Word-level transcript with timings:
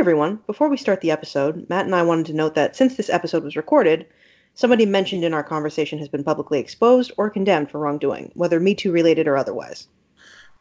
everyone. 0.00 0.40
Before 0.46 0.70
we 0.70 0.78
start 0.78 1.02
the 1.02 1.10
episode, 1.10 1.68
Matt 1.68 1.84
and 1.84 1.94
I 1.94 2.04
wanted 2.04 2.24
to 2.26 2.32
note 2.32 2.54
that 2.54 2.74
since 2.74 2.96
this 2.96 3.10
episode 3.10 3.44
was 3.44 3.54
recorded, 3.54 4.06
somebody 4.54 4.86
mentioned 4.86 5.24
in 5.24 5.34
our 5.34 5.44
conversation 5.44 5.98
has 5.98 6.08
been 6.08 6.24
publicly 6.24 6.58
exposed 6.58 7.12
or 7.18 7.28
condemned 7.28 7.70
for 7.70 7.78
wrongdoing, 7.78 8.32
whether 8.32 8.58
Me 8.58 8.74
Too 8.74 8.92
related 8.92 9.28
or 9.28 9.36
otherwise. 9.36 9.88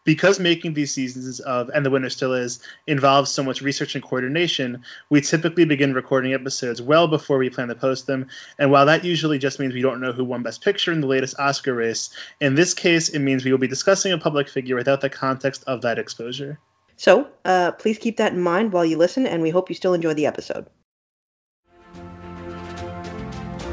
Because 0.04 0.42
making 0.42 0.74
these 0.74 0.94
seasons 0.94 1.40
of 1.40 1.70
And 1.74 1.86
the 1.86 1.90
Winner 1.90 2.10
Still 2.10 2.34
Is 2.34 2.60
involves 2.86 3.32
so 3.32 3.42
much 3.42 3.62
research 3.62 3.96
and 3.96 4.04
coordination, 4.04 4.84
we 5.10 5.22
typically 5.22 5.64
begin 5.64 5.94
recording 5.94 6.34
episodes 6.34 6.82
well 6.82 7.08
before 7.08 7.38
we 7.38 7.50
plan 7.50 7.70
to 7.70 7.76
post 7.76 8.08
them. 8.08 8.28
And 8.58 8.72
while 8.72 8.88
that 8.88 9.06
usually 9.06 9.40
just 9.40 9.58
means 9.58 9.74
we 9.74 9.82
don't 9.82 10.02
know 10.02 10.12
who 10.12 10.26
won 10.26 10.44
Best 10.44 10.62
Picture 10.62 10.92
in 10.92 11.00
the 11.00 11.08
latest 11.08 11.40
Oscar 11.40 11.74
race, 11.74 12.10
in 12.42 12.56
this 12.56 12.74
case, 12.74 13.08
it 13.08 13.20
means 13.20 13.46
we 13.46 13.52
will 13.52 13.58
be 13.58 13.68
discussing 13.68 14.12
a 14.12 14.18
public 14.18 14.50
figure 14.50 14.76
without 14.76 15.00
the 15.00 15.10
context 15.10 15.64
of 15.66 15.84
that 15.84 15.98
exposure. 15.98 16.60
So 17.00 17.30
uh, 17.46 17.72
please 17.72 17.98
keep 17.98 18.18
that 18.18 18.34
in 18.34 18.42
mind 18.42 18.74
while 18.74 18.84
you 18.84 18.98
listen, 18.98 19.26
and 19.26 19.42
we 19.42 19.52
hope 19.52 19.70
you 19.70 19.76
still 19.76 19.94
enjoy 19.94 20.16
the 20.16 20.26
episode. 20.26 20.68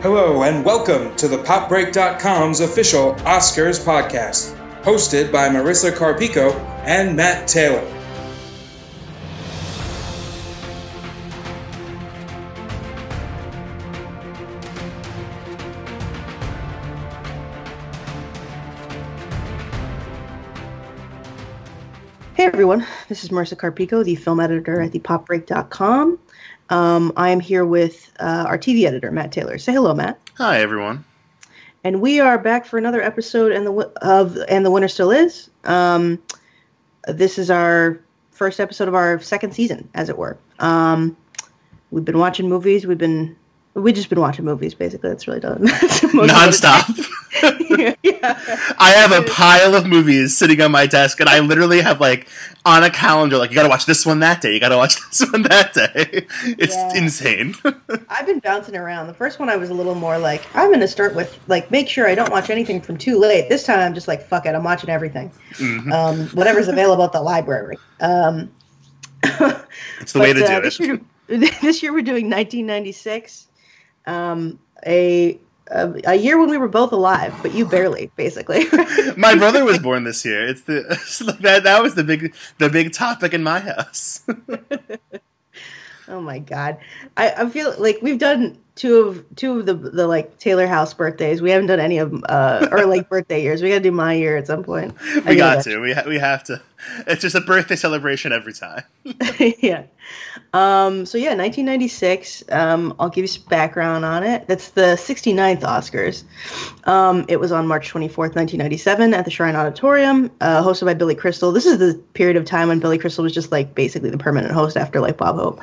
Hello, 0.01 0.45
and 0.45 0.65
welcome 0.65 1.16
to 1.16 1.27
the 1.27 1.39
PopBreak.com's 1.39 2.61
official 2.61 3.15
Oscars 3.15 3.85
podcast, 3.85 4.55
hosted 4.83 5.33
by 5.33 5.49
Marissa 5.49 5.91
Carpico 5.91 6.55
and 6.85 7.16
Matt 7.16 7.49
Taylor. 7.49 7.85
Everyone, 22.56 22.87
this 23.10 23.23
is 23.23 23.28
Marissa 23.28 23.55
Carpico, 23.55 24.02
the 24.02 24.15
film 24.15 24.41
editor 24.41 24.80
at 24.80 24.92
thepopbreak.com. 24.92 26.19
Um, 26.70 27.12
I 27.15 27.29
am 27.29 27.38
here 27.38 27.66
with 27.66 28.10
uh, 28.19 28.45
our 28.48 28.56
TV 28.56 28.87
editor, 28.87 29.10
Matt 29.10 29.30
Taylor. 29.30 29.59
Say 29.59 29.74
hello, 29.74 29.93
Matt. 29.93 30.18
Hi, 30.38 30.60
everyone. 30.60 31.04
And 31.85 32.01
we 32.01 32.18
are 32.18 32.38
back 32.38 32.65
for 32.65 32.79
another 32.79 33.02
episode 33.02 33.52
and 33.52 33.66
the 33.66 33.73
of 34.01 34.38
and 34.48 34.65
the 34.65 34.71
winner 34.71 34.88
still 34.88 35.10
is. 35.10 35.51
Um, 35.65 36.18
this 37.07 37.37
is 37.37 37.51
our 37.51 38.01
first 38.30 38.59
episode 38.59 38.88
of 38.88 38.95
our 38.95 39.20
second 39.20 39.52
season, 39.52 39.87
as 39.93 40.09
it 40.09 40.16
were. 40.16 40.38
Um, 40.59 41.15
we've 41.91 42.07
been 42.07 42.18
watching 42.18 42.48
movies. 42.48 42.87
We've 42.87 42.96
been 42.96 43.37
we 43.74 43.93
just 43.93 44.09
been 44.09 44.20
watching 44.20 44.46
movies, 44.46 44.73
basically. 44.73 45.10
That's 45.10 45.29
really 45.29 45.41
done. 45.41 45.59
Nonstop. 45.66 47.07
Yeah. 47.42 47.95
I 48.79 48.92
have 48.96 49.12
a 49.12 49.23
pile 49.29 49.74
of 49.74 49.87
movies 49.87 50.37
sitting 50.37 50.60
on 50.60 50.73
my 50.73 50.87
desk, 50.87 51.20
and 51.20 51.29
I 51.29 51.40
literally 51.40 51.80
have 51.80 52.01
like 52.01 52.29
on 52.65 52.82
a 52.82 52.90
calendar, 52.90 53.38
like 53.38 53.51
you 53.51 53.56
got 53.56 53.62
to 53.62 53.68
watch 53.68 53.87
this 53.87 54.04
one 54.04 54.18
that 54.20 54.40
day, 54.40 54.52
you 54.52 54.60
got 54.60 54.70
to 54.70 54.76
watch 54.76 54.96
this 55.10 55.30
one 55.30 55.42
that 55.42 55.73
day. 55.73 56.26
It's 56.59 56.74
yeah. 56.74 56.95
insane. 56.96 57.54
I've 58.09 58.26
been 58.26 58.40
bouncing 58.40 58.76
around. 58.76 59.07
The 59.07 59.14
first 59.14 59.38
one 59.38 59.48
I 59.48 59.57
was 59.57 59.70
a 59.70 59.74
little 59.74 59.95
more 59.95 60.18
like, 60.18 60.45
I'm 60.54 60.68
going 60.68 60.80
to 60.80 60.88
start 60.88 61.14
with 61.14 61.38
like 61.46 61.70
make 61.70 61.88
sure 61.88 62.09
I 62.09 62.14
don't 62.14 62.30
watch 62.30 62.51
anything 62.51 62.80
from 62.80 62.96
too 62.98 63.18
late. 63.18 63.48
This 63.48 63.64
time 63.64 63.80
I'm 63.80 63.95
just 63.95 64.09
like, 64.09 64.22
fuck 64.22 64.47
it, 64.47 64.54
I'm 64.54 64.64
watching 64.64 64.91
everything, 64.91 65.31
mm-hmm. 65.53 65.92
um, 65.92 66.26
whatever's 66.31 66.69
available 66.69 67.04
at 67.04 67.12
the 67.12 67.22
library. 67.22 67.78
Um, 68.00 68.50
it's 69.22 70.12
the 70.12 70.19
but, 70.19 70.20
way 70.20 70.32
to 70.32 70.44
uh, 70.44 70.56
do 70.56 70.62
this 70.62 70.81
it. 70.81 70.87
Year, 70.87 71.00
this 71.60 71.82
year 71.82 71.92
we're 71.92 72.03
doing 72.03 72.31
1996 72.31 73.48
um, 74.06 74.59
a, 74.87 75.38
a, 75.71 76.00
a 76.05 76.15
year 76.15 76.39
when 76.39 76.50
we 76.50 76.59
were 76.59 76.69
both 76.69 76.93
alive, 76.93 77.34
but 77.43 77.55
you 77.55 77.67
barely, 77.67 78.11
basically. 78.17 78.67
my 79.17 79.34
brother 79.34 79.65
was 79.65 79.78
born 79.78 80.05
this 80.05 80.25
year. 80.25 80.47
It's 80.47 80.62
the 80.62 80.83
that 81.41 81.65
that 81.65 81.83
was 81.83 81.95
the 81.95 82.05
big 82.05 82.34
the 82.59 82.69
big 82.69 82.93
topic 82.93 83.34
in 83.34 83.43
my 83.43 83.61
house. 83.61 84.22
oh 86.09 86.21
my 86.21 86.39
god, 86.39 86.78
I, 87.17 87.31
I 87.33 87.50
feel 87.50 87.75
like 87.78 87.99
we've 88.03 88.19
done 88.19 88.59
two 88.77 88.99
of 88.99 89.25
two 89.37 89.59
of 89.59 89.66
the 89.66 89.75
the 89.75 90.06
like 90.06 90.38
Taylor 90.38 90.66
House 90.66 90.94
birthdays. 90.94 91.43
We 91.43 91.50
haven't 91.50 91.66
done 91.66 91.81
any 91.81 91.99
of 91.99 92.22
uh 92.28 92.69
or 92.71 92.87
like 92.87 93.09
birthday 93.10 93.42
years. 93.42 93.62
We 93.62 93.70
got 93.70 93.76
to 93.76 93.81
do 93.81 93.91
my 93.91 94.12
year 94.12 94.37
at 94.37 94.47
some 94.47 94.62
point. 94.62 94.94
We 95.26 95.37
got 95.37 95.64
to. 95.64 95.81
We 95.81 95.94
ha- 95.94 96.04
we 96.06 96.19
have 96.19 96.44
to. 96.44 96.62
It's 97.06 97.22
just 97.22 97.34
a 97.34 97.41
birthday 97.41 97.75
celebration 97.75 98.32
every 98.32 98.53
time. 98.53 98.84
yeah. 99.41 99.84
Um 100.53 101.06
so 101.06 101.16
yeah, 101.19 101.34
1996. 101.34 102.44
Um 102.53 102.94
I'll 102.98 103.09
give 103.09 103.22
you 103.22 103.28
some 103.28 103.44
background 103.48 104.04
on 104.04 104.22
it. 104.22 104.47
That's 104.47 104.69
the 104.69 104.94
69th 104.97 105.62
Oscars. 105.62 106.25
Um 106.87 107.25
it 107.28 107.41
was 107.41 107.53
on 107.53 107.66
March 107.66 107.91
24th, 107.91 108.37
1997 108.37 109.14
at 109.14 109.25
the 109.25 109.31
Shrine 109.31 109.56
Auditorium, 109.56 110.31
uh, 110.43 110.62
hosted 110.62 110.84
by 110.84 110.94
Billy 110.94 111.14
Crystal. 111.14 111.50
This 111.50 111.64
is 111.64 111.78
the 111.78 111.94
period 112.12 112.37
of 112.37 112.44
time 112.44 112.69
when 112.69 112.78
Billy 112.78 112.98
Crystal 112.98 113.25
was 113.25 113.32
just 113.32 113.50
like 113.50 113.75
basically 113.75 114.10
the 114.10 114.19
permanent 114.19 114.53
host 114.53 114.76
after 114.76 115.00
like 115.00 115.16
Bob 115.16 115.37
Hope. 115.37 115.60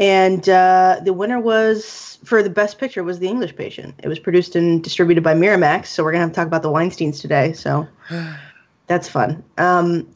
And 0.00 0.48
uh, 0.48 1.00
the 1.04 1.12
winner 1.12 1.38
was 1.38 2.18
for 2.24 2.42
the 2.42 2.48
best 2.48 2.78
picture 2.78 3.04
was 3.04 3.18
The 3.18 3.28
English 3.28 3.54
Patient. 3.54 3.94
It 4.02 4.08
was 4.08 4.18
produced 4.18 4.56
and 4.56 4.82
distributed 4.82 5.22
by 5.22 5.34
Miramax. 5.34 5.88
So 5.88 6.02
we're 6.02 6.12
gonna 6.12 6.22
have 6.22 6.30
to 6.30 6.34
talk 6.34 6.46
about 6.46 6.62
the 6.62 6.70
Weinstein's 6.70 7.20
today. 7.20 7.52
So 7.52 7.86
that's 8.86 9.10
fun. 9.10 9.44
Um, 9.58 10.08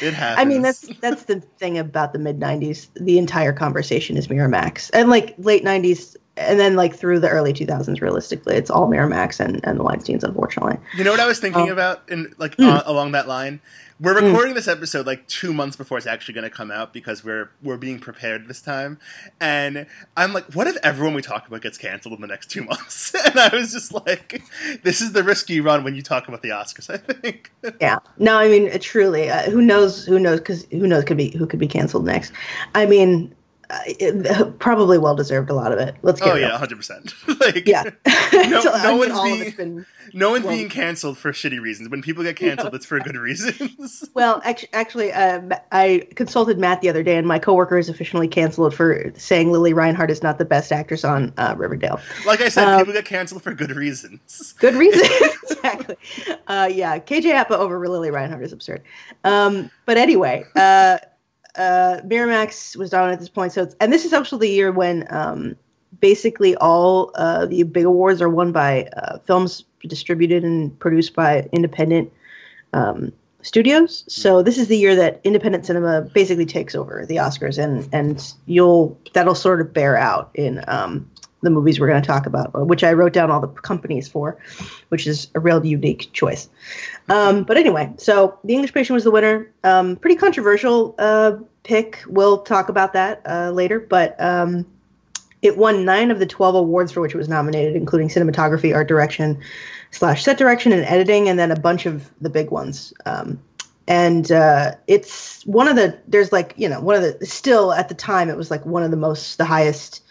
it 0.00 0.14
happens. 0.14 0.38
I 0.38 0.44
mean, 0.44 0.62
that's 0.62 0.88
that's 1.00 1.24
the 1.24 1.40
thing 1.40 1.76
about 1.76 2.12
the 2.12 2.20
mid 2.20 2.38
'90s. 2.38 2.86
The 2.94 3.18
entire 3.18 3.52
conversation 3.52 4.16
is 4.16 4.28
Miramax, 4.28 4.92
and 4.94 5.10
like 5.10 5.34
late 5.38 5.64
'90s, 5.64 6.16
and 6.36 6.60
then 6.60 6.76
like 6.76 6.94
through 6.94 7.20
the 7.20 7.28
early 7.28 7.52
2000s. 7.52 8.00
Realistically, 8.00 8.56
it's 8.56 8.70
all 8.70 8.88
Miramax 8.88 9.40
and 9.40 9.60
and 9.64 9.78
the 9.78 9.84
Weinstein's. 9.84 10.24
Unfortunately, 10.24 10.78
you 10.96 11.04
know 11.04 11.10
what 11.10 11.20
I 11.20 11.26
was 11.26 11.40
thinking 11.40 11.62
um, 11.62 11.70
about, 11.70 12.08
in 12.08 12.34
like 12.38 12.56
mm. 12.56 12.68
uh, 12.68 12.82
along 12.86 13.12
that 13.12 13.28
line 13.28 13.60
we're 13.98 14.18
hmm. 14.18 14.26
recording 14.26 14.52
mm. 14.52 14.56
this 14.56 14.68
episode 14.68 15.06
like 15.06 15.26
two 15.26 15.54
months 15.54 15.76
before 15.76 15.96
it's 15.96 16.06
actually 16.06 16.34
going 16.34 16.44
to 16.44 16.50
come 16.50 16.70
out 16.70 16.92
because 16.92 17.24
we're 17.24 17.50
we're 17.62 17.78
being 17.78 17.98
prepared 17.98 18.46
this 18.46 18.60
time. 18.60 18.98
And 19.40 19.86
I'm 20.16 20.32
like, 20.32 20.52
what 20.54 20.66
if 20.66 20.76
everyone 20.82 21.14
we 21.14 21.22
talk 21.22 21.48
about 21.48 21.62
gets 21.62 21.78
canceled 21.78 22.14
in 22.14 22.20
the 22.20 22.26
next 22.26 22.50
two 22.50 22.62
months? 22.64 23.14
and 23.26 23.38
I 23.38 23.50
was 23.54 23.72
just 23.72 23.92
like, 23.92 24.42
this 24.82 25.00
is 25.00 25.12
the 25.12 25.24
risk 25.24 25.48
you 25.48 25.62
run 25.62 25.84
when 25.84 25.94
you 25.94 26.02
talk 26.02 26.28
about 26.28 26.42
the 26.42 26.50
Oscars. 26.50 26.90
I 26.90 26.98
think. 26.98 27.50
yeah. 27.80 27.98
No, 28.18 28.36
I 28.36 28.48
mean, 28.48 28.78
truly, 28.80 29.30
uh, 29.30 29.50
who 29.50 29.62
knows? 29.62 30.04
Who 30.04 30.18
knows? 30.18 30.40
Because 30.40 30.66
who 30.66 30.86
knows? 30.86 31.04
Could 31.04 31.16
be 31.16 31.30
who 31.30 31.46
could 31.46 31.60
be 31.60 31.68
canceled 31.68 32.04
next. 32.04 32.32
I 32.74 32.86
mean, 32.86 33.34
it, 33.86 34.58
probably 34.58 34.98
well 34.98 35.14
deserved 35.14 35.50
a 35.50 35.54
lot 35.54 35.72
of 35.72 35.78
it. 35.78 35.94
Let's 36.02 36.20
get. 36.20 36.32
Oh 36.32 36.36
yeah, 36.36 36.56
hundred 36.56 36.76
percent. 36.76 37.14
Like 37.38 37.68
yeah, 37.68 37.82
no, 38.32 38.62
no 38.62 38.96
one's 38.96 39.20
being 39.20 39.50
been, 39.56 39.86
no 40.14 40.30
one's 40.30 40.44
well, 40.44 40.54
being 40.54 40.68
canceled 40.68 41.18
for 41.18 41.32
shitty 41.32 41.60
reasons. 41.60 41.90
When 41.90 42.00
people 42.00 42.24
get 42.24 42.36
canceled, 42.36 42.72
no. 42.72 42.76
it's 42.76 42.86
for 42.86 42.98
good 42.98 43.16
reasons. 43.16 44.08
well, 44.14 44.40
actually, 44.44 44.72
actually 44.72 45.12
uh, 45.12 45.42
I 45.70 46.08
consulted 46.14 46.58
Matt 46.58 46.80
the 46.80 46.88
other 46.88 47.02
day, 47.02 47.16
and 47.16 47.26
my 47.26 47.38
coworker 47.38 47.78
is 47.78 47.88
officially 47.88 48.26
canceled 48.26 48.74
for 48.74 49.12
saying 49.16 49.52
Lili 49.52 49.74
Reinhart 49.74 50.10
is 50.10 50.22
not 50.22 50.38
the 50.38 50.44
best 50.44 50.72
actress 50.72 51.04
on 51.04 51.32
uh, 51.36 51.54
Riverdale. 51.58 52.00
Like 52.24 52.40
I 52.40 52.48
said, 52.48 52.66
um, 52.66 52.80
people 52.80 52.94
get 52.94 53.04
canceled 53.04 53.42
for 53.42 53.52
good 53.52 53.72
reasons. 53.72 54.54
Good 54.58 54.74
reasons, 54.74 55.08
exactly. 55.50 55.96
Uh, 56.46 56.70
yeah, 56.72 56.98
KJ 56.98 57.34
Apa 57.34 57.58
over 57.58 57.86
Lili 57.86 58.10
Reinhart 58.10 58.42
is 58.42 58.52
absurd. 58.52 58.82
Um, 59.24 59.70
but 59.84 59.98
anyway. 59.98 60.44
Uh, 60.56 60.98
uh, 61.56 62.00
Miramax 62.04 62.76
was 62.76 62.90
down 62.90 63.10
at 63.10 63.18
this 63.18 63.28
point. 63.28 63.52
So, 63.52 63.68
and 63.80 63.92
this 63.92 64.04
is 64.04 64.12
also 64.12 64.38
the 64.38 64.48
year 64.48 64.72
when 64.72 65.06
um, 65.10 65.56
basically 66.00 66.56
all 66.56 67.10
uh, 67.14 67.46
the 67.46 67.62
big 67.62 67.84
awards 67.84 68.20
are 68.20 68.28
won 68.28 68.52
by 68.52 68.88
uh, 68.96 69.18
films 69.20 69.64
distributed 69.86 70.44
and 70.44 70.76
produced 70.78 71.14
by 71.14 71.48
independent 71.52 72.12
um, 72.72 73.12
studios. 73.42 74.04
So 74.08 74.42
this 74.42 74.58
is 74.58 74.68
the 74.68 74.76
year 74.76 74.96
that 74.96 75.20
independent 75.24 75.66
cinema 75.66 76.02
basically 76.02 76.46
takes 76.46 76.74
over 76.74 77.06
the 77.06 77.16
Oscars, 77.16 77.62
and 77.62 77.88
and 77.92 78.34
you'll 78.46 78.98
that'll 79.14 79.34
sort 79.34 79.60
of 79.60 79.72
bear 79.72 79.96
out 79.96 80.30
in 80.34 80.64
um, 80.68 81.08
the 81.46 81.50
movies 81.50 81.80
we're 81.80 81.88
going 81.88 82.00
to 82.00 82.06
talk 82.06 82.26
about, 82.26 82.52
which 82.66 82.84
I 82.84 82.92
wrote 82.92 83.12
down 83.12 83.30
all 83.30 83.40
the 83.40 83.48
companies 83.48 84.08
for, 84.08 84.38
which 84.88 85.06
is 85.06 85.28
a 85.34 85.40
real 85.40 85.64
unique 85.64 86.12
choice. 86.12 86.48
Um, 87.08 87.44
but 87.44 87.56
anyway, 87.56 87.92
so 87.96 88.38
The 88.44 88.54
English 88.54 88.74
Patient 88.74 88.94
was 88.94 89.04
the 89.04 89.10
winner. 89.10 89.50
Um, 89.64 89.96
pretty 89.96 90.16
controversial 90.16 90.94
uh, 90.98 91.36
pick. 91.62 92.02
We'll 92.06 92.38
talk 92.42 92.68
about 92.68 92.92
that 92.92 93.22
uh, 93.24 93.50
later, 93.52 93.80
but 93.80 94.20
um, 94.20 94.66
it 95.40 95.56
won 95.56 95.84
nine 95.84 96.10
of 96.10 96.18
the 96.18 96.26
12 96.26 96.54
awards 96.54 96.92
for 96.92 97.00
which 97.00 97.14
it 97.14 97.18
was 97.18 97.28
nominated, 97.28 97.76
including 97.76 98.08
cinematography, 98.08 98.74
art 98.74 98.88
direction, 98.88 99.40
slash 99.90 100.24
set 100.24 100.36
direction, 100.36 100.72
and 100.72 100.84
editing, 100.84 101.28
and 101.28 101.38
then 101.38 101.50
a 101.50 101.58
bunch 101.58 101.86
of 101.86 102.10
the 102.20 102.28
big 102.28 102.50
ones 102.50 102.92
um, 103.06 103.38
and 103.88 104.32
uh, 104.32 104.74
it's 104.86 105.44
one 105.46 105.68
of 105.68 105.76
the 105.76 105.98
there's 106.08 106.32
like 106.32 106.54
you 106.56 106.68
know 106.68 106.80
one 106.80 106.96
of 106.96 107.02
the 107.02 107.24
still 107.26 107.72
at 107.72 107.88
the 107.88 107.94
time 107.94 108.28
it 108.28 108.36
was 108.36 108.50
like 108.50 108.64
one 108.66 108.82
of 108.82 108.90
the 108.90 108.96
most 108.96 109.38
the 109.38 109.44
highest 109.44 110.02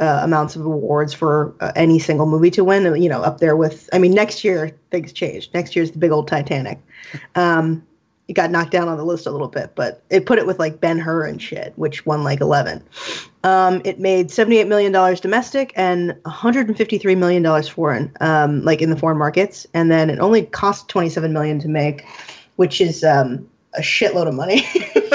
uh, 0.00 0.20
amounts 0.22 0.56
of 0.56 0.64
awards 0.64 1.12
for 1.12 1.54
uh, 1.60 1.72
any 1.76 1.98
single 1.98 2.26
movie 2.26 2.50
to 2.50 2.64
win. 2.64 3.00
You 3.00 3.08
know, 3.08 3.22
up 3.22 3.38
there 3.38 3.56
with. 3.56 3.88
I 3.92 3.98
mean, 3.98 4.12
next 4.12 4.42
year 4.42 4.76
things 4.90 5.12
change. 5.12 5.50
Next 5.54 5.76
year's 5.76 5.92
the 5.92 5.98
big 5.98 6.10
old 6.10 6.26
Titanic. 6.26 6.80
Um, 7.34 7.86
it 8.30 8.34
got 8.34 8.52
knocked 8.52 8.70
down 8.70 8.88
on 8.88 8.96
the 8.96 9.04
list 9.04 9.26
a 9.26 9.30
little 9.32 9.48
bit, 9.48 9.72
but 9.74 10.04
it 10.08 10.24
put 10.24 10.38
it 10.38 10.46
with 10.46 10.60
like 10.60 10.80
Ben 10.80 11.00
Hur 11.00 11.26
and 11.26 11.42
shit, 11.42 11.72
which 11.74 12.06
won 12.06 12.22
like 12.22 12.40
11. 12.40 12.80
Um, 13.42 13.82
it 13.84 13.98
made 13.98 14.30
78 14.30 14.68
million 14.68 14.92
dollars 14.92 15.20
domestic 15.20 15.72
and 15.74 16.14
153 16.22 17.14
million 17.16 17.42
dollars 17.42 17.68
foreign, 17.68 18.12
um, 18.20 18.64
like 18.64 18.80
in 18.80 18.90
the 18.90 18.96
foreign 18.96 19.18
markets, 19.18 19.66
and 19.74 19.90
then 19.90 20.10
it 20.10 20.20
only 20.20 20.42
cost 20.42 20.88
27 20.88 21.32
million 21.32 21.58
to 21.58 21.68
make, 21.68 22.04
which 22.54 22.80
is 22.80 23.02
um, 23.02 23.48
a 23.74 23.80
shitload 23.80 24.28
of 24.28 24.34
money. 24.34 24.64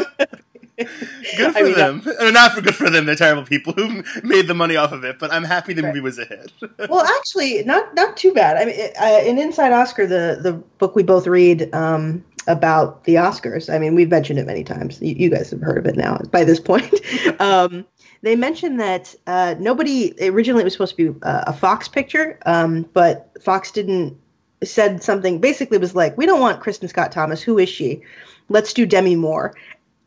good 1.38 1.54
for 1.54 1.60
I 1.60 1.64
mean, 1.64 1.74
them. 1.76 2.04
Or 2.20 2.32
not 2.32 2.54
for 2.54 2.62
good 2.62 2.76
for 2.76 2.90
them. 2.90 3.06
They're 3.06 3.16
terrible 3.16 3.44
people 3.44 3.74
who 3.74 4.04
made 4.24 4.48
the 4.48 4.54
money 4.54 4.76
off 4.76 4.92
of 4.92 5.04
it. 5.04 5.20
But 5.20 5.32
I'm 5.34 5.44
happy 5.44 5.74
the 5.74 5.82
Right. 5.84 5.90
movie 5.90 6.02
was 6.02 6.18
a 6.20 6.26
hit. 6.26 6.52
well, 6.90 7.06
actually, 7.18 7.64
not 7.64 7.94
not 7.96 8.18
too 8.18 8.34
bad. 8.34 8.58
I 8.58 8.66
mean, 8.66 8.76
it- 8.78 8.96
uh, 9.00 9.22
in 9.28 9.38
Inside 9.40 9.72
Oscar, 9.74 10.06
the 10.08 10.40
the 10.42 10.54
book 10.54 10.96
we 10.96 11.04
both 11.04 11.28
read 11.28 11.74
um, 11.74 12.24
about 12.48 13.04
the 13.06 13.16
Oscars. 13.16 13.74
I 13.74 13.80
mean, 13.80 13.96
we've 13.96 14.10
mentioned 14.10 14.40
it 14.40 14.46
many 14.46 14.64
times. 14.64 15.02
You, 15.02 15.16
you 15.16 15.30
guys 15.30 15.50
have 15.52 15.62
heard 15.62 15.78
of 15.78 15.86
it 15.86 15.96
now 15.96 16.20
by 16.32 16.44
this 16.44 16.60
point. 16.60 16.94
um, 17.40 17.86
they 18.22 18.36
mentioned 18.36 18.80
that 18.80 19.14
uh, 19.28 19.56
nobody 19.60 20.14
originally 20.30 20.62
it 20.62 20.66
was 20.66 20.74
supposed 20.74 20.96
to 20.98 21.14
be 21.14 21.20
uh, 21.24 21.44
a 21.48 21.54
Fox 21.54 21.88
picture, 21.88 22.40
um, 22.46 22.84
but 22.94 23.32
Fox 23.42 23.72
didn't 23.72 24.18
said 24.64 25.04
something. 25.04 25.40
Basically, 25.40 25.78
was 25.78 25.96
like, 25.96 26.18
we 26.18 26.26
don't 26.26 26.40
want 26.40 26.62
Kristin 26.62 26.90
Scott 26.90 27.12
Thomas. 27.12 27.42
Who 27.42 27.58
is 27.60 27.70
she? 27.70 28.02
Let's 28.50 28.74
do 28.74 28.86
Demi 28.86 29.16
Moore 29.16 29.54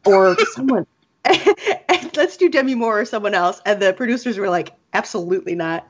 or 0.04 0.36
someone. 0.52 0.86
And 1.88 2.16
let's 2.16 2.36
do 2.36 2.48
Demi 2.48 2.74
Moore 2.74 3.00
or 3.00 3.04
someone 3.04 3.34
else. 3.34 3.60
And 3.66 3.80
the 3.80 3.92
producers 3.92 4.38
were 4.38 4.48
like, 4.48 4.74
absolutely 4.92 5.54
not. 5.54 5.86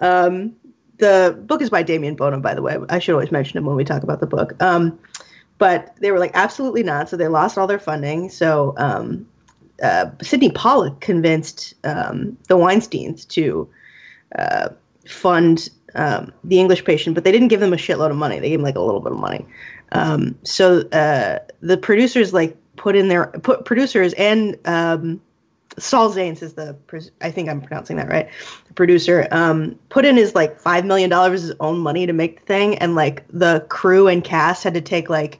Um, 0.00 0.56
the 0.98 1.38
book 1.46 1.62
is 1.62 1.70
by 1.70 1.82
Damien 1.82 2.16
Bona, 2.16 2.40
by 2.40 2.54
the 2.54 2.62
way. 2.62 2.76
I 2.88 2.98
should 2.98 3.12
always 3.12 3.30
mention 3.30 3.58
him 3.58 3.64
when 3.64 3.76
we 3.76 3.84
talk 3.84 4.02
about 4.02 4.20
the 4.20 4.26
book. 4.26 4.60
Um, 4.62 4.98
but 5.58 5.94
they 6.00 6.10
were 6.10 6.18
like, 6.18 6.32
absolutely 6.34 6.82
not. 6.82 7.08
So 7.08 7.16
they 7.16 7.28
lost 7.28 7.58
all 7.58 7.66
their 7.66 7.78
funding. 7.78 8.30
So 8.30 8.74
um, 8.76 9.28
uh, 9.82 10.10
Sydney 10.22 10.50
Pollack 10.50 11.00
convinced 11.00 11.74
um, 11.84 12.36
the 12.48 12.56
Weinsteins 12.56 13.26
to 13.28 13.68
uh, 14.36 14.70
fund 15.06 15.68
um, 15.94 16.32
the 16.44 16.60
English 16.60 16.84
patient, 16.84 17.14
but 17.14 17.24
they 17.24 17.32
didn't 17.32 17.48
give 17.48 17.60
them 17.60 17.72
a 17.72 17.76
shitload 17.76 18.10
of 18.10 18.16
money. 18.16 18.38
They 18.38 18.50
gave 18.50 18.58
them 18.58 18.64
like 18.64 18.76
a 18.76 18.80
little 18.80 19.00
bit 19.00 19.12
of 19.12 19.18
money. 19.18 19.46
Um, 19.92 20.38
so 20.42 20.80
uh, 20.88 21.38
the 21.60 21.76
producers 21.76 22.32
like 22.32 22.56
put 22.88 22.96
in 22.96 23.08
their 23.08 23.26
put 23.26 23.66
producers 23.66 24.14
and 24.14 24.56
um, 24.64 25.20
Saul 25.76 26.10
Zaentz 26.10 26.42
is 26.42 26.54
the 26.54 26.74
I 27.20 27.30
think 27.30 27.50
I'm 27.50 27.60
pronouncing 27.60 27.98
that 27.98 28.08
right. 28.08 28.30
The 28.66 28.72
producer 28.72 29.28
um, 29.30 29.78
put 29.90 30.06
in 30.06 30.16
his 30.16 30.34
like 30.34 30.58
five 30.58 30.86
million 30.86 31.10
dollars 31.10 31.42
his 31.42 31.52
own 31.60 31.80
money 31.80 32.06
to 32.06 32.14
make 32.14 32.40
the 32.40 32.46
thing, 32.46 32.78
and 32.78 32.94
like 32.94 33.26
the 33.28 33.66
crew 33.68 34.08
and 34.08 34.24
cast 34.24 34.64
had 34.64 34.72
to 34.72 34.80
take 34.80 35.10
like 35.10 35.38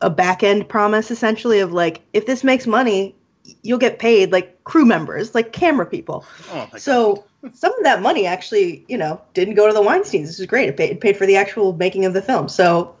a 0.00 0.10
back 0.10 0.42
end 0.42 0.68
promise 0.68 1.12
essentially 1.12 1.60
of 1.60 1.72
like 1.72 2.02
if 2.12 2.26
this 2.26 2.42
makes 2.42 2.66
money, 2.66 3.14
you'll 3.62 3.78
get 3.78 4.00
paid 4.00 4.32
like 4.32 4.64
crew 4.64 4.84
members, 4.84 5.36
like 5.36 5.52
camera 5.52 5.86
people. 5.86 6.24
Oh 6.50 6.68
So 6.76 7.24
some 7.52 7.72
of 7.72 7.84
that 7.84 8.02
money 8.02 8.26
actually, 8.26 8.84
you 8.88 8.98
know, 8.98 9.20
didn't 9.34 9.54
go 9.54 9.68
to 9.68 9.72
the 9.72 9.80
Weinsteins. 9.82 10.26
This 10.26 10.40
is 10.40 10.46
great. 10.46 10.68
It 10.68 10.76
paid, 10.76 10.90
it 10.90 11.00
paid 11.00 11.16
for 11.16 11.24
the 11.24 11.36
actual 11.36 11.72
making 11.74 12.04
of 12.04 12.14
the 12.14 12.22
film. 12.22 12.48
So, 12.48 12.96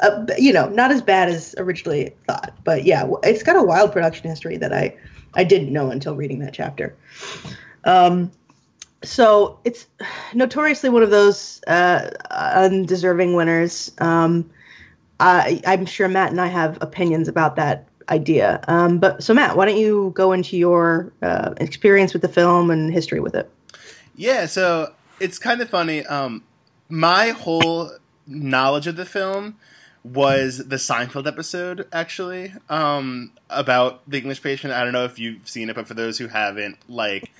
uh, 0.00 0.26
you 0.38 0.52
know, 0.52 0.68
not 0.68 0.90
as 0.90 1.02
bad 1.02 1.28
as 1.28 1.54
originally 1.58 2.14
thought. 2.26 2.54
But 2.64 2.84
yeah, 2.84 3.08
it's 3.22 3.42
got 3.42 3.56
a 3.56 3.62
wild 3.62 3.92
production 3.92 4.28
history 4.28 4.56
that 4.58 4.72
I 4.72 4.96
I 5.34 5.44
didn't 5.44 5.72
know 5.72 5.90
until 5.90 6.14
reading 6.14 6.40
that 6.40 6.54
chapter. 6.54 6.96
Um, 7.84 8.30
so 9.02 9.58
it's 9.64 9.86
notoriously 10.32 10.90
one 10.90 11.02
of 11.02 11.10
those 11.10 11.62
uh, 11.66 12.10
undeserving 12.30 13.34
winners. 13.34 13.92
Um, 13.98 14.50
I, 15.20 15.60
I'm 15.66 15.86
sure 15.86 16.08
Matt 16.08 16.30
and 16.30 16.40
I 16.40 16.46
have 16.46 16.78
opinions 16.80 17.28
about 17.28 17.56
that 17.56 17.86
idea. 18.08 18.60
Um, 18.68 18.98
but 18.98 19.22
so 19.22 19.34
Matt, 19.34 19.56
why 19.56 19.66
don't 19.66 19.76
you 19.76 20.12
go 20.14 20.32
into 20.32 20.56
your 20.56 21.12
uh, 21.22 21.54
experience 21.58 22.12
with 22.12 22.22
the 22.22 22.28
film 22.28 22.70
and 22.70 22.92
history 22.92 23.20
with 23.20 23.34
it? 23.34 23.50
Yeah, 24.16 24.46
so 24.46 24.94
it's 25.20 25.38
kind 25.38 25.60
of 25.60 25.70
funny. 25.70 26.04
Um, 26.06 26.42
my 26.88 27.30
whole 27.30 27.90
knowledge 28.26 28.86
of 28.86 28.96
the 28.96 29.04
film 29.04 29.56
was 30.02 30.58
the 30.68 30.76
Seinfeld 30.76 31.26
episode, 31.26 31.86
actually, 31.92 32.52
um, 32.68 33.32
about 33.48 34.02
the 34.08 34.18
English 34.18 34.42
patient. 34.42 34.72
I 34.72 34.84
don't 34.84 34.92
know 34.92 35.04
if 35.04 35.18
you've 35.18 35.48
seen 35.48 35.70
it, 35.70 35.76
but 35.76 35.86
for 35.88 35.94
those 35.94 36.18
who 36.18 36.28
haven't, 36.28 36.76
like, 36.88 37.32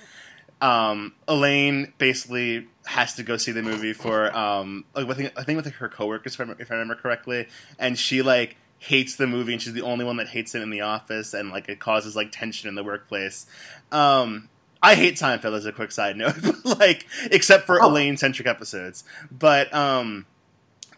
um, 0.61 1.13
Elaine 1.27 1.93
basically 1.97 2.67
has 2.85 3.13
to 3.15 3.23
go 3.23 3.37
see 3.37 3.51
the 3.51 3.61
movie 3.61 3.93
for, 3.93 4.35
um, 4.35 4.85
like, 4.95 5.07
I 5.07 5.13
think, 5.13 5.33
I 5.37 5.43
think 5.43 5.57
with 5.63 5.71
her 5.75 5.89
coworkers, 5.89 6.33
if 6.33 6.39
I, 6.39 6.43
remember- 6.43 6.61
if 6.63 6.71
I 6.71 6.73
remember 6.75 6.95
correctly, 6.95 7.47
and 7.77 7.99
she, 7.99 8.21
like, 8.21 8.55
hates 8.79 9.15
the 9.15 9.25
movie 9.25 9.53
and 9.53 9.61
she's 9.61 9.73
the 9.73 9.81
only 9.81 10.03
one 10.05 10.17
that 10.17 10.27
hates 10.29 10.53
it 10.53 10.61
in 10.61 10.69
the 10.69 10.81
office 10.81 11.33
and 11.33 11.49
like 11.49 11.67
it 11.69 11.79
causes 11.79 12.15
like 12.15 12.29
tension 12.31 12.67
in 12.69 12.75
the 12.75 12.83
workplace 12.83 13.47
um 13.91 14.47
I 14.83 14.93
hate 14.93 15.15
Seinfeld 15.15 15.55
as 15.55 15.65
a 15.65 15.71
quick 15.71 15.91
side 15.91 16.17
note, 16.17 16.35
like 16.63 17.07
except 17.31 17.65
for 17.65 17.81
Oh. 17.81 17.87
Elaine 17.89 18.17
centric 18.17 18.47
episodes. 18.47 19.03
But 19.31 19.73
um 19.73 20.27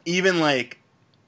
even 0.08 0.40
like 0.40 0.80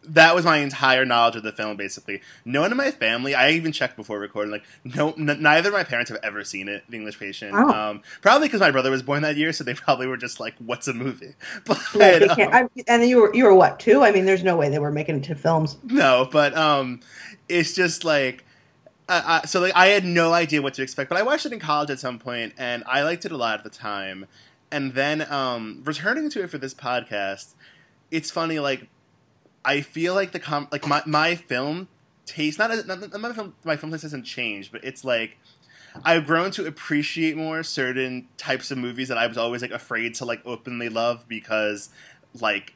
that 0.04 0.34
was 0.34 0.46
my 0.46 0.58
entire 0.58 1.06
knowledge 1.06 1.36
of 1.36 1.44
the 1.44 1.52
film 1.52 1.78
basically. 1.78 2.22
No 2.46 2.62
one 2.62 2.72
in 2.72 2.78
my 2.78 2.90
family, 2.90 3.36
I 3.36 3.52
even 3.52 3.72
checked 3.72 3.96
before 3.96 4.18
recording, 4.18 4.52
like 4.52 4.64
no 4.84 5.12
n- 5.12 5.38
neither 5.42 5.70
of 5.70 5.74
my 5.74 5.84
parents 5.84 6.10
have 6.10 6.20
ever 6.24 6.44
seen 6.44 6.68
it, 6.68 6.84
The 6.90 6.96
English 6.98 7.20
Patient. 7.20 7.54
Oh. 7.54 7.70
Um 7.70 8.02
probably 8.22 8.48
because 8.48 8.62
my 8.62 8.72
brother 8.72 8.90
was 8.90 9.04
born 9.04 9.22
that 9.22 9.36
year, 9.36 9.52
so 9.54 9.64
they 9.64 9.74
probably 9.86 10.08
were 10.08 10.18
just 10.18 10.40
like 10.40 10.56
what's 10.58 10.88
a 10.88 10.94
movie? 10.94 11.36
But 11.66 11.78
Right, 11.94 12.24
um, 12.24 12.38
I, 12.40 12.68
and 12.88 13.04
you 13.06 13.22
were 13.22 13.36
you 13.36 13.44
were 13.44 13.54
what 13.54 13.80
two? 13.80 14.04
I 14.04 14.12
mean, 14.12 14.26
there's 14.26 14.44
no 14.44 14.56
way 14.56 14.70
they 14.70 14.80
were 14.80 14.92
making 14.92 15.18
it 15.18 15.24
to 15.26 15.36
films. 15.36 15.78
no, 15.84 16.28
but 16.32 16.58
um, 16.58 17.02
it's 17.48 17.74
just 17.76 18.04
like. 18.04 18.46
Uh, 19.08 19.24
uh, 19.26 19.46
so 19.48 19.60
like 19.60 19.76
I 19.76 19.88
had 19.88 20.06
no 20.06 20.34
idea 20.34 20.62
what 20.62 20.76
to 20.76 20.84
expect, 20.84 21.10
but 21.10 21.18
I 21.18 21.24
watched 21.24 21.44
it 21.48 21.52
in 21.52 21.60
college 21.60 21.90
at 21.90 22.00
some 22.00 22.20
point, 22.20 22.54
and 22.60 22.84
I 22.86 23.02
liked 23.02 23.26
it 23.26 23.32
a 23.32 23.38
lot 23.38 23.58
at 23.58 23.64
the 23.64 23.70
time. 23.72 24.28
And 24.72 24.94
then 24.94 25.26
um, 25.32 25.82
returning 25.84 26.30
to 26.30 26.44
it 26.44 26.52
for 26.52 26.60
this 26.60 26.76
podcast, 26.76 27.56
it's 28.12 28.32
funny. 28.32 28.60
Like 28.60 28.88
I 29.66 29.82
feel 29.82 30.14
like 30.16 30.32
the 30.32 30.40
com- 30.40 30.68
like 30.72 30.88
my 30.88 31.02
my 31.06 31.36
film 31.36 31.88
taste 32.26 32.60
not, 32.60 32.70
as, 32.72 32.86
not, 32.86 33.00
not 33.00 33.20
my 33.20 33.34
film 33.34 33.56
my 33.64 33.76
film 33.76 33.92
taste 33.92 34.04
hasn't 34.04 34.26
changed, 34.26 34.72
but 34.72 34.84
it's 34.84 35.04
like 35.04 35.38
I've 36.06 36.26
grown 36.26 36.52
to 36.52 36.66
appreciate 36.68 37.36
more 37.36 37.64
certain 37.64 38.28
types 38.38 38.70
of 38.72 38.78
movies 38.78 39.08
that 39.08 39.18
I 39.18 39.28
was 39.28 39.38
always 39.38 39.62
like 39.62 39.72
afraid 39.72 40.14
to 40.16 40.26
like 40.26 40.42
openly 40.46 40.88
love 40.90 41.26
because 41.28 41.90
like 42.40 42.74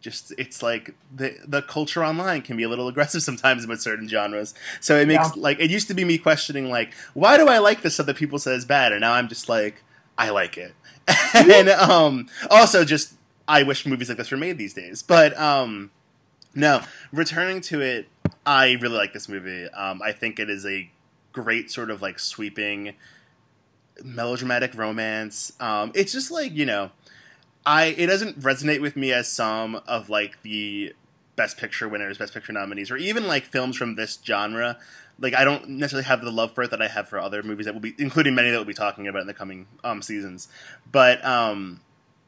just 0.00 0.32
it's 0.38 0.62
like 0.62 0.94
the 1.14 1.36
the 1.46 1.62
culture 1.62 2.04
online 2.04 2.42
can 2.42 2.56
be 2.56 2.62
a 2.62 2.68
little 2.68 2.86
aggressive 2.92 3.22
sometimes 3.22 3.66
with 3.66 3.80
certain 3.80 4.08
genres. 4.08 4.54
So 4.80 4.96
it 4.96 5.08
makes 5.08 5.34
Yeah. 5.36 5.42
like 5.42 5.58
it 5.58 5.70
used 5.70 5.88
to 5.88 5.94
be 5.94 6.04
me 6.04 6.18
questioning 6.18 6.70
like 6.70 6.94
why 7.14 7.36
do 7.36 7.48
I 7.48 7.58
like 7.58 7.82
this 7.82 7.94
stuff 7.94 8.06
that 8.06 8.16
people 8.16 8.38
say 8.38 8.54
is 8.54 8.64
bad, 8.64 8.92
and 8.92 9.00
now 9.00 9.12
I'm 9.12 9.26
just 9.28 9.48
like 9.48 9.82
I 10.16 10.30
like 10.30 10.56
it. 10.56 10.74
and 11.34 11.68
um, 11.68 12.28
also 12.50 12.84
just 12.84 13.14
I 13.48 13.62
wish 13.62 13.86
movies 13.86 14.08
like 14.08 14.18
this 14.18 14.30
were 14.30 14.36
made 14.36 14.58
these 14.58 14.74
days. 14.74 15.02
But 15.02 15.38
um, 15.38 15.90
no, 16.54 16.82
returning 17.12 17.60
to 17.62 17.80
it, 17.80 18.08
I 18.44 18.72
really 18.80 18.96
like 18.96 19.12
this 19.12 19.28
movie. 19.28 19.68
Um, 19.68 20.00
I 20.02 20.12
think 20.12 20.38
it 20.38 20.50
is 20.50 20.66
a 20.66 20.90
great 21.32 21.70
sort 21.70 21.90
of 21.90 22.02
like 22.02 22.18
sweeping 22.18 22.94
melodramatic 24.02 24.74
romance. 24.74 25.52
Um, 25.60 25.92
it's 25.94 26.12
just 26.12 26.30
like 26.30 26.52
you 26.52 26.66
know, 26.66 26.90
I 27.64 27.86
it 27.86 28.06
doesn't 28.06 28.40
resonate 28.40 28.80
with 28.80 28.96
me 28.96 29.12
as 29.12 29.28
some 29.28 29.76
of 29.86 30.08
like 30.08 30.42
the 30.42 30.94
best 31.36 31.58
picture 31.58 31.88
winners, 31.88 32.18
best 32.18 32.34
picture 32.34 32.52
nominees, 32.52 32.90
or 32.90 32.96
even 32.96 33.26
like 33.26 33.44
films 33.44 33.76
from 33.76 33.94
this 33.94 34.18
genre. 34.24 34.78
Like 35.18 35.34
I 35.34 35.44
don't 35.44 35.68
necessarily 35.70 36.06
have 36.06 36.22
the 36.22 36.30
love 36.30 36.54
for 36.54 36.64
it 36.64 36.70
that 36.70 36.82
I 36.82 36.88
have 36.88 37.08
for 37.08 37.18
other 37.18 37.42
movies 37.42 37.66
that 37.66 37.74
will 37.74 37.80
be, 37.80 37.94
including 37.98 38.34
many 38.34 38.50
that 38.50 38.56
we'll 38.56 38.64
be 38.64 38.74
talking 38.74 39.06
about 39.06 39.22
in 39.22 39.26
the 39.26 39.34
coming 39.34 39.66
um, 39.84 40.02
seasons. 40.02 40.48
But 40.90 41.24
um, 41.24 41.80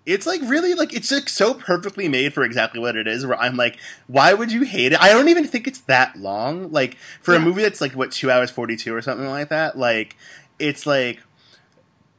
it's 0.08 0.26
like 0.26 0.40
really 0.42 0.74
like 0.74 0.94
it's 0.94 1.12
like 1.12 1.28
so 1.28 1.52
perfectly 1.52 2.08
made 2.08 2.32
for 2.32 2.42
exactly 2.42 2.80
what 2.80 2.96
it 2.96 3.06
is. 3.06 3.26
Where 3.26 3.38
I'm 3.38 3.56
like, 3.56 3.78
why 4.06 4.32
would 4.32 4.50
you 4.50 4.62
hate 4.62 4.92
it? 4.92 5.00
I 5.00 5.10
don't 5.10 5.28
even 5.28 5.46
think 5.46 5.66
it's 5.66 5.80
that 5.80 6.16
long. 6.16 6.72
Like 6.72 6.96
for 7.20 7.34
a 7.34 7.40
movie 7.40 7.62
that's 7.62 7.80
like 7.80 7.92
what 7.92 8.10
two 8.10 8.30
hours 8.30 8.50
forty 8.50 8.74
two 8.74 8.94
or 8.94 9.02
something 9.02 9.28
like 9.28 9.50
that. 9.50 9.76
Like 9.76 10.16
it's 10.58 10.86
like 10.86 11.20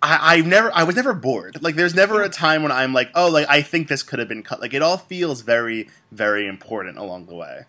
I, 0.03 0.36
I've 0.36 0.46
never 0.46 0.72
I 0.74 0.84
was 0.84 0.96
never 0.96 1.13
bored. 1.13 1.63
Like 1.63 1.75
there's 1.75 1.96
never 1.96 2.22
a 2.22 2.29
time 2.29 2.62
when 2.62 2.72
I'm 2.72 2.93
like, 2.93 3.10
oh, 3.15 3.27
like 3.27 3.48
I 3.50 3.63
think 3.63 3.88
this 3.88 4.03
could 4.03 4.19
have 4.19 4.27
been 4.27 4.43
cut. 4.43 4.62
Like 4.62 4.75
it 4.75 4.84
all 4.84 4.98
feels 4.98 5.41
very, 5.41 5.89
very 6.12 6.48
important 6.48 7.00
along 7.00 7.25
the 7.25 7.36
way. 7.36 7.65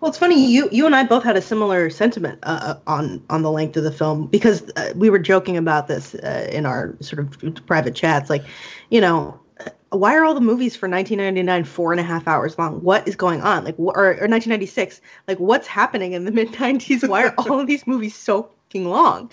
Well, 0.00 0.08
it's 0.08 0.18
funny. 0.18 0.44
You 0.44 0.68
you 0.72 0.86
and 0.86 0.94
I 0.94 1.04
both 1.04 1.22
had 1.22 1.36
a 1.36 1.42
similar 1.42 1.88
sentiment 1.88 2.40
uh, 2.42 2.74
on 2.88 3.22
on 3.30 3.42
the 3.42 3.50
length 3.50 3.76
of 3.76 3.84
the 3.84 3.92
film 3.92 4.26
because 4.26 4.68
uh, 4.76 4.92
we 4.96 5.08
were 5.08 5.20
joking 5.20 5.56
about 5.56 5.86
this 5.86 6.14
uh, 6.16 6.48
in 6.50 6.66
our 6.66 6.94
sort 7.00 7.20
of 7.20 7.66
private 7.66 7.94
chats. 7.94 8.28
Like, 8.28 8.44
you 8.90 9.00
know, 9.00 9.38
uh, 9.51 9.51
why 9.92 10.16
are 10.16 10.24
all 10.24 10.34
the 10.34 10.40
movies 10.40 10.74
for 10.74 10.88
1999 10.88 11.64
four 11.64 11.92
and 11.92 12.00
a 12.00 12.04
half 12.04 12.26
hours 12.26 12.58
long? 12.58 12.82
What 12.82 13.06
is 13.06 13.16
going 13.16 13.42
on? 13.42 13.64
Like, 13.64 13.74
or, 13.78 13.94
or 13.94 14.08
1996? 14.28 15.00
Like, 15.28 15.38
what's 15.38 15.66
happening 15.66 16.12
in 16.12 16.24
the 16.24 16.30
mid 16.38 16.52
90s? 16.52 17.08
Why 17.08 17.24
are 17.26 17.34
all 17.38 17.60
of 17.60 17.66
these 17.66 17.86
movies 17.86 18.14
so 18.14 18.50
fucking 18.68 18.88
long? 18.88 19.30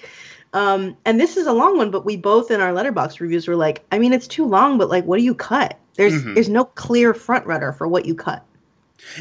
Um, 0.53 0.97
and 1.05 1.19
this 1.19 1.37
is 1.37 1.45
a 1.47 1.53
long 1.53 1.77
one, 1.77 1.91
but 1.91 2.05
we 2.05 2.17
both 2.17 2.49
in 2.51 2.59
our 2.59 2.71
Letterboxd 2.71 3.19
reviews 3.19 3.47
were 3.47 3.55
like, 3.55 3.83
I 3.91 3.99
mean, 3.99 4.13
it's 4.13 4.27
too 4.27 4.45
long, 4.45 4.77
but 4.77 4.89
like, 4.89 5.05
what 5.05 5.17
do 5.17 5.23
you 5.23 5.35
cut? 5.35 5.77
There's 5.95 6.23
Mhm. 6.23 6.33
there's 6.35 6.49
no 6.49 6.65
clear 6.65 7.13
front 7.13 7.45
runner 7.45 7.71
for 7.73 7.87
what 7.87 8.05
you 8.05 8.15
cut. 8.15 8.43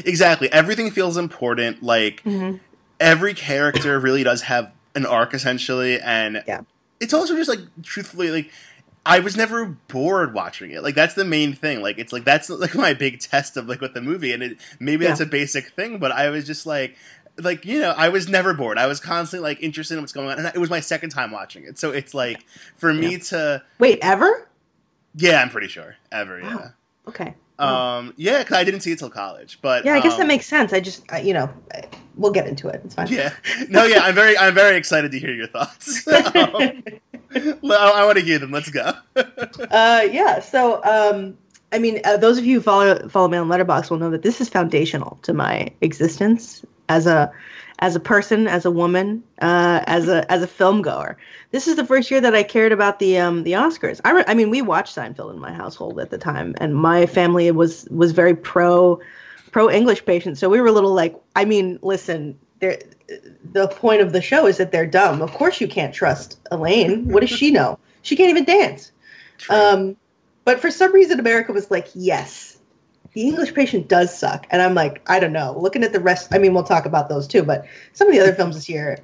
Exactly. 0.05 0.51
Everything 0.51 0.91
feels 0.91 1.17
important. 1.17 1.83
Like 1.83 2.23
every 2.99 3.33
character 3.33 3.99
really 3.99 4.23
does 4.23 4.43
have 4.43 4.71
an 4.95 5.05
arc 5.05 5.33
essentially, 5.33 5.99
and 6.01 6.43
Yeah. 6.47 6.61
it's 6.99 7.13
also 7.13 7.35
just 7.35 7.49
like 7.49 7.59
truthfully 7.83 8.31
like. 8.31 8.51
I 9.09 9.19
was 9.19 9.35
never 9.35 9.65
bored 9.65 10.33
watching 10.33 10.71
it. 10.71 10.83
Like 10.83 10.95
that's 10.95 11.15
the 11.15 11.25
main 11.25 11.53
thing. 11.53 11.81
Like 11.81 11.97
it's 11.97 12.13
like 12.13 12.23
that's 12.23 12.49
like 12.49 12.75
my 12.75 12.93
big 12.93 13.19
test 13.19 13.57
of 13.57 13.67
like 13.67 13.81
with 13.81 13.93
the 13.93 14.01
movie, 14.01 14.33
and 14.33 14.43
it 14.43 14.57
maybe 14.79 15.05
that's 15.05 15.19
a 15.19 15.25
basic 15.25 15.69
thing, 15.71 15.97
but 15.97 16.11
I 16.11 16.29
was 16.29 16.45
just 16.45 16.65
like 16.65 16.95
like 17.37 17.65
you 17.65 17.79
know, 17.79 17.91
I 17.91 18.09
was 18.09 18.27
never 18.29 18.53
bored. 18.53 18.77
I 18.77 18.87
was 18.87 18.99
constantly 18.99 19.49
like 19.49 19.63
interested 19.63 19.95
in 19.95 20.01
what's 20.01 20.13
going 20.13 20.29
on, 20.29 20.37
and 20.37 20.47
it 20.47 20.59
was 20.59 20.69
my 20.69 20.79
second 20.79 21.09
time 21.09 21.31
watching 21.31 21.63
it. 21.63 21.79
So 21.79 21.91
it's 21.91 22.13
like 22.13 22.45
for 22.75 22.93
me 22.93 23.17
to 23.17 23.63
Wait, 23.79 23.99
ever? 24.01 24.47
yeah, 25.15 25.41
I'm 25.41 25.49
pretty 25.49 25.67
sure 25.67 25.95
ever. 26.11 26.39
Wow. 26.41 26.49
Yeah. 26.49 26.69
Okay. 27.07 27.33
Um, 27.59 28.13
yeah, 28.15 28.39
because 28.39 28.57
I 28.57 28.63
didn't 28.63 28.81
see 28.81 28.91
it 28.91 28.99
till 28.99 29.09
college, 29.09 29.59
but 29.61 29.85
Yeah, 29.85 29.95
I 29.95 29.99
guess 30.01 30.13
um, 30.13 30.19
that 30.19 30.27
makes 30.27 30.45
sense. 30.45 30.73
I 30.73 30.79
just, 30.79 31.03
I, 31.11 31.19
you 31.19 31.33
know, 31.33 31.49
I- 31.73 31.87
we'll 32.15 32.31
get 32.31 32.47
into 32.47 32.67
it. 32.67 32.81
It's 32.85 32.95
fine. 32.95 33.07
Yeah, 33.07 33.33
no, 33.69 33.83
yeah, 33.83 33.99
I'm 34.01 34.15
very, 34.15 34.37
I'm 34.37 34.53
very 34.53 34.77
excited 34.77 35.11
to 35.11 35.19
hear 35.19 35.33
your 35.33 35.47
thoughts. 35.47 36.07
Um, 36.07 36.83
well, 37.61 37.93
I, 37.93 38.05
want 38.05 38.17
to 38.17 38.23
hear 38.23 38.39
them. 38.39 38.51
Let's 38.51 38.69
go. 38.69 38.91
uh, 39.15 40.07
yeah. 40.11 40.39
So, 40.39 40.83
um, 40.83 41.37
I 41.71 41.77
mean, 41.79 42.01
uh, 42.03 42.17
those 42.17 42.37
of 42.37 42.45
you 42.45 42.55
who 42.55 42.61
follow 42.61 43.07
follow 43.09 43.27
me 43.27 43.37
on 43.37 43.47
Letterboxd 43.47 43.89
will 43.91 43.97
know 43.97 44.09
that 44.09 44.23
this 44.23 44.41
is 44.41 44.49
foundational 44.49 45.19
to 45.23 45.33
my 45.33 45.69
existence 45.81 46.65
as 46.87 47.05
a 47.05 47.31
as 47.79 47.95
a 47.95 47.99
person, 47.99 48.47
as 48.47 48.65
a 48.65 48.71
woman, 48.71 49.23
uh, 49.41 49.81
as 49.87 50.07
a 50.07 50.29
as 50.31 50.43
a 50.43 50.47
film 50.47 50.81
goer. 50.81 51.17
This 51.51 51.67
is 51.67 51.75
the 51.75 51.85
first 51.85 52.11
year 52.11 52.21
that 52.21 52.35
I 52.35 52.43
cared 52.43 52.71
about 52.71 52.99
the 52.99 53.17
um, 53.17 53.43
the 53.43 53.53
Oscars. 53.53 54.01
I, 54.05 54.11
re- 54.11 54.25
I 54.27 54.33
mean, 54.33 54.49
we 54.49 54.61
watched 54.61 54.95
Seinfeld 54.95 55.33
in 55.33 55.39
my 55.39 55.53
household 55.53 55.99
at 55.99 56.09
the 56.09 56.17
time, 56.17 56.55
and 56.59 56.75
my 56.75 57.05
family 57.05 57.49
was 57.51 57.87
was 57.89 58.11
very 58.11 58.35
pro 58.35 58.99
pro 59.51 59.69
English 59.69 60.05
patient. 60.05 60.37
So 60.37 60.49
we 60.49 60.61
were 60.61 60.67
a 60.67 60.71
little 60.71 60.93
like, 60.93 61.15
I 61.35 61.45
mean, 61.45 61.79
listen. 61.81 62.37
The 62.59 63.67
point 63.69 64.01
of 64.01 64.11
the 64.11 64.21
show 64.21 64.45
is 64.45 64.57
that 64.57 64.71
they're 64.71 64.85
dumb. 64.85 65.23
Of 65.23 65.31
course, 65.31 65.59
you 65.59 65.67
can't 65.67 65.95
trust 65.95 66.37
Elaine. 66.51 67.07
What 67.11 67.21
does 67.21 67.31
she 67.31 67.49
know? 67.49 67.79
She 68.03 68.15
can't 68.15 68.29
even 68.29 68.43
dance. 68.43 68.91
Um, 69.49 69.95
but 70.45 70.59
for 70.59 70.69
some 70.69 70.93
reason, 70.93 71.19
America 71.19 71.53
was 71.53 71.71
like, 71.71 71.87
yes, 71.95 72.58
the 73.19 73.27
English 73.27 73.53
patient 73.53 73.89
does 73.89 74.17
suck. 74.17 74.47
And 74.49 74.61
I'm 74.61 74.73
like, 74.73 75.01
I 75.09 75.19
don't 75.19 75.33
know. 75.33 75.53
Looking 75.59 75.83
at 75.83 75.91
the 75.91 75.99
rest, 75.99 76.33
I 76.33 76.37
mean, 76.37 76.53
we'll 76.53 76.63
talk 76.63 76.85
about 76.85 77.09
those 77.09 77.27
too, 77.27 77.43
but 77.43 77.65
some 77.91 78.07
of 78.07 78.13
the 78.13 78.21
other 78.21 78.33
films 78.33 78.55
this 78.55 78.69
year, 78.69 78.97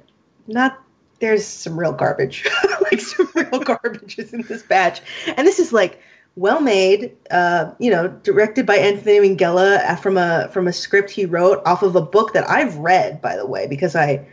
not, 0.46 0.82
there's 1.20 1.44
some 1.44 1.78
real 1.78 1.92
garbage. 1.92 2.48
like 2.80 2.98
some 2.98 3.28
real 3.34 3.60
garbage 3.60 4.18
is 4.18 4.32
in 4.32 4.40
this 4.48 4.62
batch. 4.62 5.02
And 5.36 5.46
this 5.46 5.58
is 5.58 5.70
like, 5.70 6.00
well 6.34 6.62
made, 6.62 7.14
uh, 7.30 7.72
you 7.78 7.90
know, 7.90 8.08
directed 8.08 8.64
by 8.64 8.76
Anthony 8.76 9.18
Minghella 9.18 9.84
uh, 9.84 9.96
from 9.96 10.16
a 10.16 10.48
from 10.50 10.66
a 10.66 10.72
script 10.72 11.10
he 11.10 11.26
wrote 11.26 11.62
off 11.66 11.82
of 11.82 11.94
a 11.94 12.02
book 12.02 12.32
that 12.32 12.48
I've 12.48 12.76
read, 12.76 13.20
by 13.20 13.36
the 13.36 13.46
way, 13.46 13.66
because 13.66 13.94
I 13.94 14.26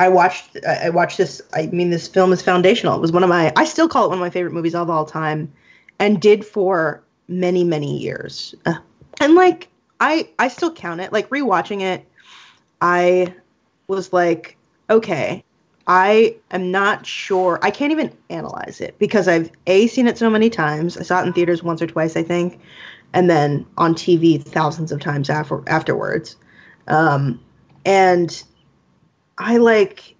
I 0.00 0.08
watched 0.08 0.56
I 0.64 0.90
watched 0.90 1.18
this. 1.18 1.40
I 1.52 1.66
mean, 1.66 1.90
this 1.90 2.08
film 2.08 2.32
is 2.32 2.42
foundational. 2.42 2.96
It 2.96 3.00
was 3.00 3.12
one 3.12 3.22
of 3.22 3.28
my 3.28 3.52
I 3.56 3.64
still 3.64 3.88
call 3.88 4.06
it 4.06 4.08
one 4.08 4.18
of 4.18 4.22
my 4.22 4.30
favorite 4.30 4.52
movies 4.52 4.76
of 4.76 4.88
all 4.88 5.04
time, 5.04 5.52
and 5.98 6.20
did 6.20 6.44
for 6.44 7.02
many 7.26 7.64
many 7.64 7.98
years. 7.98 8.54
Uh, 8.64 8.74
and 9.20 9.34
like 9.34 9.68
I 10.00 10.28
I 10.38 10.48
still 10.48 10.72
count 10.72 11.00
it. 11.00 11.12
Like 11.12 11.28
rewatching 11.30 11.80
it, 11.80 12.06
I 12.80 13.34
was 13.86 14.12
like, 14.12 14.56
okay, 14.90 15.44
I 15.86 16.36
am 16.50 16.70
not 16.70 17.06
sure. 17.06 17.58
I 17.62 17.70
can't 17.70 17.92
even 17.92 18.16
analyze 18.30 18.80
it 18.80 18.98
because 18.98 19.28
I've 19.28 19.50
a 19.66 19.86
seen 19.86 20.06
it 20.06 20.18
so 20.18 20.30
many 20.30 20.50
times. 20.50 20.96
I 20.96 21.02
saw 21.02 21.22
it 21.22 21.26
in 21.26 21.32
theaters 21.32 21.62
once 21.62 21.82
or 21.82 21.86
twice, 21.86 22.16
I 22.16 22.22
think, 22.22 22.60
and 23.12 23.28
then 23.28 23.66
on 23.78 23.94
TV 23.94 24.42
thousands 24.42 24.92
of 24.92 25.00
times 25.00 25.28
after 25.28 25.62
afterwards. 25.68 26.36
Um, 26.88 27.40
and 27.84 28.42
I 29.38 29.56
like, 29.56 30.14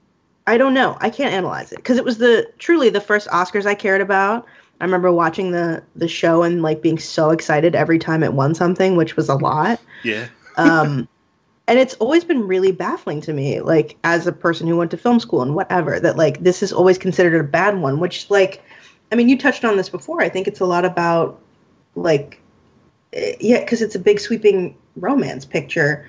I 0.47 0.59
don't 0.59 0.75
know. 0.75 0.97
I 1.01 1.11
can't 1.11 1.33
analyze 1.33 1.73
it 1.73 1.77
because 1.77 1.97
it 1.97 2.05
was 2.05 2.19
the 2.19 2.51
truly 2.59 2.91
the 2.91 3.01
first 3.01 3.29
Oscars 3.29 3.67
I 3.67 3.75
cared 3.75 4.01
about. 4.01 4.47
I 4.83 4.85
remember 4.85 5.13
watching 5.13 5.53
the 5.53 5.81
the 5.95 6.09
show 6.09 6.43
and 6.43 6.61
like 6.61 6.83
being 6.83 6.99
so 6.99 7.31
excited 7.31 7.77
every 7.77 8.01
time 8.01 8.25
it 8.25 8.35
won 8.35 8.53
something, 8.53 8.97
which 8.97 9.17
was 9.17 9.29
a 9.29 9.37
lot. 9.37 9.81
Yeah. 10.03 10.27
Um, 10.57 11.09
and 11.69 11.79
it's 11.79 11.95
always 11.95 12.25
been 12.25 12.49
really 12.49 12.73
baffling 12.73 13.21
to 13.21 13.33
me, 13.33 13.61
like 13.61 13.97
as 14.03 14.27
a 14.27 14.33
person 14.33 14.67
who 14.67 14.77
went 14.77 14.91
to 14.91 14.97
film 14.97 15.21
school 15.21 15.41
and 15.41 15.55
whatever, 15.55 16.01
that 16.01 16.17
like 16.17 16.43
this 16.43 16.65
is 16.65 16.73
always 16.73 16.99
considered 16.99 17.41
a 17.41 17.45
bad 17.45 17.79
one. 17.79 18.01
Which 18.01 18.29
like, 18.29 18.61
I 19.13 19.15
mean, 19.15 19.29
you 19.29 19.39
touched 19.39 19.65
on 19.65 19.77
this 19.77 19.89
before. 19.89 20.21
I 20.21 20.29
think 20.29 20.49
it's 20.49 20.59
a 20.59 20.67
lot 20.67 20.85
about 20.85 21.41
like, 21.95 22.41
eh, 23.13 23.37
yeah, 23.39 23.61
because 23.61 23.83
it's 23.83 23.95
a 23.95 24.01
big 24.01 24.19
sweeping 24.19 24.77
romance 24.97 25.45
picture. 25.45 26.05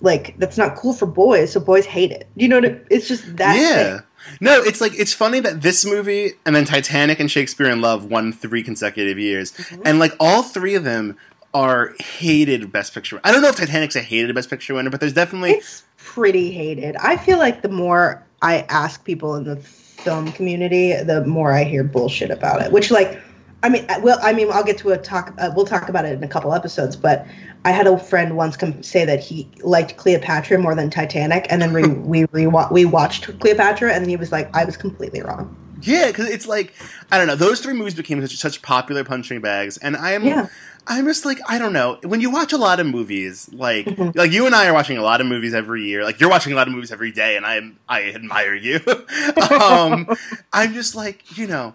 Like 0.00 0.34
that's 0.38 0.56
not 0.56 0.76
cool 0.76 0.94
for 0.94 1.04
boys, 1.04 1.52
so 1.52 1.60
boys 1.60 1.84
hate 1.84 2.10
it. 2.10 2.26
You 2.36 2.48
know 2.48 2.56
what? 2.56 2.64
It, 2.64 2.86
it's 2.88 3.06
just 3.06 3.36
that. 3.36 3.58
yeah. 3.58 3.98
thing. 3.98 4.06
No, 4.40 4.60
it's 4.62 4.80
like 4.80 4.92
it's 4.98 5.12
funny 5.12 5.40
that 5.40 5.62
this 5.62 5.84
movie 5.84 6.32
and 6.44 6.54
then 6.54 6.64
Titanic 6.64 7.20
and 7.20 7.30
Shakespeare 7.30 7.68
in 7.68 7.80
Love 7.80 8.04
won 8.04 8.32
three 8.32 8.62
consecutive 8.62 9.18
years, 9.18 9.52
Mm-hmm. 9.52 9.82
and 9.84 9.98
like 9.98 10.12
all 10.20 10.42
three 10.42 10.74
of 10.74 10.84
them 10.84 11.16
are 11.54 11.94
hated 12.00 12.70
Best 12.72 12.92
Picture. 12.94 13.20
I 13.24 13.32
don't 13.32 13.40
know 13.42 13.48
if 13.48 13.56
Titanic's 13.56 13.96
a 13.96 14.02
hated 14.02 14.34
Best 14.34 14.50
Picture 14.50 14.74
winner, 14.74 14.90
but 14.90 15.00
there's 15.00 15.14
definitely 15.14 15.52
It's 15.52 15.82
pretty 15.96 16.50
hated. 16.50 16.96
I 16.96 17.16
feel 17.16 17.38
like 17.38 17.62
the 17.62 17.68
more 17.70 18.22
I 18.42 18.66
ask 18.68 19.02
people 19.04 19.34
in 19.34 19.44
the 19.44 19.56
film 19.56 20.30
community, 20.32 20.94
the 21.02 21.24
more 21.26 21.52
I 21.52 21.64
hear 21.64 21.82
bullshit 21.84 22.30
about 22.30 22.60
it. 22.62 22.70
Which, 22.70 22.90
like, 22.90 23.20
I 23.62 23.68
mean, 23.68 23.84
I- 23.88 23.98
well, 23.98 24.18
I 24.22 24.32
mean, 24.32 24.48
I'll 24.52 24.64
get 24.64 24.78
to 24.78 24.90
a 24.90 24.98
talk. 24.98 25.34
Uh, 25.38 25.50
we'll 25.54 25.66
talk 25.66 25.88
about 25.88 26.04
it 26.04 26.12
in 26.16 26.22
a 26.22 26.28
couple 26.28 26.54
episodes. 26.54 26.94
But 26.96 27.26
I 27.64 27.70
had 27.72 27.86
a 27.86 27.98
friend 27.98 28.36
once 28.36 28.56
come 28.56 28.82
say 28.82 29.04
that 29.04 29.20
he 29.20 29.48
liked 29.62 29.96
Cleopatra 29.96 30.58
more 30.58 30.74
than 30.74 30.90
Titanic, 30.90 31.46
and 31.50 31.60
then 31.60 31.72
we 31.72 31.82
we 31.88 32.26
rewa- 32.26 32.70
we 32.70 32.84
watched 32.84 33.24
Cleopatra, 33.40 33.92
and 33.92 34.06
he 34.08 34.16
was 34.16 34.30
like, 34.32 34.54
I 34.56 34.64
was 34.64 34.76
completely 34.76 35.22
wrong. 35.22 35.54
yeah, 35.82 36.06
because 36.08 36.28
it's 36.28 36.46
like 36.46 36.72
I 37.10 37.18
don't 37.18 37.26
know. 37.26 37.34
Those 37.36 37.60
three 37.60 37.74
movies 37.74 37.94
became 37.94 38.20
such, 38.26 38.36
such 38.36 38.62
popular 38.62 39.02
punching 39.04 39.40
bags, 39.40 39.76
and 39.78 39.96
I'm 39.96 40.24
Yeah. 40.24 40.46
I'm 40.86 41.04
just 41.04 41.24
like 41.26 41.38
I 41.48 41.58
don't 41.58 41.72
know. 41.72 41.98
When 42.04 42.20
you 42.20 42.30
watch 42.30 42.52
a 42.52 42.56
lot 42.56 42.78
of 42.80 42.86
movies, 42.86 43.50
like 43.52 43.86
Mhm. 43.86 44.14
like 44.16 44.30
you 44.32 44.46
and 44.46 44.54
I 44.54 44.68
are 44.68 44.72
watching 44.72 44.96
a 44.98 45.02
lot 45.02 45.20
of 45.20 45.26
movies 45.26 45.52
every 45.52 45.82
year. 45.84 46.02
Like 46.04 46.20
you're 46.20 46.30
watching 46.30 46.52
a 46.52 46.56
lot 46.56 46.66
of 46.68 46.74
movies 46.74 46.90
every 46.92 47.10
day, 47.10 47.36
and 47.36 47.44
I 47.44 47.56
am 47.56 47.76
I 47.88 48.04
admire 48.04 48.54
you. 48.54 48.80
um, 49.60 50.08
I'm 50.52 50.72
just 50.74 50.94
like 50.94 51.36
you 51.36 51.46
know. 51.48 51.74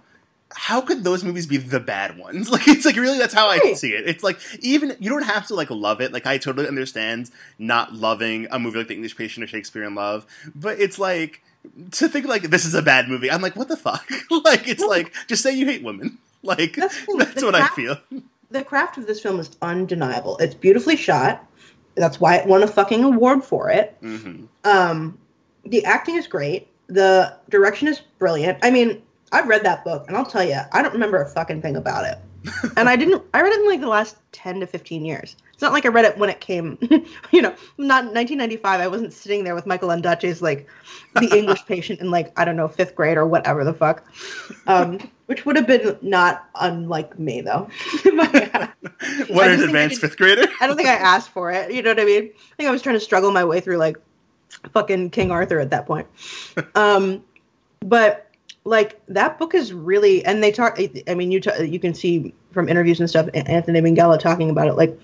How 0.55 0.81
could 0.81 1.03
those 1.03 1.24
movies 1.24 1.48
be 1.48 1.57
the 1.57 1.79
bad 1.79 2.17
ones? 2.17 2.50
Like 2.53 2.67
it's 2.67 2.86
like 2.86 2.95
really 2.95 3.17
that's 3.17 3.33
how 3.33 3.48
I 3.50 3.74
see 3.74 3.93
it. 3.93 4.07
It's 4.07 4.24
like 4.24 4.39
even 4.60 4.95
you 5.00 5.10
don't 5.10 5.24
have 5.24 5.48
to 5.48 5.55
like 5.55 5.69
love 5.72 6.01
it. 6.01 6.13
Like 6.13 6.25
I 6.27 6.38
totally 6.38 6.67
understand 6.67 7.31
not 7.57 7.93
loving 7.93 8.48
a 8.51 8.60
movie 8.60 8.77
like 8.79 8.88
The 8.88 8.93
English 8.95 9.15
Patient 9.17 9.43
or 9.43 9.48
Shakespeare 9.48 9.83
in 9.83 9.95
Love, 9.95 10.25
but 10.55 10.79
it's 10.79 11.00
like 11.00 11.41
to 11.91 12.07
think 12.10 12.27
like 12.27 12.43
this 12.43 12.65
is 12.65 12.74
a 12.74 12.81
bad 12.81 13.07
movie. 13.10 13.31
I'm 13.31 13.41
like, 13.41 13.55
what 13.55 13.67
the 13.67 13.77
fuck? 13.77 14.10
like 14.43 14.67
it's 14.67 14.83
like 14.83 15.13
just 15.27 15.41
say 15.43 15.53
you 15.55 15.65
hate 15.65 15.83
women. 15.83 16.17
Like 16.45 16.75
That's 16.75 17.00
that's 17.17 17.41
what 17.41 17.55
I 17.55 17.67
feel. 17.69 17.98
the 18.51 18.65
craft 18.65 18.98
of 18.98 19.07
this 19.07 19.22
film 19.22 19.39
is 19.39 19.50
undeniable. 19.62 20.38
It's 20.39 20.53
beautifully 20.53 20.98
shot. 20.98 21.48
That's 21.95 22.19
why 22.19 22.36
it 22.36 22.45
won 22.45 22.63
a 22.63 22.67
fucking 22.67 23.01
award 23.01 23.45
for 23.45 23.69
it. 23.69 23.95
hmm 24.01 24.43
Um, 24.65 25.17
the 25.65 25.86
acting 25.86 26.15
is 26.15 26.27
great. 26.27 26.67
The 26.88 27.33
direction 27.50 27.88
is 27.88 28.01
brilliant. 28.19 28.57
I 28.62 28.72
mean, 28.72 29.01
I've 29.33 29.47
read 29.47 29.63
that 29.63 29.83
book, 29.83 30.05
and 30.07 30.15
I'll 30.15 30.25
tell 30.25 30.43
you, 30.43 30.59
I 30.71 30.81
don't 30.81 30.93
remember 30.93 31.21
a 31.21 31.27
fucking 31.27 31.61
thing 31.61 31.75
about 31.75 32.05
it. 32.05 32.19
and 32.77 32.89
I 32.89 32.95
didn't. 32.95 33.23
I 33.33 33.41
read 33.41 33.53
it 33.53 33.59
in 33.59 33.67
like 33.67 33.81
the 33.81 33.87
last 33.87 34.17
ten 34.31 34.59
to 34.59 34.67
fifteen 34.67 35.05
years. 35.05 35.35
It's 35.53 35.61
not 35.61 35.71
like 35.71 35.85
I 35.85 35.89
read 35.89 36.05
it 36.05 36.17
when 36.17 36.29
it 36.29 36.41
came. 36.41 36.77
you 37.31 37.41
know, 37.41 37.53
not 37.77 38.05
1995. 38.05 38.81
I 38.81 38.87
wasn't 38.87 39.13
sitting 39.13 39.43
there 39.43 39.55
with 39.55 39.65
Michael 39.65 39.89
Ondaatje's 39.89 40.41
like 40.41 40.67
the 41.15 41.35
English 41.35 41.65
patient 41.67 42.01
in 42.01 42.11
like 42.11 42.37
I 42.37 42.43
don't 42.43 42.57
know 42.57 42.67
fifth 42.67 42.95
grade 42.95 43.17
or 43.17 43.25
whatever 43.25 43.63
the 43.63 43.73
fuck. 43.73 44.03
Um, 44.67 44.99
which 45.27 45.45
would 45.45 45.55
have 45.55 45.67
been 45.67 45.97
not 46.01 46.49
unlike 46.55 47.17
me 47.17 47.41
though. 47.41 47.69
what 48.03 48.35
an 48.35 48.73
just 48.73 49.29
think 49.29 49.31
I 49.31 49.53
advanced 49.53 50.01
fifth 50.01 50.17
grader. 50.17 50.45
I 50.59 50.67
don't 50.67 50.75
think 50.75 50.89
I 50.89 50.95
asked 50.95 51.29
for 51.29 51.49
it. 51.51 51.71
You 51.71 51.81
know 51.81 51.91
what 51.91 51.99
I 51.99 52.05
mean? 52.05 52.25
I 52.25 52.55
think 52.57 52.67
I 52.67 52.71
was 52.71 52.81
trying 52.81 52.97
to 52.97 52.99
struggle 52.99 53.31
my 53.31 53.45
way 53.45 53.61
through 53.61 53.77
like 53.77 53.97
fucking 54.73 55.11
King 55.11 55.31
Arthur 55.31 55.59
at 55.59 55.69
that 55.69 55.85
point. 55.85 56.07
Um, 56.75 57.23
but 57.79 58.32
like 58.65 59.01
that 59.08 59.38
book 59.38 59.53
is 59.53 59.74
really, 59.74 60.24
and 60.25 60.41
they 60.41 60.51
talk. 60.51 60.79
I 61.08 61.15
mean, 61.15 61.32
you 61.32 61.41
ta 61.41 61.55
you 61.58 61.79
can 61.79 61.93
see 61.93 62.34
from 62.51 62.70
interviews 62.70 63.00
and 63.00 63.10
stuff. 63.10 63.29
Anthony 63.34 63.82
Minghella 63.82 64.20
talking 64.20 64.50
about 64.50 64.67
it. 64.67 64.74
Like, 64.74 64.98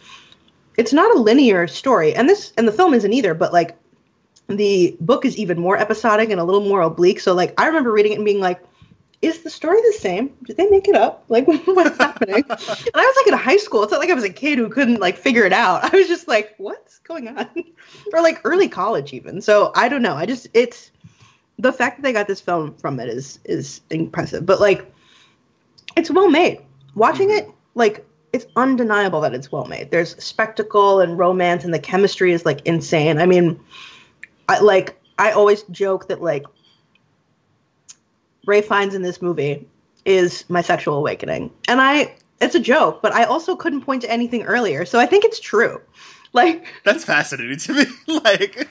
it's 0.77 0.93
not 0.93 1.15
a 1.15 1.19
linear 1.19 1.67
story, 1.67 2.15
and 2.15 2.29
this 2.29 2.53
and 2.57 2.67
the 2.67 2.71
film 2.71 2.93
isn't 2.93 3.11
either. 3.11 3.33
But 3.33 3.51
like, 3.51 3.77
the 4.47 4.95
book 5.01 5.25
is 5.25 5.37
even 5.37 5.59
more 5.59 5.77
episodic 5.77 6.29
and 6.29 6.39
a 6.39 6.43
little 6.43 6.63
more 6.67 6.81
oblique. 6.81 7.19
So 7.19 7.33
like, 7.33 7.59
I 7.59 7.67
remember 7.67 7.91
reading 7.91 8.13
it 8.13 8.15
and 8.15 8.25
being 8.25 8.39
like. 8.39 8.61
Is 9.21 9.41
the 9.41 9.49
story 9.49 9.81
the 9.81 9.97
same? 9.99 10.33
Did 10.45 10.55
they 10.55 10.69
make 10.69 10.87
it 10.87 10.95
up? 10.95 11.25
Like, 11.27 11.45
what's 11.65 11.97
happening? 11.97 12.35
And 12.49 12.95
I 12.95 13.05
was 13.05 13.15
like 13.17 13.27
in 13.27 13.33
high 13.33 13.57
school. 13.57 13.83
It's 13.83 13.91
not 13.91 13.99
like 13.99 14.09
I 14.09 14.13
was 14.13 14.23
a 14.23 14.29
kid 14.29 14.57
who 14.57 14.69
couldn't 14.69 15.01
like 15.01 15.17
figure 15.17 15.43
it 15.43 15.51
out. 15.51 15.93
I 15.93 15.97
was 15.97 16.07
just 16.07 16.29
like, 16.29 16.55
what's 16.57 16.99
going 16.99 17.27
on? 17.27 17.49
or 18.13 18.21
like 18.21 18.39
early 18.45 18.69
college 18.69 19.13
even. 19.13 19.41
So 19.41 19.73
I 19.75 19.89
don't 19.89 20.01
know. 20.01 20.15
I 20.15 20.25
just 20.25 20.47
it's 20.53 20.91
the 21.59 21.73
fact 21.73 21.97
that 21.97 22.03
they 22.03 22.13
got 22.13 22.27
this 22.27 22.41
film 22.41 22.73
from 22.75 22.99
it 22.99 23.09
is 23.09 23.39
is 23.43 23.81
impressive. 23.89 24.45
But 24.45 24.59
like 24.59 24.91
it's 25.95 26.09
well 26.09 26.29
made. 26.29 26.61
Watching 26.95 27.29
mm-hmm. 27.29 27.49
it, 27.49 27.55
like 27.75 28.05
it's 28.31 28.45
undeniable 28.55 29.21
that 29.21 29.33
it's 29.33 29.51
well 29.51 29.65
made. 29.65 29.91
There's 29.91 30.21
spectacle 30.23 31.01
and 31.01 31.19
romance 31.19 31.63
and 31.65 31.73
the 31.73 31.79
chemistry 31.79 32.31
is 32.31 32.45
like 32.45 32.61
insane. 32.65 33.19
I 33.19 33.25
mean, 33.25 33.59
I 34.47 34.59
like 34.59 34.99
I 35.19 35.31
always 35.31 35.63
joke 35.63 36.07
that 36.07 36.21
like 36.21 36.45
Ralph 38.47 38.65
Fiennes 38.65 38.95
in 38.95 39.01
this 39.01 39.21
movie 39.21 39.67
is 40.05 40.45
my 40.49 40.61
sexual 40.61 40.95
awakening. 40.95 41.51
And 41.67 41.81
I 41.81 42.15
it's 42.39 42.55
a 42.55 42.59
joke, 42.59 43.01
but 43.01 43.13
I 43.13 43.25
also 43.25 43.57
couldn't 43.57 43.81
point 43.81 44.01
to 44.03 44.09
anything 44.09 44.43
earlier, 44.43 44.85
so 44.85 44.97
I 44.97 45.05
think 45.05 45.25
it's 45.25 45.41
true. 45.41 45.81
Like 46.31 46.67
That's 46.85 47.03
fascinating 47.03 47.57
to 47.57 47.73
me. 47.73 47.85
like, 48.23 48.67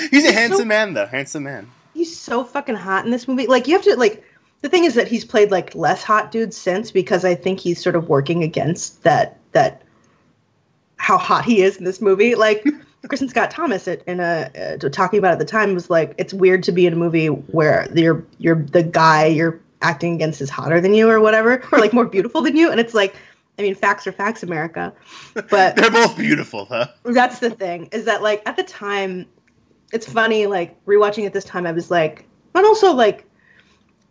he's 0.10 0.24
a 0.24 0.32
handsome 0.32 0.68
man, 0.68 0.94
though. 0.94 1.06
Handsome 1.06 1.44
man. 1.44 1.70
He's 1.96 2.16
so 2.16 2.44
fucking 2.44 2.74
hot 2.74 3.04
in 3.04 3.10
this 3.10 3.26
movie. 3.26 3.46
Like 3.46 3.66
you 3.66 3.74
have 3.74 3.84
to 3.84 3.96
like 3.96 4.22
the 4.60 4.68
thing 4.68 4.84
is 4.84 4.94
that 4.94 5.08
he's 5.08 5.24
played 5.24 5.50
like 5.50 5.74
less 5.74 6.02
hot 6.02 6.30
dudes 6.30 6.56
since 6.56 6.90
because 6.90 7.24
I 7.24 7.34
think 7.34 7.60
he's 7.60 7.82
sort 7.82 7.96
of 7.96 8.08
working 8.08 8.42
against 8.42 9.02
that 9.04 9.38
that 9.52 9.82
how 10.96 11.18
hot 11.18 11.44
he 11.44 11.62
is 11.62 11.76
in 11.76 11.84
this 11.84 12.00
movie. 12.00 12.34
Like 12.34 12.64
Kristin 13.06 13.30
Scott 13.30 13.50
Thomas 13.50 13.88
at, 13.88 14.02
in 14.06 14.20
a 14.20 14.50
uh, 14.82 14.88
talking 14.90 15.18
about 15.18 15.32
at 15.32 15.38
the 15.38 15.44
time 15.44 15.74
was 15.74 15.88
like 15.88 16.14
it's 16.18 16.34
weird 16.34 16.62
to 16.64 16.72
be 16.72 16.86
in 16.86 16.92
a 16.92 16.96
movie 16.96 17.28
where 17.28 17.88
you're 17.94 18.24
you're 18.38 18.62
the 18.62 18.82
guy 18.82 19.26
you're 19.26 19.60
acting 19.82 20.14
against 20.14 20.40
is 20.40 20.50
hotter 20.50 20.80
than 20.80 20.94
you 20.94 21.08
or 21.08 21.20
whatever 21.20 21.62
or 21.72 21.78
like 21.78 21.92
more 21.92 22.06
beautiful 22.06 22.42
than 22.42 22.56
you 22.56 22.70
and 22.70 22.80
it's 22.80 22.94
like 22.94 23.14
I 23.58 23.62
mean 23.62 23.74
facts 23.74 24.06
are 24.06 24.12
facts 24.12 24.42
America 24.42 24.92
but 25.34 25.50
They're 25.76 25.90
both 25.90 26.16
beautiful, 26.16 26.64
though. 26.64 26.86
that's 27.04 27.38
the 27.38 27.50
thing 27.50 27.88
is 27.92 28.04
that 28.06 28.22
like 28.22 28.42
at 28.46 28.56
the 28.56 28.64
time 28.64 29.26
it's 29.92 30.10
funny 30.10 30.46
like 30.46 30.82
rewatching 30.86 31.24
it 31.24 31.32
this 31.32 31.44
time 31.44 31.66
i 31.66 31.72
was 31.72 31.90
like 31.90 32.24
and 32.54 32.64
also 32.66 32.92
like 32.92 33.24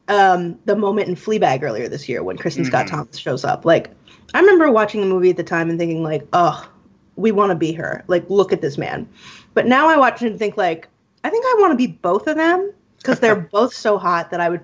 um 0.08 0.58
the 0.65 0.75
moment 0.75 1.08
in 1.10 1.15
fleabag 1.15 1.63
earlier 1.63 1.88
this 1.88 2.08
year 2.08 2.24
when 2.24 2.38
kristen 2.38 2.63
scott 2.65 2.86
Mhm. 2.86 2.89
thomas 2.91 3.17
shows 3.17 3.44
up 3.44 3.65
like 3.65 3.89
i 4.34 4.39
remember 4.39 4.72
watching 4.72 5.01
the 5.01 5.08
movie 5.08 5.29
at 5.32 5.38
the 5.38 5.44
time 5.44 5.70
and 5.70 5.79
thinking 5.79 6.03
like 6.03 6.25
oh 6.34 6.67
we 7.15 7.32
want 7.32 7.50
to 7.50 7.55
be 7.55 7.72
her 7.74 8.03
like 8.08 8.29
look 8.29 8.53
at 8.53 8.62
this 8.62 8.77
man 8.77 9.08
but 9.53 9.65
now 9.65 9.88
i 9.89 9.98
watch 9.98 10.22
it 10.22 10.27
and 10.27 10.38
think 10.39 10.58
like 10.58 10.88
i 11.24 11.29
think 11.29 11.44
i 11.46 11.55
want 11.60 11.72
to 11.72 11.77
be 11.77 11.88
both 11.88 12.27
of 12.27 12.36
them 12.36 12.72
because 12.98 13.20
they're 13.20 13.36
both 13.51 13.74
so 13.74 13.98
hot 13.98 14.29
that 14.32 14.39
i 14.39 14.50
would 14.50 14.62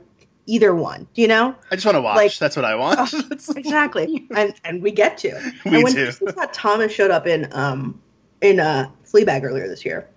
either 0.47 0.73
one 0.75 1.07
you 1.15 1.27
know 1.27 1.55
I 1.71 1.75
just 1.75 1.85
want 1.85 1.95
to 1.95 2.01
watch. 2.01 2.15
Like- 2.17 2.37
That's 2.39 2.55
what 2.55 2.65
I 2.65 2.75
want. 2.75 2.97
Oh, 2.99 3.23
exactly 3.55 4.27
and 4.35 4.53
and 4.65 4.81
we 4.81 4.91
get 4.91 5.17
to 5.19 5.29
We 5.65 5.75
and 5.75 5.83
when 5.83 5.93
do. 5.93 6.07
Kristin 6.07 6.31
Scott 6.31 6.51
Thomas 6.51 6.91
showed 6.91 7.11
up 7.11 7.27
in 7.27 7.47
um 7.51 8.01
in 8.41 8.59
uh 8.59 8.89
Fleabag 9.05 9.43
earlier 9.43 9.67
this 9.67 9.85
year, 9.85 10.09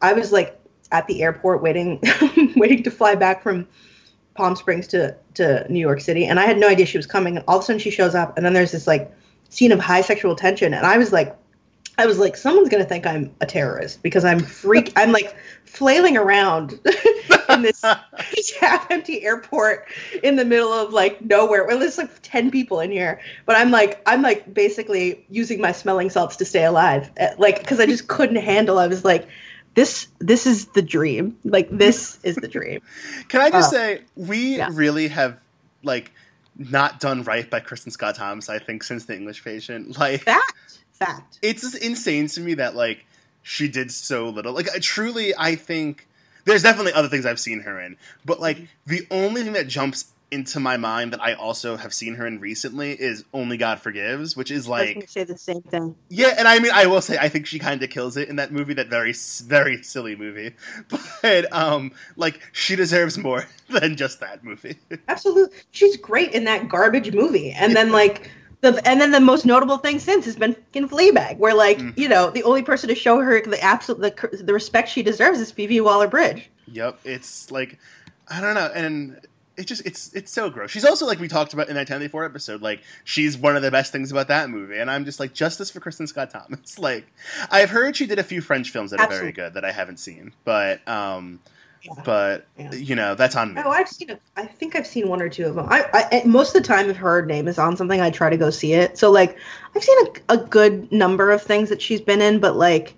I 0.00 0.12
was 0.12 0.32
like 0.32 0.58
at 0.90 1.06
the 1.06 1.22
airport 1.22 1.62
waiting 1.62 2.00
waiting 2.56 2.82
to 2.82 2.90
fly 2.90 3.14
back 3.14 3.42
from 3.42 3.66
Palm 4.34 4.56
Springs 4.56 4.86
to 4.88 5.16
to 5.34 5.70
New 5.70 5.80
York 5.80 6.00
City, 6.00 6.26
and 6.26 6.38
I 6.40 6.46
had 6.46 6.58
no 6.58 6.68
idea 6.68 6.86
she 6.86 6.98
was 6.98 7.06
coming. 7.06 7.36
And 7.36 7.44
all 7.48 7.58
of 7.58 7.62
a 7.62 7.66
sudden 7.66 7.80
she 7.80 7.90
shows 7.90 8.14
up, 8.14 8.36
and 8.36 8.46
then 8.46 8.52
there's 8.52 8.72
this 8.72 8.86
like 8.86 9.12
scene 9.48 9.72
of 9.72 9.80
high 9.80 10.00
sexual 10.00 10.36
tension, 10.36 10.74
and 10.74 10.86
I 10.86 10.98
was 10.98 11.12
like. 11.12 11.36
I 12.00 12.06
was 12.06 12.20
like, 12.20 12.36
someone's 12.36 12.68
gonna 12.68 12.84
think 12.84 13.06
I'm 13.08 13.34
a 13.40 13.46
terrorist 13.46 14.04
because 14.04 14.24
I'm 14.24 14.38
freak. 14.38 14.92
I'm 14.96 15.10
like 15.10 15.34
flailing 15.64 16.16
around 16.16 16.78
in 17.48 17.62
this 17.62 17.82
half-empty 18.60 19.24
airport 19.24 19.88
in 20.22 20.36
the 20.36 20.44
middle 20.44 20.72
of 20.72 20.92
like 20.92 21.20
nowhere. 21.20 21.66
Well, 21.66 21.80
there's 21.80 21.98
like 21.98 22.10
ten 22.22 22.52
people 22.52 22.78
in 22.78 22.92
here, 22.92 23.20
but 23.46 23.56
I'm 23.56 23.72
like, 23.72 24.00
I'm 24.06 24.22
like 24.22 24.54
basically 24.54 25.26
using 25.28 25.60
my 25.60 25.72
smelling 25.72 26.08
salts 26.08 26.36
to 26.36 26.44
stay 26.44 26.64
alive, 26.64 27.10
eh, 27.16 27.34
like 27.36 27.58
because 27.58 27.80
I 27.80 27.86
just 27.86 28.06
couldn't 28.06 28.36
handle. 28.36 28.78
I 28.78 28.86
was 28.86 29.04
like, 29.04 29.26
this, 29.78 30.08
this 30.18 30.46
is 30.46 30.66
the 30.66 30.82
dream. 30.82 31.36
Like 31.44 31.68
this 31.70 32.18
is 32.24 32.36
the 32.36 32.48
dream. 32.48 32.80
Can 33.28 33.40
I 33.40 33.50
just 33.50 33.72
Uh, 33.72 33.76
say 33.76 34.02
we 34.16 34.56
yeah. 34.56 34.68
really 34.72 35.08
have 35.08 35.40
like 35.82 36.10
not 36.56 36.98
done 37.00 37.22
right 37.22 37.48
by 37.48 37.60
Kristin 37.60 37.92
Scott 37.92 38.16
Thomas? 38.16 38.48
I 38.48 38.58
think 38.58 38.82
since 38.82 39.04
The 39.04 39.14
English 39.14 39.44
Patient, 39.44 39.98
like 40.04 40.22
Fact, 40.22 40.78
fact. 40.92 41.38
it's 41.42 41.62
just 41.62 41.76
insane 41.76 42.26
to 42.28 42.40
me 42.40 42.54
that 42.54 42.74
like 42.74 43.06
she 43.42 43.68
did 43.68 43.90
so 43.92 44.28
little. 44.28 44.52
Like 44.52 44.68
I- 44.74 44.78
truly, 44.80 45.32
I 45.36 45.54
think 45.54 46.06
there's 46.44 46.62
definitely 46.62 46.92
other 46.94 47.08
things 47.08 47.24
I've 47.26 47.38
seen 47.40 47.60
her 47.60 47.80
in, 47.80 47.96
but 48.24 48.40
like 48.40 48.58
the 48.86 49.06
only 49.10 49.42
thing 49.44 49.52
that 49.52 49.68
jumps 49.68 50.12
into 50.30 50.60
my 50.60 50.76
mind 50.76 51.12
that 51.14 51.22
I 51.22 51.32
also 51.32 51.76
have 51.76 51.94
seen 51.94 52.16
her 52.16 52.26
in 52.26 52.38
recently 52.38 52.92
is 52.92 53.24
Only 53.32 53.56
God 53.56 53.80
Forgives, 53.80 54.36
which 54.36 54.50
is 54.50 54.68
like 54.68 55.08
say 55.08 55.24
the 55.24 55.38
same 55.38 55.62
thing. 55.62 55.94
yeah, 56.10 56.34
and 56.38 56.46
I 56.46 56.58
mean, 56.58 56.72
I 56.74 56.86
will 56.86 57.00
say, 57.00 57.16
I 57.18 57.28
think 57.30 57.46
she 57.46 57.58
kind 57.58 57.82
of 57.82 57.88
kills 57.90 58.16
it 58.16 58.28
in 58.28 58.36
that 58.36 58.52
movie, 58.52 58.74
that 58.74 58.88
very, 58.88 59.14
very 59.44 59.82
silly 59.82 60.16
movie. 60.16 60.54
But, 61.22 61.52
um, 61.52 61.92
like, 62.16 62.40
she 62.52 62.76
deserves 62.76 63.16
more 63.18 63.46
than 63.70 63.96
just 63.96 64.20
that 64.20 64.44
movie. 64.44 64.76
Absolutely, 65.08 65.56
she's 65.70 65.96
great 65.96 66.32
in 66.34 66.44
that 66.44 66.68
garbage 66.68 67.12
movie, 67.14 67.50
and 67.52 67.74
then 67.74 67.90
like. 67.92 68.30
The, 68.60 68.82
and 68.88 69.00
then 69.00 69.12
the 69.12 69.20
most 69.20 69.46
notable 69.46 69.76
thing 69.78 70.00
since 70.00 70.24
has 70.24 70.34
been 70.34 70.56
in 70.74 70.88
Fleabag, 70.88 71.36
where 71.38 71.54
like 71.54 71.78
Mhm. 71.78 71.96
you 71.96 72.08
know 72.08 72.28
the 72.30 72.42
only 72.42 72.62
person 72.62 72.88
to 72.88 72.94
show 72.96 73.20
her 73.20 73.40
the 73.40 73.62
absolute 73.62 74.16
the, 74.16 74.36
the 74.42 74.52
respect 74.52 74.88
she 74.88 75.00
deserves 75.04 75.38
is 75.38 75.52
Phoebe 75.52 75.80
Waller-Bridge. 75.80 76.50
yep, 76.66 76.98
it's 77.04 77.52
like, 77.52 77.78
I 78.26 78.40
don't 78.40 78.56
know, 78.56 78.68
and 78.74 79.20
it 79.58 79.66
just, 79.66 79.84
it's, 79.84 80.12
it's 80.14 80.30
so 80.32 80.48
gross. 80.50 80.70
She's 80.70 80.84
also, 80.84 81.04
like 81.06 81.18
we 81.18 81.28
talked 81.28 81.52
about 81.52 81.68
in 81.68 81.74
that 81.74 81.80
1084 81.90 82.24
episode, 82.24 82.62
like, 82.62 82.82
she's 83.04 83.36
one 83.36 83.56
of 83.56 83.62
the 83.62 83.70
best 83.70 83.92
things 83.92 84.10
about 84.10 84.28
that 84.28 84.48
movie, 84.50 84.78
and 84.78 84.90
I'm 84.90 85.04
just 85.04 85.20
like, 85.20 85.34
justice 85.34 85.70
for 85.70 85.80
Kristin 85.80 86.08
Scott 86.08 86.30
Thomas. 86.30 86.78
Like, 86.78 87.06
I've 87.50 87.70
heard 87.70 87.96
she 87.96 88.06
did 88.06 88.18
a 88.18 88.22
few 88.22 88.40
French 88.40 88.70
films 88.70 88.92
that 88.92 89.00
are 89.00 89.08
very 89.08 89.32
good 89.32 89.54
that 89.54 89.64
I 89.64 89.72
haven't 89.72 89.98
seen, 89.98 90.32
but, 90.44 90.86
um, 90.88 91.40
Yeah. 91.82 91.92
but, 92.04 92.46
Yeah. 92.58 92.72
you 92.72 92.94
know, 92.96 93.14
that's 93.14 93.36
on 93.36 93.54
me. 93.54 93.62
Oh, 93.64 93.70
I've 93.70 93.88
seen 93.88 94.10
it. 94.10 94.20
I 94.36 94.46
think 94.46 94.74
I've 94.76 94.86
seen 94.86 95.08
one 95.08 95.20
or 95.22 95.28
two 95.28 95.46
of 95.46 95.54
them. 95.54 95.66
I, 95.68 95.84
I 96.12 96.22
most 96.24 96.54
of 96.56 96.62
the 96.62 96.66
time, 96.68 96.88
if 96.90 96.96
her 96.96 97.24
name 97.24 97.46
is 97.48 97.58
on 97.58 97.76
something, 97.76 98.00
I 98.00 98.10
try 98.10 98.30
to 98.30 98.36
go 98.36 98.50
see 98.50 98.72
it. 98.74 98.98
So 98.98 99.10
like, 99.10 99.36
I've 99.74 99.82
seen 99.84 99.96
a, 100.28 100.34
a 100.34 100.36
good 100.38 100.90
number 100.92 101.30
of 101.30 101.42
things 101.42 101.68
that 101.68 101.80
she's 101.82 102.00
been 102.00 102.20
in, 102.20 102.38
but 102.40 102.56
like, 102.56 102.94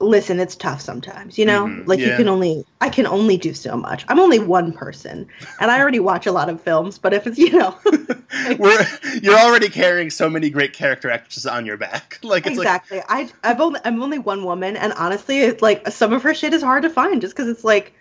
listen, 0.00 0.38
it's 0.38 0.54
tough 0.54 0.80
sometimes. 0.80 1.38
You 1.38 1.46
know, 1.46 1.66
Mhm, 1.66 1.86
like 1.88 1.98
you 2.00 2.12
can 2.16 2.28
only 2.28 2.64
I 2.80 2.88
can 2.88 3.06
only 3.06 3.36
do 3.36 3.52
so 3.54 3.76
much. 3.76 4.04
I'm 4.08 4.20
only 4.20 4.38
one 4.38 4.72
person, 4.72 5.26
and 5.60 5.70
I 5.70 5.80
already 5.80 5.98
watch 5.98 6.26
a 6.26 6.32
lot 6.32 6.48
of 6.48 6.60
films. 6.60 6.98
But 6.98 7.14
if 7.14 7.26
it's 7.26 7.38
you 7.38 7.50
know, 7.52 7.76
We're, 8.58 8.86
you're 9.22 9.38
already 9.38 9.68
carrying 9.68 10.10
so 10.10 10.28
many 10.30 10.50
great 10.50 10.72
character 10.72 11.10
actors 11.10 11.46
on 11.46 11.66
your 11.66 11.76
back. 11.76 12.18
Like, 12.28 12.46
it's 12.46 12.58
like, 12.58 12.66
exactly. 12.66 13.00
I 13.08 13.30
I've 13.42 13.60
only 13.60 13.80
I'm 13.84 14.02
only 14.02 14.18
one 14.18 14.44
woman, 14.44 14.76
and 14.76 14.92
honestly, 14.92 15.38
it's 15.40 15.62
like 15.62 15.88
some 15.88 16.12
of 16.12 16.22
her 16.22 16.34
shit 16.34 16.52
is 16.52 16.62
hard 16.62 16.82
to 16.82 16.90
find 16.90 17.20
just 17.20 17.34
because 17.34 17.48
it's 17.48 17.64
like, 17.64 17.94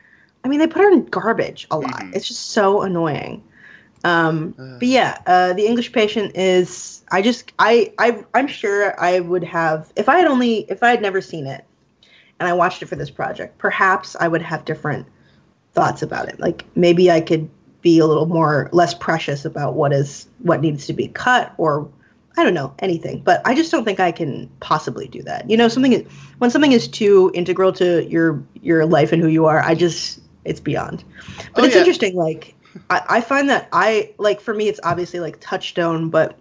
I 0.44 0.50
mean, 0.50 0.60
they 0.60 0.68
put 0.68 0.82
her 0.82 0.92
in 0.92 1.06
garbage 1.06 1.66
a 1.72 1.80
lot. 1.80 2.02
Mhm. 2.02 2.16
It's 2.16 2.28
just 2.28 2.52
so 2.52 2.82
annoying. 2.82 3.44
Um, 4.04 4.54
Ugh. 4.60 4.80
but 4.80 4.88
yeah, 4.88 5.18
uh, 5.26 5.54
the 5.54 5.66
English 5.66 5.92
Patient 5.94 6.36
is. 6.36 7.04
I 7.10 7.22
just 7.22 7.54
I 7.58 7.94
I 7.98 8.24
I'm 8.34 8.48
sure 8.48 9.00
I 9.00 9.22
would 9.22 9.46
have 9.46 9.92
if 9.96 10.10
I 10.10 10.18
had 10.18 10.28
only 10.28 10.66
if 10.70 10.84
I 10.84 10.90
had 10.90 11.02
never 11.02 11.22
seen 11.22 11.48
it, 11.48 11.64
and 12.40 12.48
I 12.48 12.54
watched 12.54 12.82
it 12.82 12.88
for 12.88 12.96
this 12.96 13.10
project. 13.10 13.58
Perhaps 13.58 14.16
I 14.20 14.28
would 14.28 14.42
have 14.42 14.66
different 14.66 15.08
thoughts 15.74 16.02
about 16.02 16.30
it. 16.30 16.40
Like 16.40 16.66
maybe 16.76 17.12
I 17.12 17.22
could 17.22 17.50
be 17.82 18.00
a 18.00 18.06
little 18.06 18.26
more 18.26 18.70
less 18.72 18.94
precious 18.94 19.46
about 19.46 19.76
what 19.76 19.94
is 19.94 20.28
what 20.40 20.62
needs 20.62 20.88
to 20.88 20.94
be 20.94 21.08
cut 21.08 21.54
or 21.58 21.90
I 22.36 22.44
don't 22.44 22.54
know 22.54 22.74
anything, 22.80 23.22
but 23.22 23.42
I 23.46 23.56
just 23.56 23.72
don't 23.72 23.84
think 23.84 24.00
I 24.00 24.12
can 24.12 24.48
possibly 24.60 25.08
do 25.08 25.24
that. 25.24 25.50
You 25.50 25.58
know, 25.58 25.68
something 25.68 25.94
is, 25.94 26.12
when 26.38 26.52
something 26.52 26.72
is 26.72 26.88
too 26.88 27.32
integral 27.34 27.74
to 27.74 28.08
your 28.08 28.44
your 28.62 28.86
life 28.86 29.12
and 29.12 29.22
who 29.22 29.28
you 29.28 29.48
are, 29.48 29.60
I 29.60 29.74
just 29.74 30.20
it's 30.46 30.60
beyond. 30.60 31.04
But 31.56 31.64
Oh, 31.64 31.66
it's 31.66 31.74
yeah. 31.74 31.82
interesting. 31.82 32.16
Like 32.16 32.54
I, 32.92 33.02
I 33.10 33.22
find 33.22 33.50
that 33.50 33.68
I 33.72 34.14
like 34.20 34.40
for 34.40 34.54
me, 34.54 34.68
it's 34.68 34.80
obviously 34.84 35.20
like 35.20 35.40
Touchstone, 35.40 36.10
but 36.10 36.38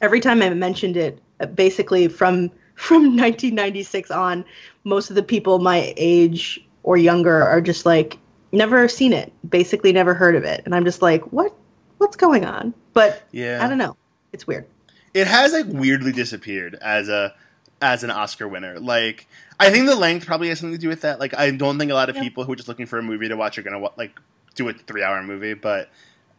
every 0.00 0.20
time 0.20 0.42
I 0.42 0.48
mentioned 0.50 0.96
it, 0.96 1.20
basically 1.54 2.08
from 2.08 2.50
from 2.74 3.16
1996 3.16 4.10
on, 4.10 4.44
most 4.84 5.10
of 5.10 5.16
the 5.16 5.22
people 5.22 5.58
my 5.58 5.92
age 5.96 6.64
or 6.82 6.96
younger 6.96 7.42
are 7.42 7.60
just 7.60 7.86
like 7.86 8.18
never 8.52 8.88
seen 8.88 9.12
it, 9.12 9.32
basically 9.48 9.92
never 9.92 10.14
heard 10.14 10.36
of 10.36 10.44
it, 10.44 10.62
and 10.64 10.74
I'm 10.74 10.84
just 10.84 11.02
like, 11.02 11.22
what 11.32 11.54
what's 11.98 12.16
going 12.16 12.44
on? 12.44 12.74
But 12.92 13.22
yeah. 13.32 13.64
I 13.64 13.68
don't 13.68 13.78
know. 13.78 13.96
It's 14.32 14.46
weird. 14.46 14.66
it 15.14 15.26
has 15.26 15.52
like 15.52 15.66
weirdly 15.68 16.12
disappeared 16.12 16.76
as 16.80 17.08
a 17.08 17.34
as 17.82 18.04
an 18.04 18.10
Oscar 18.10 18.46
winner. 18.48 18.78
Like 18.78 19.26
I 19.60 19.70
think 19.70 19.86
the 19.86 19.94
length 19.96 20.26
probably 20.26 20.48
has 20.48 20.58
something 20.60 20.76
to 20.76 20.80
do 20.80 20.88
with 20.88 21.02
that. 21.02 21.20
Like 21.20 21.34
I 21.38 21.50
don't 21.50 21.78
think 21.78 21.90
a 21.90 21.94
lot 21.94 22.08
of 22.10 22.16
Yeah. 22.16 22.22
people 22.22 22.44
who 22.44 22.52
are 22.52 22.56
just 22.56 22.68
looking 22.68 22.86
for 22.86 22.98
a 22.98 23.02
movie 23.02 23.28
to 23.28 23.36
watch 23.36 23.58
are 23.58 23.62
gonna 23.62 23.88
like 23.96 24.18
do 24.54 24.68
a 24.68 24.72
three 24.72 25.02
hour 25.02 25.22
movie. 25.22 25.54
But 25.54 25.88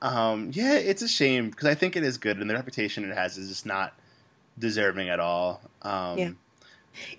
um, 0.01 0.51
yeah, 0.53 0.73
it's 0.73 1.01
a 1.01 1.07
shame 1.07 1.49
because 1.49 1.67
I 1.67 1.73
think 1.75 1.95
it 1.95 2.03
is 2.03 2.17
good 2.17 2.37
and 2.37 2.49
the 2.49 2.53
reputation 2.53 3.09
it 3.09 3.15
has 3.15 3.37
is 3.37 3.47
just 3.49 3.65
not 3.65 3.93
deserving 4.59 5.09
at 5.09 5.19
all. 5.19 5.61
Um, 5.81 6.17
Yeah. 6.17 6.29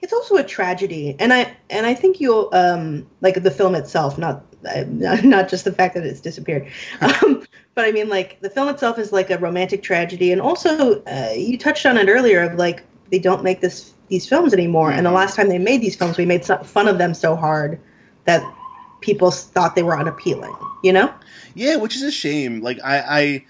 It's 0.03 0.13
also 0.13 0.37
a 0.37 0.45
tragedy, 0.45 1.17
and 1.19 1.33
I 1.33 1.55
and 1.71 1.87
I 1.87 1.95
think 1.95 2.21
you'll 2.21 2.51
um 2.53 3.07
like 3.21 3.43
the 3.43 3.51
film 3.51 3.75
itself, 3.75 4.19
not 4.19 4.45
uh, 4.75 4.85
not 5.23 5.49
just 5.49 5.65
the 5.65 5.73
fact 5.73 5.95
that 5.95 6.05
it's 6.05 6.21
disappeared, 6.21 6.67
um, 7.01 7.45
but 7.75 7.85
I 7.85 7.93
mean 7.93 8.09
like 8.09 8.41
the 8.41 8.51
film 8.51 8.69
itself 8.69 8.99
is 8.99 9.13
like 9.13 9.31
a 9.31 9.39
romantic 9.39 9.83
tragedy, 9.83 10.33
and 10.33 10.41
also 10.41 11.03
uh, 11.05 11.33
you 11.37 11.59
touched 11.59 11.87
on 11.87 11.97
it 11.99 12.09
earlier 12.09 12.41
of 12.43 12.55
like 12.59 12.83
they 13.11 13.19
don't 13.19 13.43
make 13.43 13.61
this 13.61 13.93
these 14.09 14.27
films 14.29 14.53
anymore, 14.53 14.91
and 14.93 15.05
the 15.05 15.11
Mhm. 15.11 15.15
last 15.15 15.37
time 15.37 15.49
they 15.49 15.59
made 15.59 15.81
these 15.83 15.97
films, 15.97 16.17
we 16.17 16.27
made 16.27 16.45
so- 16.45 16.63
fun 16.63 16.89
of 16.89 16.99
them 16.99 17.13
so 17.15 17.35
hard 17.37 17.79
that 18.25 18.43
people 19.01 19.31
thought 19.31 19.75
they 19.75 19.83
were 19.83 19.99
unappealing, 19.99 20.55
you 20.83 20.93
know? 20.93 21.13
Yeah, 21.55 21.77
which 21.77 21.95
is 21.97 22.03
a 22.03 22.11
shame. 22.11 22.61
Like 22.61 22.79
I, 22.83 22.99
I 23.01 23.45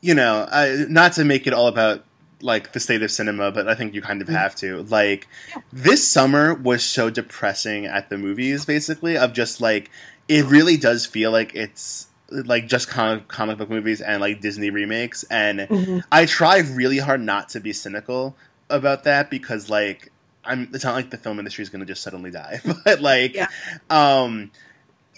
you 0.00 0.14
know, 0.14 0.48
I, 0.50 0.84
not 0.88 1.12
to 1.14 1.24
make 1.24 1.46
it 1.46 1.52
all 1.52 1.66
about 1.68 2.04
like 2.42 2.72
the 2.72 2.80
state 2.80 3.02
of 3.02 3.10
cinema, 3.10 3.50
but 3.50 3.66
I 3.68 3.74
think 3.74 3.94
you 3.94 4.02
kind 4.02 4.20
of 4.20 4.28
have 4.28 4.54
to. 4.56 4.82
Like 4.82 5.26
this 5.72 6.06
summer 6.06 6.54
was 6.54 6.84
so 6.84 7.08
depressing 7.10 7.86
at 7.86 8.10
the 8.10 8.18
movies, 8.18 8.64
basically, 8.64 9.16
of 9.16 9.32
just 9.32 9.60
like 9.60 9.90
it 10.28 10.44
really 10.44 10.76
does 10.76 11.06
feel 11.06 11.30
like 11.30 11.54
it's 11.54 12.08
like 12.28 12.66
just 12.66 12.88
comic 12.88 13.28
comic 13.28 13.56
book 13.58 13.70
movies 13.70 14.00
and 14.00 14.20
like 14.20 14.40
Disney 14.40 14.70
remakes, 14.70 15.22
and 15.30 15.60
Mhm. 15.60 16.02
I 16.12 16.26
try 16.26 16.58
really 16.58 16.98
hard 16.98 17.20
not 17.20 17.48
to 17.50 17.60
be 17.60 17.72
cynical 17.72 18.36
about 18.68 19.04
that 19.04 19.30
because 19.30 19.70
like 19.70 20.10
I'm. 20.44 20.68
It's 20.74 20.84
not 20.84 20.94
like 20.94 21.10
the 21.10 21.18
film 21.18 21.38
industry 21.38 21.62
is 21.62 21.68
going 21.70 21.80
to 21.80 21.86
just 21.86 22.02
suddenly 22.02 22.30
die, 22.30 22.60
but 22.84 23.00
like, 23.00 23.34
Yeah. 23.34 23.46
um, 23.90 24.50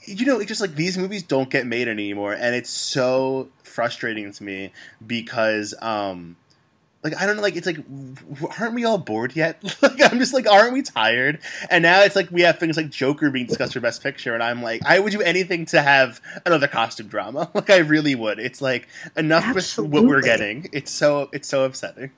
you 0.06 0.24
know, 0.24 0.38
it's 0.38 0.48
just 0.48 0.60
like 0.60 0.74
these 0.76 0.96
movies 0.96 1.22
don't 1.22 1.50
get 1.50 1.66
made 1.66 1.88
anymore, 1.88 2.32
and 2.32 2.54
it's 2.54 2.70
so 2.70 3.48
frustrating 3.64 4.30
to 4.32 4.44
me 4.44 4.72
because 5.04 5.74
um. 5.82 6.36
Like 7.08 7.20
I 7.22 7.26
don't 7.26 7.36
know, 7.36 7.42
like 7.42 7.56
it's 7.56 7.66
like, 7.66 7.78
aren't 8.58 8.74
we 8.74 8.84
all 8.84 8.98
bored 8.98 9.34
yet? 9.36 9.62
like 9.82 10.00
I'm 10.02 10.18
just 10.18 10.34
like, 10.34 10.48
aren't 10.48 10.72
we 10.72 10.82
tired? 10.82 11.40
And 11.70 11.82
now 11.82 12.02
it's 12.02 12.16
like 12.16 12.30
we 12.30 12.42
have 12.42 12.58
things 12.58 12.76
like 12.76 12.90
Joker 12.90 13.30
being 13.30 13.46
discussed 13.46 13.72
for 13.72 13.80
Best 13.80 14.02
Picture, 14.02 14.34
and 14.34 14.42
I'm 14.42 14.62
like, 14.62 14.82
I 14.84 14.98
would 14.98 15.12
do 15.12 15.20
anything 15.22 15.66
to 15.66 15.82
have 15.82 16.20
another 16.46 16.68
costume 16.68 17.08
drama. 17.08 17.50
Like 17.58 17.70
I 17.70 17.78
really 17.78 18.14
would. 18.14 18.38
It's 18.38 18.62
like 18.62 18.88
enough 19.16 19.54
with 19.54 19.78
what 19.78 20.04
we're 20.04 20.22
getting. 20.22 20.68
It's 20.72 20.92
so 20.92 21.28
it's 21.32 21.48
so 21.48 21.64
upsetting. 21.64 22.10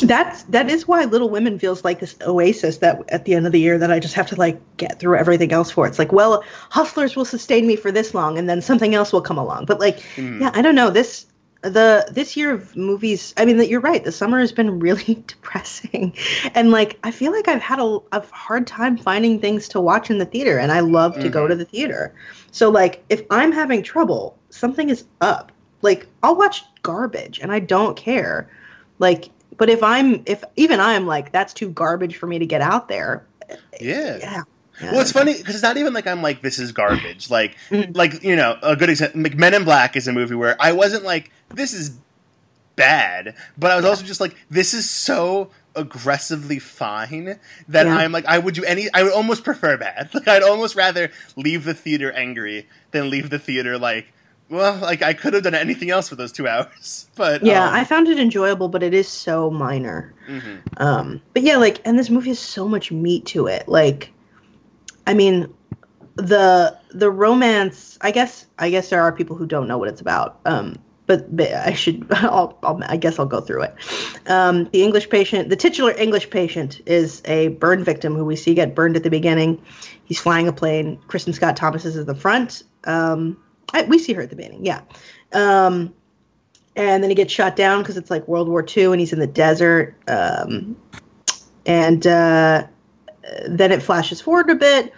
That's 0.00 0.42
that 0.44 0.68
is 0.68 0.86
why 0.86 1.04
Little 1.04 1.30
Women 1.30 1.58
feels 1.58 1.82
like 1.84 2.00
this 2.00 2.16
oasis 2.26 2.78
that 2.78 3.02
at 3.08 3.24
the 3.24 3.34
end 3.34 3.46
of 3.46 3.52
the 3.52 3.60
year 3.60 3.78
that 3.78 3.90
I 3.90 3.98
just 3.98 4.14
have 4.14 4.26
to 4.28 4.36
like 4.36 4.60
get 4.76 4.98
through 4.98 5.16
everything 5.16 5.52
else 5.52 5.70
for. 5.70 5.86
It's 5.86 5.98
like, 5.98 6.12
well, 6.12 6.44
Hustlers 6.70 7.16
will 7.16 7.24
sustain 7.24 7.66
me 7.66 7.76
for 7.76 7.90
this 7.90 8.12
long, 8.12 8.36
and 8.36 8.48
then 8.48 8.60
something 8.60 8.94
else 8.94 9.12
will 9.12 9.22
come 9.22 9.38
along. 9.38 9.64
But 9.64 9.80
like, 9.80 10.00
Hmm. 10.16 10.42
yeah, 10.42 10.50
I 10.52 10.60
don't 10.60 10.74
know 10.74 10.90
this 10.90 11.26
the 11.62 12.06
this 12.10 12.36
year 12.36 12.52
of 12.52 12.76
movies. 12.76 13.34
I 13.36 13.44
mean, 13.44 13.56
that 13.56 13.68
you're 13.68 13.80
right. 13.80 14.02
The 14.04 14.12
summer 14.12 14.38
has 14.38 14.52
been 14.52 14.78
really 14.78 15.14
depressing, 15.26 16.14
and 16.54 16.70
like 16.70 16.98
I 17.02 17.10
feel 17.10 17.32
like 17.32 17.48
I've 17.48 17.60
had 17.62 17.78
a, 17.78 17.98
a 18.12 18.20
hard 18.30 18.66
time 18.66 18.96
finding 18.96 19.40
things 19.40 19.68
to 19.70 19.80
watch 19.80 20.10
in 20.10 20.18
the 20.18 20.26
theater, 20.26 20.58
and 20.58 20.70
I 20.70 20.80
love 20.80 21.18
to 21.20 21.28
go 21.28 21.44
Mhm. 21.44 21.48
to 21.48 21.54
the 21.56 21.64
theater. 21.64 22.14
So 22.52 22.70
like, 22.70 23.04
if 23.08 23.22
I'm 23.30 23.52
having 23.52 23.82
trouble, 23.82 24.38
something 24.50 24.88
is 24.90 25.04
up. 25.20 25.50
Like 25.82 26.06
I'll 26.22 26.36
watch 26.36 26.62
garbage, 26.82 27.38
and 27.40 27.50
I 27.52 27.58
don't 27.58 27.96
care. 27.96 28.48
Like, 28.98 29.30
but 29.56 29.68
if 29.68 29.82
I'm 29.82 30.22
if 30.26 30.44
even 30.56 30.78
I'm 30.80 31.06
like 31.06 31.32
that's 31.32 31.52
too 31.52 31.70
garbage 31.70 32.16
for 32.16 32.26
me 32.26 32.38
to 32.38 32.46
get 32.46 32.60
out 32.60 32.88
there. 32.88 33.24
Yeah. 33.80 34.18
Yeah. 34.18 34.42
yeah. 34.80 34.92
Well, 34.92 35.00
it's 35.00 35.12
funny 35.12 35.36
because 35.36 35.54
it's 35.54 35.62
not 35.62 35.76
even 35.76 35.92
like 35.94 36.06
I'm 36.06 36.22
like 36.22 36.42
this 36.42 36.58
is 36.58 36.72
garbage. 36.72 37.30
Like, 37.30 37.56
Mhm. 37.70 37.96
like 37.96 38.22
you 38.22 38.36
know, 38.36 38.56
a 38.62 38.76
good 38.76 38.90
example. 38.90 39.22
Like 39.22 39.36
Men 39.36 39.54
in 39.54 39.64
Black 39.64 39.96
is 39.96 40.06
a 40.08 40.12
movie 40.12 40.34
where 40.34 40.56
I 40.60 40.72
wasn't 40.72 41.04
like 41.04 41.30
this 41.50 41.72
is 41.72 41.96
bad, 42.76 43.34
but 43.56 43.70
I 43.70 43.76
was 43.76 43.84
also 43.84 44.04
just 44.04 44.20
like 44.20 44.36
this 44.50 44.74
is 44.74 44.88
so 44.88 45.50
aggressively 45.74 46.58
fine 46.58 47.38
that 47.68 47.86
Yeah. 47.86 47.96
I'm 47.96 48.12
like 48.12 48.26
I 48.26 48.38
would 48.38 48.54
do 48.54 48.64
any. 48.64 48.88
I 48.94 49.02
would 49.02 49.12
almost 49.12 49.44
prefer 49.44 49.76
bad. 49.76 50.10
Like 50.14 50.28
I'd 50.28 50.42
almost 50.42 50.74
rather 50.76 51.10
leave 51.36 51.64
the 51.64 51.74
theater 51.74 52.12
angry 52.12 52.68
than 52.90 53.10
leave 53.10 53.30
the 53.30 53.38
theater 53.38 53.78
like. 53.78 54.12
Well, 54.48 54.76
like 54.76 55.02
I 55.02 55.12
could 55.12 55.34
have 55.34 55.42
done 55.42 55.56
anything 55.56 55.90
else 55.90 56.08
for 56.08 56.14
those 56.14 56.30
two 56.30 56.46
hours, 56.52 57.08
but 57.16 57.42
Yeah, 57.44 57.66
um, 57.66 57.74
I 57.74 57.82
found 57.82 58.06
it 58.06 58.20
enjoyable, 58.20 58.68
but 58.68 58.80
it 58.84 58.94
is 58.94 59.08
so 59.08 59.50
minor. 59.50 60.14
mhm. 60.28 60.60
Um, 60.76 61.20
but 61.34 61.42
yeah, 61.42 61.56
like, 61.56 61.80
and 61.84 61.98
this 61.98 62.10
movie 62.10 62.28
has 62.28 62.38
so 62.38 62.68
much 62.68 62.92
meat 62.92 63.26
to 63.26 63.48
it. 63.48 63.66
Like, 63.66 64.12
I 65.04 65.14
mean, 65.14 65.52
the 66.14 66.78
the 66.90 67.10
romance. 67.10 67.98
I 68.02 68.12
guess 68.12 68.46
I 68.58 68.70
guess 68.70 68.88
there 68.88 69.02
are 69.02 69.10
people 69.10 69.34
who 69.34 69.46
don't 69.46 69.66
know 69.66 69.78
what 69.78 69.88
it's 69.88 70.00
about. 70.00 70.38
Um, 70.44 70.76
but, 71.06 71.26
I 71.40 71.72
should. 71.72 72.06
I'll, 72.10 72.58
I'll. 72.62 72.80
I 72.84 72.96
guess 72.96 73.18
I'll 73.18 73.26
go 73.26 73.40
through 73.40 73.62
it. 73.62 73.74
Um, 74.26 74.64
the 74.72 74.82
English 74.82 75.08
patient, 75.08 75.48
the 75.48 75.56
titular 75.56 75.92
English 75.92 76.30
patient, 76.30 76.80
is 76.86 77.22
a 77.24 77.48
burn 77.48 77.84
victim 77.84 78.14
who 78.14 78.24
we 78.24 78.36
see 78.36 78.54
get 78.54 78.74
burned 78.74 78.96
at 78.96 79.02
the 79.02 79.10
beginning. 79.10 79.62
He's 80.04 80.20
flying 80.20 80.48
a 80.48 80.52
plane. 80.52 80.98
Kristin 81.08 81.34
Scott 81.34 81.56
Thomas 81.56 81.84
is 81.84 81.96
in 81.96 82.06
the 82.06 82.14
front. 82.14 82.62
Um, 82.84 83.36
I, 83.72 83.82
we 83.82 83.98
see 83.98 84.12
her 84.12 84.22
at 84.22 84.30
the 84.30 84.36
beginning. 84.36 84.64
Yeah. 84.64 84.82
Um, 85.32 85.94
and 86.76 87.02
then 87.02 87.10
he 87.10 87.16
gets 87.16 87.32
shot 87.32 87.56
down 87.56 87.82
because 87.82 87.96
it's 87.96 88.10
like 88.10 88.28
World 88.28 88.48
War 88.48 88.64
II 88.64 88.84
and 88.86 89.00
he's 89.00 89.12
in 89.12 89.18
the 89.18 89.26
desert. 89.26 89.96
Um, 90.06 90.76
and 91.64 92.06
uh, 92.06 92.66
then 93.48 93.72
it 93.72 93.82
flashes 93.82 94.20
forward 94.20 94.50
a 94.50 94.54
bit, 94.54 94.92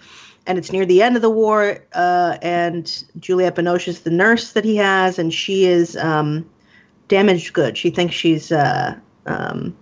and 0.49 0.57
it's 0.57 0.73
near 0.73 0.87
the 0.87 1.03
end 1.03 1.15
of 1.15 1.23
the 1.23 1.31
war. 1.31 1.79
Uh, 1.93 2.39
and 2.41 3.05
Juliette 3.21 3.55
Binoche 3.55 3.87
is 3.87 4.01
the 4.01 4.11
nurse 4.11 4.53
that 4.53 4.65
he 4.65 4.77
has, 4.77 5.19
and 5.19 5.33
she 5.33 5.67
is 5.67 5.97
um, 5.99 6.49
damaged 7.07 7.53
goods. 7.53 7.79
She 7.79 7.91
thinks 7.91 8.15
she's 8.15 8.51
uh, 8.51 8.97
um, 9.27 9.77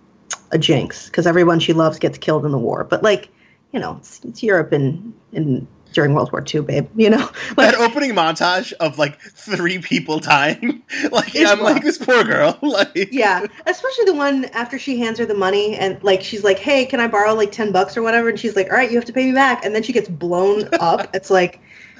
a 0.51 0.57
jinx 0.57 1.07
because 1.07 1.25
everyone 1.25 1.59
she 1.59 1.71
loves 1.73 1.97
gets 1.97 2.17
killed 2.17 2.45
in 2.45 2.51
the 2.51 2.57
war. 2.57 2.83
But 2.83 3.01
like, 3.01 3.29
you 3.71 3.79
know, 3.79 3.95
it's, 3.99 4.23
it's 4.25 4.43
Europe 4.43 4.73
in 4.73 5.13
in 5.31 5.65
during 5.93 6.13
World 6.13 6.31
War 6.31 6.43
II, 6.53 6.61
babe. 6.61 6.87
You 6.95 7.09
know, 7.09 7.17
like, 7.57 7.71
that 7.71 7.75
opening 7.75 8.11
montage 8.11 8.73
of 8.73 8.97
like 8.97 9.19
three 9.19 9.79
people 9.79 10.19
dying, 10.19 10.83
like 11.11 11.35
I'm 11.35 11.61
like 11.61 11.83
this 11.83 11.97
poor 11.97 12.23
girl, 12.23 12.57
like 12.61 13.09
yeah, 13.11 13.45
especially 13.65 14.05
the 14.05 14.13
one 14.13 14.45
after 14.53 14.77
she 14.79 14.99
hands 14.99 15.19
her 15.19 15.25
the 15.25 15.33
money 15.33 15.75
and 15.75 16.01
like 16.03 16.21
she's 16.21 16.43
like, 16.43 16.59
"Hey, 16.59 16.85
can 16.85 16.99
I 16.99 17.07
borrow 17.07 17.33
like 17.33 17.51
10 17.51 17.71
bucks 17.71 17.97
or 17.97 18.01
whatever?" 18.01 18.29
and 18.29 18.39
she's 18.39 18.55
like, 18.55 18.69
"All 18.69 18.77
right, 18.77 18.89
you 18.89 18.97
have 18.97 19.05
to 19.05 19.13
pay 19.13 19.25
me 19.25 19.33
back." 19.33 19.65
And 19.65 19.73
then 19.75 19.83
she 19.83 19.93
gets 19.93 20.09
blown 20.09 20.69
up. 20.79 21.13
It's 21.15 21.29
like, 21.29 21.59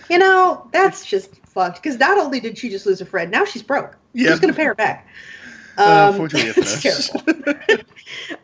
you 0.10 0.18
know, 0.20 0.68
that's 0.72 1.06
just 1.06 1.36
fucked 1.46 1.82
cuz 1.84 1.98
not 1.98 2.18
only 2.18 2.40
did 2.40 2.58
she 2.58 2.70
just 2.70 2.86
lose 2.86 3.02
a 3.02 3.06
friend, 3.06 3.32
now 3.32 3.46
she's 3.46 3.64
broke. 3.64 3.98
Yeah. 4.14 4.32
Who's 4.32 4.40
going 4.40 4.54
to 4.54 4.58
pay 4.58 4.66
her 4.66 4.76
back? 4.76 5.08
Uh, 5.78 6.12
Um, 6.18 6.28
it's 6.32 6.82
terrible. 6.82 7.84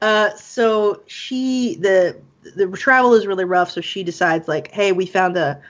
uh, 0.02 0.30
so 0.36 1.02
she 1.08 1.76
the 1.80 2.16
the 2.56 2.68
travel 2.78 3.14
is 3.14 3.28
really 3.28 3.46
rough. 3.46 3.72
So 3.72 3.82
she 3.82 4.04
decides 4.04 4.48
like, 4.48 4.72
hey, 4.72 4.92
we 4.92 5.06
found 5.06 5.38
a 5.38 5.62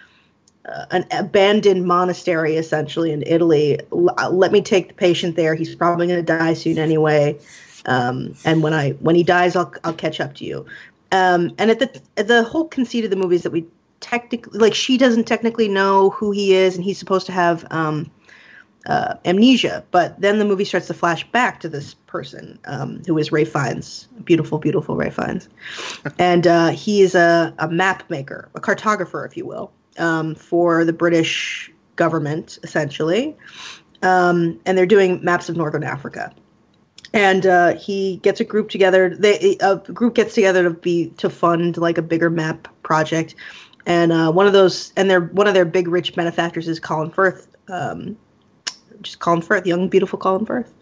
uh, 0.65 0.85
an 0.91 1.05
abandoned 1.11 1.85
monastery 1.85 2.55
essentially 2.55 3.11
in 3.11 3.23
Italy. 3.23 3.79
L- 3.91 4.15
let 4.31 4.51
me 4.51 4.61
take 4.61 4.87
the 4.87 4.93
patient 4.93 5.35
there. 5.35 5.55
He's 5.55 5.75
probably 5.75 6.07
going 6.07 6.25
to 6.25 6.37
die 6.37 6.53
soon 6.53 6.77
anyway. 6.77 7.37
Um, 7.85 8.33
and 8.45 8.63
when 8.63 8.73
I 8.73 8.91
when 8.91 9.15
he 9.15 9.23
dies, 9.23 9.55
I'll 9.55 9.73
I'll 9.83 9.93
catch 9.93 10.19
up 10.19 10.35
to 10.35 10.45
you. 10.45 10.65
Um, 11.11 11.53
and 11.57 11.69
at 11.69 11.79
the 11.79 12.23
the 12.23 12.43
whole 12.43 12.67
conceit 12.67 13.03
of 13.03 13.09
the 13.09 13.17
movie 13.17 13.35
is 13.35 13.43
that 13.43 13.51
we 13.51 13.65
technically 13.99 14.57
like 14.57 14.73
she 14.73 14.97
doesn't 14.97 15.25
technically 15.25 15.67
know 15.67 16.11
who 16.11 16.31
he 16.31 16.53
is, 16.53 16.75
and 16.75 16.83
he's 16.83 16.97
supposed 16.97 17.25
to 17.25 17.31
have 17.31 17.65
um, 17.71 18.09
uh, 18.85 19.15
amnesia. 19.25 19.83
But 19.91 20.19
then 20.19 20.39
the 20.39 20.45
movie 20.45 20.65
starts 20.65 20.87
to 20.87 20.93
flash 20.93 21.29
back 21.31 21.59
to 21.61 21.69
this 21.69 21.93
person 21.93 22.59
um, 22.65 23.01
who 23.05 23.17
is 23.17 23.31
Ralph 23.31 23.49
Fiennes, 23.49 24.07
beautiful, 24.23 24.57
beautiful 24.57 24.95
Ralph 24.95 25.15
Fiennes, 25.15 25.49
and 26.19 26.47
uh, 26.47 26.69
he 26.69 27.01
is 27.01 27.15
a, 27.15 27.53
a 27.59 27.69
map 27.69 28.09
maker, 28.09 28.49
a 28.55 28.59
cartographer, 28.59 29.25
if 29.25 29.37
you 29.37 29.45
will, 29.45 29.71
um, 29.97 30.35
for 30.35 30.85
the 30.85 30.93
British 30.93 31.71
government, 31.95 32.59
essentially. 32.63 33.35
Um, 34.01 34.59
and 34.65 34.77
they're 34.77 34.85
doing 34.85 35.23
maps 35.23 35.47
of 35.47 35.55
Northern 35.55 35.83
Africa. 35.83 36.33
And 37.13 37.45
uh, 37.45 37.75
he 37.75 38.17
gets 38.17 38.39
a 38.39 38.43
group 38.43 38.69
together. 38.69 39.15
They 39.15 39.55
a 39.61 39.77
group 39.77 40.15
gets 40.15 40.33
together 40.33 40.63
to 40.63 40.71
be 40.71 41.09
to 41.17 41.29
fund 41.29 41.77
like 41.77 41.99
a 41.99 42.01
bigger 42.01 42.31
map 42.31 42.67
project, 42.81 43.35
and 43.85 44.11
uh, 44.11 44.31
one 44.31 44.47
of 44.47 44.53
those 44.53 44.91
and 44.97 45.11
their 45.11 45.21
one 45.21 45.45
of 45.47 45.53
their 45.53 45.63
big 45.63 45.87
rich 45.87 46.15
benefactors 46.15 46.67
is 46.67 46.79
Colin 46.79 47.11
Firth, 47.11 47.55
um, 47.69 48.17
just 49.01 49.19
Colin 49.19 49.41
Firth, 49.41 49.65
young 49.65 49.89
beautiful 49.89 50.19
Colin 50.19 50.45
Firth, 50.45 50.73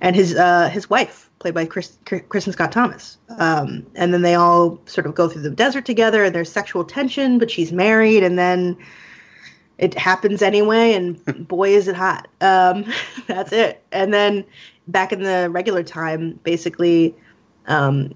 and 0.00 0.14
his 0.16 0.34
uh, 0.34 0.68
his 0.68 0.88
wife, 0.88 1.30
played 1.38 1.54
by 1.54 1.66
Chris, 1.66 1.98
Kristin 2.04 2.52
Scott 2.52 2.72
Thomas. 2.72 3.18
Um, 3.38 3.86
and 3.94 4.12
then 4.12 4.22
they 4.22 4.34
all 4.34 4.80
sort 4.86 5.06
of 5.06 5.14
go 5.14 5.28
through 5.28 5.42
the 5.42 5.50
desert 5.50 5.84
together, 5.84 6.24
and 6.24 6.34
there's 6.34 6.50
sexual 6.50 6.84
tension, 6.84 7.38
but 7.38 7.50
she's 7.50 7.72
married, 7.72 8.22
and 8.22 8.38
then 8.38 8.76
it 9.78 9.94
happens 9.94 10.42
anyway, 10.42 10.94
and 10.94 11.22
boy 11.48 11.70
is 11.70 11.88
it 11.88 11.96
hot. 11.96 12.28
Um, 12.40 12.84
that's 13.26 13.52
it. 13.52 13.82
And 13.92 14.12
then 14.12 14.44
back 14.88 15.12
in 15.12 15.22
the 15.22 15.48
regular 15.50 15.82
time, 15.82 16.38
basically, 16.42 17.14
um, 17.66 18.14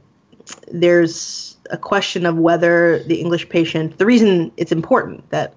there's 0.69 1.57
a 1.71 1.77
question 1.77 2.27
of 2.27 2.37
whether 2.37 3.03
the 3.05 3.21
English 3.21 3.49
patient. 3.49 3.99
The 3.99 4.07
reason 4.07 4.53
it's 4.57 4.73
important 4.73 5.29
that 5.31 5.55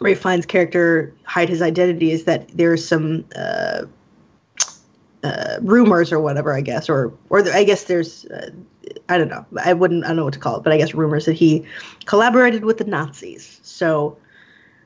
Ralph 0.00 0.18
Fiennes' 0.18 0.46
character 0.46 1.12
hide 1.24 1.48
his 1.48 1.60
identity 1.62 2.10
is 2.12 2.24
that 2.24 2.48
there's 2.56 2.86
some 2.86 3.24
uh, 3.34 3.82
uh, 5.24 5.58
rumors 5.62 6.12
or 6.12 6.20
whatever, 6.20 6.54
I 6.54 6.60
guess, 6.60 6.88
or 6.88 7.12
or 7.30 7.40
I 7.52 7.64
guess 7.64 7.84
there's 7.84 8.24
uh, 8.26 8.50
I 9.08 9.18
don't 9.18 9.28
know, 9.28 9.44
I 9.64 9.72
wouldn't 9.72 10.04
I 10.04 10.08
don't 10.08 10.16
know 10.16 10.24
what 10.24 10.34
to 10.34 10.40
call 10.40 10.56
it, 10.56 10.62
but 10.62 10.72
I 10.72 10.76
guess 10.78 10.94
rumors 10.94 11.24
that 11.26 11.32
he 11.34 11.64
collaborated 12.06 12.64
with 12.64 12.78
the 12.78 12.84
Nazis. 12.84 13.58
So 13.62 14.16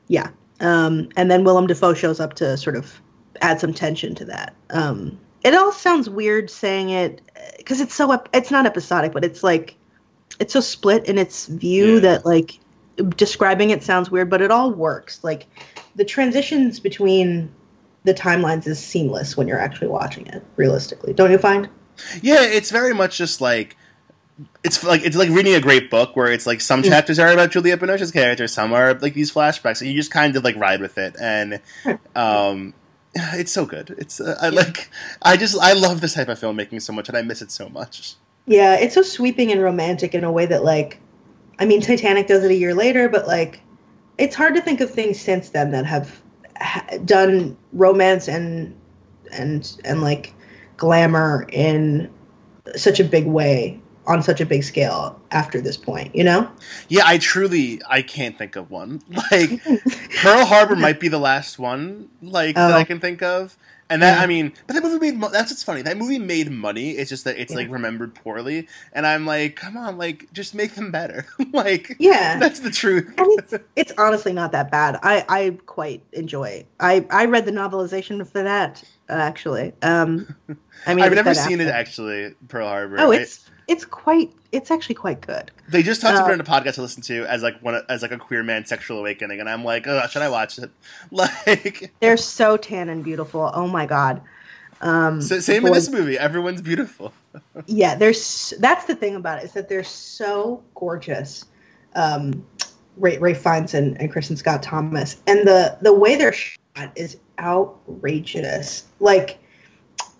yeah, 0.07 0.29
um, 0.59 1.09
and 1.15 1.29
then 1.29 1.43
Willem 1.43 1.67
Dafoe 1.67 1.93
shows 1.93 2.19
up 2.19 2.33
to 2.35 2.57
sort 2.57 2.75
of 2.75 2.99
add 3.41 3.59
some 3.59 3.73
tension 3.73 4.15
to 4.15 4.25
that. 4.25 4.55
Um, 4.71 5.19
it 5.43 5.53
all 5.53 5.71
sounds 5.71 6.09
weird 6.09 6.49
saying 6.49 6.89
it 6.89 7.21
because 7.57 7.79
it's 7.81 7.93
so 7.93 8.11
ep- 8.11 8.29
it's 8.33 8.49
not 8.49 8.65
episodic, 8.65 9.11
but 9.13 9.23
it's 9.23 9.43
like 9.43 9.75
it's 10.39 10.53
so 10.53 10.61
split 10.61 11.05
in 11.05 11.19
its 11.19 11.45
view 11.45 11.95
Yeah. 11.95 11.99
that 11.99 12.25
like 12.25 12.59
describing 13.15 13.69
it 13.71 13.83
sounds 13.83 14.11
weird, 14.11 14.29
but 14.29 14.41
it 14.41 14.51
all 14.51 14.71
works. 14.71 15.23
Like 15.23 15.45
the 15.95 16.05
transitions 16.05 16.79
between 16.79 17.51
the 18.03 18.13
timelines 18.13 18.67
is 18.67 18.79
seamless 18.79 19.37
when 19.37 19.47
you're 19.47 19.59
actually 19.59 19.87
watching 19.87 20.27
it. 20.27 20.43
Realistically, 20.55 21.13
don't 21.13 21.31
you 21.31 21.37
find? 21.37 21.69
Yeah, 22.21 22.41
it's 22.43 22.71
very 22.71 22.93
much 22.93 23.17
just 23.17 23.39
like 23.41 23.77
it's 24.63 24.83
like 24.83 25.03
it's 25.05 25.15
like 25.15 25.29
reading 25.29 25.53
a 25.53 25.61
great 25.61 25.89
book 25.91 26.15
where 26.15 26.31
it's 26.31 26.47
like 26.47 26.59
some 26.59 26.81
Mm. 26.81 26.89
chapters 26.89 27.19
are 27.19 27.31
about 27.31 27.51
Julia 27.51 27.77
Binoche's 27.77 28.11
character, 28.11 28.47
some 28.47 28.73
are 28.73 28.93
like 28.95 29.13
these 29.13 29.31
flashbacks, 29.31 29.79
and 29.81 29.89
you 29.89 29.95
just 29.95 30.11
kind 30.11 30.35
of 30.35 30.43
like 30.43 30.55
ride 30.55 30.81
with 30.81 30.97
it, 30.97 31.15
and 31.21 31.59
um, 32.15 32.73
it's 33.15 33.51
so 33.51 33.65
good. 33.65 33.93
It's 33.97 34.19
uh, 34.19 34.37
I 34.41 34.49
like 34.49 34.89
I 35.21 35.37
just 35.37 35.57
I 35.59 35.73
love 35.73 36.01
this 36.01 36.13
type 36.15 36.29
of 36.29 36.39
filmmaking 36.39 36.81
so 36.81 36.93
much, 36.93 37.09
and 37.09 37.17
I 37.17 37.21
miss 37.21 37.41
it 37.41 37.51
so 37.51 37.69
much. 37.69 38.15
Yeah, 38.45 38.75
it's 38.75 38.95
so 38.95 39.03
sweeping 39.03 39.51
and 39.51 39.61
romantic 39.61 40.13
in 40.15 40.23
a 40.23 40.31
way 40.31 40.45
that 40.47 40.63
like 40.63 40.99
I 41.59 41.65
mean 41.65 41.81
Titanic 41.81 42.27
does 42.27 42.43
it 42.43 42.51
a 42.51 42.55
year 42.55 42.73
later, 42.73 43.09
but 43.09 43.27
like 43.27 43.61
it's 44.17 44.35
hard 44.35 44.55
to 44.55 44.61
think 44.61 44.81
of 44.81 44.91
things 44.91 45.19
since 45.19 45.49
then 45.49 45.71
that 45.71 45.85
have 45.85 46.21
ha- 46.59 46.85
done 47.05 47.57
romance 47.71 48.27
and 48.27 48.75
and 49.31 49.75
and 49.83 50.01
like 50.01 50.33
glamour 50.77 51.45
in 51.51 52.09
such 52.75 52.99
a 52.99 53.03
big 53.03 53.25
way 53.25 53.79
on 54.05 54.21
such 54.21 54.41
a 54.41 54.45
big 54.45 54.63
scale 54.63 55.17
after 55.31 55.61
this 55.61 55.77
point, 55.77 56.13
you 56.13 56.25
know? 56.25 56.49
Yeah, 56.89 57.03
I 57.05 57.17
truly 57.17 57.81
I 57.89 58.01
can't 58.01 58.37
think 58.37 58.55
of 58.57 58.69
one. 58.69 59.01
Like 59.31 59.63
Pearl 60.21 60.45
Harbor 60.45 60.75
might 60.87 60.99
be 60.99 61.07
the 61.07 61.19
last 61.19 61.57
one 61.57 62.09
like 62.21 62.55
that 62.55 62.71
Oh. 62.71 62.75
I 62.75 62.83
can 62.83 62.99
think 62.99 63.21
of. 63.21 63.57
And 63.89 64.01
that 64.01 64.17
Yeah. 64.17 64.23
I 64.23 64.27
mean, 64.27 64.53
but 64.65 64.73
that 64.73 64.83
movie 64.83 64.99
made 65.11 65.19
mo- 65.19 65.29
that's 65.29 65.51
what's 65.51 65.63
funny. 65.63 65.81
That 65.81 65.97
movie 65.97 66.17
made 66.19 66.49
money. 66.49 66.91
It's 66.91 67.09
just 67.09 67.25
that 67.25 67.37
it's 67.37 67.51
Yeah. 67.51 67.59
like 67.59 67.69
remembered 67.71 68.15
poorly, 68.15 68.67
and 68.93 69.05
I'm 69.05 69.25
like, 69.25 69.55
come 69.55 69.77
on, 69.77 69.97
like 69.97 70.31
just 70.33 70.55
make 70.55 70.75
them 70.75 70.89
better. 70.91 71.25
like 71.53 71.95
Yeah. 71.99 72.39
that's 72.39 72.59
the 72.61 72.71
truth. 72.71 73.13
and 73.17 73.27
it's, 73.39 73.53
it's 73.75 73.91
honestly 73.97 74.33
not 74.33 74.51
that 74.53 74.71
bad. 74.71 74.99
I, 75.03 75.25
I 75.29 75.57
quite 75.65 76.01
enjoy. 76.13 76.45
it. 76.49 76.67
I 76.79 77.05
I 77.09 77.25
read 77.25 77.45
the 77.45 77.51
novelization 77.51 78.25
for 78.25 78.41
that 78.43 78.83
uh, 79.09 79.13
actually. 79.13 79.73
Um, 79.81 80.33
I 80.87 80.95
mean, 80.95 81.03
I've 81.05 81.13
never 81.13 81.33
seen 81.35 81.59
it 81.61 81.67
actually. 81.67 82.33
Pearl 82.47 82.67
Harbor. 82.67 82.95
Oh, 82.99 83.11
it's 83.11 83.47
it's 83.73 83.85
quite 83.85 84.31
it's 84.51 84.69
actually 84.69 84.95
quite 84.95 85.21
good. 85.21 85.51
they 85.67 85.81
just 85.81 85.99
talked 85.99 86.15
about 86.15 86.29
it 86.29 86.33
in 86.35 86.41
a 86.41 86.43
podcast 86.43 86.75
to 86.75 86.81
listen 86.83 87.01
to 87.03 87.25
as 87.25 87.41
like 87.41 87.59
one 87.61 87.81
as 87.89 88.03
like 88.03 88.11
a 88.11 88.17
queer 88.17 88.43
man 88.43 88.65
sexual 88.65 88.99
awakening, 88.99 89.39
and 89.39 89.49
I'm 89.49 89.63
like, 89.63 89.87
oh, 89.87 90.05
should 90.07 90.21
I 90.21 90.29
watch 90.29 90.59
it? 90.59 90.69
Like, 91.11 91.91
They're 91.99 92.17
so 92.17 92.55
tan 92.57 92.89
and 92.89 93.03
beautiful. 93.03 93.51
Oh 93.53 93.67
my 93.67 93.85
god. 93.85 94.21
Um, 94.81 95.21
so, 95.21 95.39
same 95.39 95.65
in 95.65 95.73
this 95.73 95.89
movie. 95.89 96.17
Everyone's 96.17 96.61
beautiful. 96.61 97.13
Yeah, 97.65 97.95
there's 97.95 98.53
that's 98.59 98.85
the 98.85 98.95
thing 98.95 99.15
about 99.15 99.39
it 99.39 99.45
is 99.45 99.53
that 99.53 99.67
they're 99.67 99.83
so 99.83 100.61
gorgeous. 100.75 101.45
Um, 101.95 102.45
Ray, 102.97 103.17
Ralph 103.17 103.37
Fiennes 103.37 103.73
and, 103.73 103.99
and 103.99 104.13
Kristin 104.13 104.37
Scott 104.37 104.61
Thomas, 104.61 105.17
and 105.25 105.47
the 105.47 105.75
the 105.81 105.93
way 105.93 106.15
they're 106.15 106.31
shot 106.31 106.91
is 106.95 107.17
outrageous. 107.39 108.85
Like, 108.99 109.39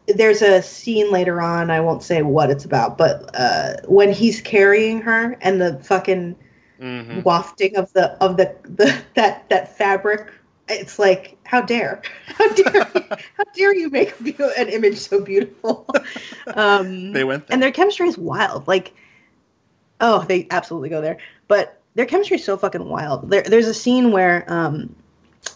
there's 0.08 0.42
a 0.42 0.62
scene 0.62 1.12
later 1.12 1.42
on. 1.42 1.70
I 1.72 1.80
won't 1.82 2.04
say 2.04 2.22
what 2.22 2.50
it's 2.50 2.66
about, 2.66 2.98
but 2.98 3.30
uh, 3.36 3.74
when 3.88 4.12
he's 4.12 4.42
carrying 4.42 5.02
her 5.02 5.38
and 5.42 5.62
the 5.62 5.80
fucking 5.84 6.36
hmm 6.80 7.20
wafting 7.22 7.76
of 7.78 7.92
the 7.94 8.12
of 8.24 8.38
the, 8.38 8.56
the 8.63 8.94
that 9.16 9.48
that 9.50 9.78
fabric 9.78 10.32
it's 10.70 10.98
like 10.98 11.38
how 11.46 11.62
dare 11.62 12.02
how 12.28 12.48
dare 12.54 12.84
how 13.38 13.44
dare 13.56 13.76
you 13.76 13.89
make 13.89 14.20
an 14.22 14.70
image 14.70 14.98
so 14.98 15.22
beautiful 15.22 15.88
um 16.56 17.13
They 17.13 17.24
went 17.24 17.48
there. 17.48 17.56
and 17.56 17.62
their 17.62 17.72
chemistry 17.72 18.08
is 18.08 18.18
wild 18.18 18.68
like 18.68 18.94
oh 20.02 20.24
they 20.28 20.48
absolutely 20.52 20.89
go 20.89 21.02
there 21.02 21.18
but 21.48 21.82
their 21.96 22.06
chemistry 22.06 22.38
is 22.38 22.44
so 22.44 22.58
fucking 22.58 22.88
wild 22.88 23.30
there, 23.30 23.44
there's 23.44 23.68
a 23.68 23.74
scene 23.74 24.12
where 24.12 24.46
um 24.52 24.96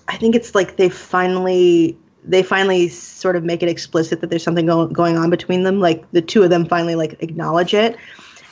i 0.07 0.17
think 0.17 0.35
it's 0.35 0.55
like 0.55 0.77
they 0.77 0.89
finally 0.89 1.97
they 2.27 2.43
finally 2.43 2.89
sort 2.89 3.35
of 3.35 3.43
make 3.43 3.63
it 3.63 3.69
explicit 3.69 4.21
that 4.21 4.29
there's 4.29 4.43
something 4.43 4.65
go- 4.65 4.87
going 4.87 5.17
on 5.17 5.29
between 5.29 5.63
them 5.63 5.79
like 5.79 6.09
the 6.11 6.21
two 6.21 6.43
of 6.43 6.49
them 6.49 6.65
finally 6.65 6.95
like 6.95 7.21
acknowledge 7.21 7.73
it. 7.73 7.97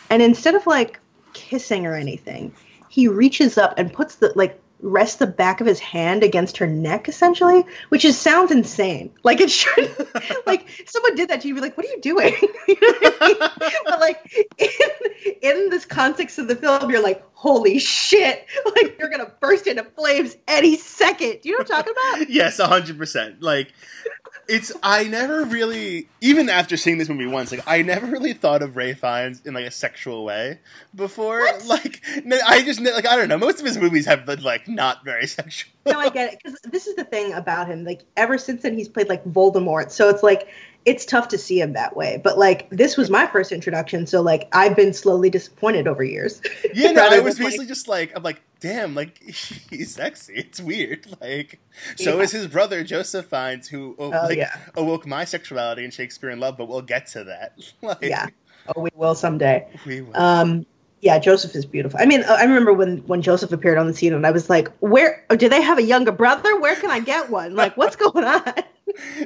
And 0.10 0.22
instead 0.22 0.56
of 0.56 0.66
like 0.66 1.00
kissing 1.34 1.86
or 1.86 1.96
anything 1.96 2.54
he 2.96 3.10
reaches 3.10 3.58
up 3.58 3.74
and 3.78 3.92
puts 3.92 4.16
the 4.16 4.32
like 4.36 4.58
rests 4.86 5.18
the 5.18 5.28
back 5.28 5.62
of 5.62 5.68
his 5.68 5.80
hand 5.80 6.24
against 6.24 6.58
her 6.58 6.68
neck 6.68 7.10
essentially 7.10 7.64
which 7.90 8.06
is 8.06 8.18
sounds 8.18 8.52
insane. 8.52 9.12
Like 9.24 9.42
it 9.42 9.50
should 9.52 9.96
like 10.46 10.84
someone 10.86 11.16
did 11.16 11.30
that 11.30 11.42
to 11.42 11.48
you 11.48 11.56
be 11.56 11.62
like 11.62 11.76
what 11.76 11.86
are 11.86 11.90
you 11.90 12.02
doing? 12.02 12.34
You 12.68 12.78
know 12.82 12.94
what 12.94 13.18
I 13.22 13.28
mean? 13.28 13.38
but 13.86 14.00
like 14.00 14.48
in, 14.58 14.70
in 15.42 15.70
this 15.70 15.86
context 15.86 16.40
of 16.40 16.48
the 16.48 16.56
film 16.56 16.90
you're 16.90 17.04
like 17.04 17.24
holy 17.34 17.80
shit. 17.80 18.46
Like 18.76 18.98
you're 19.00 19.10
gonna 19.10 19.32
burst 19.40 19.68
into 19.68 19.84
flames 19.84 20.36
any 20.48 20.76
second. 20.78 21.42
Do 21.42 21.50
you 21.50 21.54
know 21.54 21.60
what 21.60 21.72
i'm 21.72 21.84
talking 21.84 21.94
about? 21.94 22.30
Yes, 22.30 22.60
hundred 22.60 22.98
percent. 22.98 23.42
Like, 23.42 23.72
it's 24.48 24.72
I 24.84 25.06
never 25.06 25.46
really, 25.46 26.08
even 26.22 26.50
after 26.50 26.78
seeing 26.78 26.98
this 26.98 27.10
movie 27.10 27.26
once, 27.28 27.52
like 27.52 27.64
I 27.68 27.82
never 27.82 28.06
really 28.06 28.34
thought 28.34 28.62
of 28.62 28.76
Ralph 28.76 29.00
Fiennes 29.00 29.42
in 29.46 29.54
like 29.54 29.66
a 29.66 29.72
sexual 29.72 30.24
way 30.26 30.60
before. 30.94 31.40
What? 31.40 31.66
Like, 31.66 32.02
I 32.46 32.64
just 32.64 32.80
like 32.80 33.08
I 33.08 33.16
don't 33.16 33.28
know. 33.28 33.38
Most 33.38 33.60
of 33.60 33.66
his 33.66 33.78
movies 33.78 34.06
have 34.06 34.26
been 34.26 34.42
like 34.44 34.68
not 34.68 35.04
very 35.04 35.28
sexual. 35.28 35.72
no, 35.86 36.00
I 36.00 36.10
get 36.10 36.34
it 36.34 36.40
because 36.44 36.60
this 36.62 36.88
is 36.88 36.96
the 36.96 37.04
thing 37.04 37.34
about 37.34 37.68
him. 37.68 37.84
Like 37.84 38.04
ever 38.16 38.38
since 38.38 38.62
then, 38.64 38.78
he's 38.78 38.90
played 38.90 39.10
like 39.10 39.24
Voldemort, 39.26 39.92
so 39.92 40.10
it's 40.10 40.24
like 40.24 40.48
it's 40.86 41.06
tough 41.06 41.28
to 41.30 41.38
see 41.38 41.60
him 41.60 41.74
that 41.74 41.96
way. 41.96 42.22
But 42.24 42.38
like 42.38 42.70
this 42.70 42.96
was 42.96 43.10
my 43.10 43.28
first 43.28 43.52
introduction, 43.52 44.06
so 44.06 44.22
like 44.22 44.48
I've 44.54 44.76
been 44.76 44.94
slowly 44.94 45.30
disappointed 45.30 45.88
over 45.88 46.04
years. 46.04 46.42
Yeah, 46.74 46.92
no, 46.92 47.08
I 47.10 47.20
was 47.20 47.36
than, 47.36 47.46
like- 47.46 47.52
basically 47.52 47.68
just 47.68 47.88
like, 47.88 48.12
I'm 48.16 48.24
like, 48.24 48.42
damn, 48.60 48.96
like 48.96 49.22
he's 49.70 49.94
sexy. 49.94 50.34
It's 50.36 50.60
weird. 50.62 51.08
Like, 51.22 51.60
so 51.96 52.18
Yeah. 52.18 52.24
is 52.24 52.32
his 52.32 52.48
brother 52.48 52.84
Joseph 52.84 53.28
Fiennes, 53.28 53.68
who 53.68 53.96
oh, 53.98 54.12
Oh 54.14 54.26
like 54.26 54.38
yeah, 54.38 54.56
awoke 54.76 55.08
my 55.08 55.24
sexuality 55.26 55.86
in 55.86 55.92
Shakespeare 55.92 56.30
in 56.30 56.40
Love. 56.40 56.58
But 56.58 56.68
we'll 56.68 56.82
get 56.82 57.08
to 57.08 57.24
that. 57.26 57.58
Like, 57.82 58.02
yeah. 58.02 58.28
Oh, 58.76 58.82
we 58.82 58.90
will 58.96 59.16
someday. 59.16 59.68
we 59.86 60.02
will. 60.02 60.18
Um, 60.18 60.66
yeah, 61.02 61.20
Joseph 61.20 61.56
is 61.56 61.66
beautiful. 61.66 62.00
I 62.00 62.06
mean, 62.06 62.24
I 62.24 62.44
remember 62.44 62.74
when 62.74 62.98
when 63.08 63.22
Joseph 63.22 63.52
appeared 63.52 63.78
on 63.78 63.88
the 63.88 63.94
scene, 63.94 64.14
and 64.14 64.26
I 64.26 64.32
was 64.32 64.50
like, 64.50 64.70
"Where 64.80 65.24
oh, 65.30 65.36
do 65.36 65.48
they 65.48 65.62
have 65.62 65.78
a 65.78 65.84
younger 65.84 66.12
brother? 66.12 66.60
Where 66.60 66.76
can 66.76 66.90
I 66.90 67.00
get 67.00 67.30
one? 67.30 67.56
Like, 67.56 67.78
what's 67.78 67.96
going 67.96 68.24
on?" 68.24 68.54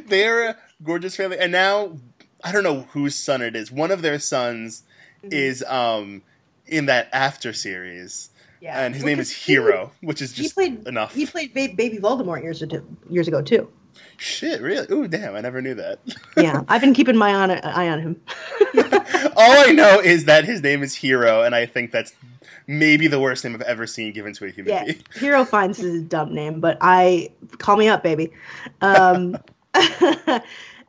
They're 0.07 0.57
gorgeous 0.83 1.15
family, 1.15 1.37
and 1.39 1.51
now 1.51 1.97
I 2.43 2.51
don't 2.51 2.63
know 2.63 2.81
whose 2.91 3.15
son 3.15 3.41
it 3.41 3.55
is. 3.55 3.71
One 3.71 3.91
of 3.91 4.01
their 4.01 4.19
sons 4.19 4.83
Mm-hmm. 5.21 5.33
is 5.33 5.63
um 5.67 6.21
in 6.65 6.85
that 6.85 7.09
after 7.11 7.51
series, 7.51 8.29
Yeah, 8.61 8.79
and 8.81 8.95
his 8.95 9.03
name 9.03 9.19
is 9.19 9.29
Hero, 9.29 9.91
which 9.99 10.21
is 10.21 10.33
He 10.33 10.47
played 10.47 10.87
enough. 10.87 11.13
he 11.13 11.25
played 11.25 11.53
ba- 11.53 11.73
Baby 11.75 11.97
Voldemort 11.97 12.41
years 12.41 12.61
ago, 12.61 12.81
years 13.09 13.27
ago 13.27 13.41
too. 13.41 13.69
Shit, 14.15 14.61
really? 14.61 14.87
Ooh, 14.93 15.09
damn! 15.09 15.35
I 15.35 15.41
never 15.41 15.61
knew 15.61 15.73
that. 15.75 15.99
Yeah, 16.37 16.61
I've 16.69 16.79
been 16.79 16.93
keeping 16.93 17.17
my 17.17 17.33
on, 17.33 17.51
eye 17.51 17.89
on 17.89 17.99
him. 17.99 18.21
All 19.35 19.51
I 19.67 19.73
know 19.73 19.99
is 19.99 20.23
that 20.25 20.45
his 20.45 20.61
name 20.63 20.83
is 20.83 20.95
Hero, 20.95 21.41
and 21.43 21.53
I 21.53 21.65
think 21.65 21.91
that's 21.91 22.13
maybe 22.65 23.07
the 23.07 23.19
worst 23.19 23.43
name 23.43 23.55
I've 23.55 23.61
ever 23.63 23.85
seen 23.87 24.13
given 24.13 24.31
to 24.35 24.45
a 24.45 24.49
human 24.51 24.73
Yeah, 24.73 24.85
being. 24.85 25.03
Hero 25.15 25.43
Fiennes 25.43 25.79
is 25.79 26.01
a 26.01 26.05
dumb 26.05 26.33
name, 26.33 26.61
but 26.61 26.77
I 26.79 27.31
call 27.57 27.75
me 27.75 27.89
up, 27.89 28.03
baby. 28.03 28.31
Um, 28.79 29.37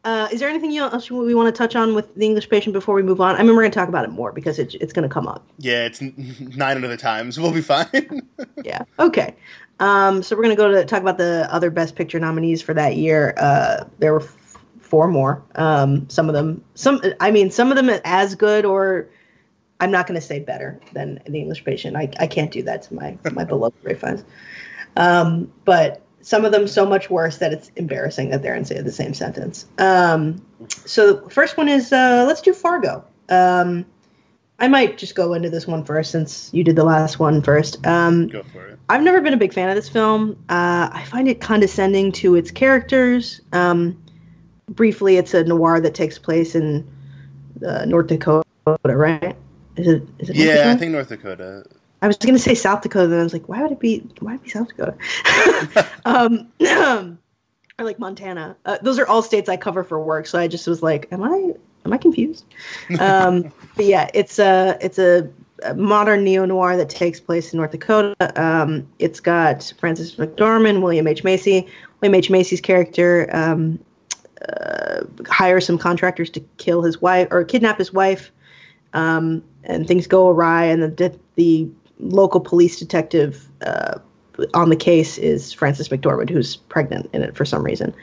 uh, 0.05 0.29
is 0.33 0.40
there 0.40 0.49
anything 0.49 0.77
else 0.77 1.11
we 1.11 1.35
want 1.35 1.55
to 1.55 1.59
touch 1.59 1.77
on 1.77 1.95
with 1.95 2.14
the 2.14 2.25
English 2.25 2.49
patient 2.49 2.73
before 2.73 2.95
we 2.95 3.03
move 3.03 3.21
on? 3.21 3.37
I 3.37 3.43
mean, 3.43 3.55
we're 3.55 3.62
going 3.62 3.71
to 3.71 3.79
talk 3.79 3.88
about 3.88 4.05
it 4.05 4.11
more 4.11 4.33
because 4.33 4.59
it, 4.59 4.75
it's 4.77 4.93
going 4.93 5.09
to 5.09 5.12
come 5.12 5.29
up. 5.29 5.47
Yeah, 5.59 5.85
it's 5.85 6.01
nine 6.40 6.83
other 6.83 6.97
times. 6.97 7.38
We'll 7.38 7.53
be 7.53 7.61
fine. 7.61 7.87
Yeah. 8.64 8.83
Okay. 8.99 9.35
Um, 9.79 10.23
so 10.23 10.37
we're 10.37 10.43
going 10.43 10.55
to 10.55 10.62
go 10.62 10.71
to 10.71 10.85
talk 10.85 11.01
about 11.01 11.16
the 11.16 11.49
other 11.51 11.71
Best 11.71 11.97
Picture 11.97 12.21
nominees 12.21 12.61
for 12.61 12.75
that 12.75 12.97
year. 12.97 13.33
Uh, 13.38 13.85
there 13.99 14.12
were 14.12 14.21
f- 14.21 14.59
four 14.81 15.09
more. 15.09 15.43
Um, 15.55 16.09
some 16.11 16.29
of 16.29 16.35
them, 16.35 16.62
some, 16.75 17.01
I 17.21 17.31
mean, 17.31 17.51
some 17.51 17.71
of 17.71 17.77
them 17.77 17.88
as 18.05 18.35
good 18.35 18.64
or. 18.64 19.09
I'm 19.83 19.90
not 19.90 20.07
going 20.07 20.21
to 20.21 20.27
say 20.27 20.40
better 20.40 20.79
than 20.93 21.23
the 21.27 21.38
English 21.38 21.64
patient. 21.64 21.97
I, 21.97 22.11
I 22.19 22.27
can't 22.27 22.51
do 22.51 22.62
that 22.64 22.83
to 22.83 22.95
my 22.95 23.16
my 23.33 23.45
beloved 23.45 23.79
Ralph 23.83 24.01
Fiennes. 24.01 24.25
Um, 24.97 25.51
but 25.64 26.03
some 26.22 26.44
of 26.44 26.52
them 26.52 26.66
so 26.66 26.87
much 26.87 27.11
worse 27.11 27.38
that 27.38 27.52
it's 27.52 27.70
embarrassing 27.76 28.30
that 28.30 28.42
they're 28.42 28.54
in 28.54 28.64
say 28.64 28.80
the 28.80 28.92
same 28.92 29.14
sentence. 29.14 29.66
Um, 29.78 30.44
so 30.68 31.14
the 31.14 31.30
first 31.30 31.56
one 31.56 31.68
is 31.68 31.92
uh, 31.92 32.24
let's 32.26 32.40
do 32.40 32.52
Fargo. 32.52 33.04
Um, 33.28 33.87
I 34.59 34.68
might 34.68 34.98
just 34.98 35.14
go 35.14 35.33
into 35.33 35.48
this 35.48 35.66
one 35.66 35.85
first 35.85 36.11
since 36.11 36.50
you 36.52 36.62
did 36.62 36.76
the 36.76 36.85
last 36.85 37.18
one 37.18 37.40
first. 37.40 37.85
Um, 37.87 38.28
Go 38.28 38.42
for 38.42 38.66
it. 38.68 38.78
I've 38.90 39.02
never 39.02 39.22
been 39.22 39.33
a 39.33 39.38
big 39.38 39.54
fan 39.54 39.70
of 39.70 39.74
this 39.74 39.88
film. 39.88 40.33
Uh, 40.50 40.90
I 40.92 41.04
find 41.11 41.28
it 41.28 41.40
condescending 41.40 42.12
to 42.12 42.35
its 42.35 42.50
characters. 42.50 43.40
Um, 43.52 44.02
briefly, 44.68 45.16
it's 45.16 45.33
a 45.33 45.44
noir 45.44 45.80
that 45.80 45.94
takes 45.94 46.18
place 46.18 46.54
in 46.54 46.87
uh, 47.66 47.87
North 47.87 48.09
Dakota, 48.09 48.44
right? 48.85 49.35
Is 49.76 49.87
it? 49.87 50.02
Is 50.18 50.28
it? 50.28 50.37
North 50.37 50.48
Yeah, 50.48 50.72
I 50.72 50.76
think 50.76 50.92
North 50.92 51.09
Dakota. 51.09 51.64
I 52.03 52.07
was 52.07 52.17
going 52.17 52.35
to 52.35 52.41
say 52.41 52.55
South 52.55 52.83
Dakota, 52.83 53.09
then 53.09 53.21
I 53.21 53.23
was 53.23 53.33
like, 53.33 53.49
why 53.49 53.63
would 53.63 53.73
it 53.73 53.81
be? 53.81 53.99
Why 54.21 54.33
would 54.33 54.41
it 54.41 54.45
be 54.45 54.51
South 54.51 54.69
Dakota? 54.69 54.97
um, 56.05 56.49
or 57.81 57.85
like 57.85 57.99
Montana. 57.99 58.57
Uh, 58.65 58.79
those 58.83 58.99
are 58.99 59.07
all 59.07 59.23
states 59.23 59.49
I 59.49 59.57
cover 59.57 59.83
for 59.83 60.01
work, 60.01 60.27
so 60.27 60.39
I 60.39 60.49
just 60.49 60.67
was 60.67 60.83
like, 60.83 61.09
am 61.13 61.23
I? 61.23 61.55
Am 61.87 61.93
I 61.93 61.99
confused? 61.99 62.45
Um, 62.99 63.53
but 63.77 63.87
yeah, 63.87 64.09
it's 64.13 64.39
a 64.39 64.79
it's 64.81 64.99
a, 64.99 65.31
a 65.65 65.75
modern 65.75 66.25
neo 66.25 66.45
noir 66.45 66.77
that 66.77 66.91
takes 66.91 67.21
place 67.21 67.53
in 67.53 67.57
North 67.59 67.73
Dakota. 67.73 68.15
Um, 68.41 68.87
it's 68.99 69.21
got 69.21 69.73
Frances 69.79 70.17
McDormand, 70.17 70.83
William 70.83 71.07
H 71.07 71.25
Macy. 71.25 71.67
William 72.01 72.15
H 72.15 72.31
Macy's 72.31 72.61
character 72.61 73.29
um, 73.33 73.79
uh, 74.49 75.01
hires 75.29 75.67
some 75.67 75.79
contractors 75.79 76.31
to 76.31 76.41
kill 76.59 76.83
his 76.83 77.01
wife 77.01 77.29
or 77.31 77.45
kidnap 77.45 77.79
his 77.79 77.93
wife. 77.93 78.31
Um, 78.93 79.43
and 79.65 79.87
things 79.87 80.07
go 80.07 80.29
awry, 80.29 80.65
and 80.65 80.83
the 80.83 81.19
the 81.37 81.71
local 82.01 82.41
police 82.41 82.79
detective 82.79 83.49
uh, 83.67 83.99
on 84.55 84.71
the 84.71 84.77
case 84.77 85.19
is 85.19 85.53
Frances 85.53 85.89
McDormand, 85.89 86.31
who's 86.31 86.57
pregnant 86.57 87.11
in 87.13 87.23
it 87.23 87.37
for 87.37 87.45
some 87.45 87.63
reason. 87.63 87.95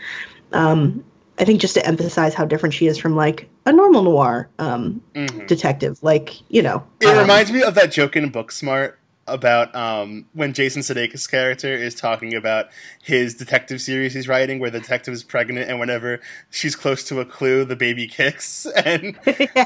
Um, 0.53 1.03
I 1.39 1.45
think 1.45 1.61
just 1.61 1.75
to 1.75 1.85
emphasize 1.85 2.33
how 2.33 2.45
different 2.45 2.73
she 2.73 2.87
is 2.87 2.97
from 2.97 3.15
like 3.15 3.49
a 3.65 3.73
normal 3.73 4.03
noir 4.03 4.49
um, 4.59 5.01
Mhm. 5.15 5.47
detective, 5.47 5.99
like 6.01 6.35
you 6.49 6.61
know. 6.61 6.83
It 6.99 7.07
um, 7.07 7.17
reminds 7.17 7.51
me 7.51 7.61
of 7.61 7.75
that 7.75 7.91
joke 7.91 8.15
in 8.15 8.31
Booksmart 8.31 8.93
about 9.27 9.75
um, 9.75 10.25
when 10.33 10.53
Jason 10.53 10.81
Sudeikis' 10.81 11.29
character 11.29 11.73
is 11.73 11.93
talking 11.95 12.33
about 12.35 12.67
his 13.01 13.35
detective 13.35 13.81
series 13.81 14.13
he's 14.13 14.27
writing, 14.27 14.59
where 14.59 14.69
the 14.69 14.79
detective 14.79 15.13
is 15.13 15.23
pregnant, 15.23 15.69
and 15.69 15.79
whenever 15.79 16.19
she's 16.49 16.75
close 16.75 17.03
to 17.05 17.19
a 17.19 17.25
clue, 17.25 17.65
the 17.65 17.75
baby 17.75 18.07
kicks. 18.07 18.65
And 18.85 19.17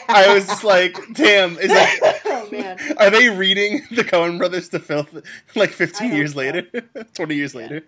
I 0.10 0.34
was 0.34 0.47
just 0.47 0.63
like, 0.63 0.97
"Damn, 1.13 1.58
is 1.60 1.67
that? 1.69 2.21
Oh, 2.32 2.50
man. 2.52 2.78
Are 2.97 3.10
they 3.10 3.30
reading 3.30 3.82
the 3.91 4.04
Coen 4.04 4.38
Brothers 4.38 4.69
to 4.69 4.80
filth 4.80 5.15
like 5.56 5.69
15 5.69 6.13
years 6.13 6.32
so. 6.34 6.39
later, 6.39 6.63
20 7.13 7.36
years 7.36 7.54
Yeah. 7.54 7.60
later?" 7.62 7.86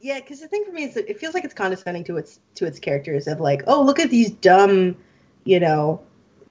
Yeah, 0.00 0.20
because 0.20 0.40
the 0.40 0.48
thing 0.48 0.64
for 0.64 0.72
me 0.72 0.84
is 0.84 0.94
that 0.94 1.08
it 1.10 1.18
feels 1.18 1.34
like 1.34 1.44
it's 1.44 1.54
condescending 1.54 2.04
to 2.04 2.16
its 2.18 2.38
to 2.56 2.66
its 2.66 2.78
characters 2.78 3.26
of 3.26 3.40
like, 3.40 3.62
oh, 3.66 3.82
look 3.82 3.98
at 3.98 4.10
these 4.10 4.30
dumb, 4.30 4.96
you 5.44 5.58
know, 5.60 6.00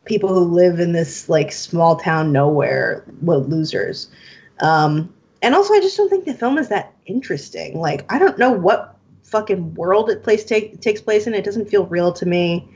people 0.06 0.30
who 0.34 0.46
live 0.54 0.80
in 0.80 0.92
this 0.92 1.30
like 1.30 1.52
small 1.52 1.96
town 1.98 2.32
nowhere, 2.32 3.06
well, 3.22 3.42
losers. 3.44 4.10
Um, 4.60 5.13
and 5.41 5.54
also, 5.54 5.74
I 5.74 5.80
just 5.80 5.98
don't 5.98 6.10
think 6.10 6.26
the 6.26 6.34
film 6.34 6.58
is 6.58 6.70
that 6.70 6.93
interesting. 7.06 7.80
Like, 7.80 8.12
I 8.12 8.20
don't 8.20 8.38
know 8.38 8.52
what 8.52 8.98
fucking 9.24 9.76
world 9.76 10.10
it 10.10 10.24
place 10.24 10.43
take, 10.43 10.82
takes 10.82 11.02
place 11.02 11.28
in. 11.28 11.34
It 11.34 11.43
doesn't 11.43 11.70
feel 11.70 11.86
real 11.86 12.12
to 12.13 12.26
me, 12.26 12.67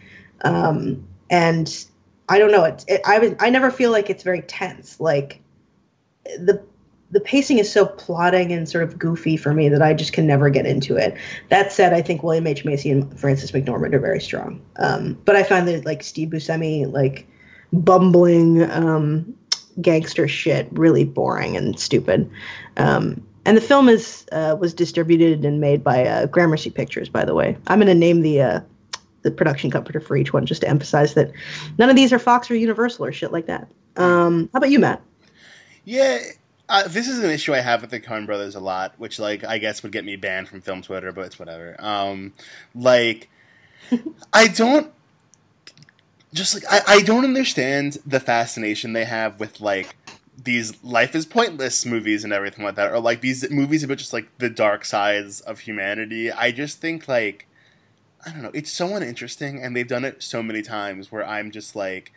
um, 0.42 1.08
and 1.30 1.86
I 2.30 2.40
don't 2.40 2.52
know. 2.52 2.64
It, 2.64 2.86
it 2.88 3.02
I 3.06 3.20
was 3.20 3.34
I 3.40 3.50
never 3.50 3.72
feel 3.72 3.92
like 3.92 4.10
it's 4.10 4.24
very 4.24 4.42
tense. 4.42 5.00
Like 5.00 5.42
the 6.24 6.64
the 7.12 7.20
pacing 7.20 7.60
is 7.60 7.72
so 7.72 7.86
plotting 7.86 8.54
and 8.54 8.68
sort 8.68 8.86
of 8.86 8.98
goofy 8.98 9.36
for 9.36 9.54
me 9.54 9.68
that 9.70 9.82
I 9.82 9.94
just 9.94 10.14
can 10.14 10.26
never 10.26 10.50
get 10.50 10.66
into 10.66 10.96
it. 10.96 11.18
That 11.50 11.72
said, 11.72 11.94
I 11.94 12.02
think 12.02 12.24
William 12.24 12.48
H 12.48 12.64
Macy 12.64 12.90
and 12.90 13.20
Frances 13.20 13.52
McDormand 13.52 13.94
are 13.94 14.00
very 14.00 14.22
strong. 14.22 14.62
Um, 14.78 15.22
but 15.26 15.36
I 15.36 15.44
find 15.44 15.68
that 15.68 15.86
like 15.86 16.04
Steve 16.04 16.30
Buscemi, 16.30 16.92
like 16.92 17.28
bumbling 17.74 18.64
um, 18.72 19.36
gangster 19.80 20.28
shit, 20.28 20.68
really 20.72 21.04
boring 21.04 21.56
and 21.58 21.80
stupid. 21.80 22.30
Um, 22.78 23.26
and 23.46 23.58
the 23.58 23.62
film 23.62 23.90
is 23.90 24.26
uh, 24.32 24.56
was 24.60 24.74
distributed 24.74 25.46
and 25.46 25.60
made 25.60 25.84
by 25.84 26.06
uh, 26.06 26.26
Gramercy 26.28 26.70
Pictures, 26.70 27.10
by 27.10 27.26
the 27.26 27.34
way. 27.34 27.58
I'm 27.68 27.80
going 27.80 27.88
to 27.88 27.96
name 27.96 28.22
the 28.22 28.42
uh, 28.42 28.60
the 29.24 29.32
production 29.32 29.72
company 29.72 30.00
for 30.00 30.16
each 30.16 30.34
one 30.34 30.46
just 30.46 30.62
to 30.62 30.68
emphasize 30.68 31.14
that 31.16 31.32
none 31.78 31.90
of 31.90 31.96
these 31.96 32.14
are 32.14 32.20
Fox 32.20 32.50
or 32.52 32.56
Universal 32.56 33.06
or 33.06 33.12
shit 33.12 33.32
like 33.32 33.48
that. 33.48 33.68
Um, 33.98 34.50
how 34.54 34.58
about 34.58 34.70
you, 34.70 34.80
Matt? 34.80 35.02
Yeah, 35.84 36.20
uh, 36.70 36.88
this 36.88 37.08
is 37.08 37.20
an 37.20 37.30
issue 37.32 37.54
I 37.54 37.60
have 37.60 37.82
with 37.82 37.90
the 37.90 38.00
Coen 38.00 38.26
Brothers 38.26 38.56
a 38.56 38.60
lot, 38.60 38.94
which 38.98 39.20
like 39.20 39.44
I 39.44 39.58
guess 39.58 39.84
would 39.84 39.92
get 39.92 40.06
me 40.06 40.16
banned 40.16 40.48
from 40.48 40.62
film 40.62 40.82
Twitter, 40.82 41.12
but 41.12 41.26
it's 41.26 41.40
whatever. 41.40 41.76
Um, 41.80 42.34
like, 42.76 43.30
I 44.34 44.48
don't 44.48 44.94
just 46.34 46.54
like 46.54 46.64
I, 46.70 46.96
I 46.96 47.02
don't 47.02 47.24
understand 47.24 47.98
the 48.06 48.20
fascination 48.20 48.94
they 48.94 49.06
have 49.06 49.40
with 49.40 49.60
like 49.62 49.96
these 50.44 50.82
life 50.84 51.16
is 51.16 51.26
pointless 51.26 51.86
movies 51.86 52.24
and 52.24 52.34
everything 52.34 52.64
like 52.64 52.76
that, 52.76 52.92
or 52.92 53.00
like 53.00 53.22
these 53.22 53.50
movies 53.50 53.84
about 53.84 53.98
just 53.98 54.14
like 54.14 54.38
the 54.38 54.50
dark 54.50 54.86
sides 54.86 55.42
of 55.42 55.60
humanity. 55.60 56.32
I 56.32 56.52
just 56.52 56.80
think 56.80 57.08
like 57.08 57.48
I 58.26 58.32
don't 58.32 58.44
know, 58.44 58.52
it's 58.54 58.72
so 58.72 58.96
uninteresting, 58.96 59.62
and 59.62 59.76
they've 59.76 59.88
done 59.88 60.06
it 60.06 60.24
so 60.24 60.44
many 60.44 60.62
times 60.62 61.12
where 61.12 61.28
I'm 61.28 61.52
just 61.52 61.76
like. 61.76 62.12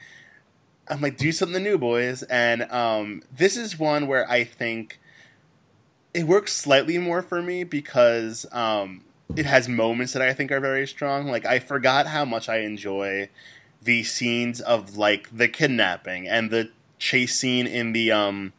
I'm 0.86 1.00
like, 1.00 1.16
do 1.16 1.32
something 1.32 1.62
new, 1.62 1.78
boys. 1.78 2.24
And 2.24 2.70
um, 2.70 3.22
this 3.34 3.56
is 3.56 3.78
one 3.78 4.06
where 4.06 4.30
I 4.30 4.44
think 4.44 5.00
it 6.12 6.24
works 6.24 6.52
slightly 6.52 6.98
more 6.98 7.22
for 7.22 7.40
me 7.40 7.64
because 7.64 8.44
um, 8.52 9.02
it 9.34 9.46
has 9.46 9.66
moments 9.66 10.12
that 10.12 10.20
I 10.20 10.34
think 10.34 10.52
are 10.52 10.60
very 10.60 10.86
strong. 10.86 11.28
Like, 11.28 11.46
I 11.46 11.58
forgot 11.58 12.08
how 12.08 12.26
much 12.26 12.50
I 12.50 12.58
enjoy 12.58 13.30
the 13.84 14.02
scenes 14.02 14.60
of 14.60 14.96
like 14.96 15.28
the 15.36 15.48
kidnapping 15.48 16.26
and 16.28 16.50
the 16.50 16.70
chase 16.98 17.36
scene 17.36 17.66
in 17.66 17.92
the 17.92 18.10
um 18.10 18.52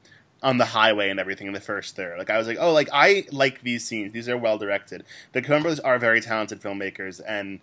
on 0.43 0.57
the 0.57 0.65
highway 0.65 1.09
and 1.09 1.19
everything 1.19 1.47
in 1.47 1.53
the 1.53 1.59
first 1.59 1.95
third. 1.95 2.19
Like 2.19 2.29
I 2.29 2.37
was 2.37 2.47
like, 2.47 2.57
oh, 2.59 2.71
like 2.71 2.89
I 2.93 3.25
like 3.31 3.61
these 3.61 3.85
scenes. 3.85 4.13
These 4.13 4.29
are 4.29 4.37
well 4.37 4.57
directed. 4.57 5.03
The 5.33 5.41
Coen 5.41 5.61
Brothers 5.61 5.79
are 5.79 5.97
very 5.97 6.21
talented 6.21 6.61
filmmakers, 6.61 7.19
and 7.27 7.59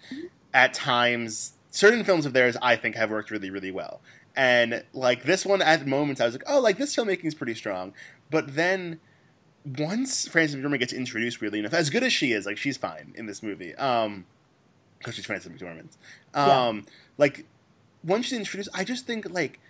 at 0.52 0.74
times, 0.74 1.52
certain 1.70 2.04
films 2.04 2.26
of 2.26 2.32
theirs 2.32 2.56
I 2.60 2.76
think 2.76 2.96
have 2.96 3.10
worked 3.10 3.30
really, 3.30 3.50
really 3.50 3.70
well. 3.70 4.00
And 4.34 4.82
like 4.92 5.22
this 5.22 5.46
one, 5.46 5.62
at 5.62 5.86
moments, 5.86 6.20
I 6.20 6.24
was 6.24 6.34
like, 6.34 6.44
oh, 6.46 6.60
like 6.60 6.78
this 6.78 6.94
filmmaking 6.96 7.26
is 7.26 7.34
pretty 7.34 7.54
strong. 7.54 7.92
But 8.30 8.56
then 8.56 8.98
once 9.64 10.26
Frances 10.26 10.56
McDormand 10.56 10.80
gets 10.80 10.92
introduced, 10.92 11.40
weirdly 11.40 11.60
enough, 11.60 11.74
as 11.74 11.90
good 11.90 12.02
as 12.02 12.12
she 12.12 12.32
is, 12.32 12.46
like 12.46 12.56
she's 12.56 12.76
fine 12.76 13.12
in 13.14 13.26
this 13.26 13.42
movie, 13.42 13.74
um, 13.76 14.24
because 14.98 15.14
she's 15.14 15.26
Frances 15.26 15.52
McDormand. 15.52 15.96
Um, 16.34 16.86
like 17.18 17.44
once 18.04 18.26
she's 18.26 18.38
introduced, 18.38 18.68
I 18.74 18.84
just 18.84 19.06
think 19.06 19.30
like 19.30 19.60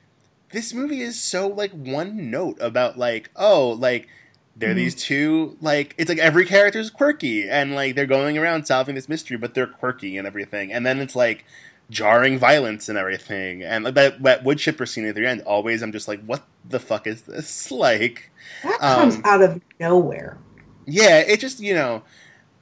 this 0.52 0.72
movie 0.74 1.00
is 1.00 1.22
so 1.22 1.48
like 1.48 1.72
one 1.72 2.30
note 2.30 2.58
about 2.60 2.98
like 2.98 3.30
oh 3.36 3.70
like 3.70 4.08
there 4.56 4.70
are 4.70 4.74
Mhm. 4.74 4.76
these 4.76 4.94
two 4.94 5.56
like 5.60 5.94
it's 5.98 6.08
like 6.10 6.18
every 6.18 6.44
character 6.44 6.78
is 6.78 6.90
quirky 6.90 7.48
and 7.48 7.74
like 7.74 7.94
they're 7.94 8.06
going 8.06 8.36
around 8.38 8.66
solving 8.66 8.94
this 8.94 9.08
mystery, 9.08 9.36
but 9.36 9.54
they're 9.54 9.66
quirky 9.66 10.16
and 10.18 10.26
everything, 10.26 10.72
and 10.72 10.84
then 10.84 10.98
it's 11.00 11.16
like 11.16 11.44
jarring 11.90 12.38
violence 12.38 12.88
and 12.88 12.96
everything, 12.96 13.62
and 13.62 13.84
like, 13.84 13.94
that 13.94 14.22
that 14.22 14.44
wood 14.44 14.58
chipper 14.58 14.86
scene 14.86 15.06
at 15.06 15.14
the 15.14 15.26
end. 15.26 15.42
Always, 15.42 15.82
I'm 15.82 15.92
just 15.92 16.08
like, 16.08 16.22
what 16.24 16.42
the 16.68 16.78
fuck 16.80 17.06
is 17.06 17.22
this? 17.22 17.70
Like, 17.70 18.30
That 18.62 18.78
comes 18.78 19.16
Um, 19.16 19.22
out 19.24 19.42
of 19.42 19.60
nowhere. 19.80 20.38
yeah, 20.86 21.18
it 21.18 21.40
just 21.40 21.60
you 21.60 21.74
know, 21.74 22.02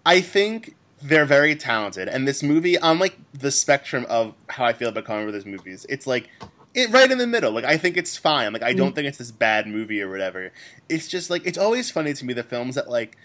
I 0.07 0.21
think 0.21 0.75
they're 1.03 1.27
very 1.27 1.57
talented, 1.57 2.09
and 2.09 2.27
this 2.27 2.43
movie 2.43 2.79
on 2.79 2.99
like 2.99 3.19
the 3.33 3.51
spectrum 3.51 4.07
of 4.09 4.35
how 4.49 4.65
I 4.65 4.73
feel 4.73 4.89
about 4.89 5.05
Coen 5.05 5.25
Brothers 5.25 5.47
movies, 5.47 5.87
it's 5.89 6.07
like 6.07 6.29
it 6.75 6.91
right 6.91 7.11
in 7.11 7.19
the 7.19 7.27
middle. 7.27 7.53
Like 7.53 7.65
I 7.65 7.77
think 7.77 7.97
it's 7.97 8.17
fine. 8.17 8.53
Like 8.53 8.63
I 8.63 8.73
don't 8.73 8.93
mm. 8.93 8.95
think 8.95 9.09
it's 9.09 9.19
this 9.19 9.31
bad 9.31 9.67
movie 9.67 10.01
or 10.03 10.11
whatever. 10.11 10.53
It's 10.89 11.09
just 11.09 11.31
like 11.31 11.47
it's 11.47 11.59
always 11.59 11.91
funny 11.91 12.13
to 12.15 12.25
me 12.25 12.33
the 12.33 12.43
films 12.43 12.75
that 12.75 12.89
like 12.89 13.17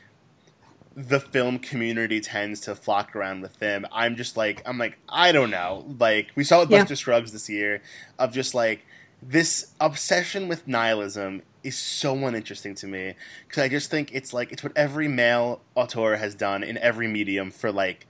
the 0.96 1.20
film 1.20 1.60
community 1.60 2.22
tends 2.22 2.62
to 2.62 2.76
flock 2.76 3.16
around 3.16 3.42
with 3.42 3.60
them. 3.60 3.86
I'm 3.92 4.16
just 4.16 4.38
like 4.38 4.62
I'm 4.66 4.78
like 4.78 4.98
I 5.10 5.32
don't 5.32 5.52
know. 5.52 5.86
Like 6.00 6.32
we 6.36 6.44
saw 6.44 6.62
with 6.62 6.72
Yeah. 6.72 6.80
Buster 6.80 6.96
Scruggs 6.96 7.32
this 7.34 7.50
year 7.50 7.82
of 8.18 8.34
just 8.34 8.56
like 8.56 8.86
this 9.22 9.74
obsession 9.80 10.48
with 10.48 10.68
nihilism 10.68 11.42
is 11.66 11.78
so 11.78 12.16
uninteresting 12.26 12.76
to 12.76 12.88
me 12.88 13.16
because 13.48 13.64
I 13.64 13.68
just 13.70 13.90
think 13.92 14.14
it's 14.14 14.34
like 14.34 14.52
it's 14.52 14.64
what 14.64 14.72
every 14.76 15.08
male 15.08 15.62
auteur 15.76 16.16
has 16.18 16.36
done 16.36 16.64
in 16.64 16.78
every 16.78 17.08
medium 17.08 17.52
for 17.52 17.72
like 17.72 18.08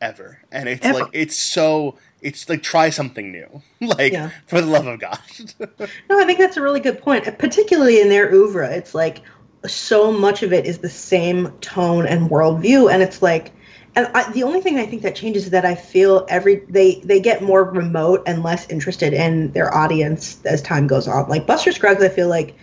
ever, 0.00 0.40
and 0.52 0.68
it's 0.68 0.84
Ever. 0.84 1.00
like 1.00 1.10
it's 1.12 1.36
so 1.36 1.96
it's 2.20 2.48
like 2.48 2.62
try 2.62 2.90
something 2.90 3.30
new, 3.32 3.62
like 3.80 4.12
Yeah. 4.12 4.30
for 4.46 4.60
the 4.60 4.66
love 4.66 4.86
of 4.86 5.00
God. 5.00 5.18
No, 6.10 6.18
I 6.20 6.24
think 6.24 6.38
that's 6.38 6.56
a 6.56 6.62
really 6.62 6.80
good 6.80 7.00
point. 7.00 7.24
Particularly 7.38 8.00
in 8.00 8.08
their 8.08 8.32
oeuvre, 8.32 8.70
it's 8.74 8.94
like 8.94 9.22
so 9.66 10.12
much 10.12 10.42
of 10.42 10.52
it 10.52 10.64
is 10.66 10.78
the 10.78 10.88
same 10.88 11.50
tone 11.60 12.06
and 12.06 12.30
worldview, 12.30 12.92
and 12.92 13.02
it's 13.02 13.20
like, 13.22 13.52
and 13.96 14.06
I, 14.14 14.30
the 14.32 14.42
only 14.44 14.60
thing 14.60 14.78
I 14.78 14.86
think 14.86 15.02
that 15.02 15.16
changes 15.16 15.44
is 15.44 15.50
that 15.50 15.64
I 15.64 15.74
feel 15.74 16.26
every 16.28 16.56
they 16.68 17.00
they 17.04 17.20
get 17.20 17.42
more 17.42 17.64
remote 17.64 18.22
and 18.26 18.42
less 18.42 18.68
interested 18.68 19.12
in 19.12 19.52
their 19.52 19.74
audience 19.74 20.38
as 20.44 20.60
time 20.62 20.86
goes 20.86 21.08
on. 21.08 21.28
Like 21.28 21.46
Buster 21.46 21.72
Scruggs, 21.72 22.02
I 22.02 22.08
feel 22.10 22.28
like 22.28 22.54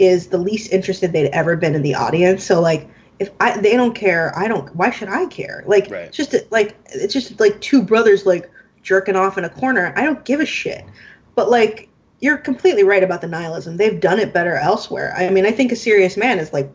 is 0.00 0.28
the 0.28 0.38
least 0.38 0.72
interested 0.72 1.12
they'd 1.12 1.28
ever 1.28 1.56
been 1.56 1.74
in 1.74 1.82
the 1.82 1.94
audience. 1.94 2.44
So 2.44 2.60
like. 2.60 2.88
If 3.20 3.30
I, 3.38 3.60
they 3.60 3.76
don't 3.76 3.94
care, 3.94 4.32
I 4.34 4.48
don't. 4.48 4.74
Why 4.74 4.88
should 4.88 5.10
I 5.10 5.26
care? 5.26 5.62
Like, 5.66 5.90
Right. 5.90 6.04
it's 6.04 6.16
just 6.16 6.34
like 6.50 6.74
it's 6.86 7.12
just 7.12 7.38
like 7.38 7.60
two 7.60 7.82
brothers 7.82 8.24
like 8.24 8.50
jerking 8.82 9.14
off 9.14 9.36
in 9.36 9.44
a 9.44 9.50
corner. 9.50 9.92
I 9.94 10.04
don't 10.04 10.24
give 10.24 10.40
a 10.40 10.46
shit. 10.46 10.86
But 11.34 11.50
like, 11.50 11.90
you're 12.20 12.38
completely 12.38 12.82
right 12.82 13.02
about 13.02 13.20
the 13.20 13.28
nihilism. 13.28 13.76
They've 13.76 14.00
done 14.00 14.18
it 14.20 14.32
better 14.32 14.56
elsewhere. 14.56 15.12
I 15.14 15.28
mean, 15.28 15.44
I 15.44 15.50
think 15.50 15.70
A 15.70 15.76
Serious 15.76 16.16
Man 16.16 16.38
is 16.38 16.54
like 16.54 16.72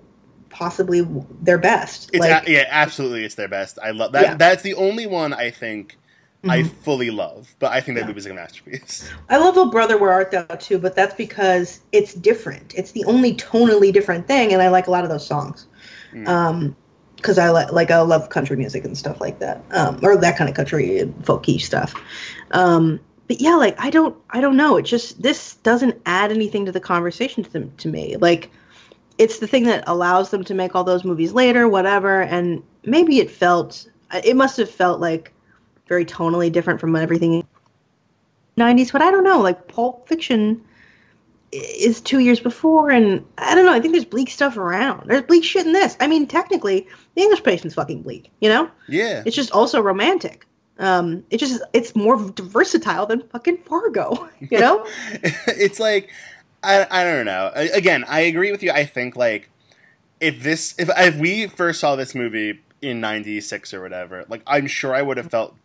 possibly 0.52 1.02
their 1.42 1.58
best. 1.58 2.12
It's 2.14 2.20
like, 2.20 2.48
a, 2.48 2.52
yeah, 2.52 2.66
absolutely, 2.70 3.26
it's 3.26 3.34
their 3.34 3.48
best. 3.48 3.80
I 3.82 3.90
love 3.90 4.12
that. 4.12 4.22
Yeah. 4.22 4.36
That's 4.36 4.62
the 4.62 4.76
only 4.76 5.08
one 5.08 5.34
I 5.34 5.50
think 5.50 5.98
I 6.48 6.64
Mhm. 6.64 6.70
fully 6.84 7.10
love. 7.10 7.56
But 7.60 7.72
I 7.72 7.82
think 7.82 7.96
that 7.98 8.02
Yeah. 8.02 8.08
movie's 8.08 8.26
like 8.26 8.34
a 8.34 8.36
masterpiece. 8.36 9.10
I 9.30 9.38
love 9.38 9.58
Oh 9.58 9.70
Brother 9.70 9.98
Where 9.98 10.12
Art 10.12 10.32
Thou 10.32 10.44
too, 10.44 10.78
but 10.78 10.96
that's 10.96 11.16
because 11.16 11.80
it's 11.92 12.14
different. 12.14 12.74
It's 12.76 12.92
the 12.92 13.04
only 13.06 13.34
tonally 13.36 13.92
different 13.92 14.28
thing, 14.28 14.54
and 14.54 14.62
I 14.62 14.70
like 14.70 14.88
a 14.88 14.92
lot 14.92 15.04
of 15.04 15.10
those 15.10 15.26
songs. 15.26 15.68
Mm. 16.14 16.28
Um, 16.28 16.76
because 17.18 17.40
I 17.40 17.50
like 17.50 17.72
like 17.72 17.90
I 17.92 18.00
love 18.02 18.30
country 18.30 18.56
music 18.56 18.86
and 18.86 18.96
stuff 18.98 19.20
like 19.20 19.40
that, 19.40 19.64
um, 19.72 20.00
or 20.04 20.16
that 20.18 20.38
kind 20.38 20.50
of 20.50 20.56
country 20.56 21.00
and 21.00 21.16
folky 21.26 21.60
stuff. 21.60 21.94
Um, 22.52 23.00
but 23.28 23.42
yeah, 23.42 23.56
like 23.56 23.76
I 23.80 23.90
don't 23.90 24.16
I 24.30 24.42
don't 24.42 24.58
know. 24.58 24.78
It 24.78 24.84
just 24.84 25.22
this 25.22 25.56
doesn't 25.56 26.00
add 26.06 26.32
anything 26.32 26.66
to 26.68 26.72
the 26.72 26.80
conversation 26.80 27.44
to 27.44 27.52
them 27.52 27.72
to 27.78 27.88
me. 27.88 28.18
Like 28.18 28.52
it's 29.18 29.40
the 29.40 29.48
thing 29.48 29.64
that 29.64 29.84
allows 29.88 30.30
them 30.30 30.44
to 30.44 30.54
make 30.54 30.76
all 30.76 30.84
those 30.84 31.04
movies 31.04 31.34
later, 31.34 31.68
whatever. 31.68 32.22
And 32.22 32.62
maybe 32.86 33.20
it 33.20 33.32
felt 33.32 33.90
it 34.24 34.36
must 34.36 34.58
have 34.58 34.70
felt 34.70 35.00
like 35.00 35.32
very 35.88 36.06
tonally 36.06 36.52
different 36.52 36.80
from 36.80 36.96
everything 36.96 37.46
90s 38.58 38.92
but 38.92 39.02
i 39.02 39.12
don't 39.12 39.24
know 39.24 39.40
like 39.40 39.68
pulp 39.68 40.08
fiction 40.08 40.62
is 41.52 42.02
two 42.02 42.20
years 42.20 42.40
before, 42.40 42.90
and 42.92 43.24
I 43.38 43.56
don't 43.56 43.66
know. 43.66 43.72
I 43.72 43.80
think 43.80 43.94
there's 43.94 44.04
bleak 44.04 44.30
stuff 44.30 44.58
around. 44.58 45.08
There's 45.08 45.22
bleak 45.22 45.44
shit 45.44 45.66
in 45.66 45.72
this. 45.72 45.96
I 46.02 46.08
mean, 46.08 46.28
technically, 46.28 46.86
the 47.16 47.22
English 47.22 47.44
Patient's 47.44 47.76
fucking 47.76 48.02
bleak. 48.02 48.30
You 48.42 48.50
know, 48.50 48.70
Yeah. 48.90 49.24
it's 49.26 49.36
just 49.36 49.52
also 49.52 49.80
romantic. 49.82 50.46
Um, 50.80 51.24
it 51.30 51.38
just 51.38 51.62
it's 51.72 51.96
more 51.96 52.18
versatile 52.18 53.06
than 53.06 53.22
fucking 53.30 53.58
Fargo. 53.60 54.28
You 54.40 54.60
know? 54.60 54.86
it's 55.48 55.80
like 55.80 56.10
I, 56.62 56.86
I 56.92 57.04
don't 57.06 57.26
know. 57.26 57.52
Again, 57.56 58.04
I 58.08 58.22
agree 58.22 58.52
with 58.52 58.62
you. 58.62 58.72
I 58.72 58.86
think 58.86 59.16
like 59.16 59.50
if 60.20 60.44
this 60.44 60.76
if 60.78 60.90
if 60.98 61.16
we 61.16 61.48
first 61.48 61.80
saw 61.80 61.96
this 61.96 62.14
movie 62.14 62.60
in 62.82 63.00
96 63.00 63.74
or 63.74 63.82
whatever, 63.82 64.26
like 64.28 64.42
I'm 64.46 64.68
sure 64.68 64.94
I 64.94 65.02
would 65.02 65.16
have 65.18 65.32
felt 65.32 65.56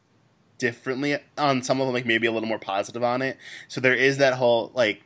differently 0.61 1.19
on 1.37 1.63
some 1.63 1.81
of 1.81 1.87
them 1.87 1.95
like 1.95 2.07
maybe 2.07 2.29
a 2.29 2.33
little 2.33 2.49
more 2.49 2.59
positive 2.59 3.03
on 3.03 3.23
it. 3.23 3.37
So 3.67 3.81
there 3.81 3.95
is 3.95 4.19
that 4.19 4.35
whole 4.35 4.71
like 4.75 5.03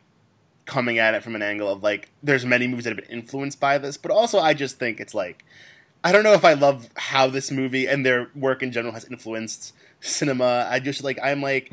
coming 0.67 0.99
at 0.99 1.15
it 1.15 1.23
from 1.23 1.35
an 1.35 1.43
angle 1.43 1.69
of 1.69 1.83
like 1.83 2.11
there's 2.23 2.45
many 2.45 2.67
movies 2.67 2.85
that 2.85 2.91
have 2.91 3.09
been 3.09 3.19
influenced 3.19 3.61
by 3.61 3.79
this, 3.79 3.97
but 3.97 4.11
also 4.11 4.39
I 4.39 4.53
just 4.53 4.79
think 4.79 5.01
it's 5.01 5.15
like 5.15 5.45
I 6.03 6.13
don't 6.13 6.25
know 6.25 6.35
if 6.35 6.45
I 6.45 6.53
love 6.53 6.89
how 6.97 7.29
this 7.29 7.51
movie 7.51 7.87
and 7.87 8.05
their 8.05 8.29
work 8.35 8.63
in 8.63 8.73
general 8.73 8.93
has 8.93 9.07
influenced 9.07 9.73
cinema. 10.01 10.69
I 10.71 10.81
just 10.81 11.03
like 11.03 11.19
I'm 11.23 11.41
like 11.41 11.73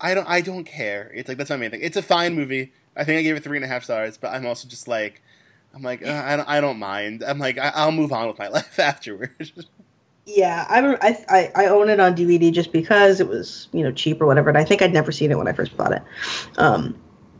I 0.00 0.14
don't 0.14 0.28
I 0.28 0.40
don't 0.42 0.64
care. 0.64 1.10
It's 1.14 1.28
like 1.28 1.38
that's 1.38 1.50
my 1.50 1.56
main 1.56 1.70
thing. 1.70 1.80
It's 1.82 1.96
a 1.96 2.02
fine 2.02 2.34
movie. 2.34 2.72
I 2.94 3.04
think 3.04 3.18
I 3.18 3.22
gave 3.22 3.36
it 3.36 3.42
three 3.42 3.56
and 3.56 3.64
a 3.64 3.68
half 3.68 3.84
stars, 3.84 4.18
but 4.18 4.32
I'm 4.32 4.46
also 4.46 4.68
just 4.68 4.86
like 4.86 5.22
I'm 5.74 5.82
like 5.82 6.06
uh, 6.06 6.22
I 6.24 6.36
don't 6.36 6.48
I 6.48 6.60
don't 6.60 6.78
mind. 6.78 7.24
I'm 7.26 7.38
like 7.38 7.58
I, 7.58 7.72
I'll 7.74 7.92
move 7.92 8.12
on 8.12 8.28
with 8.28 8.38
my 8.38 8.48
life 8.58 8.78
afterwards. 8.78 9.52
Yeah, 10.24 10.66
I, 10.68 10.80
I 11.08 11.24
I 11.28 11.64
I 11.64 11.66
own 11.66 11.88
it 11.88 11.98
on 11.98 12.14
DVD 12.14 12.52
just 12.52 12.72
because 12.72 13.20
it 13.20 13.26
was 13.28 13.68
you 13.72 13.82
know 13.82 13.90
cheap 13.90 14.20
or 14.20 14.26
whatever. 14.26 14.48
And 14.48 14.58
I 14.58 14.64
think 14.64 14.80
I'd 14.82 14.92
never 14.92 15.10
seen 15.10 15.30
it 15.30 15.38
when 15.38 15.48
I 15.48 15.52
first 15.52 15.76
bought 15.76 15.92
it. 15.92 16.02
Um, 16.58 16.96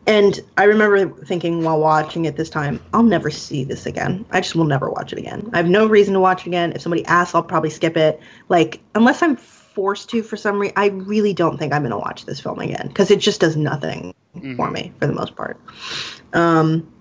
and 0.07 0.41
I 0.57 0.65
remember 0.65 1.09
thinking 1.25 1.63
while 1.63 1.79
watching 1.79 2.25
it 2.25 2.37
this 2.37 2.51
time, 2.51 2.81
I'll 2.93 3.05
never 3.05 3.31
see 3.31 3.63
this 3.63 3.87
again. 3.87 4.25
I 4.33 4.41
just 4.41 4.57
will 4.57 4.65
never 4.65 4.91
watch 4.91 5.13
it 5.13 5.19
again. 5.21 5.49
I 5.53 5.59
have 5.59 5.69
no 5.69 5.87
reason 5.87 6.15
to 6.15 6.21
watch 6.21 6.43
it 6.43 6.49
again. 6.49 6.73
If 6.73 6.83
somebody 6.83 7.05
asks, 7.07 7.37
I'll 7.37 7.43
probably 7.45 7.71
skip 7.71 7.97
it. 7.97 8.21
Like 8.49 8.81
unless 8.97 9.23
I'm 9.23 9.37
forced 9.37 10.11
to 10.11 10.23
for 10.25 10.37
some 10.37 10.59
reason, 10.59 10.75
I 10.77 10.89
really 10.89 11.33
don't 11.33 11.59
think 11.59 11.73
I'm 11.73 11.83
gonna 11.85 11.99
watch 11.99 12.27
this 12.27 12.41
film 12.41 12.59
again 12.59 12.89
because 12.89 13.13
it 13.13 13.21
just 13.21 13.41
does 13.41 13.57
nothing 13.57 14.13
for 14.35 14.69
Mhm. 14.69 14.73
me 14.73 14.93
for 14.99 15.07
the 15.07 15.15
most 15.15 15.37
part. 15.37 15.57
Um, 16.33 16.92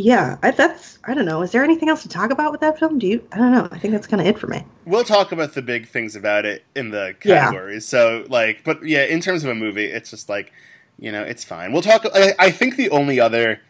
yeah, 0.00 0.38
I, 0.42 0.50
that's 0.52 0.98
I 1.04 1.14
don't 1.14 1.26
know. 1.26 1.42
Is 1.42 1.52
there 1.52 1.64
anything 1.64 1.88
else 1.88 2.02
to 2.02 2.08
talk 2.08 2.30
about 2.30 2.52
with 2.52 2.60
that 2.62 2.78
film? 2.78 2.98
Do 2.98 3.06
you? 3.06 3.26
I 3.32 3.38
don't 3.38 3.52
know. 3.52 3.68
I 3.70 3.78
think 3.78 3.92
that's 3.92 4.06
kind 4.06 4.20
of 4.20 4.26
it 4.26 4.38
for 4.38 4.46
me. 4.48 4.64
We'll 4.86 5.04
talk 5.04 5.32
about 5.32 5.54
the 5.54 5.62
big 5.62 5.88
things 5.88 6.16
about 6.16 6.46
it 6.46 6.64
in 6.74 6.90
the 6.90 7.14
Yeah. 7.22 7.52
categories. 7.52 7.86
So 7.86 8.24
like, 8.28 8.64
but 8.64 8.84
yeah, 8.84 9.04
in 9.04 9.20
terms 9.20 9.44
of 9.44 9.50
a 9.50 9.54
movie, 9.54 9.86
it's 9.86 10.10
just 10.10 10.28
like, 10.28 10.52
you 10.98 11.12
know, 11.12 11.22
it's 11.22 11.44
fine. 11.44 11.72
We'll 11.72 11.82
talk. 11.82 12.04
I, 12.14 12.34
I 12.38 12.50
think 12.50 12.76
the 12.76 12.90
only 12.90 13.20
other 13.20 13.60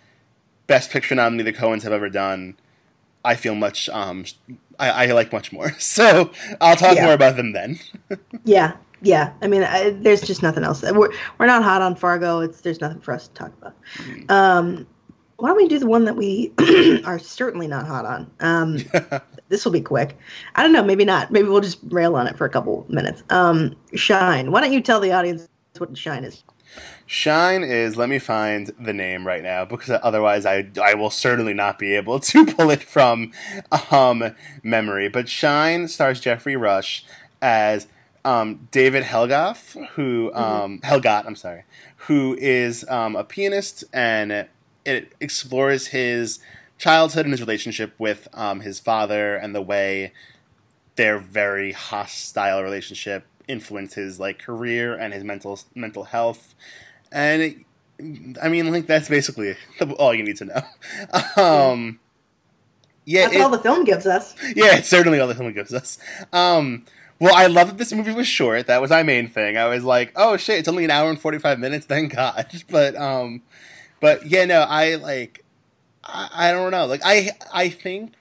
best 0.66 0.90
picture 0.90 1.14
nominee 1.14 1.42
the 1.44 1.52
Coens 1.52 1.82
have 1.82 1.92
ever 1.92 2.08
done, 2.10 2.56
I 3.24 3.34
feel 3.36 3.54
much. 3.54 3.88
Um, 3.90 4.24
I, 4.78 5.06
I 5.06 5.12
like 5.12 5.32
much 5.32 5.52
more. 5.52 5.72
So 5.80 6.32
I'll 6.60 6.76
talk 6.76 6.96
Yeah. 6.96 7.04
more 7.04 7.14
about 7.14 7.36
them 7.36 7.52
then. 7.52 7.80
Yeah, 8.44 8.76
yeah. 9.02 9.32
I 9.42 9.48
mean, 9.48 9.62
I, 9.64 9.90
there's 9.90 10.22
just 10.22 10.42
nothing 10.42 10.64
else. 10.64 10.82
We're 10.82 11.12
we're 11.38 11.46
not 11.46 11.62
hot 11.62 11.82
on 11.82 11.96
Fargo. 11.96 12.40
It's 12.40 12.60
there's 12.62 12.80
nothing 12.80 13.00
for 13.00 13.14
us 13.14 13.28
to 13.28 13.34
talk 13.34 13.52
about. 13.60 13.76
Um, 14.28 14.86
why 15.40 15.48
don't 15.48 15.56
we 15.56 15.68
do 15.68 15.78
the 15.78 15.86
one 15.86 16.04
that 16.04 16.16
we 16.16 16.52
are 17.04 17.18
certainly 17.18 17.66
not 17.66 17.86
hot 17.86 18.04
on? 18.04 18.30
Um, 18.40 18.78
this 19.48 19.64
will 19.64 19.72
be 19.72 19.80
quick. 19.80 20.16
I 20.54 20.62
don't 20.62 20.72
know. 20.72 20.84
Maybe 20.84 21.04
not. 21.04 21.30
Maybe 21.30 21.48
we'll 21.48 21.60
just 21.60 21.78
rail 21.88 22.16
on 22.16 22.26
it 22.26 22.36
for 22.36 22.44
a 22.44 22.50
couple 22.50 22.86
minutes. 22.88 23.22
Um, 23.30 23.76
Shine. 23.94 24.50
Why 24.52 24.60
don't 24.60 24.72
you 24.72 24.80
tell 24.80 25.00
the 25.00 25.12
audience 25.12 25.48
what 25.78 25.96
Shine 25.96 26.24
is? 26.24 26.42
Shine 27.06 27.64
is. 27.64 27.96
Let 27.96 28.08
me 28.08 28.18
find 28.18 28.72
the 28.78 28.92
name 28.92 29.26
right 29.26 29.42
now 29.42 29.64
because 29.64 29.98
otherwise, 30.02 30.46
I 30.46 30.68
I 30.80 30.94
will 30.94 31.10
certainly 31.10 31.54
not 31.54 31.78
be 31.78 31.94
able 31.96 32.20
to 32.30 32.46
pull 32.46 32.70
it 32.70 32.82
from 32.82 33.32
um 33.90 34.34
memory. 34.62 35.08
But 35.08 35.28
Shine 35.28 35.88
stars 35.88 36.20
Geoffrey 36.20 36.56
Rush 36.56 37.04
as 37.42 37.86
um, 38.24 38.68
David 38.70 39.04
Helgoff, 39.04 39.88
who 39.90 40.32
um, 40.34 40.80
Helfgott. 40.80 41.26
I'm 41.26 41.36
sorry, 41.36 41.64
who 41.96 42.36
is 42.38 42.88
um, 42.88 43.16
a 43.16 43.24
pianist, 43.24 43.84
and 43.92 44.46
it 44.96 45.12
explores 45.20 45.88
his 45.88 46.38
childhood 46.78 47.26
and 47.26 47.32
his 47.32 47.40
relationship 47.40 47.94
with 47.98 48.28
um, 48.32 48.60
his 48.60 48.80
father 48.80 49.36
and 49.36 49.54
the 49.54 49.62
way 49.62 50.12
their 50.96 51.18
very 51.18 51.72
hostile 51.72 52.62
relationship 52.62 53.24
influenced 53.48 53.94
his 53.94 54.20
like 54.20 54.38
career 54.38 54.94
and 54.94 55.12
his 55.12 55.24
mental 55.24 55.58
mental 55.74 56.04
health 56.04 56.54
and 57.12 57.42
it, 57.42 57.56
I 58.42 58.48
mean, 58.48 58.70
like 58.72 58.86
that's 58.86 59.08
basically 59.08 59.56
all 59.98 60.14
you 60.14 60.22
need 60.22 60.36
to 60.38 60.44
know. 60.46 60.62
Um, 61.36 61.98
yeah, 63.04 63.24
That's 63.24 63.36
it- 63.36 63.40
all 63.42 63.50
the 63.50 63.58
film 63.58 63.84
gives 63.84 64.06
us. 64.06 64.34
yeah, 64.54 64.76
it's 64.76 64.88
certainly 64.88 65.18
all 65.20 65.28
the 65.28 65.34
film 65.34 65.52
gives 65.52 65.74
us. 65.74 65.98
Um, 66.32 66.84
well, 67.18 67.34
I 67.34 67.46
love 67.46 67.68
that 67.68 67.78
this 67.78 67.92
movie 67.92 68.12
was 68.12 68.26
short. 68.26 68.66
That 68.68 68.80
was 68.80 68.90
my 68.90 69.02
main 69.02 69.28
thing. 69.28 69.58
I 69.58 69.66
was 69.66 69.84
like, 69.84 70.12
oh 70.16 70.36
shit, 70.38 70.58
it's 70.58 70.68
only 70.68 70.84
an 70.84 70.90
hour 70.90 71.10
and 71.10 71.20
forty 71.20 71.38
five 71.38 71.58
minutes. 71.58 71.84
Thank 71.86 72.14
God. 72.14 72.46
But 72.70 72.96
um, 72.96 73.42
but 74.00 74.26
yeah, 74.26 74.44
no, 74.44 74.60
I 74.62 74.96
like, 74.96 75.44
I, 76.04 76.28
I 76.32 76.52
don't 76.52 76.70
know. 76.70 76.86
Like 76.86 77.02
I 77.04 77.30
I 77.52 77.68
think 77.68 78.12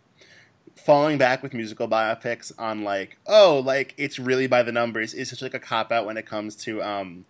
falling 0.76 1.18
back 1.18 1.44
with 1.44 1.54
musical 1.54 1.88
biopics 1.88 2.52
on 2.58 2.84
like 2.84 3.18
oh 3.28 3.62
like 3.66 3.94
it's 3.98 4.18
really 4.18 4.48
by 4.48 4.64
the 4.64 4.72
numbers 4.72 5.14
is 5.14 5.30
such 5.30 5.42
like 5.42 5.54
a 5.54 5.60
cop 5.60 5.92
out 5.92 6.06
when 6.06 6.18
it 6.18 6.26
comes 6.26 6.56
to 6.56 6.82
um 6.82 7.26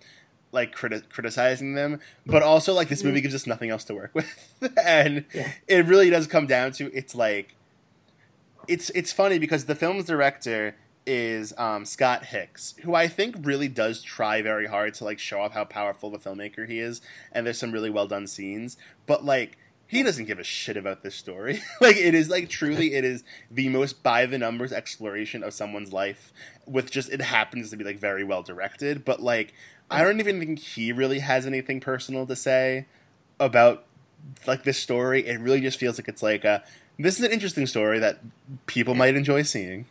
like 0.51 0.73
criti- 0.73 1.07
criticizing 1.09 1.73
them 1.73 1.99
but 2.27 2.41
also 2.43 2.73
like 2.73 2.87
this 2.89 3.03
movie 3.03 3.19
gives 3.19 3.33
us 3.35 3.47
nothing 3.47 3.69
else 3.71 3.83
to 3.83 3.93
work 3.93 4.11
with 4.13 4.49
and 4.81 5.25
Yeah. 5.33 5.51
it 5.67 5.85
really 5.87 6.09
does 6.11 6.27
come 6.27 6.45
down 6.45 6.71
to 6.73 6.91
it's 6.95 7.15
like 7.15 7.55
it's 8.67 8.91
it's 8.91 9.11
funny 9.11 9.39
because 9.39 9.65
the 9.65 9.75
film's 9.75 10.05
director 10.05 10.75
is 11.10 11.53
um, 11.57 11.86
Scott 11.86 12.26
Hicks, 12.26 12.76
who 12.84 12.93
I 12.93 13.07
think 13.07 13.36
really 13.41 13.68
does 13.68 14.03
try 14.03 14.43
very 14.43 14.68
hard 14.68 14.93
to 14.95 15.03
like 15.03 15.18
show 15.18 15.41
off 15.41 15.53
how 15.53 15.66
powerful 15.66 16.12
the 16.12 16.20
filmmaker 16.20 16.70
he 16.70 16.80
is, 16.80 17.01
and 17.32 17.45
there's 17.45 17.57
some 17.57 17.72
really 17.72 17.89
well 17.89 18.05
done 18.05 18.28
scenes. 18.28 18.78
But 19.07 19.26
like 19.26 19.57
he 19.88 20.03
doesn't 20.03 20.26
give 20.26 20.38
a 20.38 20.43
shit 20.43 20.78
about 20.78 21.01
this 21.01 21.16
story. 21.16 21.64
like 21.82 21.97
it 21.97 22.14
is 22.14 22.30
like 22.30 22.47
truly 22.47 22.93
it 22.93 23.03
is 23.03 23.24
the 23.49 23.70
most 23.70 24.03
by 24.03 24.28
the 24.28 24.38
numbers 24.38 24.72
exploration 24.72 25.43
of 25.43 25.51
someone's 25.51 25.91
life 25.91 26.32
with 26.68 26.91
just 26.91 27.12
it 27.12 27.22
happens 27.22 27.72
to 27.72 27.78
be 27.78 27.84
like 27.84 27.97
very 27.97 28.24
well 28.24 28.43
directed, 28.43 29.03
but 29.03 29.20
like 29.20 29.53
I 29.89 30.03
don't 30.03 30.20
even 30.20 30.39
think 30.39 30.60
he 30.60 30.91
really 30.91 31.20
has 31.20 31.47
anything 31.47 31.80
personal 31.80 32.28
to 32.28 32.36
say 32.36 32.86
about 33.39 33.86
like 34.45 34.64
this 34.64 34.78
story. 34.78 35.26
It 35.26 35.39
really 35.39 35.62
just 35.62 35.80
feels 35.80 35.97
like 35.97 36.07
it's 36.07 36.22
like 36.22 36.45
a 36.45 36.64
this 36.99 37.18
is 37.18 37.26
an 37.26 37.32
interesting 37.32 37.66
story 37.66 37.97
that 37.97 38.20
people 38.68 38.93
might 38.93 39.16
enjoy 39.16 39.41
seeing. 39.41 39.88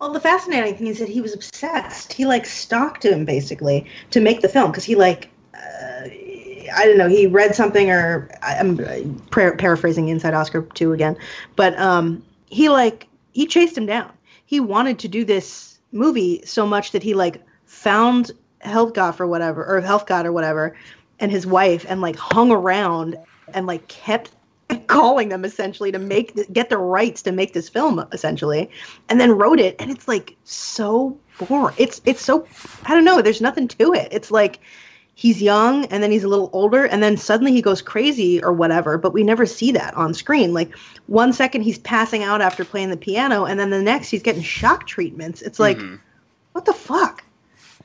Well, 0.00 0.12
the 0.12 0.20
fascinating 0.20 0.76
thing 0.76 0.86
is 0.86 0.98
that 0.98 1.08
he 1.08 1.20
was 1.20 1.34
obsessed. 1.34 2.12
He 2.12 2.26
like 2.26 2.46
stalked 2.46 3.04
him 3.04 3.24
basically 3.24 3.86
to 4.10 4.20
make 4.20 4.40
the 4.40 4.48
film 4.48 4.70
because 4.70 4.84
he 4.84 4.94
like 4.94 5.30
uh, 5.54 6.08
I 6.74 6.84
don't 6.84 6.98
know. 6.98 7.08
He 7.08 7.26
read 7.26 7.54
something 7.54 7.90
or 7.90 8.30
I'm 8.42 9.16
par- 9.30 9.56
paraphrasing 9.56 10.08
Inside 10.08 10.34
Oscar 10.34 10.62
two 10.74 10.92
again, 10.92 11.16
but 11.56 11.78
um, 11.78 12.24
he 12.46 12.68
like 12.68 13.06
he 13.32 13.46
chased 13.46 13.76
him 13.76 13.86
down. 13.86 14.10
He 14.46 14.60
wanted 14.60 14.98
to 15.00 15.08
do 15.08 15.24
this 15.24 15.78
movie 15.92 16.42
so 16.44 16.66
much 16.66 16.92
that 16.92 17.02
he 17.02 17.14
like 17.14 17.42
found 17.66 18.32
Helfgott 18.64 19.20
or 19.20 19.26
whatever 19.26 19.64
or 19.64 19.80
Helfgott 19.80 20.24
or 20.24 20.32
whatever 20.32 20.76
and 21.20 21.30
his 21.30 21.46
wife 21.46 21.86
and 21.88 22.00
like 22.00 22.16
hung 22.16 22.50
around 22.50 23.16
and 23.54 23.66
like 23.66 23.86
kept 23.88 24.30
calling 24.92 25.28
them 25.30 25.44
essentially 25.44 25.90
to 25.92 25.98
make 25.98 26.34
th- 26.34 26.52
get 26.52 26.68
the 26.68 26.78
rights 26.78 27.22
to 27.22 27.32
make 27.32 27.52
this 27.52 27.68
film 27.68 28.04
essentially 28.12 28.70
and 29.08 29.20
then 29.20 29.32
wrote 29.32 29.58
it 29.60 29.74
and 29.78 29.90
it's 29.90 30.06
like 30.06 30.36
so 30.44 31.16
boring. 31.38 31.74
It's 31.78 32.00
it's 32.04 32.20
so 32.22 32.46
i 32.84 32.94
don't 32.94 33.04
know 33.04 33.22
there's 33.22 33.40
nothing 33.40 33.68
to 33.68 33.94
it. 33.94 34.08
It's 34.12 34.30
like 34.30 34.60
he's 35.14 35.42
young 35.42 35.84
and 35.86 36.02
then 36.02 36.10
he's 36.10 36.24
a 36.24 36.28
little 36.28 36.48
older 36.52 36.84
and 36.86 37.02
then 37.02 37.16
suddenly 37.16 37.52
he 37.52 37.60
goes 37.62 37.82
crazy 37.82 38.42
or 38.42 38.52
whatever 38.52 38.96
but 38.98 39.12
we 39.12 39.22
never 39.22 39.46
see 39.46 39.72
that 39.72 39.94
on 39.94 40.14
screen. 40.14 40.52
Like 40.54 40.74
one 41.06 41.32
second 41.32 41.62
he's 41.62 41.78
passing 41.78 42.22
out 42.22 42.40
after 42.40 42.64
playing 42.64 42.90
the 42.90 42.96
piano 42.96 43.44
and 43.44 43.58
then 43.60 43.70
the 43.70 43.82
next 43.82 44.10
he's 44.10 44.22
getting 44.22 44.42
shock 44.42 44.86
treatments. 44.86 45.42
It's 45.42 45.58
like 45.60 45.78
Mhm. 45.78 46.00
what 46.52 46.64
the 46.64 46.72
fuck? 46.74 47.24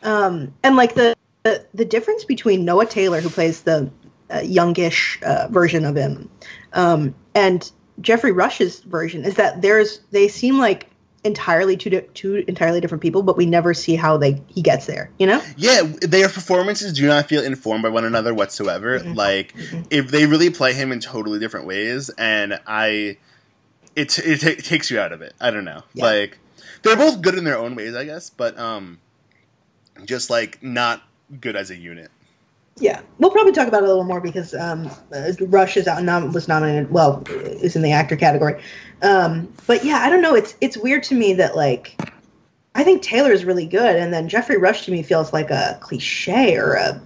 Um 0.03 0.53
and 0.63 0.75
like 0.75 0.95
the 0.95 1.15
the, 1.43 1.65
the 1.73 1.85
difference 1.85 2.25
between 2.25 2.65
noah 2.65 2.85
taylor 2.85 3.21
who 3.21 3.29
plays 3.29 3.61
the 3.61 3.89
uh, 4.29 4.41
youngish 4.43 5.17
uh, 5.23 5.47
version 5.49 5.85
of 5.85 5.95
him 5.95 6.29
um 6.77 7.13
and 7.35 7.71
geoffrey 7.99 8.31
rush's 8.31 8.79
version 8.81 9.25
is 9.25 9.35
that 9.35 9.61
there's 9.61 9.99
they 10.11 10.27
seem 10.29 10.57
like 10.57 10.87
entirely 11.23 11.75
two 11.75 11.89
two 12.13 12.45
entirely 12.47 12.79
different 12.79 13.01
people 13.01 13.21
but 13.23 13.35
we 13.35 13.45
never 13.45 13.73
see 13.73 13.95
how 13.95 14.15
they 14.15 14.41
he 14.47 14.61
gets 14.61 14.85
there 14.85 15.09
you 15.19 15.27
know 15.27 15.41
Yeah, 15.57 15.81
their 16.01 16.29
performances 16.29 16.93
do 16.93 17.05
not 17.05 17.27
feel 17.27 17.43
informed 17.43 17.83
by 17.83 17.89
one 17.89 18.05
another 18.05 18.33
whatsoever. 18.33 18.99
Mhm. 18.99 19.15
Like 19.15 19.53
if 19.89 20.09
they 20.09 20.25
really 20.25 20.49
play 20.49 20.73
him 20.73 20.91
in 20.91 20.99
totally 21.01 21.39
different 21.39 21.65
ways, 21.65 22.09
and 22.17 22.59
I, 22.65 23.17
it 23.95 24.17
it, 24.19 24.39
ta 24.39 24.61
takes 24.61 24.89
you 24.91 24.99
out 24.99 25.11
of 25.11 25.21
it. 25.21 25.33
I 25.41 25.51
don't 25.51 25.65
know. 25.65 25.83
Yeah. 25.93 26.05
Like 26.05 26.37
they're 26.83 26.95
both 26.95 27.21
good 27.21 27.35
in 27.35 27.43
their 27.43 27.57
own 27.57 27.75
ways, 27.75 27.95
I 27.95 28.05
guess, 28.05 28.29
but 28.29 28.57
um, 28.57 28.99
just 30.05 30.29
like 30.29 30.61
not 30.63 31.01
good 31.41 31.55
as 31.57 31.71
a 31.71 31.75
unit. 31.75 32.11
Yeah, 32.79 33.01
we'll 33.17 33.31
probably 33.31 33.53
talk 33.53 33.67
about 33.67 33.81
it 33.81 33.85
a 33.85 33.87
little 33.87 34.03
more 34.03 34.21
because 34.21 34.53
um, 34.53 34.89
uh, 35.11 35.31
Rush 35.47 35.77
is 35.77 35.87
out, 35.87 36.03
nom- 36.03 36.31
was 36.31 36.47
nominated. 36.47 36.91
Well, 36.91 37.23
is 37.27 37.75
in 37.75 37.81
the 37.81 37.91
actor 37.91 38.15
category. 38.15 38.61
Um, 39.01 39.51
but 39.65 39.83
yeah, 39.83 39.97
I 40.03 40.09
don't 40.09 40.21
know. 40.21 40.35
It's 40.35 40.55
it's 40.61 40.77
weird 40.77 41.03
to 41.03 41.15
me 41.15 41.33
that 41.33 41.55
like 41.55 41.99
I 42.75 42.83
think 42.83 43.01
Taylor 43.01 43.31
is 43.31 43.45
really 43.45 43.65
good, 43.65 43.95
and 43.95 44.13
then 44.13 44.29
Geoffrey 44.29 44.57
Rush 44.57 44.85
to 44.85 44.91
me 44.91 45.01
feels 45.01 45.33
like 45.33 45.49
a 45.49 45.77
cliche 45.81 46.55
or 46.55 46.73
a 46.73 47.01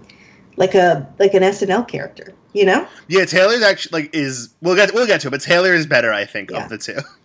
like 0.58 0.76
a 0.76 1.08
like 1.20 1.34
an 1.34 1.44
SNL 1.44 1.88
character. 1.88 2.34
You 2.54 2.66
know? 2.66 2.86
Yeah, 3.08 3.24
Taylor's 3.24 3.62
actually 3.64 4.02
like 4.04 4.14
is 4.14 4.54
we'll 4.62 4.76
get 4.76 4.94
we'll 4.94 5.08
get 5.08 5.22
to 5.22 5.28
it, 5.30 5.32
but 5.32 5.40
Taylor 5.42 5.74
is 5.74 5.86
better, 5.86 6.12
I 6.12 6.26
think, 6.26 6.52
Yeah. 6.52 6.64
of 6.66 6.70
the 6.70 6.78
two. 6.78 6.98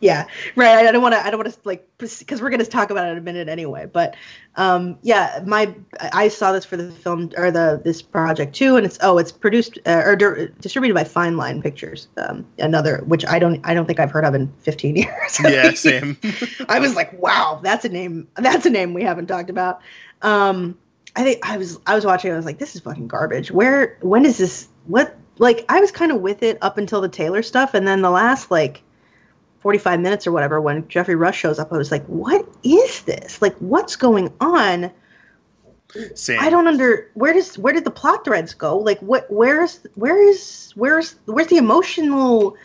Yeah, 0.00 0.26
right. 0.54 0.86
I 0.86 0.92
don't 0.92 1.02
want 1.02 1.14
to. 1.14 1.26
I 1.26 1.30
don't 1.30 1.42
want 1.42 1.52
to 1.52 1.58
like 1.64 1.88
because 1.98 2.40
we're 2.40 2.50
going 2.50 2.60
to 2.60 2.66
talk 2.66 2.90
about 2.90 3.08
it 3.08 3.12
in 3.12 3.18
a 3.18 3.20
minute 3.20 3.48
anyway. 3.48 3.86
But 3.86 4.14
um, 4.54 4.96
yeah, 5.02 5.42
my 5.44 5.74
I 6.12 6.28
saw 6.28 6.52
this 6.52 6.64
for 6.64 6.76
the 6.76 6.92
film 6.92 7.32
or 7.36 7.50
the 7.50 7.80
this 7.82 8.00
project 8.00 8.54
too, 8.54 8.76
and 8.76 8.86
it's 8.86 8.96
oh, 9.02 9.18
it's 9.18 9.32
produced 9.32 9.76
uh, 9.86 10.02
or 10.04 10.14
di- 10.14 10.48
distributed 10.60 10.94
by 10.94 11.02
Fine 11.02 11.36
Line 11.36 11.60
Pictures. 11.62 12.06
Um, 12.16 12.46
another 12.58 12.98
which 13.06 13.26
I 13.26 13.40
don't 13.40 13.60
I 13.64 13.74
don't 13.74 13.86
think 13.86 13.98
I've 13.98 14.12
heard 14.12 14.24
of 14.24 14.36
in 14.36 14.52
15 14.60 14.94
years. 14.96 15.40
yeah, 15.42 15.72
same. 15.72 16.16
I 16.68 16.78
was 16.78 16.94
like, 16.94 17.20
wow, 17.20 17.60
that's 17.60 17.84
a 17.84 17.88
name. 17.88 18.28
That's 18.36 18.66
a 18.66 18.70
name 18.70 18.94
we 18.94 19.02
haven't 19.02 19.26
talked 19.26 19.50
about. 19.50 19.80
Um, 20.22 20.78
I 21.16 21.24
think 21.24 21.44
I 21.44 21.56
was 21.56 21.80
I 21.88 21.96
was 21.96 22.06
watching. 22.06 22.30
I 22.30 22.36
was 22.36 22.46
like, 22.46 22.58
this 22.58 22.76
is 22.76 22.82
fucking 22.82 23.08
garbage. 23.08 23.50
Where 23.50 23.98
when 24.02 24.24
is 24.24 24.38
this? 24.38 24.68
What 24.86 25.16
like 25.38 25.64
I 25.68 25.80
was 25.80 25.90
kind 25.90 26.12
of 26.12 26.20
with 26.20 26.44
it 26.44 26.58
up 26.62 26.78
until 26.78 27.00
the 27.00 27.08
Taylor 27.08 27.42
stuff, 27.42 27.74
and 27.74 27.86
then 27.86 28.00
the 28.00 28.10
last 28.10 28.52
like 28.52 28.84
45 29.60 30.00
minutes 30.00 30.26
or 30.26 30.32
whatever 30.32 30.60
when 30.60 30.86
Geoffrey 30.88 31.14
Rush 31.14 31.38
shows 31.38 31.58
up, 31.58 31.72
I 31.72 31.76
was 31.78 31.90
like, 31.90 32.04
what 32.06 32.46
is 32.62 33.02
this? 33.02 33.42
Like, 33.42 33.56
what's 33.58 33.96
going 33.96 34.32
on? 34.40 34.90
Same. 36.14 36.38
I 36.40 36.50
don't 36.50 36.66
under 36.66 37.10
where 37.14 37.32
does 37.32 37.58
where 37.58 37.72
did 37.72 37.84
the 37.84 37.90
plot 37.90 38.24
threads 38.24 38.54
go? 38.54 38.78
Like, 38.78 39.00
what 39.00 39.26
where's 39.30 39.80
where 39.94 40.22
is 40.22 40.72
where's 40.74 41.16
where's 41.24 41.48
the 41.48 41.56
emotional 41.56 42.56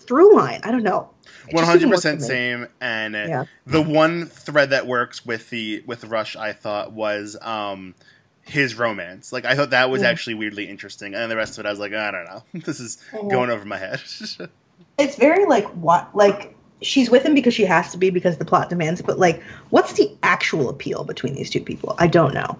through 0.00 0.34
line? 0.34 0.60
I 0.64 0.70
don't 0.70 0.82
know. 0.82 1.10
One 1.50 1.64
hundred 1.64 1.90
percent 1.90 2.22
same. 2.22 2.66
And 2.80 3.14
Yeah. 3.14 3.44
the 3.66 3.82
one 3.82 4.26
thread 4.26 4.70
that 4.70 4.86
works 4.86 5.24
with 5.26 5.50
the 5.50 5.84
with 5.86 6.04
Rush, 6.04 6.34
I 6.34 6.52
thought 6.52 6.92
was 6.92 7.36
um 7.42 7.94
his 8.42 8.74
romance. 8.74 9.32
Like 9.32 9.44
I 9.44 9.54
thought 9.54 9.70
that 9.70 9.90
was 9.90 10.02
Yeah. 10.02 10.08
actually 10.08 10.34
weirdly 10.34 10.68
interesting, 10.68 11.12
and 11.12 11.22
then 11.22 11.28
the 11.28 11.36
rest 11.36 11.58
of 11.58 11.64
it, 11.64 11.68
I 11.68 11.70
was 11.70 11.78
like, 11.78 11.92
I 11.92 12.10
don't 12.10 12.24
know, 12.24 12.42
this 12.54 12.80
is 12.80 12.98
Mhm. 13.12 13.30
going 13.30 13.50
over 13.50 13.64
my 13.64 13.76
head. 13.76 14.02
it's 14.98 15.16
very 15.16 15.44
like 15.46 15.66
what 15.74 16.14
like 16.14 16.54
she's 16.82 17.10
with 17.10 17.24
him 17.24 17.34
because 17.34 17.54
she 17.54 17.64
has 17.64 17.90
to 17.92 17.98
be 17.98 18.10
because 18.10 18.36
the 18.38 18.44
plot 18.44 18.68
demands 18.68 19.00
it, 19.00 19.06
but 19.06 19.18
like 19.18 19.42
what's 19.70 19.94
the 19.94 20.16
actual 20.22 20.68
appeal 20.68 21.04
between 21.04 21.34
these 21.34 21.50
two 21.50 21.60
people? 21.60 21.94
I 21.98 22.06
don't 22.06 22.34
know. 22.34 22.58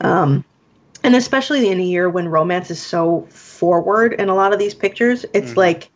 Um 0.00 0.44
and 1.04 1.14
especially 1.14 1.68
in 1.68 1.78
a 1.78 1.84
year 1.84 2.08
when 2.08 2.28
romance 2.28 2.70
is 2.70 2.80
so 2.82 3.26
forward 3.30 4.14
in 4.14 4.28
a 4.28 4.34
lot 4.34 4.52
of 4.52 4.58
these 4.58 4.74
pictures 4.74 5.24
it's 5.32 5.52
Mhm. 5.52 5.56
like 5.56 5.90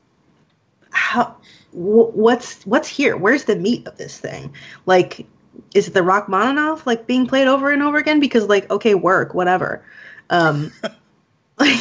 how 0.91 1.36
wh- 1.72 2.14
what's 2.16 2.64
what's 2.66 2.88
here? 2.88 3.16
Where's 3.16 3.45
the 3.45 3.57
meat 3.57 3.86
of 3.86 3.97
this 3.97 4.18
thing? 4.18 4.53
Like 4.86 5.26
is 5.74 5.88
it 5.88 5.95
the 5.95 6.03
Rachmaninoff 6.03 6.86
like 6.86 7.07
being 7.07 7.26
played 7.26 7.49
over 7.49 7.70
and 7.70 7.82
over 7.82 7.99
again? 7.99 8.20
Because 8.20 8.47
like 8.49 8.70
okay 8.70 8.95
work 8.95 9.34
whatever. 9.34 9.82
Um 10.30 10.72
like 11.59 11.78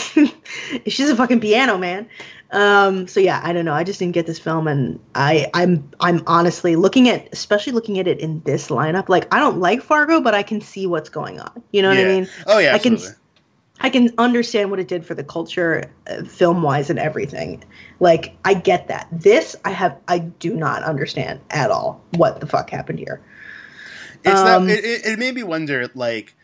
she's 0.87 1.09
a 1.09 1.15
fucking 1.15 1.39
piano 1.39 1.77
man 1.77 2.07
um 2.51 3.07
so 3.07 3.19
yeah 3.19 3.39
i 3.43 3.53
don't 3.53 3.65
know 3.65 3.73
i 3.73 3.83
just 3.83 3.99
didn't 3.99 4.13
get 4.13 4.25
this 4.25 4.39
film 4.39 4.67
and 4.67 4.99
i 5.13 5.47
i'm 5.53 5.87
i'm 5.99 6.23
honestly 6.25 6.75
looking 6.75 7.07
at 7.07 7.27
especially 7.31 7.71
looking 7.73 7.99
at 7.99 8.07
it 8.07 8.19
in 8.19 8.41
this 8.41 8.69
lineup 8.69 9.07
like 9.07 9.31
i 9.33 9.39
don't 9.39 9.59
like 9.59 9.81
fargo 9.83 10.19
but 10.19 10.33
i 10.33 10.41
can 10.41 10.59
see 10.59 10.87
what's 10.87 11.09
going 11.09 11.39
on 11.39 11.63
you 11.71 11.81
know 11.81 11.89
what 11.89 11.97
i 11.97 12.03
mean 12.05 12.27
oh 12.47 12.57
yeah, 12.57 12.73
I 12.73 12.79
can- 12.79 12.93
absolutely. 12.93 13.15
I 13.81 13.89
can 13.89 14.09
understand 14.17 14.71
what 14.71 14.79
it 14.81 14.89
did 14.89 15.05
for 15.05 15.13
the 15.15 15.23
culture, 15.23 15.89
uh, 16.09 16.23
film 16.25 16.63
wise, 16.63 16.89
and 16.89 16.99
everything. 16.99 17.63
Like, 18.01 18.35
I 18.43 18.53
get 18.53 18.89
that. 18.89 19.07
This, 19.09 19.55
I 19.63 19.69
have, 19.69 19.95
I 20.09 20.19
do 20.19 20.53
not 20.53 20.83
understand 20.83 21.39
at 21.51 21.71
all 21.71 22.03
what 22.17 22.41
the 22.41 22.45
fuck 22.45 22.69
happened 22.69 22.99
here. 22.99 23.21
It's 24.25 24.41
Um, 24.41 24.67
not, 24.67 24.75
it, 24.75 24.83
it, 24.83 25.05
it 25.05 25.17
made 25.19 25.33
me 25.33 25.43
wonder, 25.43 25.89
like, 25.95 26.35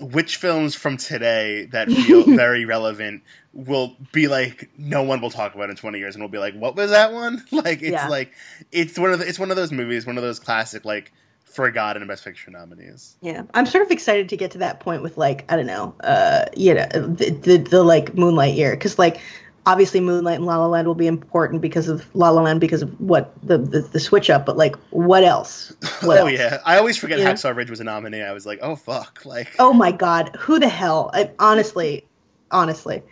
which 0.00 0.36
films 0.36 0.74
from 0.74 0.96
today 0.96 1.66
that 1.66 1.90
feel 2.06 2.24
very 2.24 2.64
relevant 2.64 3.22
will 3.52 3.96
be 4.12 4.28
like 4.28 4.70
no 4.78 5.02
one 5.02 5.20
will 5.20 5.30
talk 5.30 5.54
about 5.54 5.70
in 5.70 5.76
20 5.76 5.98
years 5.98 6.14
and 6.14 6.22
we'll 6.22 6.30
be 6.30 6.38
like 6.38 6.54
what 6.54 6.76
was 6.76 6.90
that 6.90 7.12
one? 7.12 7.44
Like 7.52 7.82
it's 7.82 7.90
Yeah. 7.90 8.08
like 8.08 8.32
it's 8.72 8.98
one 8.98 9.12
of 9.12 9.18
the, 9.18 9.28
it's 9.28 9.38
one 9.38 9.50
of 9.50 9.56
those 9.56 9.72
movies 9.72 10.06
one 10.06 10.16
of 10.16 10.22
those 10.22 10.38
classic 10.38 10.84
like 10.84 11.12
forgotten 11.44 12.06
best 12.06 12.24
picture 12.24 12.50
nominees. 12.50 13.16
Yeah, 13.22 13.42
I'm 13.54 13.66
sort 13.66 13.84
of 13.84 13.90
excited 13.90 14.28
to 14.28 14.36
get 14.36 14.50
to 14.52 14.58
that 14.58 14.80
point 14.80 15.02
with 15.02 15.16
like 15.16 15.50
I 15.50 15.56
don't 15.56 15.66
know, 15.66 15.94
uh, 16.04 16.44
you 16.56 16.74
know, 16.74 16.86
the 16.92 17.30
the, 17.30 17.56
the 17.56 17.82
like 17.82 18.14
Moonlight 18.14 18.54
year. 18.54 18.72
Because 18.72 18.98
like 18.98 19.20
obviously 19.68 20.00
Moonlight 20.00 20.36
and 20.36 20.46
La 20.46 20.56
La 20.56 20.66
Land 20.66 20.88
will 20.88 20.94
be 20.94 21.06
important 21.06 21.60
because 21.60 21.88
of 21.88 22.04
La 22.14 22.30
La 22.30 22.40
Land 22.42 22.60
because 22.60 22.82
of 22.82 22.98
what 23.00 23.32
the 23.46 23.58
the, 23.58 23.82
the 23.82 24.00
switch 24.00 24.30
up, 24.30 24.46
but 24.46 24.56
like 24.56 24.74
what 24.90 25.22
else? 25.22 25.74
What 26.02 26.18
oh 26.18 26.26
else? 26.26 26.32
yeah 26.32 26.58
i 26.64 26.78
always 26.78 26.96
forget 26.96 27.18
Yeah. 27.18 27.30
hacksaw 27.32 27.54
ridge 27.54 27.70
was 27.70 27.80
a 27.80 27.84
nominee 27.84 28.22
i 28.22 28.32
was 28.32 28.46
like 28.46 28.60
oh 28.62 28.76
fuck 28.76 29.24
like 29.24 29.54
Oh 29.58 29.72
my 29.72 29.92
God, 29.92 30.34
who 30.38 30.58
the 30.58 30.68
hell? 30.68 31.10
I, 31.12 31.30
honestly, 31.38 32.06
honestly, 32.50 33.02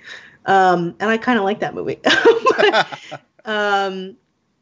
um, 0.47 0.95
and 1.01 1.11
I 1.11 1.19
kind 1.19 1.39
of 1.39 1.45
like 1.45 1.61
that 1.61 1.75
movie. 1.75 1.99
um, 3.45 4.17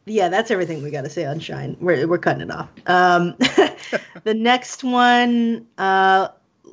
yeah, 0.06 0.28
that's 0.28 0.50
everything 0.50 0.82
we 0.82 0.90
got 0.90 1.04
to 1.04 1.10
say 1.10 1.24
on 1.24 1.38
Shine. 1.38 1.76
We're 1.80 2.06
we're 2.08 2.18
cutting 2.18 2.42
it 2.42 2.50
off. 2.50 2.68
Um, 2.86 3.36
the 4.24 4.34
next 4.34 4.82
one 4.84 5.66
uh, 5.78 6.28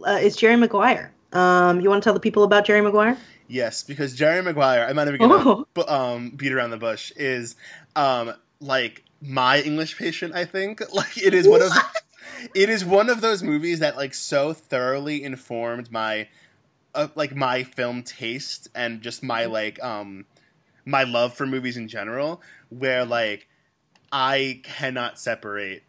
uh, 0.05 0.19
is 0.22 0.36
Jerry 0.36 0.55
Maguire. 0.55 1.13
Um, 1.34 1.80
you 1.80 1.89
want 1.89 2.03
to 2.03 2.05
tell 2.05 2.13
the 2.13 2.19
people 2.19 2.43
about 2.43 2.65
Jerry 2.65 2.82
Maguire? 2.82 3.17
Yes, 3.52 3.84
because 3.84 4.16
Jerry 4.16 4.41
Maguire, 4.41 4.86
I'm 4.88 4.95
not 4.95 5.10
even 5.10 5.20
gonna 5.20 5.66
Oh. 5.76 5.86
um, 5.88 6.30
beat 6.30 6.54
around 6.54 6.70
the 6.70 6.78
bush, 6.78 7.12
is 7.18 7.58
um, 7.97 8.34
like 8.62 9.04
my 9.22 9.60
English 9.60 9.97
patient. 9.97 10.34
I 10.34 10.45
think 10.45 10.82
like 10.93 11.18
it 11.18 11.34
is 11.34 11.49
one 11.49 11.62
of 11.62 11.72
it 12.56 12.70
is 12.70 12.86
one 12.86 13.10
of 13.10 13.20
those 13.20 13.43
movies 13.43 13.80
that 13.80 13.97
like 13.97 14.14
so 14.14 14.54
thoroughly 14.54 15.22
informed 15.22 15.91
my 15.91 16.30
uh, 16.95 17.10
like 17.16 17.36
my 17.36 17.64
film 17.64 18.04
taste 18.04 18.70
and 18.74 19.02
just 19.02 19.22
my 19.22 19.45
like 19.45 19.84
um 19.84 20.26
my 20.86 21.04
love 21.04 21.34
for 21.34 21.45
movies 21.45 21.76
in 21.76 21.89
general. 21.89 22.41
Where 22.70 23.04
like 23.04 23.49
I 24.14 24.62
cannot 24.64 25.20
separate 25.20 25.84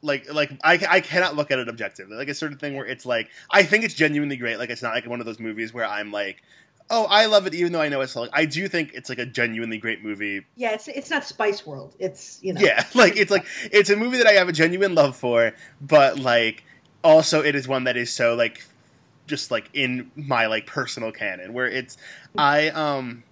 like 0.00 0.32
like 0.32 0.50
I, 0.64 0.80
I 0.88 1.00
cannot 1.00 1.36
look 1.36 1.50
at 1.50 1.58
it 1.58 1.68
objectively. 1.68 2.16
Like 2.16 2.28
a 2.28 2.34
certain 2.34 2.58
thing 2.58 2.74
where 2.74 2.86
it's 2.86 3.06
like 3.06 3.28
I 3.50 3.62
think 3.62 3.84
it's 3.84 3.94
genuinely 3.94 4.36
great. 4.36 4.58
Like 4.58 4.70
it's 4.70 4.82
not 4.82 4.94
like 4.94 5.06
one 5.06 5.20
of 5.20 5.26
those 5.26 5.38
movies 5.38 5.72
where 5.72 5.86
I'm 5.86 6.10
like, 6.10 6.42
oh, 6.90 7.06
I 7.08 7.26
love 7.26 7.46
it 7.46 7.54
even 7.54 7.72
though 7.72 7.80
I 7.80 7.88
know 7.88 8.00
it's 8.00 8.16
like 8.16 8.30
I 8.32 8.44
do 8.44 8.68
think 8.68 8.92
it's 8.94 9.08
like 9.08 9.18
a 9.18 9.26
genuinely 9.26 9.78
great 9.78 10.02
movie. 10.02 10.44
Yeah, 10.56 10.72
it's 10.72 10.88
it's 10.88 11.10
not 11.10 11.24
Spice 11.24 11.66
World. 11.66 11.94
It's 11.98 12.38
you 12.42 12.52
know. 12.52 12.60
Yeah, 12.60 12.86
like 12.94 13.16
it's 13.16 13.30
like 13.30 13.46
it's 13.70 13.90
a 13.90 13.96
movie 13.96 14.18
that 14.18 14.26
I 14.26 14.32
have 14.32 14.48
a 14.48 14.52
genuine 14.52 14.94
love 14.94 15.16
for, 15.16 15.52
but 15.80 16.18
like 16.18 16.64
also 17.02 17.42
it 17.42 17.54
is 17.54 17.66
one 17.66 17.84
that 17.84 17.96
is 17.96 18.12
so 18.12 18.34
like 18.34 18.64
just 19.26 19.50
like 19.50 19.70
in 19.72 20.10
my 20.16 20.46
like 20.46 20.66
personal 20.66 21.12
canon 21.12 21.52
where 21.52 21.66
it's 21.66 21.96
I 22.36 22.68
um 22.70 23.24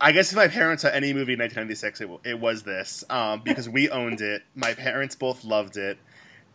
I 0.00 0.12
guess 0.12 0.30
if 0.30 0.36
my 0.36 0.48
parents 0.48 0.82
saw 0.82 0.88
any 0.88 1.12
movie 1.14 1.32
in 1.32 1.38
1996, 1.38 2.00
it, 2.00 2.10
it 2.24 2.40
was 2.40 2.62
this 2.64 3.04
um, 3.08 3.40
because 3.42 3.68
we 3.68 3.88
owned 3.88 4.20
it. 4.20 4.42
My 4.54 4.74
parents 4.74 5.14
both 5.14 5.44
loved 5.44 5.76
it. 5.76 5.98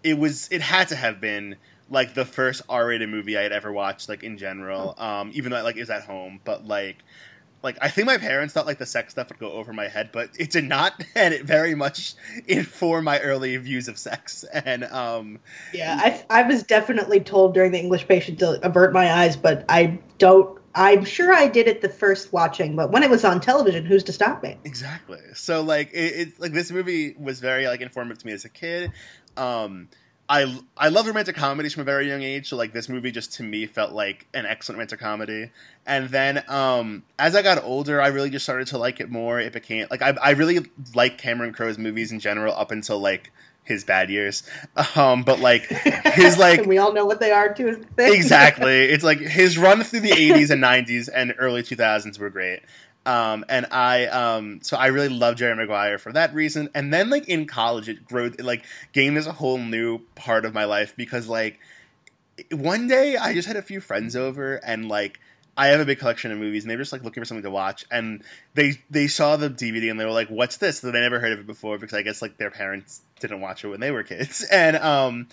It 0.03 0.17
was 0.17 0.47
it 0.51 0.61
had 0.61 0.87
to 0.89 0.95
have 0.95 1.19
been 1.19 1.55
like 1.89 2.13
the 2.13 2.25
first 2.25 2.61
R-rated 2.69 3.09
movie 3.09 3.37
I 3.37 3.41
had 3.41 3.51
ever 3.51 3.71
watched, 3.71 4.09
like 4.09 4.23
in 4.23 4.37
general. 4.37 4.95
Um, 4.97 5.31
even 5.33 5.51
though 5.51 5.57
I, 5.57 5.61
like 5.61 5.77
is 5.77 5.89
at 5.89 6.03
home, 6.03 6.39
but 6.43 6.65
like 6.65 7.03
like 7.61 7.77
I 7.81 7.89
think 7.89 8.07
my 8.07 8.17
parents 8.17 8.53
thought 8.53 8.65
like 8.65 8.77
the 8.77 8.85
sex 8.85 9.11
stuff 9.11 9.29
would 9.29 9.39
go 9.39 9.51
over 9.51 9.73
my 9.73 9.87
head, 9.87 10.11
but 10.11 10.29
it 10.37 10.51
did 10.51 10.63
not, 10.65 11.03
and 11.15 11.33
it 11.33 11.45
very 11.45 11.75
much 11.75 12.13
informed 12.47 13.05
my 13.05 13.19
early 13.19 13.55
views 13.57 13.87
of 13.87 13.97
sex. 13.97 14.45
And 14.65 14.83
um, 14.85 15.39
Yeah, 15.73 15.97
I, 15.99 16.41
I 16.41 16.43
was 16.43 16.63
definitely 16.63 17.21
told 17.21 17.53
during 17.53 17.71
the 17.71 17.79
English 17.79 18.07
patient 18.07 18.39
to 18.39 18.63
avert 18.65 18.93
my 18.93 19.11
eyes, 19.11 19.35
but 19.35 19.65
I 19.69 19.99
don't. 20.17 20.59
I'm 20.75 21.03
sure 21.03 21.33
I 21.33 21.47
did 21.47 21.67
it 21.67 21.81
the 21.81 21.89
first 21.89 22.31
watching, 22.31 22.75
but 22.75 22.91
when 22.91 23.03
it 23.03 23.09
was 23.09 23.25
on 23.25 23.41
television, 23.41 23.85
who's 23.85 24.03
to 24.03 24.13
stop 24.13 24.43
me? 24.43 24.57
Exactly. 24.63 25.19
So 25.33 25.61
like 25.61 25.91
it, 25.93 26.13
it's 26.27 26.39
like 26.39 26.51
this 26.51 26.71
movie 26.71 27.15
was 27.17 27.39
very 27.39 27.67
like 27.67 27.81
informative 27.81 28.19
to 28.19 28.27
me 28.27 28.33
as 28.33 28.45
a 28.45 28.49
kid. 28.49 28.91
Um, 29.35 29.89
I 30.29 30.59
I 30.77 30.89
love 30.89 31.07
romantic 31.07 31.35
comedies 31.35 31.73
from 31.73 31.81
a 31.81 31.85
very 31.85 32.07
young 32.07 32.21
age. 32.21 32.49
So 32.49 32.55
like 32.55 32.71
this 32.71 32.87
movie 32.87 33.11
just 33.11 33.33
to 33.33 33.43
me 33.43 33.65
felt 33.65 33.93
like 33.93 34.27
an 34.35 34.45
excellent 34.45 34.77
romantic 34.77 34.99
comedy. 34.99 35.49
And 35.87 36.07
then 36.09 36.43
um, 36.47 37.03
as 37.17 37.35
I 37.35 37.41
got 37.41 37.63
older, 37.63 37.99
I 37.99 38.07
really 38.09 38.29
just 38.29 38.45
started 38.45 38.67
to 38.67 38.77
like 38.77 38.99
it 38.99 39.09
more. 39.09 39.39
It 39.39 39.53
became 39.53 39.87
like 39.89 40.03
I 40.03 40.15
I 40.21 40.31
really 40.31 40.59
like 40.93 41.17
Cameron 41.17 41.51
Crowe's 41.51 41.79
movies 41.79 42.11
in 42.11 42.19
general 42.19 42.53
up 42.53 42.69
until 42.69 42.99
like 42.99 43.31
his 43.63 43.83
bad 43.83 44.11
years. 44.11 44.43
Um, 44.95 45.23
but 45.23 45.39
like 45.39 45.63
his 45.63 46.37
like 46.39 46.65
we 46.65 46.77
all 46.77 46.93
know 46.93 47.05
what 47.05 47.19
they 47.19 47.31
are 47.31 47.51
too. 47.51 47.83
exactly. 47.97 48.85
It's 48.85 49.03
like 49.03 49.19
his 49.19 49.57
run 49.57 49.83
through 49.83 50.01
the 50.01 50.11
80s 50.11 50.51
and 50.51 50.63
90s 50.63 51.09
and 51.13 51.33
early 51.39 51.63
2000s 51.63 52.19
were 52.19 52.29
great. 52.29 52.61
Um, 53.05 53.45
and 53.49 53.65
I, 53.71 54.05
um, 54.07 54.59
so 54.61 54.77
I 54.77 54.87
really 54.87 55.09
love 55.09 55.35
Jerry 55.35 55.55
Maguire 55.55 55.97
for 55.97 56.11
that 56.13 56.33
reason. 56.33 56.69
And 56.75 56.93
then, 56.93 57.09
like 57.09 57.27
in 57.27 57.47
college, 57.47 57.89
it 57.89 58.05
grew, 58.05 58.25
it, 58.25 58.43
like 58.43 58.65
gained 58.91 59.17
this 59.17 59.25
a 59.25 59.31
whole 59.31 59.57
new 59.57 59.99
part 60.15 60.45
of 60.45 60.53
my 60.53 60.65
life 60.65 60.93
because, 60.95 61.27
like, 61.27 61.59
one 62.51 62.87
day 62.87 63.17
I 63.17 63.33
just 63.33 63.47
had 63.47 63.57
a 63.57 63.61
few 63.61 63.81
friends 63.81 64.15
over 64.15 64.55
and 64.55 64.87
like 64.87 65.19
I 65.57 65.67
have 65.67 65.81
a 65.81 65.85
big 65.85 65.99
collection 65.99 66.31
of 66.31 66.37
movies 66.37 66.63
and 66.63 66.71
they 66.71 66.75
were 66.75 66.83
just 66.83 66.93
like 66.93 67.03
looking 67.03 67.21
for 67.21 67.25
something 67.25 67.43
to 67.43 67.51
watch 67.51 67.85
and 67.91 68.23
they 68.53 68.81
they 68.89 69.07
saw 69.07 69.35
the 69.35 69.49
DVD 69.49 69.91
and 69.91 69.99
they 69.99 70.05
were 70.05 70.11
like, 70.11 70.29
"What's 70.29 70.57
this?" 70.57 70.79
So 70.79 70.91
they 70.91 71.01
never 71.01 71.19
heard 71.19 71.33
of 71.33 71.39
it 71.39 71.47
before 71.47 71.77
because 71.77 71.93
I 71.93 72.01
guess 72.01 72.21
like 72.21 72.37
their 72.37 72.51
parents 72.51 73.01
didn't 73.19 73.41
watch 73.41 73.65
it 73.65 73.67
when 73.67 73.79
they 73.79 73.91
were 73.91 74.03
kids. 74.03 74.45
And 74.51 74.77
um 74.77 75.27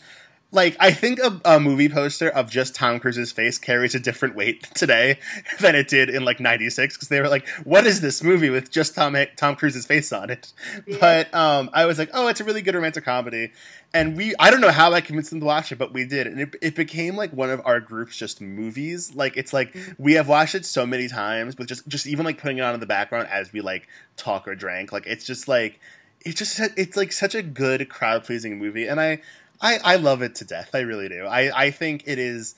like 0.57 0.75
I 0.81 0.91
think 0.91 1.21
a, 1.21 1.41
a, 1.45 1.61
movie 1.61 1.89
poster 1.89 2.31
of 2.31 2.51
just 2.51 2.75
Tom 2.75 2.99
Cruise's 2.99 3.31
face 3.31 3.59
carries 3.59 3.95
a 3.95 4.01
different 4.01 4.35
weight 4.35 4.63
today 4.75 5.19
than 5.61 5.77
it 5.77 5.87
did 5.87 6.11
in 6.11 6.25
like 6.25 6.41
'96 6.41 6.97
because 6.97 7.09
they 7.09 7.21
were 7.21 7.29
like, 7.29 7.47
"What 7.63 7.87
is 7.87 8.01
this 8.01 8.23
movie 8.23 8.51
with 8.51 8.71
just 8.73 8.95
Tom 8.95 9.17
Tom 9.37 9.55
Cruise's 9.55 9.87
face 9.87 10.13
on 10.13 10.31
it?" 10.31 10.53
Yeah. 10.87 10.97
But 10.99 11.35
um, 11.35 11.71
I 11.73 11.85
was 11.85 11.99
like, 11.99 12.11
"Oh, 12.13 12.27
it's 12.29 12.41
a 12.41 12.45
really 12.45 12.63
good 12.63 12.75
romantic 12.75 13.05
comedy," 13.05 13.53
and 13.95 14.17
we 14.17 14.35
I 14.41 14.51
don't 14.51 14.63
know 14.63 14.71
how 14.71 14.93
I 14.93 15.01
convinced 15.03 15.31
them 15.31 15.41
to 15.41 15.47
watch 15.47 15.71
it, 15.71 15.77
but 15.77 15.93
we 15.93 16.07
did, 16.07 16.27
and 16.27 16.41
it, 16.41 16.57
it 16.63 16.75
became 16.75 17.15
like 17.15 17.33
one 17.33 17.51
of 17.51 17.61
our 17.65 17.79
group's 17.79 18.17
just 18.17 18.41
movies. 18.41 19.15
Like 19.15 19.37
it's 19.37 19.53
like 19.53 19.75
mm-hmm. 19.75 20.03
we 20.03 20.15
have 20.15 20.27
watched 20.27 20.55
it 20.55 20.65
so 20.65 20.87
many 20.87 21.07
times, 21.07 21.55
but 21.55 21.69
just 21.69 21.87
just 21.87 22.07
even 22.07 22.25
like 22.25 22.39
putting 22.39 22.59
it 22.59 22.63
on 22.63 22.73
in 22.73 22.81
the 22.81 22.87
background 22.87 23.29
as 23.31 23.53
we 23.53 23.61
like 23.61 23.87
talk 24.17 24.49
or 24.49 24.55
drank, 24.55 24.91
like 24.91 25.07
it's 25.07 25.27
just 25.27 25.49
like 25.49 25.79
it's 26.25 26.39
just 26.39 26.59
it's 26.77 26.97
like 26.97 27.13
such 27.13 27.35
a 27.35 27.43
good 27.43 27.89
crowd 27.91 28.25
pleasing 28.25 28.59
movie, 28.59 28.87
and 28.87 29.01
I 29.01 29.21
I, 29.61 29.79
I 29.83 29.97
love 29.97 30.23
it 30.23 30.37
to 30.37 30.45
death. 30.45 30.75
I 30.75 30.81
really 30.81 31.09
do. 31.09 31.27
I, 31.27 31.67
I 31.67 31.71
think 31.71 32.05
it 32.07 32.19
is 32.19 32.55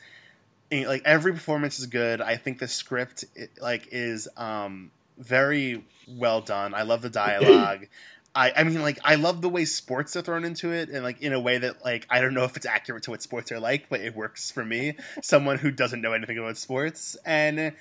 like 0.71 1.03
every 1.05 1.33
performance 1.33 1.79
is 1.79 1.87
good. 1.87 2.21
I 2.21 2.37
think 2.37 2.59
the 2.59 2.69
script 2.69 3.25
like 3.61 3.89
is 3.91 4.29
um, 4.37 4.91
very 5.17 5.85
well 6.09 6.41
done. 6.41 6.75
I 6.75 6.83
love 6.83 7.03
the 7.03 7.11
dialogue. 7.11 7.87
I, 8.35 8.53
I 8.57 8.65
mean 8.65 8.83
like 8.83 8.99
I 9.05 9.17
love 9.17 9.41
the 9.41 9.49
way 9.49 9.65
sports 9.65 10.15
are 10.15 10.23
thrown 10.23 10.45
into 10.45 10.71
it 10.73 10.91
and 10.91 11.03
like 11.03 11.23
in 11.23 11.33
a 11.33 11.41
way 11.41 11.59
that 11.59 11.85
like 11.85 12.07
I 12.11 12.21
don't 12.21 12.35
know 12.35 12.45
if 12.45 12.57
it's 12.57 12.67
accurate 12.67 13.03
to 13.05 13.11
what 13.11 13.23
sports 13.23 13.51
are 13.51 13.59
like, 13.59 13.89
but 13.89 14.01
it 14.01 14.15
works 14.15 14.51
for 14.51 14.65
me, 14.65 14.95
someone 15.23 15.59
who 15.59 15.71
doesn't 15.71 16.01
know 16.01 16.13
anything 16.13 16.39
about 16.39 16.57
sports. 16.57 17.17
And 17.25 17.73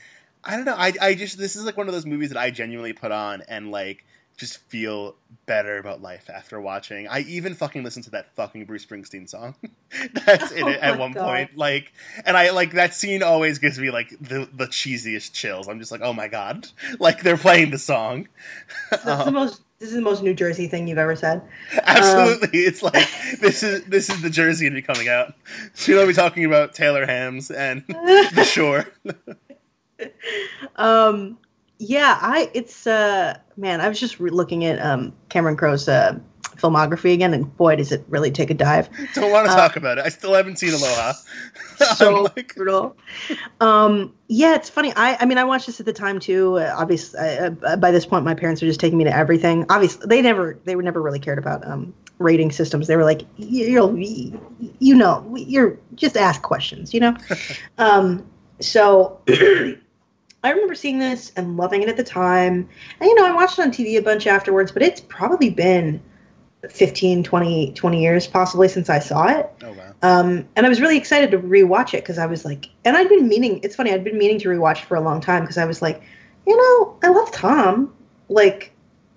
I 0.44 0.56
don't 0.56 0.66
know, 0.66 0.76
I 0.76 0.94
I 1.02 1.14
just 1.16 1.38
this 1.38 1.56
is 1.56 1.66
like 1.66 1.78
one 1.78 1.88
of 1.88 1.94
those 1.94 2.06
movies 2.06 2.30
that 2.30 2.38
I 2.38 2.50
genuinely 2.50 2.94
put 2.94 3.12
on 3.12 3.44
and 3.48 3.72
like 3.72 4.06
just 4.38 4.60
feel 4.70 5.16
better 5.48 5.80
about 5.80 6.02
life 6.02 6.30
after 6.30 6.62
watching. 6.62 7.08
I 7.08 7.22
even 7.22 7.56
fucking 7.56 7.84
listened 7.84 8.06
to 8.06 8.12
that 8.12 8.34
fucking 8.36 8.66
Bruce 8.66 8.86
Springsteen 8.86 9.28
song 9.28 9.56
that's 10.26 10.52
in 10.52 10.64
oh 10.64 10.68
it 10.68 10.80
at 10.80 11.00
one 11.00 11.12
God. 11.12 11.26
point. 11.26 11.58
Like, 11.58 11.92
and 12.24 12.38
I 12.38 12.52
like 12.52 12.74
that 12.74 12.94
scene 12.94 13.24
always 13.24 13.58
gives 13.58 13.80
me 13.80 13.90
like 13.90 14.10
the 14.22 14.48
the 14.54 14.68
cheesiest 14.68 15.34
chills. 15.34 15.68
I'm 15.68 15.80
just 15.80 15.92
like, 15.92 16.02
oh 16.02 16.14
my 16.14 16.28
God, 16.28 16.68
like 17.00 17.24
they're 17.24 17.38
playing 17.38 17.72
the 17.72 17.80
song. 17.80 18.28
That's 18.92 19.06
um, 19.06 19.26
the 19.26 19.32
most. 19.40 19.62
This 19.80 19.90
is 19.90 19.96
the 19.96 20.02
most 20.02 20.24
New 20.24 20.34
Jersey 20.34 20.68
thing 20.68 20.88
you've 20.88 20.98
ever 20.98 21.16
said. 21.16 21.44
Absolutely, 21.84 22.48
um, 22.48 22.68
it's 22.68 22.82
like 22.82 23.08
this 23.40 23.62
is 23.62 23.84
this 23.86 24.10
is 24.10 24.22
the 24.24 24.30
Jersey 24.30 24.70
to 24.70 24.74
be 24.74 24.82
coming 24.82 25.08
out. 25.08 25.36
So 25.74 25.92
you'll 25.92 26.08
be 26.08 26.14
talking 26.14 26.46
about 26.46 26.74
Taylor 26.74 27.06
Hams 27.06 27.52
and 27.52 27.84
the 27.88 28.44
shore. 28.44 28.88
um, 30.78 31.38
yeah, 31.80 32.18
I 32.22 32.50
it's 32.54 32.88
uh 32.88 33.38
man, 33.56 33.82
I 33.82 33.90
was 33.90 34.00
just 34.00 34.20
re- 34.20 34.32
looking 34.32 34.66
at 34.66 34.80
um 34.84 35.14
Cameron 35.30 35.58
Crowe's 35.58 35.88
uh 35.88 36.18
filmography 36.58 37.14
again, 37.14 37.34
and 37.34 37.56
boy, 37.58 37.76
does 37.76 37.92
it 37.92 38.04
really 38.08 38.32
take 38.32 38.50
a 38.50 38.54
dive. 38.54 38.90
Don't 39.14 39.32
want 39.32 39.46
to 39.46 39.52
uh, 39.52 39.56
talk 39.56 39.76
about 39.76 39.98
it. 39.98 40.06
I 40.06 40.10
still 40.10 40.34
haven't 40.34 40.58
seen 40.58 40.74
Aloha. 40.74 41.14
so 41.96 42.30
like... 42.36 42.56
brutal. 42.56 42.98
Um, 43.62 44.14
yeah, 44.28 44.56
it's 44.56 44.70
funny. 44.70 44.94
I, 44.96 45.18
I 45.20 45.26
mean, 45.26 45.38
I 45.38 45.44
watched 45.44 45.68
this 45.68 45.80
at 45.80 45.86
the 45.86 45.94
time 45.94 46.20
too. 46.20 46.58
Uh, 46.58 46.74
obviously, 46.76 47.20
uh, 47.20 47.76
by 47.78 47.92
this 47.92 48.06
point, 48.06 48.26
my 48.26 48.34
parents 48.34 48.62
were 48.62 48.68
just 48.68 48.80
taking 48.80 48.98
me 48.98 49.04
to 49.06 49.16
everything. 49.16 49.66
Obviously, 49.70 50.08
they 50.08 50.22
never, 50.22 50.60
they 50.66 50.76
were 50.76 50.84
never 50.84 51.02
really 51.02 51.20
cared 51.20 51.38
about 51.38 51.66
um, 51.68 51.94
rating 52.20 52.52
systems. 52.52 52.88
They 52.88 52.96
were 52.96 53.06
like, 53.06 53.22
you'll, 53.38 53.98
you 53.98 54.96
know, 54.96 55.36
you're 55.38 55.78
just 55.96 56.18
ask 56.18 56.42
questions, 56.42 56.94
you 56.94 57.00
know. 57.00 57.16
um, 57.78 58.26
so. 58.60 59.22
I 60.48 60.52
remember 60.52 60.76
seeing 60.76 60.98
this 60.98 61.34
and 61.36 61.58
loving 61.58 61.84
it 61.84 61.90
at 61.90 61.98
the 61.98 62.04
time. 62.04 62.70
And, 63.00 63.10
you 63.10 63.16
know, 63.16 63.26
I 63.26 63.34
watched 63.34 63.60
it 63.60 63.64
on 63.64 63.72
TV 63.72 63.98
a 63.98 64.02
bunch 64.02 64.28
afterwards, 64.28 64.72
but 64.72 64.82
it's 64.82 65.02
probably 65.02 65.50
been 65.50 66.02
15, 66.70 67.24
20, 67.24 67.74
20 67.74 68.02
years 68.02 68.28
possibly 68.28 68.70
since 68.70 68.90
I 68.90 69.00
saw 69.00 69.28
it. 69.28 69.52
Oh, 69.62 69.74
wow. 69.74 69.94
Um, 70.04 70.48
and 70.56 70.66
I 70.66 70.70
was 70.70 70.80
really 70.80 70.98
excited 70.98 71.32
to 71.32 71.40
rewatch 71.40 71.94
it 71.94 72.04
because 72.04 72.18
I 72.18 72.26
was 72.26 72.46
like, 72.46 72.70
and 72.86 72.96
I'd 72.96 73.10
been 73.10 73.28
meaning, 73.28 73.60
it's 73.62 73.76
funny, 73.76 73.92
I'd 73.92 74.06
been 74.06 74.18
meaning 74.18 74.40
to 74.40 74.48
rewatch 74.48 74.78
it 74.78 74.86
for 74.86 74.96
a 74.96 75.02
long 75.02 75.20
time 75.20 75.44
because 75.44 75.58
I 75.58 75.66
was 75.66 75.82
like, 75.82 76.02
you 76.46 76.56
know, 76.56 76.98
I 77.04 77.10
love 77.10 77.32
Tom. 77.32 77.94
Like, 78.30 78.74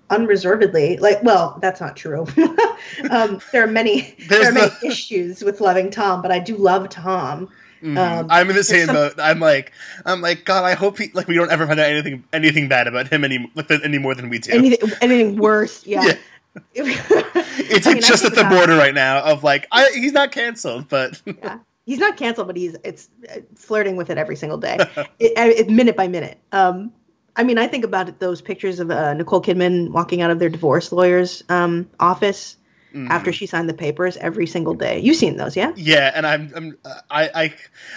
unreservedly 0.09 0.97
like 0.97 1.23
well 1.23 1.57
that's 1.61 1.79
not 1.79 1.95
true 1.95 2.27
um, 3.09 3.39
there 3.53 3.63
are 3.63 3.67
many 3.67 4.13
there 4.27 4.49
are 4.49 4.51
many 4.51 4.69
issues 4.83 5.41
with 5.41 5.61
loving 5.61 5.89
tom 5.89 6.21
but 6.21 6.33
i 6.33 6.37
do 6.37 6.57
love 6.57 6.89
tom 6.89 7.47
Mm-hmm. 7.81 7.97
Um, 7.97 8.27
I'm 8.29 8.49
in 8.49 8.55
the 8.55 8.63
same 8.63 8.87
some... 8.87 8.95
boat. 8.95 9.13
I'm 9.17 9.39
like, 9.39 9.71
I'm 10.05 10.21
like, 10.21 10.45
God, 10.45 10.63
I 10.63 10.75
hope 10.75 10.97
he 10.97 11.11
like 11.13 11.27
we 11.27 11.35
don't 11.35 11.51
ever 11.51 11.65
find 11.65 11.79
out 11.79 11.87
anything 11.87 12.23
anything 12.31 12.67
bad 12.67 12.87
about 12.87 13.07
him 13.07 13.23
any 13.23 13.51
like, 13.55 13.71
any 13.71 13.97
more 13.97 14.13
than 14.13 14.29
we 14.29 14.39
do. 14.39 14.51
Anything, 14.51 14.91
anything 15.01 15.37
worse, 15.37 15.85
yeah. 15.85 16.03
yeah. 16.03 16.13
it's 16.75 17.87
I 17.87 17.93
mean, 17.93 18.01
just 18.01 18.25
at 18.25 18.35
the 18.35 18.43
border 18.43 18.75
right 18.75 18.93
now 18.93 19.23
of 19.23 19.43
like, 19.43 19.67
I, 19.71 19.89
he's 19.93 20.11
not 20.11 20.31
canceled, 20.31 20.89
but 20.89 21.21
yeah. 21.25 21.59
he's 21.85 21.99
not 21.99 22.17
canceled, 22.17 22.47
but 22.47 22.57
he's 22.57 22.75
it's 22.83 23.09
uh, 23.29 23.39
flirting 23.55 23.95
with 23.95 24.09
it 24.09 24.17
every 24.17 24.35
single 24.35 24.57
day, 24.57 24.77
it, 25.19 25.33
it, 25.37 25.69
minute 25.69 25.95
by 25.95 26.07
minute. 26.07 26.39
Um, 26.51 26.91
I 27.35 27.43
mean, 27.43 27.57
I 27.57 27.67
think 27.67 27.85
about 27.85 28.09
it, 28.09 28.19
those 28.19 28.41
pictures 28.41 28.79
of 28.79 28.91
uh, 28.91 29.13
Nicole 29.13 29.41
Kidman 29.41 29.91
walking 29.91 30.21
out 30.21 30.31
of 30.31 30.39
their 30.39 30.49
divorce 30.49 30.91
lawyer's 30.91 31.43
um, 31.47 31.89
office 31.99 32.57
mm. 32.93 33.09
after 33.09 33.31
she 33.31 33.45
signed 33.45 33.69
the 33.69 33.73
papers 33.73 34.17
every 34.17 34.47
single 34.47 34.73
day. 34.73 34.99
You've 34.99 35.17
seen 35.17 35.37
those, 35.37 35.55
yeah? 35.55 35.71
Yeah, 35.75 36.11
and 36.13 36.25
I'm, 36.25 36.51
I'm 36.55 36.77
I, 37.09 37.29
I, 37.33 37.53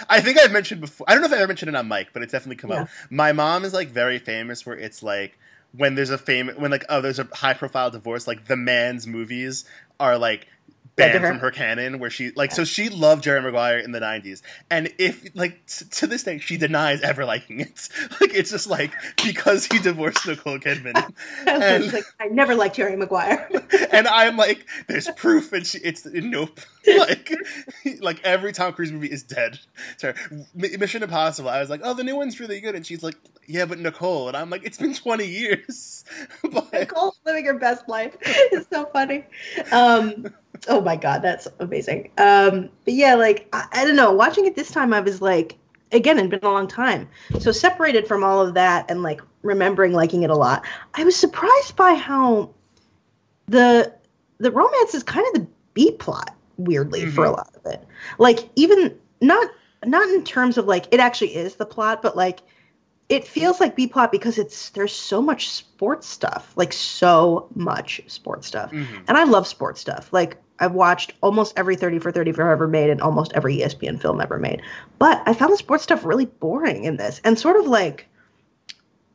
I 0.09 0.21
think 0.21 0.39
I've 0.39 0.51
mentioned 0.51 0.81
before. 0.81 1.05
I 1.09 1.13
don't 1.13 1.21
know 1.21 1.27
if 1.27 1.33
I 1.33 1.37
ever 1.37 1.47
mentioned 1.47 1.69
it 1.69 1.75
on 1.75 1.87
mic, 1.87 2.09
but 2.13 2.21
it's 2.23 2.31
definitely 2.31 2.57
come 2.57 2.71
yeah. 2.71 2.83
up. 2.83 2.89
My 3.09 3.31
mom 3.31 3.65
is 3.65 3.73
like 3.73 3.89
very 3.89 4.19
famous, 4.19 4.65
where 4.65 4.77
it's 4.77 5.03
like 5.03 5.37
when 5.73 5.95
there's 5.95 6.09
a 6.09 6.17
famous 6.17 6.55
when 6.57 6.71
like 6.71 6.85
oh 6.89 7.01
there's 7.01 7.19
a 7.19 7.27
high 7.33 7.53
profile 7.53 7.91
divorce, 7.91 8.27
like 8.27 8.45
the 8.45 8.57
man's 8.57 9.07
movies 9.07 9.65
are 9.99 10.17
like 10.17 10.47
banned 10.95 11.25
from 11.25 11.39
her 11.39 11.51
canon 11.51 11.99
where 11.99 12.09
she 12.09 12.31
like 12.31 12.51
so 12.51 12.63
she 12.63 12.89
loved 12.89 13.23
Jerry 13.23 13.41
Maguire 13.41 13.79
in 13.79 13.91
the 13.91 13.99
90s 13.99 14.41
and 14.69 14.93
if 14.97 15.27
like 15.35 15.65
t- 15.65 15.85
to 15.85 16.07
this 16.07 16.23
day 16.23 16.39
she 16.39 16.57
denies 16.57 17.01
ever 17.01 17.25
liking 17.25 17.59
it. 17.59 17.89
Like 18.21 18.33
it's 18.33 18.51
just 18.51 18.67
like 18.67 18.91
because 19.23 19.65
he 19.65 19.79
divorced 19.79 20.25
Nicole 20.25 20.57
Kidman. 20.59 21.13
And 21.47 21.91
like, 21.91 22.05
I 22.19 22.27
never 22.27 22.55
liked 22.55 22.75
Jerry 22.75 22.95
Maguire. 22.95 23.49
And 23.91 24.07
I'm 24.07 24.37
like 24.37 24.65
there's 24.87 25.09
proof 25.11 25.51
and 25.53 25.65
she, 25.65 25.79
it's 25.79 26.05
nope 26.05 26.59
like 26.97 27.33
like 28.01 28.21
every 28.23 28.53
Tom 28.53 28.73
Cruise 28.73 28.91
movie 28.91 29.11
is 29.11 29.23
dead 29.23 29.59
sorry 29.97 30.15
Mission 30.53 31.03
Impossible 31.03 31.49
I 31.49 31.59
was 31.59 31.69
like 31.69 31.81
oh 31.83 31.93
the 31.93 32.03
new 32.03 32.15
one's 32.15 32.39
really 32.39 32.59
good 32.61 32.75
and 32.75 32.85
she's 32.85 33.03
like 33.03 33.15
yeah 33.47 33.65
but 33.65 33.79
Nicole 33.79 34.27
and 34.27 34.37
I'm 34.37 34.49
like 34.49 34.65
it's 34.65 34.77
been 34.77 34.93
20 34.93 35.25
years 35.25 36.05
but 36.51 36.71
Nicole's 36.71 37.19
living 37.25 37.45
her 37.45 37.57
best 37.57 37.87
life 37.87 38.15
it's 38.21 38.69
so 38.69 38.85
funny 38.85 39.25
um 39.71 40.27
oh 40.67 40.81
my 40.81 40.95
god, 40.95 41.21
that's 41.21 41.47
amazing. 41.59 42.11
Um, 42.17 42.69
but 42.83 42.93
yeah, 42.93 43.15
like 43.15 43.47
I, 43.53 43.65
I, 43.71 43.85
don't 43.85 43.95
know. 43.95 44.11
Watching 44.11 44.45
it 44.45 44.55
this 44.55 44.71
time, 44.71 44.93
I 44.93 44.99
was 44.99 45.21
like, 45.21 45.57
again, 45.91 46.17
it'd 46.17 46.31
been 46.31 46.39
a 46.43 46.49
long 46.49 46.67
time, 46.67 47.07
so 47.39 47.51
separated 47.51 48.07
from 48.07 48.23
all 48.23 48.45
of 48.45 48.53
that 48.55 48.89
and 48.89 49.03
like 49.03 49.21
remembering 49.41 49.93
liking 49.93 50.23
it 50.23 50.29
a 50.29 50.35
lot. 50.35 50.65
I 50.93 51.03
was 51.03 51.15
surprised 51.15 51.75
by 51.75 51.93
how 51.93 52.53
the 53.47 53.93
the 54.37 54.51
romance 54.51 54.93
is 54.93 55.03
kind 55.03 55.25
of 55.27 55.41
the 55.41 55.47
B 55.73 55.91
plot, 55.91 56.34
weirdly, 56.57 57.01
mm-hmm. 57.01 57.11
for 57.11 57.25
a 57.25 57.31
lot 57.31 57.53
of 57.55 57.65
it. 57.65 57.83
Like 58.17 58.49
even 58.55 58.97
not 59.21 59.49
not 59.85 60.07
in 60.09 60.23
terms 60.23 60.57
of 60.57 60.65
like 60.65 60.87
it 60.91 60.99
actually 60.99 61.35
is 61.35 61.55
the 61.55 61.65
plot, 61.65 62.01
but 62.01 62.15
like 62.15 62.41
it 63.07 63.27
feels 63.27 63.59
like 63.59 63.75
B 63.75 63.87
plot 63.87 64.11
because 64.11 64.37
it's 64.37 64.69
there's 64.71 64.93
so 64.93 65.21
much 65.21 65.49
sports 65.49 66.07
stuff, 66.07 66.51
like 66.55 66.73
so 66.73 67.47
much 67.55 68.01
sports 68.07 68.47
stuff, 68.47 68.71
mm-hmm. 68.71 69.03
and 69.07 69.17
I 69.17 69.23
love 69.23 69.47
sports 69.47 69.79
stuff. 69.81 70.11
Like 70.11 70.37
I've 70.59 70.73
watched 70.73 71.13
almost 71.21 71.53
every 71.57 71.75
30 71.75 71.99
for 71.99 72.11
34 72.11 72.49
ever 72.49 72.67
made 72.67 72.89
and 72.89 73.01
almost 73.01 73.33
every 73.33 73.57
ESPN 73.57 74.01
film 74.01 74.21
ever 74.21 74.39
made. 74.39 74.61
But 74.99 75.21
I 75.25 75.33
found 75.33 75.51
the 75.51 75.57
sports 75.57 75.83
stuff 75.83 76.05
really 76.05 76.25
boring 76.25 76.85
in 76.85 76.97
this 76.97 77.19
and 77.23 77.37
sort 77.37 77.57
of 77.57 77.67
like, 77.67 78.07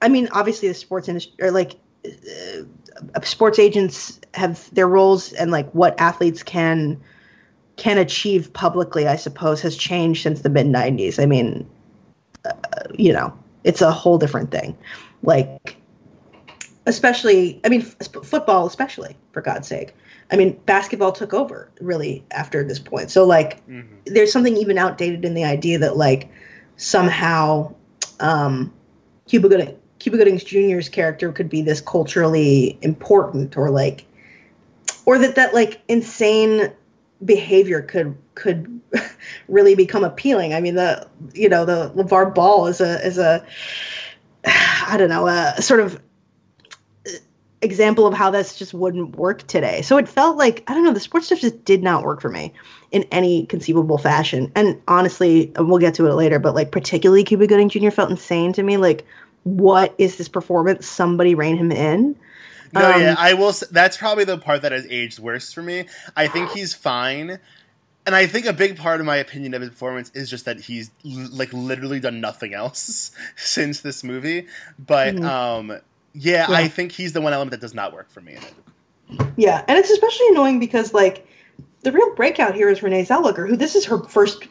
I 0.03 0.09
mean, 0.09 0.29
obviously 0.33 0.69
the 0.69 0.75
sports 0.75 1.09
industry, 1.09 1.35
or 1.41 1.51
like 1.51 1.77
uh, 2.05 3.21
sports 3.23 3.59
agents 3.59 4.21
have 4.35 4.73
their 4.75 4.87
roles 4.87 5.33
and 5.33 5.51
like 5.51 5.71
what 5.73 5.99
athletes 6.01 6.43
can 6.43 7.01
can 7.81 7.97
achieve 7.97 8.53
publicly, 8.53 9.09
I 9.09 9.17
suppose, 9.17 9.63
has 9.63 9.75
changed 9.75 10.23
since 10.23 10.43
the 10.43 10.51
mid 10.51 10.67
90s. 10.67 11.21
I 11.21 11.25
mean, 11.25 11.67
uh, 12.45 12.53
you 12.95 13.11
know, 13.11 13.33
it's 13.65 13.81
a 13.81 13.91
whole 13.91 14.19
different 14.19 14.51
thing. 14.51 14.77
Like, 15.23 15.77
especially, 16.85 17.59
I 17.65 17.71
mean, 17.71 17.81
f- 17.81 18.23
football, 18.23 18.67
especially, 18.67 19.17
for 19.33 19.41
God's 19.41 19.67
sake. 19.67 19.95
I 20.31 20.37
mean, 20.37 20.61
basketball 20.67 21.11
took 21.11 21.33
over 21.33 21.71
really 21.81 22.23
after 22.31 22.63
this 22.63 22.79
point. 22.79 23.11
So 23.11 23.25
like, 23.25 23.67
mm-hmm. 23.67 23.97
there's 24.05 24.31
something 24.31 24.59
even 24.59 24.77
outdated 24.77 25.25
in 25.25 25.33
the 25.33 25.45
idea 25.45 25.79
that 25.79 25.97
like 25.97 26.31
somehow 26.77 27.75
um, 28.21 28.73
Cuba 29.27 29.49
Gooding, 29.49 29.75
Cuba 30.01 30.19
Gooding's 30.19 30.45
Jr.'s 30.45 30.91
character 30.91 31.33
could 31.33 31.49
be 31.49 31.63
this 31.63 31.81
culturally 31.81 32.79
important 32.83 33.57
or 33.57 33.71
like, 33.71 34.05
or 35.07 35.17
that 35.19 35.37
that 35.37 35.55
like 35.55 35.81
insane 35.89 36.71
behavior 37.25 37.83
could 37.83 38.17
could 38.35 38.81
really 39.49 39.75
become 39.75 40.05
appealing. 40.05 40.55
I 40.55 40.61
mean, 40.61 40.75
the 40.75 41.07
you 41.35 41.49
know 41.49 41.65
the 41.65 41.91
LaVar 41.97 42.35
Ball 42.35 42.67
is 42.67 42.81
a 42.81 43.05
is 43.07 43.19
a 43.19 43.45
I 44.45 44.97
don't 44.97 45.09
know 45.09 45.27
a 45.27 45.61
sort 45.61 45.81
of 45.81 46.01
example 47.63 48.07
of 48.07 48.15
how 48.15 48.31
this 48.31 48.57
just 48.57 48.73
wouldn't 48.73 49.17
work 49.17 49.47
today. 49.47 49.83
So 49.83 49.99
it 49.99 50.09
felt 50.09 50.37
like 50.37 50.65
I 50.67 50.75
don't 50.75 50.85
know 50.85 50.93
the 50.93 51.01
sports 51.01 51.27
stuff 51.27 51.41
just 51.41 51.65
did 51.65 51.83
not 51.83 52.05
work 52.05 52.21
for 52.21 52.31
me 52.31 52.53
in 52.91 53.05
any 53.11 53.47
conceivable 53.47 53.99
fashion. 53.99 54.51
And 54.55 54.81
honestly, 54.89 55.53
we'll 55.57 55.79
get 55.79 55.95
to 55.95 56.07
it 56.07 56.15
later, 56.15 56.39
but 56.39 56.55
like 56.55 56.73
particularly 56.73 57.25
Cuba 57.25 57.47
Gooding 57.47 57.69
Jr. 57.69 57.91
felt 57.91 58.11
insane 58.11 58.53
to 58.55 58.63
me. 58.63 58.77
Like, 58.77 59.05
what 59.45 59.95
is 59.99 60.17
this 60.17 60.29
performance? 60.29 60.87
Somebody 60.87 61.35
rein 61.35 61.57
him 61.57 61.73
in. 61.73 62.17
No, 62.73 62.93
um, 62.93 63.01
yeah, 63.01 63.15
I 63.19 63.35
will. 63.35 63.53
That's 63.71 63.97
probably 63.97 64.25
the 64.25 64.39
part 64.39 64.63
that 64.63 64.73
has 64.73 64.87
aged 64.89 65.19
worst 65.19 65.55
for 65.55 65.63
me. 65.63 65.87
I 66.17 66.29
think 66.29 66.51
he's 66.51 66.73
fine, 66.75 67.39
and 68.07 68.15
I 68.15 68.27
think 68.27 68.47
a 68.47 68.53
big 68.53 68.77
part 68.77 69.01
of 69.01 69.07
my 69.07 69.17
opinion 69.17 69.55
of 69.55 69.63
his 69.63 69.71
performance 69.71 70.11
is 70.15 70.31
just 70.31 70.45
that 70.45 70.61
he's 70.61 70.91
like 71.05 71.53
literally 71.53 72.01
done 72.01 72.21
nothing 72.21 72.55
else 72.55 73.11
since 73.37 73.81
this 73.81 74.05
movie. 74.05 74.47
But 74.79 75.17
mm-hmm. 75.17 75.25
um, 75.25 75.81
yeah, 76.15 76.47
yeah, 76.49 76.57
I 76.57 76.69
think 76.69 76.93
he's 76.93 77.13
the 77.13 77.21
one 77.21 77.33
element 77.33 77.51
that 77.53 77.61
does 77.61 77.75
not 77.75 77.93
work 77.93 78.11
for 78.11 78.21
me. 78.21 78.37
Yeah, 79.37 79.65
and 79.67 79.77
it's 79.79 79.91
especially 79.91 80.29
annoying 80.29 80.61
because 80.61 80.95
like 80.95 81.27
the 81.83 81.93
real 81.93 82.15
breakout 82.15 82.55
here 82.55 82.69
is 82.69 82.83
Renee 82.83 83.05
Zellweger, 83.05 83.49
who 83.49 83.57
this 83.57 83.75
is 83.75 83.85
her 83.87 84.03
first 84.05 84.47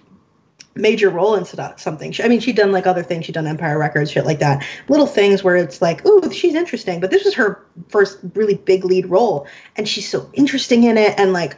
major 0.79 1.09
role 1.09 1.35
in 1.35 1.45
something. 1.45 2.13
I 2.23 2.27
mean, 2.27 2.39
she'd 2.39 2.55
done 2.55 2.71
like 2.71 2.87
other 2.87 3.03
things. 3.03 3.25
She'd 3.25 3.33
done 3.33 3.47
Empire 3.47 3.77
Records, 3.77 4.11
shit 4.11 4.25
like 4.25 4.39
that. 4.39 4.65
Little 4.87 5.05
things 5.05 5.43
where 5.43 5.55
it's 5.55 5.81
like, 5.81 6.05
ooh, 6.05 6.31
she's 6.31 6.55
interesting. 6.55 6.99
But 6.99 7.11
this 7.11 7.23
was 7.23 7.33
her 7.35 7.63
first 7.89 8.19
really 8.33 8.55
big 8.55 8.85
lead 8.85 9.07
role, 9.07 9.47
and 9.75 9.87
she's 9.87 10.09
so 10.09 10.29
interesting 10.33 10.83
in 10.83 10.97
it. 10.97 11.19
And 11.19 11.33
like, 11.33 11.57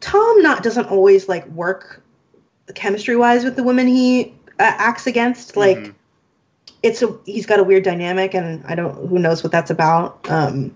Tom 0.00 0.42
not 0.42 0.62
doesn't 0.62 0.86
always 0.86 1.28
like 1.28 1.46
work 1.48 2.02
chemistry 2.74 3.16
wise 3.16 3.44
with 3.44 3.56
the 3.56 3.62
women 3.62 3.86
he 3.86 4.34
uh, 4.58 4.72
acts 4.78 5.06
against. 5.06 5.56
Like, 5.56 5.78
mm-hmm. 5.78 5.92
it's 6.82 7.02
a 7.02 7.18
he's 7.26 7.46
got 7.46 7.60
a 7.60 7.64
weird 7.64 7.84
dynamic, 7.84 8.34
and 8.34 8.64
I 8.66 8.74
don't 8.74 9.08
who 9.08 9.18
knows 9.18 9.42
what 9.42 9.52
that's 9.52 9.70
about. 9.70 10.30
Um, 10.30 10.74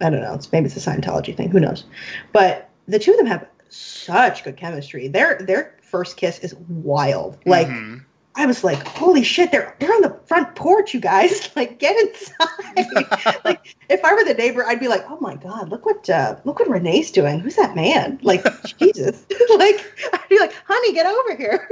I 0.00 0.10
don't 0.10 0.20
know. 0.20 0.34
It's 0.34 0.50
maybe 0.52 0.66
it's 0.66 0.76
a 0.76 0.90
Scientology 0.90 1.36
thing. 1.36 1.50
Who 1.50 1.60
knows? 1.60 1.84
But 2.32 2.68
the 2.86 2.98
two 2.98 3.12
of 3.12 3.16
them 3.16 3.26
have 3.26 3.46
such 3.68 4.44
good 4.44 4.56
chemistry. 4.56 5.08
Their 5.08 5.38
their 5.38 5.74
first 5.90 6.16
kiss 6.16 6.38
is 6.40 6.54
wild. 6.54 7.38
Like 7.44 7.68
mm-hmm. 7.68 7.98
I 8.38 8.46
was 8.46 8.62
like, 8.62 8.86
holy 8.86 9.24
shit, 9.24 9.50
they're 9.50 9.74
they're 9.80 9.92
on 9.92 10.02
the 10.02 10.16
front 10.26 10.54
porch, 10.54 10.94
you 10.94 11.00
guys. 11.00 11.50
Like, 11.58 11.80
get 11.80 11.96
inside. 11.98 13.40
like, 13.44 13.76
if 13.88 14.04
I 14.04 14.14
were 14.14 14.22
the 14.22 14.34
neighbor, 14.34 14.64
I'd 14.64 14.78
be 14.78 14.86
like, 14.86 15.04
oh 15.10 15.18
my 15.18 15.34
god, 15.34 15.70
look 15.70 15.84
what 15.84 16.08
uh, 16.08 16.36
look 16.44 16.60
what 16.60 16.68
Renee's 16.68 17.10
doing. 17.10 17.40
Who's 17.40 17.56
that 17.56 17.74
man? 17.74 18.20
Like, 18.28 18.44
Jesus. 18.78 19.26
like, 19.56 19.84
I'd 20.12 20.28
be 20.28 20.38
like, 20.38 20.54
honey, 20.66 20.92
get 20.92 21.06
over 21.06 21.34
here. 21.34 21.68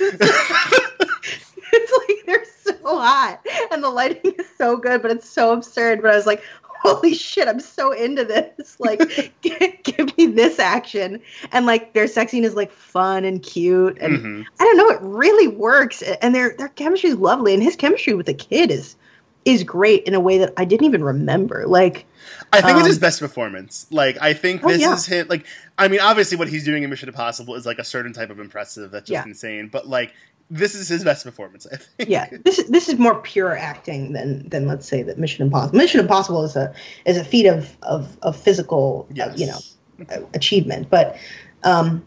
it's 0.00 1.92
like 2.08 2.26
they're 2.26 2.44
so 2.64 2.74
hot, 2.82 3.46
and 3.70 3.84
the 3.84 3.90
lighting 3.90 4.32
is 4.38 4.46
so 4.56 4.76
good, 4.76 5.02
but 5.02 5.12
it's 5.12 5.28
so 5.28 5.52
absurd. 5.52 6.02
But 6.02 6.10
I 6.10 6.16
was 6.16 6.26
like, 6.26 6.42
holy 6.82 7.14
shit, 7.14 7.48
I'm 7.48 7.60
so 7.60 7.92
into 7.92 8.24
this. 8.24 8.46
Like, 8.80 9.00
give 9.42 10.16
me 10.16 10.26
this 10.26 10.58
action. 10.58 11.20
And 11.52 11.66
like 11.66 11.94
their 11.94 12.04
sexiness 12.04 12.44
is 12.44 12.54
like 12.54 12.70
fun 12.70 13.24
and 13.24 13.42
cute. 13.42 13.98
And 14.00 14.18
mm-hmm. 14.18 14.42
I 14.60 14.64
don't 14.64 14.76
know, 14.76 14.88
it 14.90 15.00
really 15.02 15.48
works. 15.48 16.00
And 16.02 16.34
their 16.34 16.54
their 16.56 16.68
chemistry 16.68 17.10
is 17.10 17.16
lovely. 17.16 17.54
And 17.54 17.62
his 17.62 17.76
chemistry 17.76 18.14
with 18.14 18.26
the 18.26 18.34
kid 18.34 18.70
is 18.70 18.96
is 19.44 19.64
great 19.64 20.04
in 20.04 20.14
a 20.14 20.20
way 20.20 20.38
that 20.38 20.52
I 20.56 20.64
didn't 20.64 20.86
even 20.86 21.02
remember. 21.02 21.66
Like 21.66 22.06
I 22.52 22.60
think 22.60 22.74
um, 22.74 22.78
it's 22.78 22.86
his 22.86 22.98
um, 22.98 23.00
best 23.00 23.20
performance. 23.20 23.86
Like 23.90 24.16
I 24.20 24.32
think 24.32 24.62
oh, 24.64 24.68
this 24.68 24.82
oh, 24.82 24.88
yeah. 24.88 24.94
is 24.94 25.06
him 25.06 25.26
like 25.28 25.46
I 25.76 25.88
mean 25.88 26.00
obviously 26.00 26.36
what 26.36 26.48
he's 26.48 26.64
doing 26.64 26.84
in 26.84 26.90
Mission 26.90 27.08
Impossible 27.08 27.54
is 27.56 27.66
like 27.66 27.78
a 27.78 27.84
certain 27.84 28.12
type 28.12 28.30
of 28.30 28.38
impressive 28.38 28.90
that's 28.90 29.08
just 29.08 29.26
yeah. 29.26 29.28
insane. 29.28 29.68
But 29.68 29.88
like 29.88 30.12
this 30.50 30.74
is 30.74 30.88
his 30.88 31.04
best 31.04 31.24
performance. 31.24 31.66
I 31.70 31.76
think. 31.76 32.08
Yeah, 32.08 32.28
this 32.44 32.58
is 32.58 32.68
this 32.68 32.88
is 32.88 32.98
more 32.98 33.20
pure 33.20 33.56
acting 33.56 34.12
than 34.12 34.48
than 34.48 34.66
let's 34.66 34.88
say 34.88 35.02
that 35.02 35.18
Mission 35.18 35.44
Impossible. 35.46 35.76
Mission 35.76 36.00
Impossible 36.00 36.44
is 36.44 36.56
a 36.56 36.72
is 37.04 37.16
a 37.16 37.24
feat 37.24 37.46
of 37.46 37.76
of, 37.82 38.16
of 38.22 38.36
physical, 38.36 39.06
yes. 39.12 39.28
uh, 39.28 39.34
you 39.36 39.46
know, 39.46 40.28
achievement. 40.34 40.88
But 40.88 41.16
um, 41.64 42.04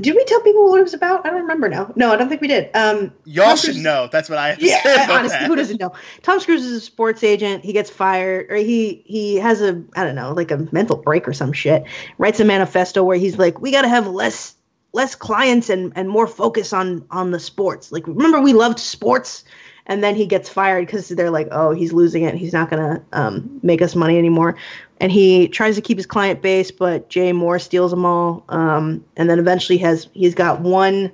did 0.00 0.14
we 0.14 0.24
tell 0.24 0.40
people 0.40 0.70
what 0.70 0.80
it 0.80 0.84
was 0.84 0.94
about? 0.94 1.26
I 1.26 1.30
don't 1.30 1.42
remember 1.42 1.68
now. 1.68 1.92
No, 1.96 2.12
I 2.12 2.16
don't 2.16 2.30
think 2.30 2.40
we 2.40 2.48
did. 2.48 2.70
Um, 2.74 3.12
Y'all 3.24 3.48
Tom 3.48 3.56
should 3.58 3.66
Cruise, 3.72 3.82
know. 3.82 4.08
That's 4.10 4.30
what 4.30 4.38
I. 4.38 4.56
yeah, 4.58 5.06
honestly, 5.10 5.38
that. 5.38 5.46
who 5.46 5.56
doesn't 5.56 5.78
know? 5.78 5.92
Tom 6.22 6.40
Cruise 6.40 6.64
is 6.64 6.72
a 6.72 6.80
sports 6.80 7.22
agent. 7.22 7.62
He 7.62 7.74
gets 7.74 7.90
fired, 7.90 8.50
or 8.50 8.56
he 8.56 9.02
he 9.04 9.36
has 9.36 9.60
a 9.60 9.82
I 9.94 10.04
don't 10.04 10.14
know, 10.14 10.32
like 10.32 10.50
a 10.50 10.66
mental 10.72 10.96
break 10.96 11.28
or 11.28 11.34
some 11.34 11.52
shit. 11.52 11.84
Writes 12.16 12.40
a 12.40 12.44
manifesto 12.44 13.04
where 13.04 13.18
he's 13.18 13.36
like, 13.36 13.60
we 13.60 13.70
got 13.70 13.82
to 13.82 13.88
have 13.88 14.06
less 14.06 14.54
less 14.92 15.14
clients 15.14 15.70
and 15.70 15.92
and 15.96 16.08
more 16.08 16.26
focus 16.26 16.72
on 16.72 17.04
on 17.10 17.30
the 17.30 17.40
sports. 17.40 17.92
Like 17.92 18.06
remember 18.06 18.40
we 18.40 18.52
loved 18.52 18.78
sports 18.78 19.44
and 19.86 20.02
then 20.02 20.14
he 20.14 20.26
gets 20.26 20.48
fired 20.48 20.86
because 20.86 21.08
they're 21.08 21.30
like, 21.30 21.48
oh, 21.50 21.72
he's 21.72 21.92
losing 21.92 22.22
it. 22.22 22.34
He's 22.34 22.52
not 22.52 22.70
gonna 22.70 23.02
um, 23.12 23.60
make 23.62 23.82
us 23.82 23.96
money 23.96 24.18
anymore. 24.18 24.56
And 25.00 25.10
he 25.10 25.48
tries 25.48 25.74
to 25.74 25.80
keep 25.80 25.96
his 25.96 26.06
client 26.06 26.40
base, 26.40 26.70
but 26.70 27.08
Jay 27.08 27.32
Mohr 27.32 27.60
steals 27.60 27.90
them 27.90 28.04
all. 28.04 28.44
Um, 28.48 29.04
and 29.16 29.28
then 29.28 29.38
eventually 29.38 29.78
has 29.78 30.08
he's 30.12 30.34
got 30.34 30.60
one 30.60 31.10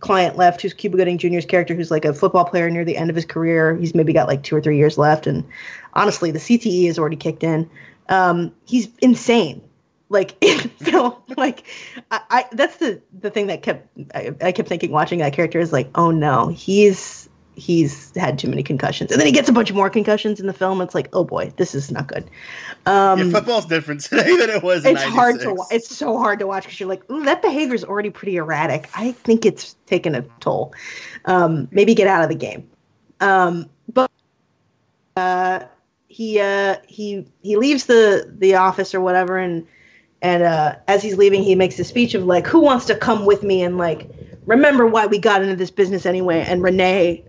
client 0.00 0.36
left, 0.36 0.62
who's 0.62 0.74
Cuba 0.74 0.96
Gooding 0.96 1.18
Jr.'s 1.18 1.44
character, 1.44 1.74
who's 1.74 1.90
like 1.90 2.04
a 2.04 2.14
football 2.14 2.44
player 2.44 2.70
near 2.70 2.84
the 2.84 2.96
end 2.96 3.10
of 3.10 3.16
his 3.16 3.24
career. 3.24 3.76
He's 3.76 3.94
maybe 3.94 4.12
got 4.12 4.26
like 4.26 4.42
two 4.42 4.56
or 4.56 4.60
three 4.60 4.78
years 4.78 4.98
left, 4.98 5.26
and 5.26 5.44
honestly, 5.94 6.30
the 6.30 6.38
CTE 6.38 6.86
has 6.86 6.98
already 6.98 7.16
kicked 7.16 7.44
in. 7.44 7.68
Um, 8.08 8.52
he's 8.64 8.88
insane 9.00 9.62
like 10.08 10.42
so 10.84 11.22
like 11.36 11.66
I, 12.10 12.20
I, 12.30 12.44
that's 12.52 12.76
the 12.76 13.00
the 13.18 13.30
thing 13.30 13.48
that 13.48 13.62
kept 13.62 13.88
I, 14.14 14.34
I, 14.40 14.52
kept 14.52 14.68
thinking 14.68 14.90
watching 14.90 15.18
that 15.20 15.32
character 15.32 15.60
is 15.60 15.72
like 15.72 15.90
oh 15.94 16.10
no 16.10 16.48
he's 16.48 17.28
he's 17.54 18.14
had 18.14 18.38
too 18.38 18.48
many 18.48 18.62
concussions. 18.62 19.10
And 19.10 19.20
then 19.20 19.26
he 19.26 19.32
gets 19.32 19.48
a 19.48 19.52
bunch 19.52 19.68
of 19.68 19.74
more 19.74 19.90
concussions 19.90 20.38
in 20.38 20.46
the 20.46 20.52
film. 20.52 20.80
It's 20.80 20.94
like 20.94 21.08
oh 21.12 21.24
boy 21.24 21.52
this 21.56 21.74
is 21.74 21.90
not 21.90 22.06
good. 22.06 22.30
Um 22.86 23.18
yeah, 23.18 23.30
football's 23.30 23.66
different 23.66 24.00
today 24.02 24.36
than 24.36 24.50
it 24.50 24.62
was 24.62 24.84
it's 24.84 25.02
hard 25.02 25.40
to 25.40 25.56
it's 25.70 25.94
so 25.94 26.18
hard 26.18 26.38
to 26.38 26.46
watch 26.46 26.64
because 26.64 26.78
you're 26.80 26.88
like 26.88 27.06
that 27.08 27.42
behavior 27.42 27.74
is 27.74 27.84
already 27.84 28.10
pretty 28.10 28.36
erratic. 28.36 28.88
I 28.94 29.12
think 29.12 29.44
it's 29.44 29.74
taken 29.86 30.14
a 30.14 30.22
toll. 30.40 30.72
Um 31.24 31.68
maybe 31.70 31.94
get 31.94 32.06
out 32.06 32.22
of 32.22 32.28
the 32.28 32.36
game. 32.36 32.70
Um 33.20 33.68
but 33.92 34.10
uh 35.16 35.64
he 36.06 36.40
uh 36.40 36.76
he 36.86 37.26
he 37.42 37.56
leaves 37.56 37.86
the 37.86 38.32
the 38.38 38.54
office 38.54 38.94
or 38.94 39.00
whatever 39.00 39.36
and 39.36 39.66
and 40.22 40.42
uh, 40.42 40.76
as 40.88 41.02
he's 41.02 41.16
leaving, 41.16 41.42
he 41.42 41.54
makes 41.54 41.78
a 41.78 41.84
speech 41.84 42.14
of 42.14 42.24
like, 42.24 42.46
"Who 42.46 42.60
wants 42.60 42.86
to 42.86 42.96
come 42.96 43.24
with 43.24 43.42
me 43.42 43.62
and 43.62 43.78
like 43.78 44.08
remember 44.46 44.86
why 44.86 45.06
we 45.06 45.18
got 45.18 45.42
into 45.42 45.56
this 45.56 45.70
business 45.70 46.06
anyway?" 46.06 46.44
And 46.46 46.62
Renee, 46.62 47.24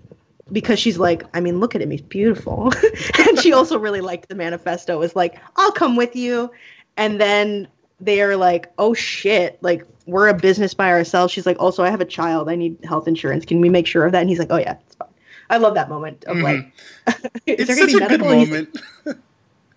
because 0.51 0.79
she's 0.79 0.97
like, 0.97 1.23
I 1.35 1.39
mean, 1.39 1.59
look 1.59 1.75
at 1.75 1.81
him, 1.81 1.91
he's 1.91 2.01
beautiful, 2.01 2.71
and 3.27 3.39
she 3.39 3.53
also 3.53 3.77
really 3.77 4.01
liked 4.01 4.29
the 4.29 4.35
manifesto. 4.35 4.97
Was 4.97 5.15
like, 5.15 5.39
"I'll 5.55 5.71
come 5.71 5.95
with 5.95 6.15
you," 6.15 6.51
and 6.97 7.21
then 7.21 7.67
they 7.99 8.21
are 8.21 8.35
like, 8.35 8.71
"Oh 8.79 8.93
shit!" 8.93 9.61
Like 9.61 9.85
we're 10.07 10.27
a 10.27 10.33
business 10.33 10.73
by 10.73 10.89
ourselves. 10.89 11.31
She's 11.31 11.45
like, 11.45 11.59
"Also, 11.59 11.83
I 11.83 11.91
have 11.91 12.01
a 12.01 12.05
child. 12.05 12.49
I 12.49 12.55
need 12.55 12.77
health 12.83 13.07
insurance. 13.07 13.45
Can 13.45 13.61
we 13.61 13.69
make 13.69 13.85
sure 13.85 14.05
of 14.05 14.13
that?" 14.13 14.21
And 14.21 14.29
he's 14.29 14.39
like, 14.39 14.51
"Oh 14.51 14.57
yeah, 14.57 14.77
it's 14.85 14.95
fine." 14.95 15.09
I 15.51 15.57
love 15.57 15.73
that 15.75 15.89
moment 15.89 16.23
of 16.25 16.37
mm-hmm. 16.37 16.43
like, 17.07 17.41
it's 17.45 17.77
such 17.77 17.93
a 17.93 18.07
good 18.07 18.21
moment. 18.21 18.77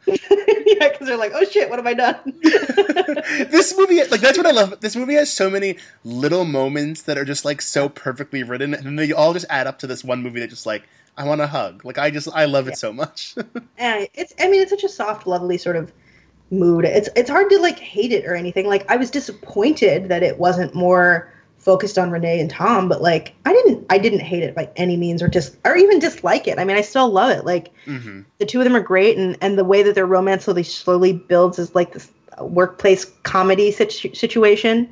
yeah, 0.07 0.89
because 0.89 1.07
they're 1.07 1.17
like, 1.17 1.33
oh 1.35 1.45
shit, 1.45 1.71
what 1.71 1.79
have 1.79 1.87
I 1.87 1.95
done? 1.95 2.17
this 2.43 3.77
movie, 3.77 4.03
like, 4.05 4.21
that's 4.21 4.37
what 4.37 4.47
I 4.47 4.51
love. 4.51 4.81
This 4.81 4.97
movie 4.97 5.15
has 5.15 5.33
so 5.33 5.49
many 5.49 5.77
little 6.05 6.45
moments 6.45 7.03
that 7.03 7.17
are 7.17 7.25
just 7.25 7.45
like 7.45 7.63
so 7.63 7.89
perfectly 7.89 8.43
written, 8.43 8.75
and 8.75 8.99
they 8.99 9.13
all 9.13 9.33
just 9.33 9.47
add 9.49 9.67
up 9.67 9.79
to 9.81 9.87
this 9.87 10.03
one 10.03 10.23
movie 10.23 10.41
that 10.41 10.51
just 10.51 10.67
like 10.67 10.85
I 11.17 11.25
want 11.25 11.41
to 11.41 11.47
hug. 11.47 11.85
Like, 11.85 11.99
I 11.99 12.11
just 12.11 12.29
I 12.35 12.47
love 12.47 12.69
it 12.69 12.77
so 12.77 12.93
much. 12.93 13.35
and 13.79 14.09
it's, 14.15 14.35
I 14.41 14.49
mean, 14.49 14.63
it's 14.63 14.71
such 14.71 14.85
a 14.85 14.89
soft, 14.89 15.27
lovely 15.27 15.59
sort 15.59 15.77
of 15.77 15.93
mood. 16.51 16.85
It's 16.85 17.09
it's 17.15 17.31
hard 17.31 17.49
to 17.51 17.59
like 17.59 17.79
hate 17.79 18.13
it 18.13 18.27
or 18.27 18.35
anything. 18.35 18.67
Like, 18.67 18.91
I 18.91 18.97
was 18.97 19.11
disappointed 19.11 20.09
that 20.09 20.23
it 20.23 20.39
wasn't 20.39 20.75
more 20.75 21.33
focused 21.63 21.97
on 21.97 22.11
Renee 22.11 22.41
and 22.41 22.51
Tom, 22.51 22.89
but 22.89 23.01
like 23.01 23.35
I 23.47 23.53
didn't 23.53 23.87
I 23.89 23.99
didn't 23.99 24.21
hate 24.21 24.43
it 24.43 24.55
by 24.55 24.69
any 24.77 24.97
means 24.97 25.23
or 25.23 25.29
just 25.29 25.57
or 25.65 25.77
even 25.77 26.01
dislike 26.01 26.49
it. 26.49 26.59
I 26.59 26.65
mean, 26.65 26.77
I 26.77 26.81
still 26.83 27.09
love 27.09 27.31
it. 27.31 27.45
Like 27.45 27.71
mm-hmm. 27.87 28.23
the 28.39 28.47
two 28.47 28.59
of 28.59 28.65
them 28.65 28.77
are 28.77 28.81
great, 28.81 29.17
and 29.17 29.39
and 29.41 29.57
the 29.57 29.65
way 29.65 29.83
that 29.83 29.95
their 29.95 30.07
romance 30.07 30.45
slowly 30.45 30.65
slowly 30.65 31.13
builds 31.13 31.59
is 31.59 31.75
like 31.75 31.93
this 31.93 32.11
workplace 32.41 33.05
comedy 33.23 33.71
situ- 33.71 34.15
situation, 34.15 34.91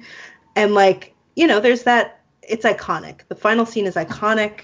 and 0.56 0.74
like 0.74 1.12
you 1.34 1.46
know, 1.46 1.60
there's 1.60 1.82
that. 1.82 2.16
It's 2.42 2.64
iconic. 2.64 3.20
The 3.28 3.36
final 3.36 3.64
scene 3.64 3.86
is 3.86 3.94
iconic. 3.94 4.62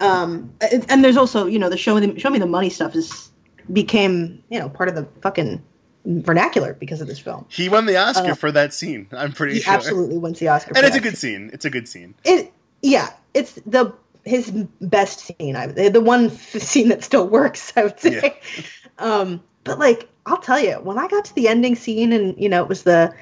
Um, 0.00 0.52
and, 0.60 0.84
and 0.90 1.04
there's 1.04 1.16
also 1.16 1.46
you 1.46 1.58
know 1.58 1.68
the 1.68 1.76
show 1.76 1.98
me 1.98 2.06
the, 2.06 2.18
show 2.18 2.30
me 2.30 2.38
the 2.38 2.46
money 2.46 2.68
stuff 2.68 2.96
is 2.96 3.30
became 3.72 4.42
you 4.50 4.58
know 4.58 4.68
part 4.68 4.88
of 4.88 4.96
the 4.96 5.06
fucking 5.22 5.62
vernacular 6.04 6.74
because 6.74 7.00
of 7.00 7.06
this 7.06 7.18
film. 7.18 7.46
He 7.48 7.68
won 7.68 7.86
the 7.86 7.96
Oscar 7.96 8.32
uh, 8.32 8.34
for 8.34 8.52
that 8.52 8.72
scene. 8.74 9.06
I'm 9.12 9.32
pretty 9.32 9.54
he 9.54 9.60
sure. 9.60 9.74
Absolutely 9.74 10.18
wins 10.18 10.38
the 10.38 10.48
Oscar. 10.48 10.72
And 10.76 10.86
it's 10.86 10.96
a 10.96 11.00
good 11.00 11.16
scene. 11.16 11.50
It's 11.52 11.64
a 11.64 11.70
good 11.70 11.88
scene. 11.88 12.14
It 12.24 12.52
yeah, 12.82 13.10
it's 13.34 13.54
the 13.66 13.94
his 14.24 14.50
best 14.80 15.20
scene. 15.20 15.56
I 15.56 15.66
the 15.66 16.00
one 16.00 16.30
scene 16.38 16.88
that 16.88 17.04
still 17.04 17.26
works. 17.28 17.72
I 17.76 17.84
would 17.84 18.00
say. 18.00 18.20
Yeah. 18.22 18.62
Um, 18.98 19.42
but 19.64 19.78
like 19.78 20.08
I'll 20.26 20.38
tell 20.38 20.60
you, 20.60 20.74
when 20.74 20.98
I 20.98 21.08
got 21.08 21.24
to 21.24 21.34
the 21.34 21.48
ending 21.48 21.74
scene 21.74 22.12
and 22.12 22.38
you 22.38 22.48
know 22.48 22.62
it 22.62 22.68
was 22.68 22.82
the 22.82 23.12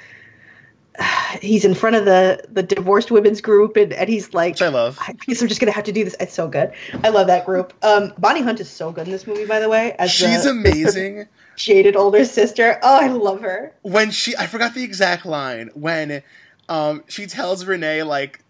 he's 1.41 1.65
in 1.65 1.75
front 1.75 1.97
of 1.97 2.05
the 2.05 2.43
the 2.51 2.63
divorced 2.63 3.11
women's 3.11 3.41
group 3.41 3.77
and, 3.77 3.93
and 3.93 4.09
he's 4.09 4.35
like 4.35 4.55
Which 4.55 4.63
I 4.63 4.69
love. 4.69 4.99
I 5.01 5.13
guess 5.13 5.41
we're 5.41 5.49
just 5.49 5.61
gonna 5.61 5.73
have 5.73 5.85
to 5.85 5.93
do 5.93 6.05
this. 6.05 6.17
It's 6.21 6.35
so 6.35 6.49
good. 6.49 6.73
I 7.03 7.09
love 7.11 7.29
that 7.29 7.47
group. 7.47 7.73
Um, 7.83 8.13
Bonnie 8.19 8.43
Hunt 8.43 8.61
is 8.61 8.69
so 8.69 8.93
good 8.93 9.07
in 9.07 9.13
this 9.13 9.27
movie, 9.27 9.47
by 9.47 9.61
the 9.61 9.69
way. 9.69 9.93
As 9.99 10.11
She's 10.11 10.45
the 10.45 10.51
amazing. 10.51 11.29
jaded 11.65 11.97
older 11.97 12.25
sister. 12.25 12.79
Oh, 12.83 12.99
I 13.01 13.09
love 13.09 13.41
her. 13.43 13.73
when 13.83 14.11
she 14.11 14.37
I 14.37 14.47
forgot 14.47 14.75
the 14.75 14.83
exact 14.85 15.25
line 15.27 15.71
when 15.75 16.23
um 16.69 17.05
she 17.09 17.27
tells 17.27 17.65
Renee 17.65 18.03
like 18.03 18.41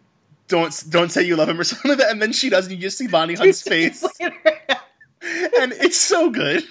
don't 0.48 0.72
don't 0.90 1.10
say 1.10 1.22
you 1.22 1.36
love 1.36 1.48
him 1.48 1.60
or 1.60 1.64
something 1.70 1.90
like 1.90 1.98
that 1.98 2.10
and 2.10 2.20
then 2.22 2.32
she 2.32 2.48
does 2.50 2.66
and 2.66 2.74
you 2.74 2.80
just 2.80 2.98
see 2.98 3.06
Bonnie 3.08 3.34
Hunt's 3.34 3.62
face 3.74 4.02
and 4.22 5.72
it's 5.72 5.96
so 6.00 6.30
good. 6.30 6.64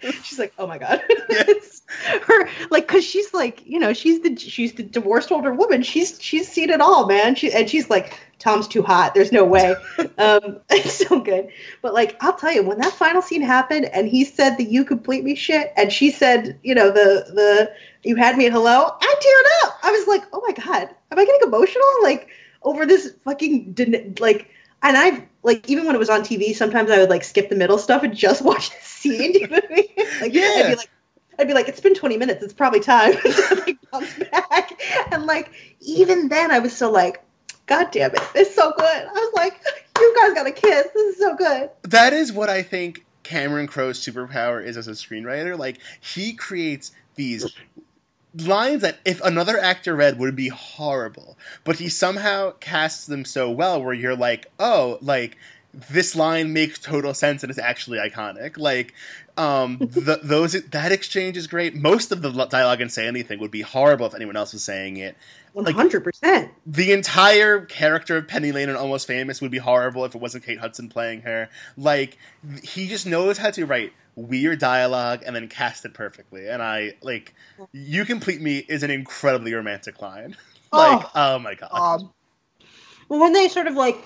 she's 0.22 0.38
like, 0.38 0.52
oh 0.58 0.66
my 0.66 0.78
god. 0.78 1.02
It's 1.30 1.82
her 2.26 2.48
like, 2.70 2.86
cause 2.86 3.04
she's 3.04 3.32
like, 3.32 3.62
you 3.66 3.78
know, 3.78 3.92
she's 3.92 4.20
the 4.20 4.36
she's 4.36 4.74
the 4.74 4.82
divorced 4.82 5.32
older 5.32 5.52
woman. 5.52 5.82
She's 5.82 6.20
she's 6.20 6.48
seen 6.48 6.70
it 6.70 6.80
all, 6.80 7.06
man. 7.06 7.34
She 7.34 7.52
and 7.52 7.68
she's 7.68 7.88
like, 7.88 8.18
Tom's 8.38 8.68
too 8.68 8.82
hot. 8.82 9.14
There's 9.14 9.32
no 9.32 9.44
way. 9.44 9.74
um, 10.18 10.60
it's 10.70 11.06
so 11.06 11.20
good. 11.20 11.48
But 11.82 11.94
like, 11.94 12.16
I'll 12.20 12.36
tell 12.36 12.52
you, 12.52 12.62
when 12.62 12.78
that 12.80 12.92
final 12.92 13.22
scene 13.22 13.42
happened, 13.42 13.86
and 13.86 14.08
he 14.08 14.24
said 14.24 14.56
the 14.56 14.64
"you 14.64 14.84
complete 14.84 15.24
me" 15.24 15.34
shit, 15.34 15.72
and 15.76 15.92
she 15.92 16.10
said, 16.10 16.58
you 16.62 16.74
know, 16.74 16.90
the 16.90 17.24
the 17.34 17.72
you 18.04 18.16
had 18.16 18.36
me 18.36 18.46
at 18.46 18.52
hello. 18.52 18.94
I 19.00 19.14
teared 19.20 19.68
up. 19.68 19.78
I 19.82 19.90
was 19.90 20.06
like, 20.06 20.22
oh 20.32 20.42
my 20.46 20.52
god, 20.52 20.88
am 21.10 21.18
I 21.18 21.24
getting 21.24 21.48
emotional? 21.48 21.86
Like 22.02 22.28
over 22.62 22.86
this 22.86 23.14
fucking 23.24 24.16
like. 24.20 24.50
And 24.80 24.96
I've 24.96 25.22
like 25.42 25.68
even 25.68 25.86
when 25.86 25.94
it 25.94 25.98
was 25.98 26.10
on 26.10 26.22
TV, 26.22 26.54
sometimes 26.54 26.90
I 26.90 26.98
would 26.98 27.10
like 27.10 27.24
skip 27.24 27.48
the 27.48 27.56
middle 27.56 27.78
stuff 27.78 28.02
and 28.02 28.14
just 28.14 28.42
watch 28.44 28.70
the 28.70 28.76
scene. 28.82 29.34
You 29.34 29.48
know 29.48 29.56
what 29.56 29.70
I 29.70 29.74
mean? 29.74 29.84
Like, 30.20 30.34
Yeah. 30.34 30.52
I'd 30.56 30.68
be 30.70 30.76
like, 30.76 30.90
I'd 31.38 31.46
be 31.46 31.54
like, 31.54 31.68
it's 31.68 31.80
been 31.80 31.94
20 31.94 32.16
minutes. 32.16 32.42
It's 32.42 32.52
probably 32.52 32.80
time. 32.80 33.14
like, 33.66 33.78
comes 33.92 34.12
back, 34.30 34.72
and 35.12 35.24
like 35.26 35.52
even 35.80 36.28
then, 36.28 36.50
I 36.50 36.58
was 36.58 36.74
still 36.74 36.90
like, 36.90 37.22
God 37.66 37.90
damn 37.92 38.10
it, 38.12 38.20
it's 38.34 38.54
so 38.54 38.72
good. 38.76 38.84
I 38.84 39.12
was 39.12 39.32
like, 39.36 39.60
you 39.98 40.14
guys 40.16 40.34
got 40.34 40.46
a 40.46 40.52
kiss. 40.52 40.88
This 40.94 41.14
is 41.14 41.18
so 41.18 41.36
good. 41.36 41.70
That 41.82 42.12
is 42.12 42.32
what 42.32 42.48
I 42.48 42.62
think 42.62 43.04
Cameron 43.22 43.66
Crowe's 43.66 44.00
superpower 44.00 44.64
is 44.64 44.76
as 44.76 44.88
a 44.88 44.92
screenwriter. 44.92 45.56
Like 45.56 45.78
he 46.00 46.32
creates 46.32 46.92
these 47.14 47.46
lines 48.46 48.82
that 48.82 48.98
if 49.04 49.20
another 49.22 49.58
actor 49.58 49.94
read 49.94 50.18
would 50.18 50.36
be 50.36 50.48
horrible, 50.48 51.36
but 51.64 51.76
he 51.76 51.88
somehow 51.88 52.52
casts 52.60 53.06
them 53.06 53.24
so 53.24 53.50
well 53.50 53.82
where 53.82 53.94
you're 53.94 54.16
like, 54.16 54.46
oh, 54.58 54.98
like 55.00 55.36
this 55.90 56.16
line 56.16 56.52
makes 56.52 56.78
total 56.78 57.14
sense 57.14 57.42
and 57.42 57.50
it's 57.50 57.58
actually 57.58 57.98
iconic. 57.98 58.56
Like 58.56 58.94
um, 59.38 59.78
the, 59.78 60.20
those 60.22 60.52
that 60.52 60.92
exchange 60.92 61.36
is 61.36 61.46
great. 61.46 61.74
Most 61.74 62.12
of 62.12 62.22
the 62.22 62.30
dialogue 62.46 62.80
in 62.80 62.88
Say 62.88 63.06
Anything 63.06 63.38
would 63.40 63.50
be 63.50 63.62
horrible 63.62 64.06
if 64.06 64.14
anyone 64.14 64.36
else 64.36 64.52
was 64.52 64.64
saying 64.64 64.96
it. 64.96 65.16
100%. 65.54 66.50
The 66.66 66.92
entire 66.92 67.60
character 67.62 68.16
of 68.16 68.28
Penny 68.28 68.52
Lane 68.52 68.68
and 68.68 68.76
Almost 68.76 69.06
Famous 69.06 69.40
would 69.40 69.50
be 69.50 69.58
horrible 69.58 70.04
if 70.04 70.14
it 70.14 70.20
wasn't 70.20 70.44
Kate 70.44 70.58
Hudson 70.58 70.88
playing 70.88 71.22
her. 71.22 71.48
Like 71.76 72.18
he 72.62 72.88
just 72.88 73.06
knows 73.06 73.38
how 73.38 73.50
to 73.50 73.64
write 73.66 73.92
weird 74.14 74.58
dialogue 74.58 75.22
and 75.24 75.34
then 75.34 75.48
cast 75.48 75.84
it 75.84 75.94
perfectly. 75.94 76.48
And 76.48 76.62
I 76.62 76.94
like 77.02 77.34
"You 77.72 78.04
Complete 78.04 78.40
Me" 78.40 78.58
is 78.68 78.82
an 78.82 78.90
incredibly 78.90 79.54
romantic 79.54 80.00
line. 80.02 80.36
like 80.72 81.06
oh, 81.14 81.38
my 81.38 81.54
god. 81.54 81.70
Um, 81.72 82.10
well, 83.08 83.20
when 83.20 83.32
they 83.32 83.48
sort 83.48 83.66
of 83.66 83.74
like, 83.74 83.96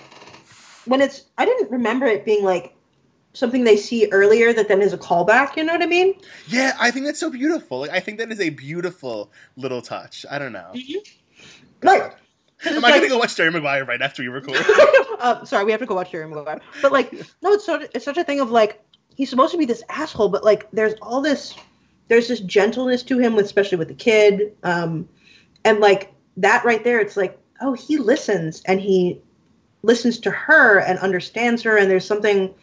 when 0.85 1.01
it's, 1.01 1.25
I 1.37 1.45
didn't 1.45 1.71
remember 1.71 2.05
it 2.05 2.25
being 2.25 2.43
like 2.43 2.72
something 3.33 3.63
they 3.63 3.75
see 3.77 4.07
earlier 4.11 4.53
that 4.53 4.67
then 4.67 4.81
is 4.81 4.93
a 4.93 4.97
callback. 4.97 5.57
You 5.57 5.63
know 5.63 5.73
what 5.73 5.81
I 5.81 5.87
mean? 5.87 6.13
yeah, 6.47 6.73
I 6.79 6.91
think 6.91 7.05
that's 7.05 7.19
so 7.19 7.29
beautiful. 7.29 7.79
Like 7.79 7.91
I 7.91 7.99
think 7.99 8.17
that 8.19 8.31
is 8.31 8.39
a 8.39 8.49
beautiful 8.49 9.31
little 9.57 9.81
touch. 9.81 10.25
I 10.29 10.39
don't 10.39 10.53
know. 10.53 10.71
Right. 11.81 12.11
'Cause 12.59 12.77
Am 12.77 12.85
I 12.85 12.91
like- 12.91 13.01
gonna 13.01 13.09
go 13.09 13.17
watch 13.17 13.35
Jerry 13.35 13.51
Maguire 13.51 13.83
right 13.83 14.01
after 14.01 14.23
you 14.23 14.31
record? 14.31 14.55
uh, 15.19 15.43
sorry, 15.43 15.65
we 15.65 15.71
have 15.71 15.81
to 15.81 15.85
go 15.85 15.95
watch 15.95 16.11
Jerry 16.11 16.27
Maguire. 16.27 16.61
But 16.81 16.93
like, 16.93 17.11
no, 17.41 17.51
it's 17.51 17.65
sort 17.65 17.81
of, 17.81 17.89
it's 17.93 18.05
such 18.05 18.17
a 18.17 18.23
thing 18.23 18.39
of 18.39 18.51
like 18.51 18.81
he's 19.15 19.29
supposed 19.29 19.51
to 19.51 19.57
be 19.57 19.65
this 19.65 19.83
asshole, 19.89 20.29
but 20.29 20.43
like 20.45 20.69
there's 20.71 20.93
all 21.01 21.21
this 21.21 21.53
there's 22.07 22.27
this 22.29 22.39
gentleness 22.41 23.03
to 23.03 23.17
him, 23.17 23.37
especially 23.37 23.77
with 23.77 23.89
the 23.89 23.93
kid, 23.93 24.53
um, 24.63 25.09
and 25.65 25.79
like 25.79 26.13
that 26.37 26.63
right 26.63 26.83
there, 26.85 26.99
it's 27.01 27.17
like 27.17 27.37
oh 27.61 27.73
he 27.73 27.97
listens 27.97 28.61
and 28.65 28.79
he 28.79 29.19
listens 29.81 30.17
to 30.19 30.31
her 30.31 30.79
and 30.79 30.99
understands 30.99 31.61
her, 31.63 31.75
and 31.77 31.91
there's 31.91 32.05
something 32.07 32.53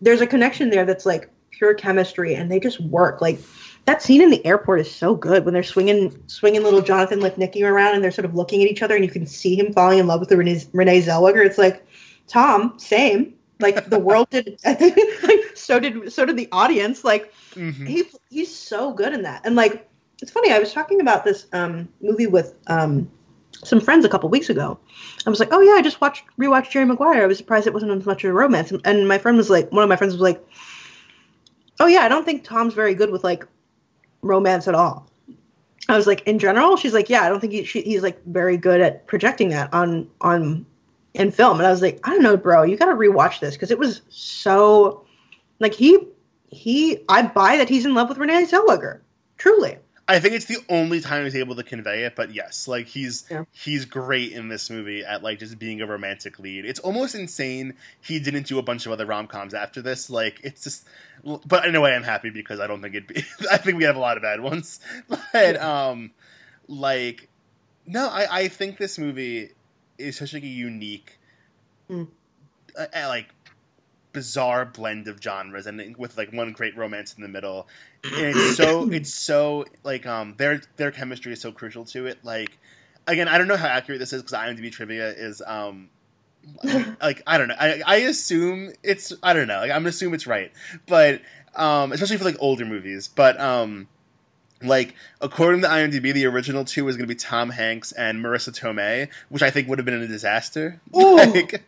there's 0.00 0.20
a 0.20 0.26
connection 0.26 0.70
there 0.70 0.84
that's 0.84 1.06
like 1.06 1.30
pure 1.50 1.74
chemistry, 1.74 2.34
and 2.34 2.50
they 2.50 2.60
just 2.60 2.80
work 2.80 3.20
like. 3.20 3.40
That 3.86 4.02
scene 4.02 4.20
in 4.20 4.28
the 4.28 4.44
airport 4.44 4.80
is 4.80 4.94
so 4.94 5.14
good 5.14 5.46
when 5.46 5.54
they're 5.54 5.62
swinging, 5.62 6.22
swinging 6.26 6.62
little 6.62 6.82
Jonathan 6.82 7.20
like 7.20 7.36
Lipnicki 7.36 7.66
around, 7.66 7.94
and 7.94 8.04
they're 8.04 8.10
sort 8.10 8.26
of 8.26 8.34
looking 8.34 8.62
at 8.62 8.68
each 8.68 8.82
other, 8.82 8.94
and 8.94 9.02
you 9.02 9.10
can 9.10 9.26
see 9.26 9.58
him 9.58 9.72
falling 9.72 9.98
in 9.98 10.06
love 10.06 10.20
with 10.20 10.28
the 10.28 10.36
Renee, 10.36 10.62
Renee 10.74 11.00
Zellweger. 11.00 11.44
It's 11.44 11.56
like, 11.56 11.84
Tom, 12.28 12.78
same. 12.78 13.34
Like 13.58 13.88
the 13.88 13.98
world 13.98 14.28
did. 14.30 14.58
like 14.64 15.56
so 15.56 15.80
did 15.80 16.12
so 16.12 16.26
did 16.26 16.36
the 16.36 16.48
audience. 16.52 17.04
Like 17.04 17.32
Mhm. 17.54 17.86
he 17.86 18.04
he's 18.28 18.54
so 18.54 18.92
good 18.92 19.14
in 19.14 19.22
that. 19.22 19.46
And 19.46 19.56
like 19.56 19.88
it's 20.22 20.30
funny. 20.30 20.52
I 20.52 20.58
was 20.58 20.72
talking 20.72 21.00
about 21.00 21.24
this 21.24 21.46
um, 21.52 21.88
movie 22.02 22.26
with 22.26 22.54
um, 22.66 23.10
some 23.52 23.80
friends 23.80 24.04
a 24.04 24.08
couple 24.08 24.28
weeks 24.28 24.48
ago. 24.48 24.78
I 25.26 25.30
was 25.30 25.40
like, 25.40 25.52
oh 25.52 25.60
yeah, 25.60 25.72
I 25.72 25.82
just 25.82 26.00
watched 26.00 26.24
rewatched 26.38 26.70
Jerry 26.70 26.86
Maguire. 26.86 27.22
I 27.22 27.26
was 27.26 27.38
surprised 27.38 27.66
it 27.66 27.74
wasn't 27.74 27.92
as 27.92 28.06
much 28.06 28.24
of 28.24 28.30
a 28.30 28.34
romance. 28.34 28.72
And, 28.84 29.08
my 29.08 29.18
friend 29.18 29.36
was 29.36 29.50
like, 29.50 29.70
one 29.72 29.82
of 29.82 29.88
my 29.88 29.96
friends 29.96 30.14
was 30.14 30.22
like, 30.22 30.44
oh 31.78 31.86
yeah, 31.86 32.00
I 32.00 32.08
don't 32.08 32.24
think 32.24 32.44
Tom's 32.44 32.74
very 32.74 32.94
good 32.94 33.10
with 33.10 33.24
like 33.24 33.46
romance 34.22 34.68
at 34.68 34.74
all. 34.74 35.06
I 35.88 35.96
was 35.96 36.06
like, 36.06 36.22
in 36.22 36.38
general, 36.38 36.76
she's 36.76 36.94
like, 36.94 37.10
yeah, 37.10 37.22
I 37.22 37.28
don't 37.28 37.40
think 37.40 37.52
he, 37.52 37.64
she, 37.64 37.82
he's 37.82 38.02
like 38.02 38.24
very 38.26 38.56
good 38.56 38.80
at 38.80 39.06
projecting 39.06 39.48
that 39.50 39.72
on 39.74 40.08
on 40.20 40.64
in 41.14 41.30
film. 41.30 41.58
And 41.58 41.66
I 41.66 41.70
was 41.70 41.82
like, 41.82 42.00
I 42.04 42.10
don't 42.10 42.22
know, 42.22 42.36
bro, 42.36 42.62
you 42.62 42.76
got 42.76 42.86
to 42.86 42.92
rewatch 42.92 43.40
this 43.40 43.54
because 43.54 43.70
it 43.70 43.78
was 43.78 44.02
so 44.08 45.04
like 45.58 45.74
he 45.74 45.98
he 46.48 47.04
I 47.08 47.22
buy 47.22 47.56
that 47.56 47.68
he's 47.68 47.84
in 47.84 47.94
love 47.94 48.08
with 48.08 48.18
Renee 48.18 48.46
Zellweger, 48.46 49.00
truly. 49.36 49.78
I 50.10 50.18
think 50.20 50.34
it's 50.34 50.46
the 50.46 50.58
only 50.68 51.00
time 51.00 51.24
he's 51.24 51.36
able 51.36 51.54
to 51.54 51.62
convey 51.62 52.02
it, 52.04 52.16
but 52.16 52.34
yes, 52.34 52.66
like 52.66 52.86
he's 52.88 53.24
Yeah. 53.30 53.44
he's 53.52 53.84
great 53.84 54.32
in 54.32 54.48
this 54.48 54.68
movie 54.68 55.04
at 55.04 55.22
like 55.22 55.38
just 55.38 55.58
being 55.58 55.80
a 55.80 55.86
romantic 55.86 56.38
lead. 56.38 56.64
It's 56.64 56.80
almost 56.80 57.14
insane 57.14 57.74
he 58.00 58.18
didn't 58.18 58.46
do 58.46 58.58
a 58.58 58.62
bunch 58.62 58.86
of 58.86 58.92
other 58.92 59.06
rom 59.06 59.26
coms 59.28 59.54
after 59.54 59.80
this. 59.80 60.10
Like 60.10 60.40
it's 60.42 60.64
just, 60.64 60.86
but 61.46 61.64
in 61.64 61.74
a 61.76 61.80
way, 61.80 61.94
I'm 61.94 62.02
happy 62.02 62.30
because 62.30 62.58
I 62.60 62.66
don't 62.66 62.82
think 62.82 62.94
it'd 62.96 63.06
be. 63.06 63.22
I 63.50 63.56
think 63.58 63.78
we 63.78 63.84
have 63.84 63.96
a 63.96 64.00
lot 64.00 64.16
of 64.16 64.22
bad 64.24 64.40
ones, 64.40 64.80
but 65.32 65.56
um, 65.60 66.10
like 66.66 67.28
no, 67.86 68.08
I 68.08 68.26
I 68.44 68.48
think 68.48 68.78
this 68.78 68.98
movie 68.98 69.50
is 69.98 70.16
such 70.18 70.34
like 70.34 70.42
a 70.42 70.46
unique, 70.46 71.18
Mm. 71.88 72.08
uh, 72.78 72.86
uh, 72.94 73.08
like 73.08 73.26
bizarre 74.12 74.64
blend 74.64 75.08
of 75.08 75.22
genres 75.22 75.66
and 75.66 75.96
with 75.96 76.16
like 76.16 76.32
one 76.32 76.52
great 76.52 76.76
romance 76.76 77.14
in 77.14 77.22
the 77.22 77.28
middle. 77.28 77.68
And 78.04 78.34
it's 78.36 78.56
so 78.56 78.90
it's 78.90 79.14
so 79.14 79.64
like 79.84 80.06
um 80.06 80.34
their 80.36 80.62
their 80.76 80.90
chemistry 80.90 81.32
is 81.32 81.40
so 81.40 81.52
crucial 81.52 81.84
to 81.86 82.06
it. 82.06 82.18
Like 82.24 82.58
again 83.06 83.28
i 83.28 83.38
don't 83.38 83.48
know 83.48 83.56
how 83.56 83.66
accurate 83.66 83.98
this 83.98 84.12
is 84.12 84.22
because 84.22 84.38
imdb 84.38 84.70
trivia 84.70 85.08
is 85.08 85.42
um 85.46 85.88
like 87.02 87.22
i 87.26 87.36
don't 87.36 87.48
know. 87.48 87.56
I, 87.58 87.82
I 87.86 87.96
assume 87.96 88.72
it's 88.82 89.12
i 89.22 89.34
don't 89.34 89.46
know. 89.46 89.58
Like, 89.58 89.70
i'm 89.70 89.82
gonna 89.82 89.88
assume 89.88 90.14
it's 90.14 90.26
right. 90.26 90.50
But 90.86 91.20
um 91.54 91.92
especially 91.92 92.16
for 92.16 92.24
like 92.24 92.36
older 92.38 92.64
movies. 92.64 93.08
But 93.08 93.38
um 93.38 93.88
like 94.62 94.94
according 95.20 95.62
to 95.62 95.68
imdb 95.68 96.12
the 96.14 96.26
original 96.26 96.64
two 96.64 96.84
was 96.84 96.96
gonna 96.96 97.06
be 97.06 97.14
tom 97.14 97.48
hanks 97.48 97.92
and 97.92 98.22
marisa 98.22 98.50
tomei 98.50 99.08
which 99.30 99.42
i 99.42 99.50
think 99.50 99.68
would 99.68 99.78
have 99.78 99.86
been 99.86 100.00
a 100.00 100.06
disaster. 100.06 100.80
Ooh. 100.96 101.16
like 101.16 101.62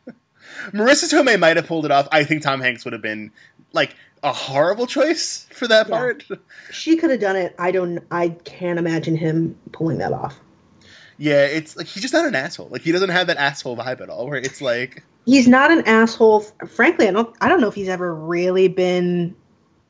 marisa 0.73 1.09
tomei 1.13 1.39
might 1.39 1.57
have 1.57 1.67
pulled 1.67 1.85
it 1.85 1.91
off 1.91 2.09
i 2.13 2.25
think 2.25 2.43
tom 2.43 2.61
hanks 2.61 2.85
would 2.85 2.93
have 2.93 3.03
been 3.03 3.31
like 3.73 3.95
a 4.23 4.33
horrible 4.33 4.87
choice 4.87 5.47
for 5.53 5.67
that 5.67 5.89
Yeah. 5.89 5.97
part 5.97 6.25
She 6.71 6.97
could 6.97 7.11
have 7.11 7.19
done 7.21 7.35
it. 7.35 7.57
I 7.59 7.73
don't. 7.73 7.99
I 8.13 8.29
can't 8.45 8.79
imagine 8.79 9.17
him 9.17 9.59
pulling 9.73 9.99
that 9.99 10.13
off. 10.13 10.39
Yeah, 11.19 11.45
it's 11.45 11.77
like 11.77 11.87
he's 11.89 12.03
just 12.03 12.15
not 12.15 12.25
an 12.27 12.37
asshole. 12.37 12.69
Like 12.69 12.83
he 12.83 12.93
doesn't 12.93 13.09
have 13.11 13.27
that 13.27 13.37
asshole 13.37 13.77
vibe 13.77 14.01
at 14.01 14.09
all. 14.09 14.27
Where 14.29 14.39
it's 14.39 14.61
like, 14.63 15.03
He's 15.27 15.49
not 15.49 15.73
an 15.73 15.83
asshole. 15.89 16.41
Frankly, 16.69 17.09
I 17.09 17.11
don't. 17.11 17.35
I 17.41 17.49
don't 17.49 17.61
know 17.61 17.67
if 17.67 17.75
he's 17.75 17.89
ever 17.89 18.15
really 18.15 18.69
been 18.69 19.35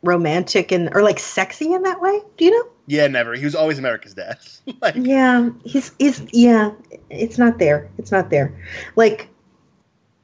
romantic 0.02 0.72
and 0.72 0.88
or 0.94 1.02
like 1.02 1.18
sexy 1.18 1.70
in 1.72 1.82
that 1.82 2.00
way. 2.00 2.18
Do 2.38 2.44
you 2.46 2.50
know? 2.52 2.70
yeah, 2.86 3.06
never. 3.08 3.34
He 3.34 3.44
was 3.44 3.54
always 3.54 3.78
America's 3.78 4.14
dad. 4.14 4.38
like, 4.80 4.94
Yeah, 4.96 5.50
he's 5.64 5.92
he's 5.98 6.22
yeah. 6.32 6.70
It's 7.10 7.36
not 7.36 7.58
there. 7.58 7.90
It's 7.98 8.10
not 8.10 8.30
there. 8.30 8.58
Like 8.96 9.28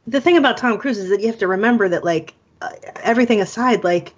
the 0.08 0.20
thing 0.20 0.36
about 0.36 0.56
Tom 0.56 0.78
Cruise 0.78 0.98
is 0.98 1.10
that 1.10 1.20
you 1.20 1.26
have 1.26 1.38
to 1.38 1.46
remember 1.48 1.88
that 1.88 2.04
like 2.04 2.34
uh, 2.62 2.70
everything 3.02 3.40
aside, 3.40 3.84
like 3.84 4.14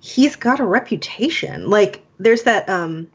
he's 0.00 0.36
got 0.36 0.60
a 0.60 0.64
reputation. 0.64 1.68
Like 1.68 2.02
there's 2.18 2.42
that 2.44 2.68
um 2.68 3.08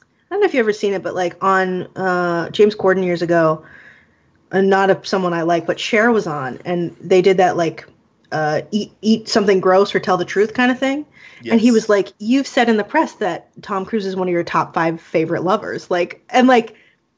I 0.00 0.34
don't 0.34 0.40
know 0.40 0.46
if 0.46 0.54
you've 0.54 0.64
ever 0.64 0.72
seen 0.72 0.94
it, 0.94 1.02
but 1.02 1.14
like 1.14 1.42
on 1.42 1.84
uh 1.96 2.50
James 2.50 2.74
Corden 2.74 3.04
years 3.04 3.22
ago, 3.22 3.64
and 4.50 4.68
not 4.68 4.90
a, 4.90 5.00
someone 5.04 5.32
I 5.32 5.42
like, 5.42 5.66
but 5.66 5.78
Cher 5.78 6.10
was 6.10 6.26
on, 6.26 6.58
and 6.64 6.96
they 7.00 7.22
did 7.22 7.36
that 7.36 7.56
like 7.56 7.86
uh 8.32 8.62
eat 8.72 8.92
eat 9.02 9.28
something 9.28 9.60
gross 9.60 9.94
or 9.94 10.00
tell 10.00 10.16
the 10.16 10.24
truth 10.24 10.54
kind 10.54 10.72
of 10.72 10.78
thing. 10.78 11.06
And 11.48 11.60
he 11.60 11.70
was 11.70 11.88
like, 11.88 12.12
"You've 12.18 12.46
said 12.46 12.68
in 12.68 12.78
the 12.78 12.84
press 12.84 13.12
that 13.16 13.50
Tom 13.62 13.84
Cruise 13.84 14.06
is 14.06 14.16
one 14.16 14.26
of 14.26 14.32
your 14.32 14.42
top 14.42 14.74
five 14.74 15.00
favorite 15.00 15.44
lovers." 15.44 15.90
Like, 15.90 16.24
and 16.30 16.48
like 16.48 16.74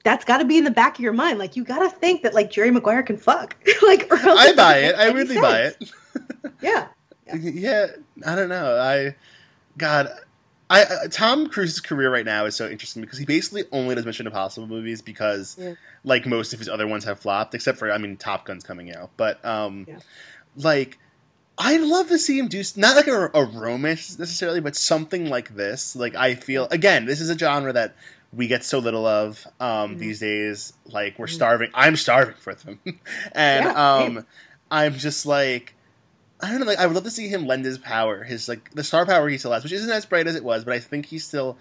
that's 0.09 0.25
got 0.25 0.39
to 0.39 0.47
be 0.47 0.57
in 0.57 0.65
the 0.65 0.71
back 0.71 0.95
of 0.95 1.01
your 1.01 1.13
mind. 1.13 1.39
Like 1.39 1.55
you 1.55 1.65
got 1.65 1.81
to 1.81 1.91
think 1.91 2.23
that 2.23 2.33
like 2.33 2.51
Jerry 2.51 2.71
Maguire 2.71 3.03
can 3.03 3.19
fuck. 3.19 3.55
like 3.83 4.09
I 4.11 4.53
buy 4.55 4.79
it. 4.79 4.95
I 4.97 5.09
really 5.11 5.33
any 5.37 5.41
buy 5.43 5.61
it. 5.65 5.77
sense. 5.79 5.93
Yeah. 6.63 6.87
yeah 7.35 7.87
i 8.25 8.35
don't 8.35 8.49
know 8.49 8.79
i 8.79 9.15
god 9.77 10.09
I, 10.71 10.85
I 11.05 11.07
tom 11.11 11.47
cruise's 11.49 11.79
career 11.81 12.11
right 12.11 12.25
now 12.25 12.47
is 12.47 12.57
so 12.57 12.67
interesting 12.69 13.03
because 13.03 13.19
he 13.19 13.27
basically 13.27 13.65
only 13.71 13.95
does 13.95 14.07
mission 14.07 14.27
impossible 14.27 14.67
movies 14.67 15.03
because 15.03 15.57
Yeah. 15.61 15.75
like 16.05 16.27
most 16.27 16.53
of 16.55 16.59
his 16.59 16.69
other 16.69 16.87
ones 16.87 17.05
have 17.05 17.21
flopped 17.21 17.55
except 17.55 17.79
for 17.79 17.93
i 17.93 17.99
mean 17.99 18.17
top 18.17 18.47
gun's 18.47 18.65
coming 18.65 18.95
out 18.95 19.11
but 19.19 19.45
um 19.45 19.85
Yeah. 19.87 19.99
like 20.57 20.99
I'd 21.61 21.81
love 21.81 22.09
to 22.09 22.19
see 22.19 22.39
him 22.39 22.47
do 22.49 22.63
not 22.77 22.95
like 22.97 23.09
a, 23.09 23.31
a 23.35 23.45
romance 23.45 24.17
necessarily, 24.17 24.61
but 24.61 24.77
something 24.77 25.29
like 25.29 25.57
this. 25.57 25.97
Like 25.97 26.15
I 26.15 26.37
feel 26.37 26.69
again, 26.71 27.05
this 27.05 27.21
is 27.21 27.31
a 27.31 27.37
genre 27.37 27.73
that 27.73 27.97
we 28.33 28.47
get 28.47 28.62
so 28.64 28.79
little 28.79 29.07
of 29.07 29.47
um, 29.61 29.97
Mhm. 29.97 29.99
these 29.99 30.20
days. 30.20 30.72
Like 30.87 31.18
we're 31.18 31.26
Mhm. 31.26 31.31
starving. 31.31 31.70
I'm 31.74 31.97
starving 31.97 32.35
for 32.37 32.55
them, 32.55 32.79
and 33.33 33.64
Yeah, 33.64 33.97
um, 34.03 34.26
I'm 34.70 34.95
just 34.97 35.24
like 35.26 35.74
I 36.41 36.51
don't 36.51 36.61
know. 36.61 36.66
Like 36.66 36.79
I 36.79 36.87
would 36.87 36.95
love 36.95 37.05
to 37.05 37.11
see 37.11 37.26
him 37.29 37.47
lend 37.47 37.64
his 37.64 37.79
power, 37.79 38.22
his 38.22 38.49
like 38.49 38.70
the 38.72 38.85
star 38.85 39.05
power 39.07 39.29
he 39.29 39.39
still 39.39 39.53
has, 39.53 39.62
which 39.64 39.72
isn't 39.72 39.91
as 39.91 40.07
bright 40.07 40.26
as 40.26 40.37
it 40.37 40.45
was, 40.45 40.64
but 40.64 40.74
I 40.74 40.79
think 40.79 41.07
he 41.07 41.18
still 41.18 41.59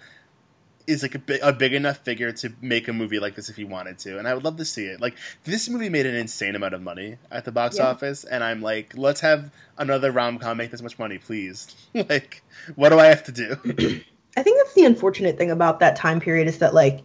is 0.86 1.02
like 1.02 1.14
a 1.14 1.18
big, 1.18 1.40
a 1.42 1.52
big 1.52 1.74
enough 1.74 1.98
figure 1.98 2.32
to 2.32 2.50
make 2.62 2.88
a 2.88 2.92
movie 2.94 3.18
like 3.18 3.34
this 3.34 3.50
if 3.50 3.56
he 3.56 3.64
wanted 3.64 3.98
to, 3.98 4.18
and 4.18 4.26
I 4.28 4.32
would 4.34 4.44
love 4.44 4.56
to 4.56 4.64
see 4.64 4.86
it. 4.86 5.00
Like 5.00 5.16
this 5.44 5.68
movie 5.68 5.88
made 5.90 6.06
an 6.06 6.14
insane 6.14 6.54
amount 6.54 6.72
of 6.74 6.80
money 6.80 7.16
at 7.30 7.44
the 7.44 7.52
box 7.52 7.76
Yeah. 7.76 7.88
office, 7.88 8.24
and 8.24 8.42
I'm 8.44 8.62
like, 8.62 8.92
let's 8.96 9.20
have 9.20 9.50
another 9.76 10.12
rom 10.12 10.38
com 10.38 10.56
make 10.58 10.70
this 10.70 10.80
much 10.80 10.98
money, 10.98 11.18
please. 11.18 11.74
like, 11.94 12.42
what 12.76 12.88
do 12.90 12.98
I 13.00 13.06
have 13.06 13.24
to 13.24 13.32
do? 13.32 14.00
I 14.38 14.42
think 14.42 14.58
that's 14.58 14.74
the 14.74 14.84
unfortunate 14.84 15.36
thing 15.36 15.50
about 15.50 15.80
that 15.80 15.96
time 15.96 16.20
period 16.20 16.46
is 16.46 16.58
that 16.58 16.72
like 16.72 17.00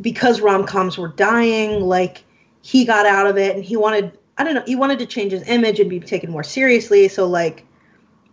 because 0.00 0.40
rom 0.40 0.66
coms 0.66 0.98
were 0.98 1.08
dying, 1.08 1.80
like 1.80 2.24
he 2.62 2.84
got 2.84 3.06
out 3.06 3.28
of 3.28 3.38
it 3.38 3.54
and 3.54 3.64
he 3.64 3.76
wanted 3.76 4.18
I 4.36 4.42
don't 4.42 4.54
know, 4.54 4.64
he 4.66 4.74
wanted 4.74 4.98
to 4.98 5.06
change 5.06 5.32
his 5.32 5.46
image 5.48 5.78
and 5.78 5.88
be 5.88 6.00
taken 6.00 6.30
more 6.30 6.42
seriously. 6.42 7.06
So 7.06 7.28
like 7.28 7.64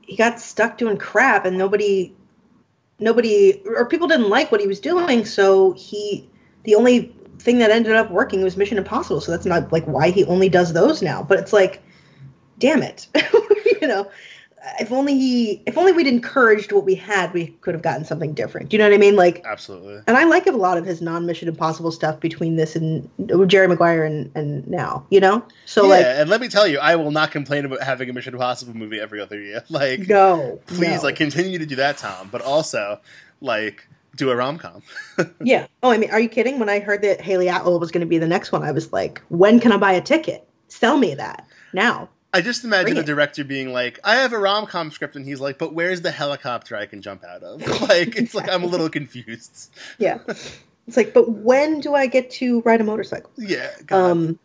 he 0.02 0.16
got 0.16 0.40
stuck 0.40 0.80
doing 0.80 0.98
crap 0.98 1.46
and 1.46 1.60
nobody 1.60 2.16
nobody 2.98 3.62
or 3.66 3.86
people 3.86 4.08
didn't 4.08 4.30
like 4.30 4.52
what 4.52 4.62
he 4.62 4.68
was 4.68 4.80
doing, 4.80 5.24
so 5.24 5.74
he 5.74 6.28
the 6.64 6.74
only 6.74 7.14
thing 7.38 7.60
that 7.60 7.70
ended 7.70 7.96
up 7.96 8.10
working 8.10 8.42
was 8.42 8.58
Mission 8.58 8.80
Impossible. 8.80 9.22
So 9.22 9.32
that's 9.32 9.46
not 9.46 9.72
like 9.72 9.86
why 9.86 10.10
he 10.10 10.26
only 10.26 10.50
does 10.50 10.74
those 10.74 11.04
now. 11.04 11.22
But 11.22 11.38
it's 11.38 11.54
like, 11.54 11.84
damn 12.58 12.82
it. 12.82 13.08
you 13.82 13.88
know, 13.88 14.10
if 14.80 14.92
only 14.92 15.14
he 15.14 15.62
if 15.66 15.78
only 15.78 15.92
we'd 15.92 16.08
encouraged 16.08 16.72
what 16.72 16.86
we 16.86 16.96
had, 16.96 17.34
we 17.34 17.48
could 17.62 17.74
have 17.74 17.82
gotten 17.82 18.06
something 18.06 18.34
different. 18.34 18.70
Do 18.70 18.76
you 18.76 18.80
know 18.80 18.90
what 18.90 18.96
I 18.96 18.98
mean? 18.98 19.16
Like 19.16 19.44
Absolutely. 19.46 20.02
and 20.08 20.18
I 20.18 20.24
like 20.26 20.48
a 20.48 20.52
lot 20.52 20.78
of 20.78 20.86
his 20.86 21.02
non-Mission 21.02 21.48
Impossible 21.48 21.92
stuff 21.92 22.20
between 22.20 22.56
this 22.56 22.76
and 22.76 23.10
Jerry 23.48 23.68
Maguire 23.68 24.04
and, 24.04 24.32
and 24.36 24.68
now, 24.68 25.06
you 25.10 25.20
know? 25.20 25.46
So 25.66 25.84
yeah, 25.84 25.90
like 25.90 26.06
and 26.06 26.30
let 26.30 26.42
me 26.42 26.48
tell 26.48 26.68
you, 26.68 26.80
I 26.80 26.96
will 26.96 27.12
not 27.12 27.32
complain 27.32 27.66
about 27.66 27.82
having 27.82 28.10
a 28.10 28.14
Mission 28.14 28.34
Impossible 28.34 28.76
movie 28.76 29.00
every 29.00 29.22
other 29.22 29.40
year. 29.40 29.64
Like, 29.78 30.08
no. 30.08 30.60
please, 30.66 31.02
no. 31.02 31.04
like, 31.04 31.18
continue 31.18 31.60
to 31.60 31.66
do 31.66 31.76
that, 31.76 31.98
Tom. 31.98 32.30
But 32.32 32.42
also, 32.42 33.00
like, 33.42 33.88
do 34.16 34.32
a 34.32 34.36
rom 34.36 34.58
com. 34.58 34.82
Yeah. 35.44 35.68
Oh, 35.84 35.92
I 35.92 35.98
mean, 35.98 36.10
are 36.10 36.20
you 36.20 36.30
kidding? 36.30 36.58
When 36.58 36.70
I 36.70 36.80
heard 36.80 37.04
that 37.04 37.22
Hayley 37.22 37.48
Atwell 37.48 37.80
was 37.80 37.92
going 37.92 38.02
to 38.02 38.08
be 38.08 38.18
the 38.18 38.28
next 38.28 38.52
one, 38.52 38.64
I 38.64 38.72
was 38.72 38.92
like, 38.92 39.22
when 39.30 39.60
can 39.60 39.72
I 39.72 39.78
buy 39.78 39.92
a 39.92 40.02
ticket? 40.02 40.48
Sell 40.68 40.98
me 40.98 41.14
that 41.16 41.46
now. 41.74 42.10
I 42.34 42.42
just 42.42 42.64
imagine 42.64 42.98
a 42.98 43.04
director 43.04 43.44
being 43.44 43.72
like, 43.72 44.00
"I 44.04 44.16
have 44.18 44.34
a 44.34 44.38
rom 44.38 44.66
com 44.68 44.92
script," 44.92 45.16
and 45.16 45.26
he's 45.26 45.40
like, 45.40 45.58
"But 45.58 45.74
where's 45.74 46.02
the 46.02 46.12
helicopter 46.12 46.76
I 46.76 46.86
can 46.86 47.02
jump 47.02 47.24
out 47.24 47.44
of?" 47.44 47.62
Like, 47.88 48.16
it's 48.16 48.36
like 48.36 48.50
I'm 48.50 48.64
a 48.64 48.68
little 48.68 48.90
confused. 48.90 49.70
Yeah. 49.98 50.20
it's 50.28 50.98
like, 50.98 51.14
but 51.14 51.30
when 51.30 51.80
do 51.80 51.96
I 51.96 52.08
get 52.08 52.30
to 52.32 52.62
ride 52.62 52.82
a 52.82 52.84
motorcycle? 52.84 53.32
Yeah, 53.38 53.72
God. 53.86 54.12
Um, 54.12 54.40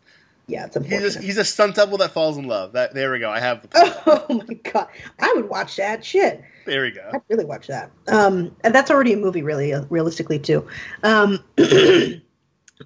yeah, 0.47 0.65
it's 0.65 0.75
he's 0.85 1.15
a, 1.15 1.21
he's 1.21 1.37
a 1.37 1.45
stunt 1.45 1.75
double 1.75 1.97
that 1.99 2.11
falls 2.11 2.37
in 2.37 2.47
love. 2.47 2.73
That 2.73 2.93
there 2.93 3.11
we 3.11 3.19
go. 3.19 3.29
I 3.29 3.39
have 3.39 3.61
the 3.61 3.67
point. 3.69 3.93
oh 4.05 4.43
my 4.47 4.53
god, 4.71 4.87
I 5.19 5.31
would 5.35 5.49
watch 5.49 5.77
that 5.77 6.03
shit. 6.03 6.43
There 6.65 6.81
we 6.83 6.91
go. 6.91 7.09
I'd 7.13 7.21
really 7.29 7.45
watch 7.45 7.67
that. 7.67 7.91
Um, 8.07 8.55
and 8.63 8.73
that's 8.73 8.91
already 8.91 9.13
a 9.13 9.17
movie, 9.17 9.43
really, 9.43 9.73
uh, 9.73 9.83
realistically 9.89 10.39
too. 10.39 10.67
Um, 11.03 11.43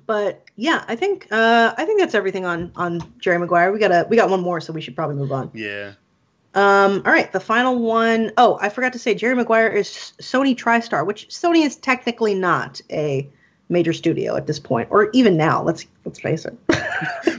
but 0.07 0.43
yeah, 0.55 0.83
I 0.87 0.95
think 0.95 1.27
uh, 1.31 1.75
I 1.77 1.85
think 1.85 1.99
that's 1.99 2.15
everything 2.15 2.45
on 2.45 2.71
on 2.75 3.01
Jerry 3.19 3.37
Maguire. 3.37 3.71
We 3.71 3.77
got 3.77 3.91
a 3.91 4.07
we 4.09 4.15
got 4.15 4.29
one 4.29 4.41
more, 4.41 4.59
so 4.59 4.73
we 4.73 4.81
should 4.81 4.95
probably 4.95 5.17
move 5.17 5.31
on. 5.31 5.51
Yeah. 5.53 5.93
Um, 6.55 7.03
all 7.05 7.11
right, 7.11 7.31
the 7.31 7.39
final 7.39 7.77
one 7.77 8.31
oh 8.37 8.57
I 8.59 8.69
forgot 8.69 8.93
to 8.93 8.99
say, 8.99 9.13
Jerry 9.13 9.35
Maguire 9.35 9.67
is 9.67 10.13
Sony 10.19 10.55
TriStar, 10.55 11.05
which 11.05 11.27
Sony 11.27 11.63
is 11.63 11.75
technically 11.75 12.33
not 12.33 12.81
a 12.89 13.29
major 13.69 13.91
studio 13.91 14.35
at 14.37 14.47
this 14.47 14.59
point, 14.59 14.87
or 14.89 15.09
even 15.11 15.35
now. 15.37 15.61
Let's 15.61 15.85
let's 16.05 16.19
face 16.19 16.45
it. 16.45 16.57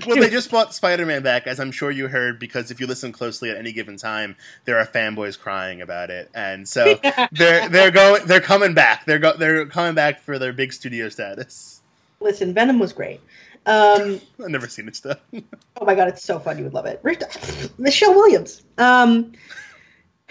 Well, 0.07 0.21
they 0.21 0.31
just 0.31 0.51
bought 0.51 0.73
Spider-Man 0.73 1.23
back, 1.23 1.47
as 1.47 1.61
I'm 1.61 1.71
sure 1.71 1.91
you 1.91 2.09
heard, 2.09 2.39
because 2.39 2.71
if 2.71 2.81
you 2.81 2.87
listen 2.87 3.13
closely 3.13 3.51
at 3.51 3.59
any 3.59 3.73
given 3.73 3.99
time, 3.99 4.37
there 4.65 4.79
are 4.79 4.87
fanboys 4.87 5.39
crying 5.39 5.83
about 5.83 6.09
it, 6.09 6.31
and 6.35 6.67
so 6.67 6.99
they're 7.33 7.69
they're 7.69 7.91
going 7.91 8.25
they're 8.27 8.41
coming 8.41 8.73
back. 8.73 9.05
They're 9.05 9.19
go, 9.19 9.37
they're 9.37 9.67
coming 9.67 9.95
back 9.95 10.21
for 10.21 10.39
their 10.39 10.55
big 10.55 10.73
studio 10.73 11.11
status. 11.11 11.78
Listen, 12.21 12.53
Venom 12.55 12.79
was 12.79 12.93
great. 12.93 13.21
Um, 13.67 14.21
I've 14.43 14.49
never 14.49 14.69
seen 14.69 14.89
it 14.89 14.97
stuff. 14.97 15.19
Oh 15.77 15.85
my 15.85 15.95
god, 15.95 16.09
it's 16.09 16.23
so 16.23 16.39
fun. 16.39 16.59
You 16.59 16.65
would 16.65 16.75
love 16.75 16.87
it. 16.87 17.03
Michelle 17.79 18.15
Williams. 18.15 18.63
Um, 18.77 19.33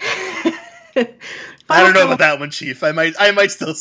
I 1.70 1.82
don't 1.82 1.94
know 1.94 2.04
about 2.06 2.18
that 2.18 2.40
one, 2.40 2.50
Chief. 2.50 2.82
I 2.82 2.92
might 2.92 3.14
I 3.18 3.30
might 3.30 3.50
still. 3.50 3.74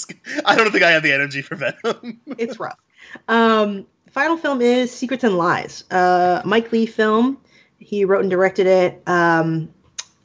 I 0.45 0.55
don't 0.55 0.71
think 0.71 0.83
I 0.83 0.91
have 0.91 1.03
the 1.03 1.13
energy 1.13 1.41
for 1.41 1.55
Venom. 1.55 2.19
It's 2.37 2.59
rough. 2.59 2.79
Um, 3.27 3.85
final 4.11 4.37
film 4.37 4.61
is 4.61 4.91
Secrets 4.91 5.23
and 5.23 5.37
Lies. 5.37 5.83
Uh, 5.89 6.41
Mike 6.45 6.71
Leigh 6.71 6.85
film. 6.85 7.37
He 7.79 8.05
wrote 8.05 8.21
and 8.21 8.29
directed 8.29 8.67
it. 8.67 9.01
Um, 9.07 9.69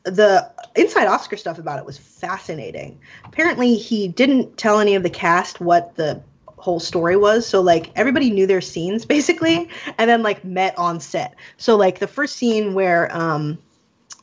the 0.05 0.51
inside 0.75 1.07
Oscar 1.07 1.37
stuff 1.37 1.59
about 1.59 1.79
it 1.79 1.85
was 1.85 1.99
fascinating. 1.99 2.99
Apparently, 3.25 3.77
he 3.77 4.09
didn't 4.09 4.57
tell 4.57 4.81
any 4.81 4.95
of 4.95 5.03
the 5.03 5.11
cast 5.11 5.61
what 5.61 5.95
the 5.97 6.23
whole 6.63 6.79
story 6.79 7.17
was. 7.17 7.45
So 7.45 7.61
like 7.61 7.91
everybody 7.97 8.31
knew 8.31 8.47
their 8.47 8.61
scenes 8.61 9.05
basically, 9.17 9.69
and 9.99 10.09
then 10.09 10.23
like 10.23 10.45
met 10.45 10.79
on 10.79 11.01
set. 11.01 11.35
So 11.57 11.77
like 11.77 11.99
the 11.99 12.07
first 12.07 12.37
scene 12.37 12.73
where 12.73 13.15
um, 13.15 13.59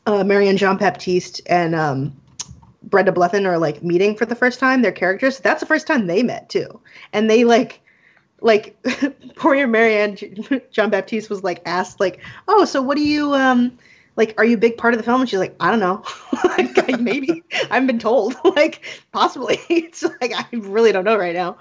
uh, 0.06 0.24
Marianne 0.24 0.56
Jean 0.56 0.78
Baptiste 0.78 1.42
and 1.48 1.76
um, 1.76 2.16
Brenda 2.82 3.12
Blethyn 3.12 3.46
are 3.46 3.58
like 3.58 3.84
meeting 3.84 4.16
for 4.16 4.26
the 4.26 4.36
first 4.36 4.58
time, 4.58 4.82
their 4.82 4.94
characters. 4.94 5.40
That's 5.40 5.60
the 5.60 5.66
first 5.66 5.86
time 5.86 6.08
they 6.08 6.24
met 6.24 6.50
too, 6.50 6.82
and 7.14 7.30
they 7.30 7.44
like. 7.44 7.82
Like 8.42 8.82
poor 9.36 9.68
Marianne 9.68 10.16
John 10.72 10.90
Baptiste 10.92 11.30
was 11.30 11.44
like 11.44 11.62
asked 11.66 12.00
like, 12.00 12.22
"Oh, 12.48 12.64
so 12.64 12.82
what 12.82 12.96
do 12.96 13.04
you 13.04 13.34
um 13.34 13.78
like 14.16 14.34
are 14.38 14.46
you 14.46 14.56
a 14.56 14.58
big 14.58 14.78
part 14.78 14.94
of 14.94 14.98
the 14.98 15.04
film?" 15.04 15.20
And 15.20 15.30
she's 15.30 15.40
like, 15.40 15.58
"I 15.60 15.70
don't 15.70 15.82
know. 15.82 16.06
like, 16.58 17.02
maybe. 17.02 17.44
I 17.70 17.74
haven't 17.74 17.88
been 17.88 18.00
told. 18.00 18.36
like 18.46 18.86
possibly." 19.12 19.60
it's 19.68 20.04
like 20.22 20.32
I 20.34 20.46
really 20.54 20.94
don't 20.94 21.04
know 21.04 21.18
right 21.18 21.36
now. 21.36 21.58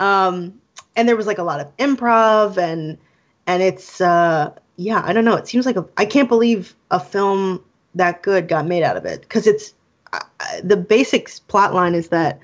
Um 0.00 0.60
and 0.96 1.08
there 1.08 1.16
was 1.16 1.26
like 1.26 1.38
a 1.38 1.42
lot 1.42 1.60
of 1.60 1.76
improv 1.76 2.56
and 2.56 2.98
and 3.46 3.62
it's 3.62 4.00
uh 4.00 4.52
yeah, 4.76 5.02
I 5.04 5.12
don't 5.12 5.24
know. 5.24 5.34
It 5.34 5.48
seems 5.48 5.66
like 5.66 5.76
a, 5.76 5.84
I 5.96 6.04
can't 6.06 6.28
believe 6.28 6.74
a 6.90 7.00
film 7.00 7.64
that 7.96 8.22
good 8.22 8.46
got 8.48 8.64
made 8.64 8.84
out 8.84 8.96
of 8.96 9.04
it 9.04 9.22
because 9.22 9.46
it's 9.46 9.74
uh, 10.12 10.20
the 10.62 10.76
basic 10.76 11.28
plot 11.48 11.74
line 11.74 11.94
is 11.94 12.08
that 12.08 12.40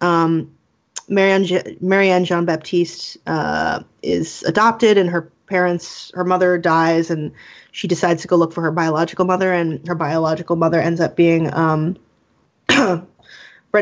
um, 0.00 0.52
Marianne, 1.08 1.76
Marianne 1.80 2.24
Jean 2.24 2.44
Baptiste 2.44 3.16
uh, 3.26 3.82
is 4.02 4.42
adopted, 4.42 4.98
and 4.98 5.08
her 5.08 5.30
parents, 5.46 6.10
her 6.14 6.24
mother 6.24 6.58
dies, 6.58 7.10
and 7.10 7.32
she 7.72 7.88
decides 7.88 8.22
to 8.22 8.28
go 8.28 8.36
look 8.36 8.52
for 8.52 8.60
her 8.62 8.70
biological 8.70 9.24
mother, 9.24 9.52
and 9.52 9.86
her 9.86 9.94
biological 9.94 10.56
mother 10.56 10.80
ends 10.80 11.00
up 11.00 11.16
being 11.16 11.52
um, 11.54 11.96
Brenda 12.66 13.08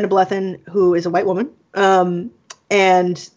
Blethyn, 0.08 0.60
who 0.68 0.94
is 0.94 1.06
a 1.06 1.10
white 1.10 1.26
woman, 1.26 1.50
um, 1.74 2.30
and 2.70 3.30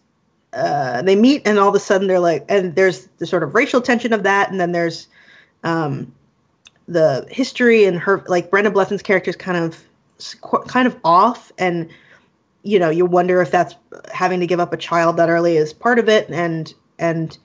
uh, 0.52 1.02
they 1.02 1.16
meet, 1.16 1.46
and 1.46 1.58
all 1.58 1.68
of 1.68 1.74
a 1.74 1.80
sudden 1.80 2.08
they're 2.08 2.20
like, 2.20 2.44
and 2.48 2.74
there's 2.74 3.06
the 3.18 3.26
sort 3.26 3.42
of 3.42 3.54
racial 3.54 3.80
tension 3.80 4.12
of 4.12 4.24
that, 4.24 4.50
and 4.50 4.60
then 4.60 4.72
there's 4.72 5.06
um, 5.62 6.12
the 6.88 7.26
history 7.30 7.84
and 7.84 7.98
her 7.98 8.24
like 8.26 8.50
Brenda 8.50 8.70
Blethyn's 8.70 9.02
character 9.02 9.30
is 9.30 9.36
kind 9.36 9.56
of 9.56 9.82
kind 10.66 10.86
of 10.86 10.96
off. 11.04 11.52
And 11.58 11.88
you 12.62 12.78
know 12.78 12.90
you 12.90 13.06
wonder 13.06 13.40
if 13.40 13.50
that's 13.50 13.74
having 14.12 14.40
to 14.40 14.46
give 14.46 14.60
up 14.60 14.72
a 14.72 14.76
child 14.76 15.16
that 15.16 15.28
early 15.28 15.56
is 15.56 15.72
part 15.72 15.98
of 15.98 16.08
it. 16.08 16.28
And 16.30 16.72
and 16.98 17.36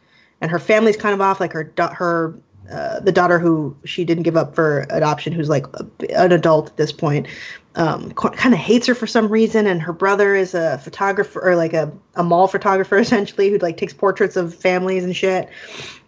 and 0.42 0.50
her 0.52 0.60
family's 0.60 0.98
kind 0.98 1.14
of 1.14 1.22
off 1.22 1.40
like 1.40 1.54
her 1.54 1.72
her 1.78 2.36
uh, 2.72 3.00
the 3.00 3.12
daughter 3.12 3.38
who 3.38 3.76
she 3.86 4.04
didn't 4.04 4.24
give 4.24 4.36
up 4.36 4.56
for 4.56 4.88
adoption 4.90 5.32
who's 5.32 5.50
like 5.50 5.68
a, 5.76 5.86
an 6.18 6.32
adult 6.32 6.70
at 6.70 6.78
this 6.78 6.92
point 6.92 7.28
um, 7.76 8.12
kind 8.12 8.54
of 8.54 8.60
hates 8.60 8.88
her 8.88 8.96
for 8.96 9.08
some 9.08 9.28
reason 9.28 9.68
and 9.68 9.82
her 9.82 9.94
brother 9.94 10.34
is 10.34 10.54
a 10.54 10.78
photographer 10.78 11.42
or 11.42 11.56
like 11.56 11.74
a, 11.74 11.92
a 12.16 12.24
mall 12.24 12.48
photographer 12.48 12.98
essentially 13.00 13.50
who 13.50 13.58
like 13.58 13.78
takes 13.78 13.94
portraits 13.94 14.36
of 14.36 14.56
families 14.56 15.04
and 15.04 15.16
shit 15.16 15.50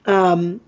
um, 0.06 0.62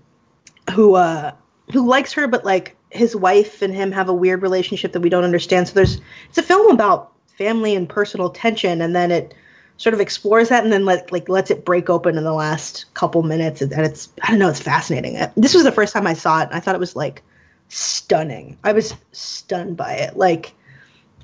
who 0.74 0.94
uh 0.94 1.32
who 1.72 1.86
likes 1.86 2.12
her 2.12 2.26
but 2.26 2.44
like 2.44 2.76
his 2.90 3.14
wife 3.16 3.62
and 3.62 3.74
him 3.74 3.92
have 3.92 4.08
a 4.08 4.14
weird 4.14 4.42
relationship 4.42 4.92
that 4.92 5.00
we 5.00 5.08
don't 5.08 5.24
understand 5.24 5.68
so 5.68 5.74
there's 5.74 6.00
it's 6.28 6.38
a 6.38 6.42
film 6.42 6.70
about 6.70 7.12
family 7.38 7.74
and 7.74 7.88
personal 7.88 8.28
tension 8.28 8.82
and 8.82 8.94
then 8.94 9.10
it 9.10 9.34
sort 9.80 9.94
of 9.94 10.00
explores 10.00 10.50
that 10.50 10.62
and 10.62 10.70
then 10.70 10.84
let 10.84 11.10
like 11.10 11.28
lets 11.30 11.50
it 11.50 11.64
break 11.64 11.88
open 11.88 12.18
in 12.18 12.24
the 12.24 12.34
last 12.34 12.84
couple 12.92 13.22
minutes 13.22 13.62
and, 13.62 13.72
and 13.72 13.86
it's 13.86 14.10
I 14.22 14.30
don't 14.30 14.38
know 14.38 14.50
it's 14.50 14.60
fascinating. 14.60 15.18
This 15.36 15.54
was 15.54 15.64
the 15.64 15.72
first 15.72 15.94
time 15.94 16.06
I 16.06 16.12
saw 16.12 16.40
it 16.40 16.48
and 16.48 16.54
I 16.54 16.60
thought 16.60 16.74
it 16.74 16.80
was 16.80 16.94
like 16.94 17.22
stunning. 17.68 18.58
I 18.62 18.72
was 18.72 18.94
stunned 19.12 19.78
by 19.78 19.94
it. 19.94 20.18
Like 20.18 20.52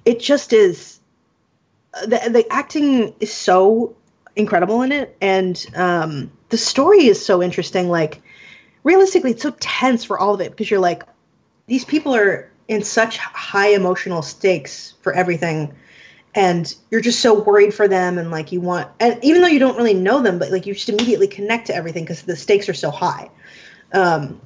it 0.07 0.21
just 0.21 0.55
is 0.55 1.01
the 2.03 2.21
the 2.31 2.47
acting 2.51 3.15
is 3.21 3.33
so 3.33 3.95
incredible 4.37 4.83
in 4.83 4.93
it 4.93 5.17
and 5.21 5.67
um 5.75 6.31
the 6.49 6.57
story 6.57 7.07
is 7.07 7.25
so 7.25 7.43
interesting 7.43 7.89
like 7.89 8.23
realistically 8.85 9.33
it's 9.33 9.43
so 9.43 9.55
tense 9.61 10.05
for 10.05 10.19
all 10.19 10.35
of 10.35 10.41
it 10.41 10.51
because 10.51 10.71
you're 10.71 10.81
like 10.81 11.03
these 11.67 11.85
people 11.85 12.15
are 12.15 12.51
in 12.69 12.83
such 12.83 13.19
high 13.19 13.69
emotional 13.69 14.23
stakes 14.23 14.95
for 15.03 15.13
everything 15.13 15.75
and 16.35 16.75
you're 16.91 17.01
just 17.01 17.21
so 17.21 17.43
worried 17.43 17.73
for 17.73 17.89
them 17.89 18.19
and 18.19 18.31
like 18.31 18.53
you 18.53 18.61
want 18.61 18.89
and 19.01 19.19
even 19.25 19.41
though 19.41 19.49
you 19.49 19.59
don't 19.59 19.77
really 19.77 19.95
know 19.95 20.23
them 20.23 20.39
but 20.39 20.51
like 20.53 20.67
you 20.67 20.75
just 20.75 20.89
immediately 20.89 21.27
connect 21.27 21.67
to 21.67 21.75
everything 21.75 22.05
because 22.05 22.23
the 22.23 22.37
stakes 22.37 22.69
are 22.69 22.75
so 22.75 22.91
high. 22.91 23.29
Um 23.93 24.41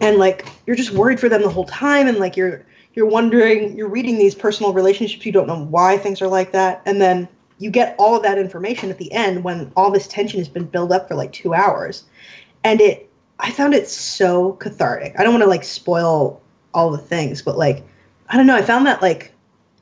and 0.00 0.16
like 0.16 0.46
you're 0.66 0.76
just 0.76 0.92
worried 0.92 1.20
for 1.20 1.28
them 1.28 1.42
the 1.42 1.50
whole 1.50 1.66
time 1.66 2.08
and 2.08 2.18
like 2.18 2.36
you're 2.36 2.64
you're 2.94 3.06
wondering 3.06 3.76
you're 3.76 3.88
reading 3.88 4.18
these 4.18 4.34
personal 4.34 4.72
relationships 4.72 5.24
you 5.24 5.32
don't 5.32 5.46
know 5.46 5.64
why 5.64 5.96
things 5.96 6.20
are 6.20 6.28
like 6.28 6.52
that. 6.52 6.82
And 6.86 7.00
then 7.00 7.28
you 7.58 7.70
get 7.70 7.94
all 7.98 8.16
of 8.16 8.22
that 8.22 8.38
information 8.38 8.90
at 8.90 8.98
the 8.98 9.12
end 9.12 9.44
when 9.44 9.70
all 9.76 9.90
this 9.90 10.08
tension 10.08 10.38
has 10.38 10.48
been 10.48 10.64
built 10.64 10.92
up 10.92 11.08
for 11.08 11.14
like 11.14 11.32
two 11.32 11.54
hours. 11.54 12.04
And 12.64 12.80
it 12.80 13.08
i 13.38 13.50
found 13.50 13.74
it 13.74 13.88
so 13.88 14.52
cathartic. 14.54 15.14
I 15.18 15.22
don't 15.22 15.32
want 15.32 15.44
to 15.44 15.48
like 15.50 15.64
spoil 15.64 16.40
all 16.72 16.90
the 16.92 16.98
things 16.98 17.42
but 17.42 17.58
like 17.58 17.84
i 18.28 18.36
don't 18.36 18.46
know 18.46 18.54
i 18.54 18.62
found 18.62 18.86
that 18.86 19.02
like 19.02 19.32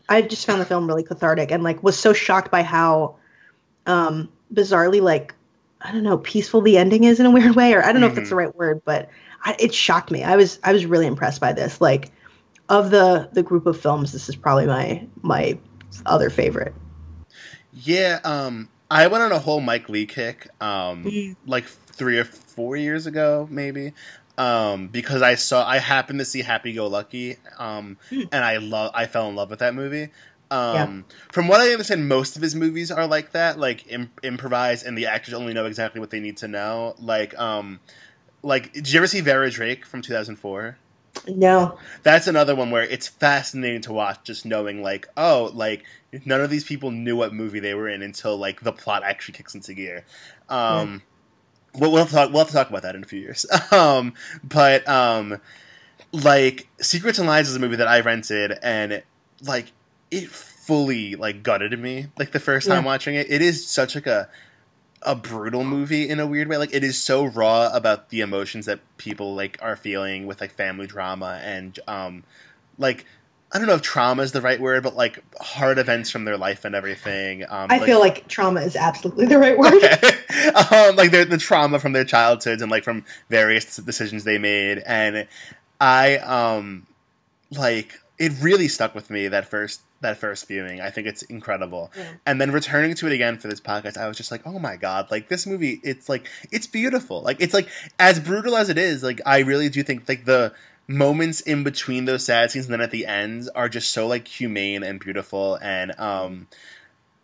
i 0.09 0.23
just 0.23 0.47
found 0.47 0.59
the 0.59 0.65
film 0.65 0.87
really 0.87 1.03
cathartic 1.03 1.51
and 1.51 1.63
like 1.63 1.83
was 1.83 1.99
so 1.99 2.15
shocked 2.15 2.51
by 2.51 2.63
how 2.63 3.15
um 3.85 4.27
bizarrely 4.55 5.03
like 5.03 5.35
i 5.83 5.93
don't 5.93 6.03
know 6.03 6.17
peaceful 6.17 6.63
the 6.63 6.79
ending 6.79 7.05
is 7.05 7.21
in 7.21 7.27
a 7.27 7.31
weird 7.31 7.55
way 7.55 7.75
or 7.75 7.85
i 7.85 7.93
don't 7.93 8.01
know 8.01 8.07
mm-hmm. 8.07 8.13
if 8.13 8.17
that's 8.17 8.31
the 8.31 8.37
right 8.37 8.57
word 8.57 8.81
but 8.87 9.11
I, 9.43 9.57
it 9.59 9.75
shocked 9.75 10.11
me. 10.11 10.25
I 10.25 10.37
was 10.37 10.59
i 10.65 10.73
was 10.73 10.87
really 10.87 11.07
impressed 11.07 11.41
by 11.41 11.53
this. 11.53 11.81
Like 11.81 12.11
of 12.69 12.91
the 12.91 13.29
the 13.33 13.43
group 13.43 13.67
of 13.67 13.81
films 13.81 14.13
this 14.13 14.29
is 14.29 14.37
probably 14.37 14.67
my 14.67 15.07
my 15.23 15.59
other 16.07 16.31
favorite 16.31 16.75
yeah, 17.85 18.21
um, 18.25 18.69
I 18.91 19.07
went 19.07 19.23
on 19.23 19.33
a 19.33 19.39
whole 19.39 19.61
Mike 19.61 19.89
Leigh 19.89 20.07
kick, 20.07 20.49
um, 20.61 21.05
mm. 21.05 21.37
like 21.47 21.67
three 21.67 22.19
or 22.19 22.25
four 22.25 22.77
years 22.77 23.07
ago, 23.07 23.47
maybe, 23.51 23.93
um, 24.37 24.89
because 24.89 25.23
I 25.23 25.35
saw 25.37 25.67
I 25.67 25.79
happened 25.79 26.19
to 26.19 26.25
see 26.25 26.43
Happy 26.43 26.73
Go 26.73 26.87
Lucky, 26.87 27.37
um, 27.59 27.99
mm. 28.11 28.29
and 28.33 28.45
I 28.45 28.57
love 28.57 28.93
I 28.95 29.07
fell 29.07 29.29
in 29.29 29.37
love 29.37 29.51
with 29.51 29.61
that 29.61 29.75
movie. 29.75 30.09
Um, 30.51 31.05
yeah. 31.09 31.17
From 31.31 31.47
what 31.47 31.61
I 31.61 31.71
understand, 31.71 32.09
most 32.09 32.35
of 32.35 32.43
his 32.43 32.55
movies 32.55 32.91
are 32.91 33.07
like 33.07 33.33
that, 33.33 33.59
like 33.59 33.91
imp- 33.93 34.21
improvised, 34.23 34.87
and 34.87 34.97
the 34.97 35.07
actors 35.07 35.35
only 35.35 35.53
know 35.53 35.67
exactly 35.67 36.01
what 36.01 36.11
they 36.11 36.21
need 36.21 36.39
to 36.39 36.49
know. 36.49 36.95
Like, 36.99 37.39
um, 37.39 37.81
like, 38.43 38.73
did 38.73 38.91
you 38.91 38.99
ever 38.99 39.07
see 39.07 39.21
Vera 39.21 39.51
Drake 39.51 39.85
from 39.85 40.01
two 40.01 40.13
thousand 40.13 40.37
four? 40.37 40.79
No. 41.27 41.79
That's 42.03 42.27
another 42.27 42.55
one 42.55 42.71
where 42.71 42.83
it's 42.83 43.09
fascinating 43.09 43.81
to 43.83 43.93
watch, 43.93 44.23
just 44.25 44.45
knowing 44.45 44.83
like, 44.83 45.09
oh, 45.17 45.51
like 45.55 45.85
none 46.25 46.41
of 46.41 46.51
these 46.51 46.65
people 46.65 46.91
knew 46.91 47.17
what 47.17 47.33
movie 47.35 47.61
they 47.61 47.75
were 47.75 47.89
in 47.89 48.03
until 48.03 48.37
like 48.37 48.61
the 48.61 48.73
plot 48.73 49.03
actually 49.05 49.35
kicks 49.35 49.55
into 49.55 49.75
gear. 49.75 50.05
Um, 50.49 51.03
yeah. 51.75 51.81
we'll, 51.81 51.93
we'll, 51.93 52.01
have 52.01 52.09
to 52.09 52.15
talk. 52.15 52.31
We'll 52.31 52.39
have 52.41 52.49
to 52.49 52.55
talk 52.55 52.71
about 52.71 52.83
that 52.83 52.95
in 52.95 53.03
a 53.03 53.07
few 53.07 53.21
years. 53.21 53.47
um, 53.73 54.15
but 54.43 54.89
um, 54.89 55.41
like 56.13 56.69
Secrets 56.81 57.19
and 57.19 57.29
Lies 57.29 57.49
is 57.49 57.57
a 57.57 57.61
movie 57.61 57.77
that 57.77 57.89
I 57.89 58.01
rented, 58.01 58.59
and 58.63 59.03
like 59.43 59.73
it 60.11 60.29
fully 60.29 61.15
like 61.15 61.43
gutted 61.43 61.79
me 61.79 62.07
like 62.19 62.33
the 62.33 62.41
first 62.41 62.69
time 62.69 62.85
yeah. 62.85 62.87
watching 62.87 63.15
it. 63.15 63.31
It 63.31 63.43
is 63.43 63.67
such 63.67 63.95
like 63.95 64.07
a 64.07 64.29
a 65.03 65.15
brutal 65.15 65.65
movie 65.65 66.09
in 66.09 66.21
a 66.21 66.27
weird 66.27 66.49
way. 66.49 66.57
Like 66.57 66.75
it 66.75 66.85
is 66.85 67.01
so 67.01 67.25
raw 67.25 67.71
about 67.73 68.11
the 68.11 68.21
emotions 68.21 68.67
that 68.67 68.81
people 68.97 69.35
like 69.35 69.59
are 69.61 69.77
feeling 69.77 70.27
with 70.27 70.41
like 70.41 70.53
family 70.53 70.87
drama 70.87 71.41
and 71.43 71.79
um 71.87 72.25
like 72.79 73.05
I 73.51 73.59
don't 73.59 73.67
know 73.67 73.75
if 73.75 73.83
trauma 73.83 74.23
is 74.23 74.33
the 74.33 74.43
right 74.43 74.61
word, 74.61 74.83
but 74.83 74.95
like 74.95 75.23
hard 75.41 75.79
events 75.79 76.11
from 76.11 76.27
their 76.27 76.37
life 76.37 76.67
and 76.67 76.75
everything. 76.75 77.45
Um, 77.45 77.71
I 77.71 77.79
like, 77.79 77.85
feel 77.85 77.99
like 77.99 78.29
trauma 78.29 78.61
is 78.61 78.77
absolutely 78.77 79.25
the 79.25 79.39
right 79.39 79.57
word. 79.57 79.73
Okay. 79.73 79.95
um, 80.71 80.97
like 80.97 81.11
the 81.13 81.39
trauma 81.41 81.79
from 81.79 81.93
their 81.93 82.05
childhoods 82.05 82.61
and 82.61 82.71
like 82.71 82.85
from 82.85 83.07
various 83.31 83.77
decisions 83.77 84.25
they 84.25 84.37
made, 84.37 84.83
and 84.85 85.27
I 85.81 86.19
um 86.19 86.87
like 87.51 87.99
it 88.19 88.33
really 88.41 88.69
stuck 88.69 88.95
with 88.95 89.11
me 89.11 89.29
that 89.29 89.49
first 89.49 89.83
that 90.01 90.19
first 90.19 90.47
viewing. 90.49 90.81
I 90.81 90.91
think 90.91 91.07
it's 91.07 91.23
incredible. 91.23 91.91
Yeah. 91.97 92.13
And 92.27 92.41
then 92.41 92.53
returning 92.53 92.95
to 92.97 93.07
it 93.07 93.13
again 93.13 93.39
for 93.39 93.49
this 93.49 93.61
podcast, 93.61 93.97
I 93.97 94.09
was 94.09 94.17
just 94.17 94.31
like, 94.31 94.47
oh 94.47 94.59
my 94.59 94.77
god, 94.77 95.11
like 95.11 95.29
this 95.29 95.47
movie, 95.47 95.81
it's 95.83 96.09
like 96.09 96.27
it's 96.51 96.67
beautiful. 96.67 97.23
Like 97.23 97.41
it's 97.41 97.55
like 97.55 97.69
as 97.99 98.19
brutal 98.19 98.57
as 98.57 98.69
it 98.69 98.79
is, 98.79 99.03
like 99.03 99.21
I 99.25 99.41
really 99.41 99.69
do 99.69 99.83
think 99.83 100.09
like 100.09 100.25
the 100.25 100.53
moments 100.89 101.41
in 101.43 101.65
between 101.65 102.07
those 102.07 102.25
sad 102.25 102.51
scenes 102.51 102.65
and 102.65 102.73
then 102.73 102.81
at 102.81 102.91
the 102.91 103.07
end 103.07 103.49
are 103.55 103.69
just 103.69 103.93
so 103.93 104.07
like 104.07 104.27
humane 104.27 104.83
and 104.83 104.99
beautiful 104.99 105.59
and 105.61 105.93
um 106.01 106.47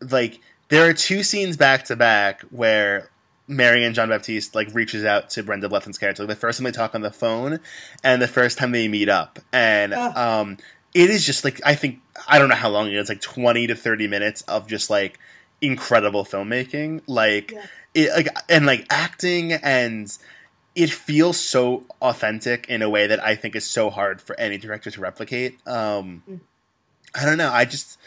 like 0.02 0.38
there 0.68 0.86
are 0.86 0.92
two 0.92 1.22
scenes 1.22 1.56
back 1.56 1.84
to 1.84 1.96
back 1.96 2.42
where 2.50 3.08
Marianne 3.46 3.92
Jean-Baptiste 3.92 4.54
like 4.54 4.74
reaches 4.74 5.04
out 5.04 5.30
to 5.30 5.42
Brenda 5.42 5.68
Blethyn's 5.68 5.98
character. 5.98 6.22
Like, 6.22 6.30
the 6.30 6.36
first 6.36 6.58
time 6.58 6.64
they 6.64 6.70
talk 6.70 6.94
on 6.94 7.02
the 7.02 7.10
phone, 7.10 7.60
and 8.02 8.22
the 8.22 8.28
first 8.28 8.58
time 8.58 8.72
they 8.72 8.88
meet 8.88 9.08
up, 9.08 9.38
and 9.52 9.92
um, 9.92 10.56
it 10.94 11.10
is 11.10 11.26
just 11.26 11.44
like 11.44 11.60
I 11.64 11.74
think 11.74 12.00
I 12.28 12.38
don't 12.38 12.48
know 12.48 12.54
how 12.54 12.70
long 12.70 12.88
it 12.88 12.94
is, 12.94 13.08
like 13.08 13.20
twenty 13.20 13.66
to 13.66 13.74
thirty 13.74 14.06
minutes 14.06 14.42
of 14.42 14.66
just 14.66 14.88
like 14.88 15.18
incredible 15.60 16.24
filmmaking, 16.24 17.02
like 17.06 17.50
yeah. 17.50 17.66
it 17.94 18.10
like 18.14 18.28
and 18.48 18.64
like 18.64 18.86
acting 18.90 19.52
and 19.52 20.16
it 20.74 20.90
feels 20.90 21.38
so 21.38 21.84
authentic 22.00 22.68
in 22.68 22.82
a 22.82 22.90
way 22.90 23.06
that 23.08 23.22
I 23.22 23.34
think 23.36 23.54
is 23.54 23.64
so 23.64 23.90
hard 23.90 24.20
for 24.20 24.38
any 24.38 24.58
director 24.58 24.90
to 24.90 25.00
replicate. 25.00 25.58
Um, 25.66 26.22
mm. 26.28 26.40
I 27.14 27.24
don't 27.24 27.38
know. 27.38 27.50
I 27.50 27.64
just 27.64 27.98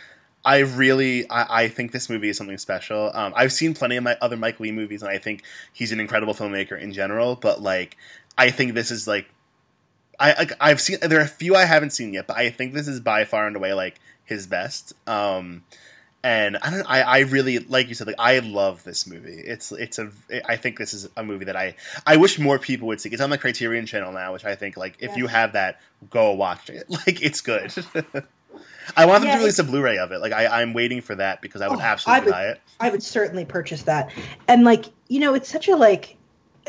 I 0.43 0.59
really 0.59 1.29
I, 1.29 1.63
I, 1.63 1.67
think 1.67 1.91
this 1.91 2.09
movie 2.09 2.29
is 2.29 2.37
something 2.37 2.57
special. 2.57 3.11
Um, 3.13 3.33
I've 3.35 3.53
seen 3.53 3.73
plenty 3.73 3.97
of 3.97 4.03
my 4.03 4.17
other 4.21 4.37
Mike 4.37 4.59
Leigh 4.59 4.71
movies, 4.71 5.01
and 5.01 5.11
I 5.11 5.17
think 5.17 5.43
he's 5.73 5.91
an 5.91 5.99
incredible 5.99 6.33
filmmaker 6.33 6.79
in 6.79 6.93
general. 6.93 7.35
But 7.35 7.61
like, 7.61 7.97
I 8.37 8.49
think 8.49 8.73
this 8.73 8.91
is 8.91 9.07
like 9.07 9.27
I, 10.19 10.47
I 10.59 10.69
have 10.69 10.81
seen 10.81 10.97
there 11.01 11.19
are 11.19 11.23
a 11.23 11.27
few 11.27 11.55
I 11.55 11.65
haven't 11.65 11.91
seen 11.91 12.13
yet, 12.13 12.27
but 12.27 12.37
I 12.37 12.49
think 12.49 12.73
this 12.73 12.87
is 12.87 12.99
by 12.99 13.25
far 13.25 13.45
and 13.45 13.55
away 13.55 13.73
like 13.73 13.99
his 14.25 14.47
best. 14.47 14.93
Um, 15.07 15.63
and 16.23 16.57
I 16.57 16.69
don't. 16.71 16.85
I, 16.89 17.01
I 17.01 17.19
really 17.19 17.59
like 17.59 17.87
you 17.89 17.95
said. 17.95 18.07
Like 18.07 18.15
I 18.19 18.39
love 18.39 18.83
this 18.83 19.05
movie. 19.05 19.39
It's 19.39 19.71
it's 19.71 19.99
a. 19.99 20.11
I 20.45 20.57
think 20.57 20.77
this 20.77 20.93
is 20.93 21.07
a 21.15 21.23
movie 21.23 21.45
that 21.45 21.55
I 21.55 21.75
I 22.05 22.17
wish 22.17 22.39
more 22.39 22.57
people 22.57 22.87
would 22.87 22.99
see. 22.99 23.09
It's 23.09 23.21
on 23.21 23.29
the 23.29 23.37
Criterion 23.37 23.85
Channel 23.85 24.11
now, 24.11 24.33
which 24.33 24.43
I 24.43 24.55
think 24.55 24.75
like 24.75 24.97
if 24.99 25.15
you 25.15 25.27
have 25.27 25.53
that, 25.53 25.79
go 26.09 26.31
watch 26.33 26.69
it. 26.69 26.87
Like 26.89 27.21
it's 27.21 27.41
good. 27.41 27.71
I 28.95 29.05
want 29.05 29.21
them 29.21 29.27
yeah, 29.27 29.35
to 29.35 29.39
release 29.39 29.59
a 29.59 29.63
Blu-ray 29.63 29.99
of 29.99 30.11
it. 30.11 30.19
Like 30.19 30.33
I, 30.33 30.61
I'm 30.61 30.73
waiting 30.73 31.01
for 31.01 31.13
that 31.15 31.41
because 31.41 31.61
I 31.61 31.67
would 31.67 31.79
oh, 31.79 31.81
absolutely 31.81 32.21
I 32.21 32.25
would, 32.25 32.31
buy 32.31 32.45
it. 32.47 32.61
I 32.79 32.89
would 32.89 33.03
certainly 33.03 33.45
purchase 33.45 33.83
that. 33.83 34.11
And 34.47 34.63
like 34.63 34.85
you 35.07 35.19
know, 35.19 35.35
it's 35.35 35.49
such 35.49 35.67
a 35.67 35.75
like 35.75 36.16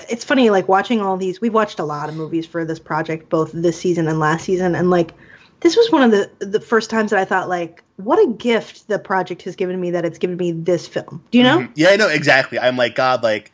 it's 0.08 0.24
funny 0.24 0.50
like 0.50 0.68
watching 0.68 1.00
all 1.00 1.16
these 1.16 1.40
we've 1.40 1.54
watched 1.54 1.78
a 1.78 1.84
lot 1.84 2.08
of 2.08 2.14
movies 2.14 2.46
for 2.46 2.64
this 2.64 2.78
project 2.78 3.28
both 3.28 3.50
this 3.52 3.78
season 3.78 4.08
and 4.08 4.18
last 4.18 4.44
season 4.44 4.74
and 4.74 4.90
like 4.90 5.12
this 5.60 5.76
was 5.76 5.90
one 5.90 6.02
of 6.02 6.10
the 6.10 6.30
the 6.44 6.60
first 6.60 6.90
times 6.90 7.10
that 7.10 7.18
I 7.18 7.24
thought 7.24 7.48
like 7.48 7.82
what 7.96 8.18
a 8.18 8.32
gift 8.32 8.88
the 8.88 8.98
project 8.98 9.42
has 9.42 9.56
given 9.56 9.80
me 9.80 9.90
that 9.90 10.04
it's 10.04 10.18
given 10.18 10.36
me 10.36 10.52
this 10.52 10.86
film. 10.86 11.24
Do 11.30 11.38
you 11.38 11.44
know? 11.44 11.58
Mm-hmm. 11.58 11.72
Yeah, 11.74 11.88
I 11.88 11.96
know 11.96 12.08
exactly. 12.08 12.58
I'm 12.58 12.76
like 12.76 12.94
god 12.94 13.22
like 13.22 13.52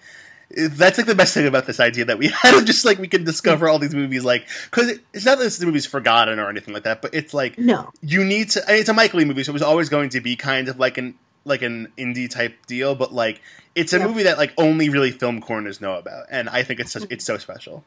that's 0.56 0.98
like 0.98 1.06
the 1.06 1.14
best 1.14 1.34
thing 1.34 1.46
about 1.46 1.66
this 1.66 1.80
idea 1.80 2.04
that 2.04 2.18
we 2.18 2.28
had 2.42 2.64
just 2.66 2.84
like 2.84 2.98
we 2.98 3.08
can 3.08 3.24
discover 3.24 3.68
all 3.68 3.78
these 3.78 3.94
movies 3.94 4.24
like 4.24 4.46
because 4.70 4.98
it's 5.12 5.24
not 5.24 5.38
that 5.38 5.44
this 5.44 5.60
movie's 5.60 5.86
forgotten 5.86 6.38
or 6.38 6.48
anything 6.48 6.74
like 6.74 6.84
that 6.84 7.02
but 7.02 7.12
it's 7.14 7.34
like 7.34 7.58
no 7.58 7.90
you 8.02 8.22
need 8.24 8.50
to 8.50 8.62
it's 8.68 8.88
a 8.88 8.92
Michael 8.92 9.20
Leigh 9.20 9.24
movie 9.24 9.42
so 9.42 9.50
it 9.50 9.54
was 9.54 9.62
always 9.62 9.88
going 9.88 10.10
to 10.10 10.20
be 10.20 10.36
kind 10.36 10.68
of 10.68 10.78
like 10.78 10.98
an 10.98 11.14
like 11.44 11.62
an 11.62 11.92
indie 11.98 12.28
type 12.28 12.66
deal 12.66 12.94
but 12.94 13.12
like 13.12 13.40
it's 13.74 13.92
a 13.92 13.98
yeah. 13.98 14.06
movie 14.06 14.22
that 14.24 14.38
like 14.38 14.52
only 14.56 14.88
really 14.88 15.10
film 15.10 15.40
corners 15.40 15.80
know 15.80 15.96
about, 15.96 16.26
and 16.30 16.48
I 16.48 16.62
think 16.62 16.80
it's 16.80 16.92
such, 16.92 17.04
it's 17.10 17.24
so 17.24 17.38
special. 17.38 17.84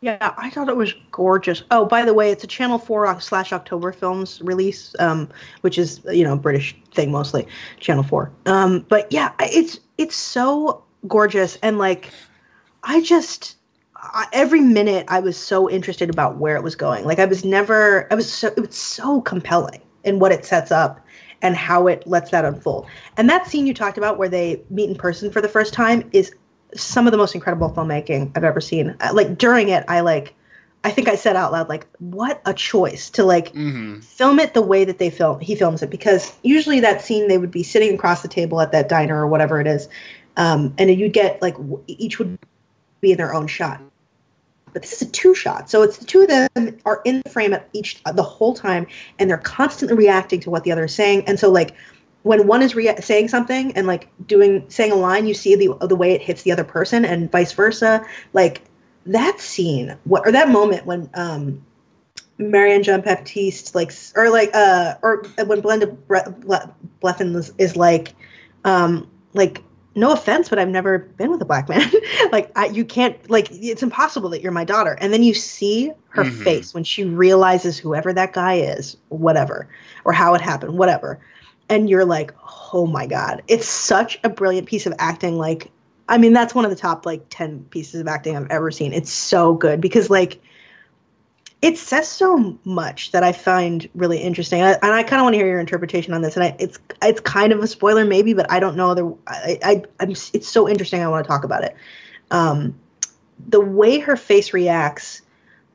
Yeah, 0.00 0.34
I 0.36 0.50
thought 0.50 0.68
it 0.68 0.76
was 0.76 0.94
gorgeous. 1.10 1.62
Oh, 1.70 1.86
by 1.86 2.04
the 2.04 2.14
way, 2.14 2.30
it's 2.30 2.44
a 2.44 2.46
Channel 2.46 2.78
Four 2.78 3.20
slash 3.20 3.52
October 3.52 3.92
Films 3.92 4.40
release, 4.42 4.94
um, 4.98 5.28
which 5.62 5.78
is 5.78 6.00
you 6.10 6.24
know 6.24 6.36
British 6.36 6.76
thing 6.92 7.10
mostly, 7.10 7.46
Channel 7.80 8.04
Four. 8.04 8.30
Um, 8.46 8.84
but 8.88 9.10
yeah, 9.10 9.32
it's 9.40 9.80
it's 9.98 10.16
so 10.16 10.84
gorgeous, 11.08 11.56
and 11.62 11.78
like 11.78 12.10
I 12.84 13.00
just 13.00 13.56
I, 13.96 14.26
every 14.32 14.60
minute 14.60 15.06
I 15.08 15.20
was 15.20 15.36
so 15.36 15.68
interested 15.68 16.08
about 16.10 16.36
where 16.36 16.56
it 16.56 16.62
was 16.62 16.76
going. 16.76 17.04
Like 17.04 17.18
I 17.18 17.24
was 17.24 17.44
never, 17.44 18.06
I 18.12 18.14
was 18.14 18.32
so 18.32 18.48
it 18.48 18.60
was 18.60 18.76
so 18.76 19.20
compelling 19.22 19.80
in 20.04 20.20
what 20.20 20.30
it 20.30 20.44
sets 20.44 20.70
up 20.70 21.04
and 21.42 21.56
how 21.56 21.86
it 21.86 22.06
lets 22.06 22.30
that 22.30 22.44
unfold. 22.44 22.86
And 23.16 23.28
that 23.30 23.46
scene 23.46 23.66
you 23.66 23.74
talked 23.74 23.98
about 23.98 24.18
where 24.18 24.28
they 24.28 24.62
meet 24.70 24.90
in 24.90 24.96
person 24.96 25.30
for 25.30 25.40
the 25.40 25.48
first 25.48 25.74
time 25.74 26.08
is 26.12 26.34
some 26.74 27.06
of 27.06 27.12
the 27.12 27.18
most 27.18 27.34
incredible 27.34 27.70
filmmaking 27.70 28.32
I've 28.36 28.44
ever 28.44 28.60
seen. 28.60 28.96
Uh, 29.00 29.10
like 29.12 29.38
during 29.38 29.68
it, 29.68 29.84
I 29.88 30.00
like 30.00 30.34
I 30.84 30.90
think 30.90 31.08
I 31.08 31.16
said 31.16 31.36
out 31.36 31.52
loud 31.52 31.68
like, 31.68 31.86
"What 31.98 32.40
a 32.44 32.54
choice 32.54 33.10
to 33.10 33.24
like 33.24 33.52
hmm 33.52 33.86
film 34.00 34.38
it 34.38 34.54
the 34.54 34.62
way 34.62 34.84
that 34.84 34.98
they 34.98 35.10
film 35.10 35.40
he 35.40 35.54
films 35.54 35.82
it 35.82 35.90
because 35.90 36.32
usually 36.42 36.80
that 36.80 37.02
scene 37.02 37.28
they 37.28 37.38
would 37.38 37.50
be 37.50 37.62
sitting 37.62 37.94
across 37.94 38.22
the 38.22 38.28
table 38.28 38.60
at 38.60 38.72
that 38.72 38.88
diner 38.88 39.20
or 39.20 39.26
whatever 39.26 39.60
it 39.60 39.66
is 39.66 39.88
um, 40.36 40.72
and 40.78 40.90
you'd 40.90 41.12
get 41.12 41.40
like 41.42 41.54
each 41.86 42.18
would 42.18 42.38
be 43.00 43.12
in 43.12 43.18
their 43.18 43.34
own 43.34 43.46
shot 43.46 43.80
but 44.76 44.82
this 44.82 45.00
is 45.00 45.08
a 45.08 45.10
two 45.10 45.34
shot. 45.34 45.70
So 45.70 45.80
it's 45.80 45.96
the 45.96 46.04
two 46.04 46.20
of 46.20 46.28
them 46.28 46.76
are 46.84 47.00
in 47.06 47.22
the 47.24 47.30
frame 47.30 47.54
at 47.54 47.66
each 47.72 48.02
the 48.04 48.22
whole 48.22 48.52
time 48.52 48.86
and 49.18 49.30
they're 49.30 49.38
constantly 49.38 49.96
reacting 49.96 50.38
to 50.40 50.50
what 50.50 50.64
the 50.64 50.72
other 50.72 50.84
is 50.84 50.94
saying. 50.94 51.26
And 51.26 51.40
so 51.40 51.50
like 51.50 51.74
when 52.24 52.46
one 52.46 52.60
is 52.60 52.74
rea- 52.74 53.00
saying 53.00 53.28
something 53.28 53.74
and 53.74 53.86
like 53.86 54.10
doing 54.26 54.68
saying 54.68 54.92
a 54.92 54.96
line 54.96 55.26
you 55.26 55.32
see 55.32 55.54
the 55.54 55.74
the 55.86 55.96
way 55.96 56.12
it 56.12 56.20
hits 56.20 56.42
the 56.42 56.52
other 56.52 56.62
person 56.62 57.06
and 57.06 57.32
vice 57.32 57.54
versa. 57.54 58.04
Like 58.34 58.60
that 59.06 59.40
scene 59.40 59.96
what 60.04 60.26
or 60.26 60.32
that 60.32 60.50
moment 60.50 60.84
when 60.84 61.08
um 61.14 61.64
Marianne 62.36 62.82
Jean 62.82 63.00
Baptiste, 63.00 63.74
like, 63.74 63.94
or 64.14 64.28
like, 64.28 64.50
uh, 64.52 64.96
or 65.02 65.22
when 65.46 65.62
Blenda 65.62 65.96
Bre- 66.06 66.28
Ble- 66.28 66.74
Blethyn 67.02 67.34
is, 67.34 67.50
is 67.56 67.76
like, 67.76 68.14
um, 68.62 69.10
like, 69.32 69.62
no 69.96 70.12
offense, 70.12 70.48
but 70.48 70.58
I've 70.58 70.68
never 70.68 70.98
been 70.98 71.30
with 71.30 71.42
a 71.42 71.46
black 71.46 71.68
man. 71.68 71.90
like, 72.32 72.52
I, 72.56 72.66
you 72.66 72.84
can't, 72.84 73.28
like, 73.30 73.48
it's 73.50 73.82
impossible 73.82 74.28
that 74.30 74.42
you're 74.42 74.52
my 74.52 74.64
daughter. 74.64 74.96
And 75.00 75.12
then 75.12 75.22
you 75.22 75.34
see 75.34 75.92
her 76.10 76.24
Mhm. 76.24 76.30
face 76.44 76.74
when 76.74 76.84
she 76.84 77.04
realizes 77.04 77.78
whoever 77.78 78.12
that 78.12 78.32
guy 78.32 78.54
is, 78.54 78.96
whatever, 79.08 79.68
or 80.04 80.12
how 80.12 80.34
it 80.34 80.40
happened, 80.42 80.78
whatever. 80.78 81.20
And 81.68 81.90
you're 81.90 82.04
like, 82.04 82.32
oh 82.72 82.86
my 82.86 83.06
God. 83.06 83.42
It's 83.48 83.66
such 83.68 84.20
a 84.24 84.28
brilliant 84.28 84.68
piece 84.68 84.86
of 84.86 84.94
acting. 84.98 85.36
Like, 85.38 85.72
I 86.08 86.18
mean, 86.18 86.32
that's 86.32 86.54
one 86.54 86.64
of 86.64 86.70
the 86.70 86.76
top, 86.76 87.06
like, 87.06 87.26
10 87.30 87.64
pieces 87.70 88.00
of 88.00 88.06
acting 88.08 88.36
I've 88.36 88.50
ever 88.50 88.70
seen. 88.70 88.92
It's 88.92 89.10
so 89.12 89.54
good 89.54 89.80
because, 89.80 90.10
like, 90.10 90.40
it 91.62 91.78
says 91.78 92.06
so 92.08 92.58
much 92.64 93.12
that 93.12 93.22
I 93.22 93.32
find 93.32 93.88
really 93.94 94.18
interesting, 94.18 94.60
and 94.60 94.78
I, 94.82 94.98
I 94.98 95.02
kind 95.02 95.20
of 95.20 95.24
want 95.24 95.34
to 95.34 95.38
hear 95.38 95.46
your 95.46 95.60
interpretation 95.60 96.12
on 96.12 96.22
this. 96.22 96.36
And 96.36 96.44
I, 96.44 96.56
it's 96.58 96.78
it's 97.02 97.20
kind 97.20 97.52
of 97.52 97.60
a 97.60 97.66
spoiler, 97.66 98.04
maybe, 98.04 98.34
but 98.34 98.50
I 98.50 98.60
don't 98.60 98.76
know. 98.76 98.94
The 98.94 99.16
I, 99.26 99.58
I 99.62 99.82
I'm 100.00 100.10
it's 100.10 100.48
so 100.48 100.68
interesting. 100.68 101.02
I 101.02 101.08
want 101.08 101.24
to 101.24 101.28
talk 101.28 101.44
about 101.44 101.64
it. 101.64 101.74
Um, 102.30 102.78
the 103.48 103.60
way 103.60 103.98
her 103.98 104.16
face 104.16 104.52
reacts 104.52 105.22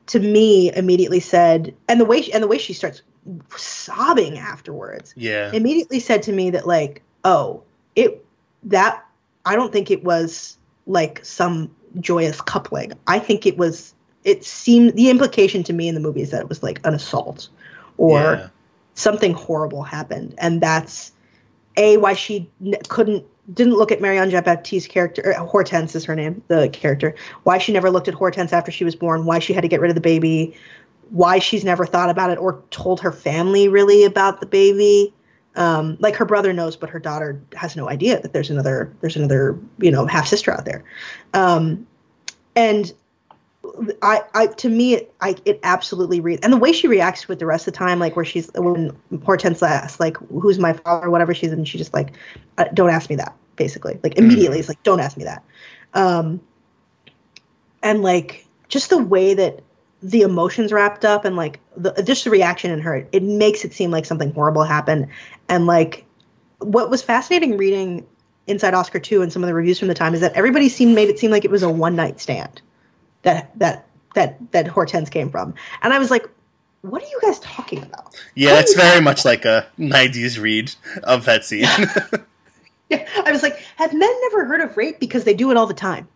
to 0.08 0.18
me 0.20 0.72
immediately 0.72 1.20
said, 1.20 1.74
and 1.88 2.00
the 2.00 2.04
way 2.04 2.22
she, 2.22 2.32
and 2.32 2.42
the 2.42 2.48
way 2.48 2.58
she 2.58 2.72
starts 2.72 3.02
sobbing 3.56 4.38
afterwards 4.38 5.14
Yeah. 5.16 5.52
immediately 5.52 6.00
said 6.00 6.24
to 6.24 6.32
me 6.32 6.50
that 6.50 6.66
like 6.66 7.02
oh 7.24 7.62
it 7.94 8.24
that 8.64 9.06
i 9.46 9.54
don't 9.54 9.72
think 9.72 9.92
it 9.92 10.02
was 10.02 10.58
like 10.88 11.24
some 11.24 11.70
joyous 12.00 12.40
coupling 12.40 12.92
i 13.06 13.20
think 13.20 13.46
it 13.46 13.56
was 13.56 13.94
it 14.24 14.44
seemed 14.44 14.94
the 14.94 15.10
implication 15.10 15.62
to 15.64 15.72
me 15.72 15.88
in 15.88 15.94
the 15.94 16.00
movie 16.00 16.22
is 16.22 16.30
that 16.30 16.40
it 16.40 16.48
was 16.48 16.62
like 16.62 16.80
an 16.84 16.94
assault 16.94 17.48
or 17.96 18.20
Yeah. 18.20 18.48
something 18.94 19.32
horrible 19.32 19.82
happened. 19.82 20.34
And 20.38 20.60
that's 20.60 21.12
a 21.76 21.96
why 21.96 22.14
she 22.14 22.48
n- 22.64 22.74
couldn't 22.88 23.24
didn't 23.52 23.74
look 23.74 23.90
at 23.90 24.00
Marianne 24.00 24.30
Jean 24.30 24.44
Baptiste's 24.44 24.86
character 24.86 25.32
Hortense 25.34 25.96
is 25.96 26.04
her 26.04 26.14
name 26.14 26.42
the 26.46 26.68
character. 26.68 27.14
Why 27.42 27.58
she 27.58 27.72
never 27.72 27.90
looked 27.90 28.06
at 28.06 28.14
Hortense 28.14 28.52
after 28.52 28.70
she 28.70 28.84
was 28.84 28.94
born 28.94 29.24
why 29.24 29.40
she 29.40 29.52
had 29.52 29.62
to 29.62 29.68
get 29.68 29.80
rid 29.80 29.90
of 29.90 29.94
the 29.96 30.00
baby 30.00 30.54
why 31.10 31.38
she's 31.38 31.64
never 31.64 31.84
thought 31.84 32.08
about 32.08 32.30
it 32.30 32.38
or 32.38 32.62
told 32.70 33.00
her 33.00 33.12
family 33.12 33.68
really 33.68 34.04
about 34.04 34.40
the 34.40 34.46
baby. 34.46 35.12
Um, 35.56 35.98
like 36.00 36.16
her 36.16 36.24
brother 36.24 36.52
knows 36.54 36.76
but 36.76 36.88
her 36.88 36.98
daughter 36.98 37.42
has 37.54 37.76
no 37.76 37.88
idea 37.88 38.20
that 38.22 38.32
there's 38.32 38.48
another 38.48 38.94
there's 39.00 39.16
another 39.16 39.58
you 39.78 39.90
know 39.90 40.06
half 40.06 40.26
sister 40.28 40.52
out 40.52 40.64
there. 40.64 40.84
Um, 41.34 41.86
and 42.54 42.92
I, 44.02 44.22
I 44.34 44.46
to 44.48 44.68
me 44.68 44.94
it, 44.94 45.14
I 45.20 45.36
it 45.44 45.60
absolutely 45.62 46.20
reads 46.20 46.40
and 46.42 46.52
the 46.52 46.56
way 46.56 46.72
she 46.72 46.88
reacts 46.88 47.28
with 47.28 47.38
the 47.38 47.46
rest 47.46 47.68
of 47.68 47.74
the 47.74 47.78
time 47.78 48.00
like 48.00 48.16
where 48.16 48.24
she's 48.24 48.50
when 48.54 48.96
Hortense 49.24 49.62
asks 49.62 50.00
like 50.00 50.16
who's 50.28 50.58
my 50.58 50.72
father? 50.72 51.06
or 51.06 51.10
whatever 51.10 51.32
she's 51.32 51.52
and 51.52 51.66
she's 51.66 51.80
just 51.80 51.94
like 51.94 52.12
uh, 52.58 52.64
don't 52.74 52.90
ask 52.90 53.08
me 53.08 53.16
that 53.16 53.36
basically. 53.56 54.00
Like 54.02 54.18
immediately 54.18 54.58
it's 54.58 54.68
like 54.68 54.82
don't 54.82 55.00
ask 55.00 55.16
me 55.16 55.24
that. 55.24 55.44
Um 55.94 56.40
and 57.82 58.02
like 58.02 58.46
just 58.68 58.90
the 58.90 58.98
way 58.98 59.34
that 59.34 59.62
the 60.02 60.22
emotions 60.22 60.72
wrapped 60.72 61.04
up 61.04 61.24
and 61.24 61.36
like 61.36 61.60
the 61.76 61.92
just 62.02 62.24
the 62.24 62.30
reaction 62.30 62.72
in 62.72 62.80
her 62.80 63.06
it 63.12 63.22
makes 63.22 63.64
it 63.64 63.72
seem 63.72 63.92
like 63.92 64.06
something 64.06 64.32
horrible 64.32 64.64
happened. 64.64 65.06
And 65.48 65.66
like 65.66 66.04
what 66.58 66.90
was 66.90 67.02
fascinating 67.02 67.56
reading 67.56 68.06
inside 68.48 68.74
oscar 68.74 68.98
2 68.98 69.22
and 69.22 69.32
some 69.32 69.44
of 69.44 69.46
the 69.46 69.54
reviews 69.54 69.78
from 69.78 69.86
the 69.86 69.94
time 69.94 70.14
is 70.14 70.20
that 70.20 70.32
everybody 70.32 70.68
seemed 70.68 70.96
made 70.96 71.08
it 71.08 71.18
seem 71.18 71.30
like 71.30 71.44
it 71.44 71.50
was 71.50 71.62
a 71.62 71.70
one 71.70 71.94
night 71.94 72.18
stand 72.18 72.60
that 73.22 73.56
that 73.58 73.86
that 74.14 74.38
that 74.52 74.66
hortense 74.66 75.08
came 75.08 75.30
from 75.30 75.54
and 75.82 75.92
i 75.92 75.98
was 75.98 76.10
like 76.10 76.28
what 76.82 77.00
are 77.02 77.06
you 77.06 77.20
guys 77.22 77.38
talking 77.38 77.80
about 77.82 78.16
Yeah, 78.34 78.58
it's 78.58 78.74
very 78.74 79.00
much 79.00 79.24
like 79.24 79.44
a 79.44 79.68
'90s 79.78 80.40
read 80.40 80.74
of 81.04 81.24
that 81.26 81.44
scene. 81.44 81.62
yeah 82.88 83.08
i 83.24 83.30
was 83.30 83.42
like 83.42 83.56
have 83.76 83.92
men 83.92 84.12
never 84.22 84.44
heard 84.44 84.60
of 84.60 84.76
rape 84.76 84.98
because 84.98 85.24
they 85.24 85.34
do 85.34 85.50
it 85.50 85.56
all 85.56 85.66
the 85.66 85.74
time 85.74 86.08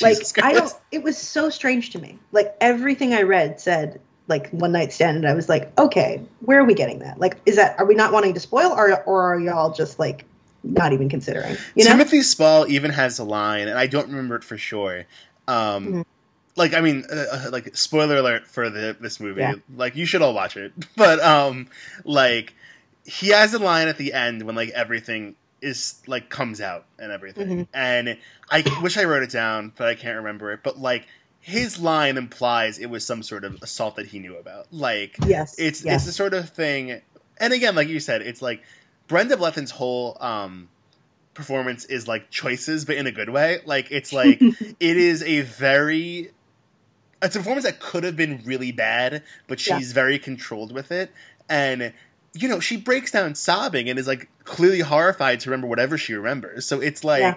like 0.00 0.18
Jesus 0.18 0.32
I 0.42 0.52
don't. 0.52 0.72
It 0.90 1.02
was 1.02 1.18
so 1.18 1.50
strange 1.50 1.90
to 1.90 1.98
me. 1.98 2.18
Like 2.32 2.54
everything 2.60 3.12
I 3.12 3.22
read 3.22 3.60
said 3.60 4.00
like 4.28 4.48
one 4.50 4.72
night 4.72 4.92
stand, 4.92 5.18
and 5.18 5.28
I 5.28 5.34
was 5.34 5.48
like, 5.48 5.78
okay, 5.78 6.22
where 6.40 6.60
are 6.60 6.64
we 6.64 6.74
getting 6.74 7.00
that? 7.00 7.18
Like, 7.20 7.38
is 7.44 7.56
that 7.56 7.78
are 7.78 7.84
we 7.84 7.94
not 7.94 8.12
wanting 8.12 8.34
to 8.34 8.40
spoil, 8.40 8.72
or 8.72 9.02
or 9.04 9.34
are 9.34 9.40
y'all 9.40 9.72
just 9.72 9.98
like 9.98 10.24
not 10.62 10.92
even 10.92 11.08
considering? 11.08 11.56
You 11.74 11.84
know? 11.84 11.90
Timothy 11.90 12.22
Spall 12.22 12.66
even 12.68 12.90
has 12.92 13.18
a 13.18 13.24
line, 13.24 13.68
and 13.68 13.78
I 13.78 13.86
don't 13.86 14.08
remember 14.08 14.36
it 14.36 14.44
for 14.44 14.56
sure. 14.56 15.04
Um, 15.48 15.86
Mhm. 15.86 16.04
Like, 16.54 16.74
I 16.74 16.82
mean, 16.82 17.04
uh, 17.10 17.14
uh, 17.46 17.48
like 17.50 17.74
spoiler 17.76 18.16
alert 18.18 18.46
for 18.46 18.68
the, 18.68 18.94
this 19.00 19.18
movie. 19.20 19.40
Yeah. 19.40 19.54
Like, 19.74 19.96
you 19.96 20.04
should 20.04 20.20
all 20.20 20.34
watch 20.34 20.56
it. 20.56 20.72
But 20.96 21.18
um, 21.20 21.68
like, 22.04 22.54
he 23.06 23.28
has 23.28 23.54
a 23.54 23.58
line 23.58 23.88
at 23.88 23.96
the 23.96 24.12
end 24.12 24.42
when 24.42 24.54
like 24.54 24.68
everything 24.70 25.34
is 25.62 25.94
like 26.06 26.28
comes 26.28 26.60
out 26.60 26.84
and 26.98 27.10
everything, 27.10 27.48
Mhm. 27.48 27.68
and 27.72 28.18
I 28.50 28.64
wish 28.82 28.98
I 28.98 29.04
wrote 29.04 29.22
it 29.22 29.30
down, 29.30 29.72
but 29.76 29.88
I 29.88 29.94
can't 29.94 30.16
remember 30.18 30.52
it. 30.52 30.60
But 30.62 30.78
like, 30.78 31.06
his 31.40 31.78
line 31.80 32.16
implies 32.18 32.78
it 32.78 32.86
was 32.90 33.04
some 33.06 33.22
sort 33.22 33.44
of 33.44 33.60
assault 33.62 33.96
that 33.96 34.06
he 34.06 34.18
knew 34.18 34.36
about. 34.36 34.66
Like, 34.72 35.16
yes, 35.26 35.54
it's 35.58 35.84
it's 35.84 36.04
the 36.04 36.12
sort 36.12 36.34
of 36.34 36.50
thing 36.50 37.00
and 37.38 37.52
again 37.52 37.74
like 37.74 37.88
you 37.88 37.98
said 37.98 38.20
it's 38.22 38.40
like 38.42 38.62
brenda 39.08 39.36
blethyn's 39.36 39.70
whole 39.72 40.16
um 40.20 40.68
performance 41.34 41.84
is 41.86 42.06
like 42.06 42.30
choices 42.30 42.84
but 42.84 42.96
in 42.96 43.06
a 43.06 43.12
good 43.12 43.30
way 43.30 43.60
like 43.64 43.90
it's 43.90 44.12
like 44.12 44.38
it 44.80 44.96
is 44.96 45.22
a 45.22 45.40
very 45.42 46.30
it's 47.22 47.36
a 47.36 47.38
performance 47.38 47.64
that 47.64 47.80
could 47.80 48.04
have 48.04 48.16
been 48.16 48.40
really 48.44 48.72
bad 48.72 49.22
but 49.46 49.64
Yeah. 49.66 49.78
she's 49.78 49.92
very 49.92 50.18
controlled 50.18 50.72
with 50.72 50.92
it 50.92 51.10
and 51.48 51.92
you 52.34 52.48
know 52.48 52.60
she 52.60 52.76
breaks 52.76 53.10
down 53.10 53.34
sobbing 53.34 53.88
and 53.88 53.98
is 53.98 54.06
like 54.06 54.28
clearly 54.44 54.80
horrified 54.80 55.40
to 55.40 55.50
remember 55.50 55.66
whatever 55.68 55.96
she 55.96 56.14
remembers 56.14 56.66
so 56.66 56.80
it's 56.80 57.02
like 57.04 57.20
Yeah. 57.22 57.34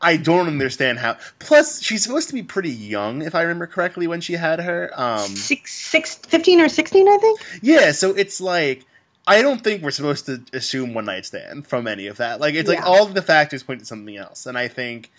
I 0.00 0.16
don't 0.16 0.46
understand 0.46 1.00
how. 1.00 1.16
Plus, 1.40 1.82
she's 1.82 2.04
supposed 2.04 2.28
to 2.28 2.34
be 2.34 2.44
pretty 2.44 2.70
young, 2.70 3.20
if 3.20 3.34
I 3.34 3.42
remember 3.42 3.66
correctly, 3.66 4.06
when 4.06 4.20
she 4.20 4.34
had 4.34 4.60
her. 4.60 4.92
Um, 4.94 5.26
six, 5.26 5.74
six, 5.74 6.14
15 6.14 6.60
or 6.60 6.68
sixteen, 6.68 7.08
I 7.08 7.16
think. 7.18 7.40
yeah, 7.62 7.90
so 7.90 8.10
it's 8.14 8.40
like 8.40 8.84
I 9.28 9.42
don't 9.42 9.62
think 9.62 9.82
we're 9.82 9.90
supposed 9.92 10.26
to 10.26 10.42
assume 10.52 10.94
one 10.94 11.04
night 11.04 11.26
stand 11.26 11.66
from 11.66 11.86
any 11.86 12.06
of 12.08 12.16
that. 12.16 12.40
Like 12.40 12.54
it's 12.54 12.68
like 12.68 12.84
all 12.84 13.04
of 13.06 13.14
the 13.14 13.22
factors 13.22 13.62
point 13.62 13.80
to 13.80 13.86
something 13.86 14.16
else, 14.16 14.46
and 14.46 14.58
I 14.58 14.68
think, 14.68 15.10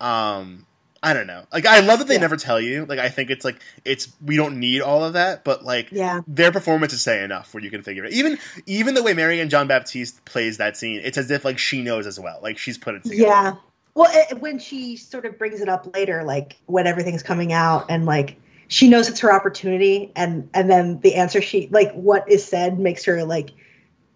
um, 0.00 0.66
I 1.02 1.12
don't 1.14 1.26
know. 1.26 1.44
Like 1.52 1.66
I 1.66 1.80
love 1.80 1.98
that 2.00 2.08
they 2.08 2.14
Yeah. 2.14 2.20
never 2.20 2.36
tell 2.36 2.60
you. 2.60 2.84
Like 2.86 2.98
I 2.98 3.08
think 3.08 3.30
it's 3.30 3.44
like 3.44 3.60
it's 3.84 4.08
we 4.24 4.36
don't 4.36 4.58
need 4.58 4.80
all 4.82 5.04
of 5.04 5.12
that, 5.14 5.44
but 5.44 5.64
like 5.64 5.88
Yeah, 5.92 6.20
their 6.26 6.52
performances 6.52 7.02
say 7.02 7.22
enough 7.22 7.52
where 7.54 7.62
you 7.62 7.70
can 7.70 7.82
figure 7.82 8.04
it. 8.04 8.12
Even 8.12 8.38
even 8.66 8.94
the 8.94 9.02
way 9.02 9.14
Marianne 9.14 9.48
John 9.48 9.68
Baptiste 9.68 10.24
plays 10.24 10.58
that 10.58 10.76
scene, 10.76 11.00
it's 11.04 11.18
as 11.18 11.30
if 11.30 11.44
like 11.44 11.58
she 11.58 11.82
knows 11.82 12.06
as 12.06 12.18
well. 12.18 12.40
Like 12.42 12.58
she's 12.58 12.78
put 12.78 12.94
it 12.96 13.04
together. 13.04 13.22
yeah. 13.22 13.54
Well, 13.94 14.10
it, 14.12 14.40
when 14.40 14.60
she 14.60 14.96
sort 14.96 15.24
of 15.26 15.38
brings 15.38 15.60
it 15.60 15.68
up 15.68 15.92
later, 15.94 16.22
like 16.24 16.56
when 16.66 16.86
everything's 16.86 17.22
coming 17.24 17.52
out, 17.52 17.86
and 17.88 18.06
like 18.06 18.36
she 18.68 18.88
knows 18.88 19.08
it's 19.08 19.20
her 19.20 19.32
opportunity, 19.32 20.12
and 20.14 20.48
and 20.54 20.70
then 20.70 21.00
the 21.00 21.14
answer 21.16 21.40
she 21.40 21.68
like 21.70 21.92
what 21.92 22.30
is 22.30 22.44
said 22.44 22.78
makes 22.78 23.04
her 23.04 23.24
like 23.24 23.50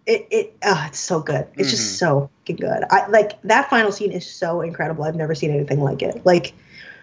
it 0.05 0.27
it 0.29 0.57
oh, 0.63 0.83
it's 0.87 0.99
so 0.99 1.19
good. 1.19 1.47
It's 1.55 1.71
just 1.71 1.83
mm-hmm. 1.83 2.21
so 2.21 2.29
fucking 2.39 2.57
good. 2.57 2.83
I 2.89 3.07
like 3.07 3.41
that 3.43 3.69
final 3.69 3.91
scene 3.91 4.11
is 4.11 4.29
so 4.29 4.61
incredible. 4.61 5.03
I've 5.03 5.15
never 5.15 5.35
seen 5.35 5.51
anything 5.51 5.81
like 5.81 6.01
it. 6.01 6.25
Like 6.25 6.53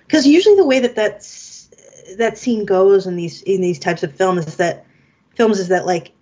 because 0.06 0.26
usually 0.26 0.56
the 0.56 0.66
way 0.66 0.80
that 0.80 0.94
that's 0.94 1.68
that 2.16 2.38
scene 2.38 2.64
goes 2.64 3.06
in 3.06 3.16
these 3.16 3.42
in 3.42 3.60
these 3.60 3.78
types 3.78 4.02
of 4.02 4.14
films 4.14 4.46
is 4.46 4.56
that 4.56 4.86
films 5.34 5.58
is 5.58 5.68
that 5.68 5.86
like 5.86 6.12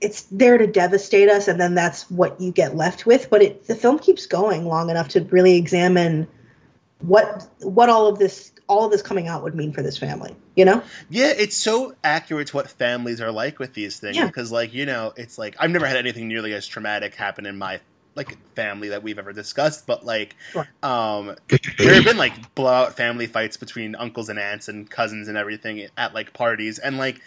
it's 0.00 0.22
there 0.24 0.56
to 0.56 0.66
devastate 0.66 1.28
us 1.28 1.48
and 1.48 1.60
then 1.60 1.74
that's 1.74 2.10
what 2.10 2.40
you 2.40 2.52
get 2.52 2.76
left 2.76 3.06
with 3.06 3.28
but 3.30 3.42
it 3.42 3.66
the 3.66 3.74
film 3.74 3.98
keeps 3.98 4.26
going 4.26 4.66
long 4.66 4.90
enough 4.90 5.08
to 5.08 5.20
really 5.24 5.56
examine 5.56 6.26
what 7.00 7.48
what 7.60 7.88
all 7.88 8.06
of 8.06 8.18
this 8.18 8.52
all 8.70 8.84
of 8.84 8.90
this 8.92 9.02
coming 9.02 9.26
out 9.26 9.42
would 9.42 9.54
mean 9.54 9.72
for 9.72 9.82
this 9.82 9.98
family 9.98 10.34
you 10.56 10.64
know 10.64 10.82
Yeah, 11.08 11.32
it's 11.36 11.56
so 11.56 11.94
accurate 12.04 12.46
to 12.48 12.56
what 12.56 12.70
families 12.70 13.20
are 13.20 13.32
like 13.32 13.58
with 13.58 13.74
these 13.74 13.98
things 13.98 14.16
Yeah. 14.16 14.26
because, 14.26 14.50
like, 14.52 14.72
you 14.72 14.86
know, 14.86 15.12
it's 15.16 15.36
like 15.38 15.56
I've 15.58 15.70
never 15.70 15.86
had 15.86 15.96
anything 15.96 16.28
nearly 16.28 16.52
as 16.54 16.66
traumatic 16.66 17.14
happen 17.16 17.46
in 17.46 17.58
my 17.58 17.80
like 18.14 18.36
family 18.54 18.88
that 18.88 19.02
we've 19.02 19.18
ever 19.18 19.32
discussed, 19.32 19.86
but 19.86 20.04
like 20.04 20.36
Sure. 20.52 20.68
um 20.82 21.34
there 21.78 21.94
have 21.94 22.04
been 22.04 22.16
like 22.16 22.54
blowout 22.54 22.96
family 22.96 23.26
fights 23.26 23.56
between 23.56 23.94
uncles 23.96 24.28
and 24.28 24.38
aunts 24.38 24.68
and 24.68 24.88
cousins 24.90 25.26
and 25.28 25.36
everything 25.36 25.86
at 25.96 26.14
like 26.14 26.32
parties 26.32 26.78
and 26.78 26.96
like 26.98 27.20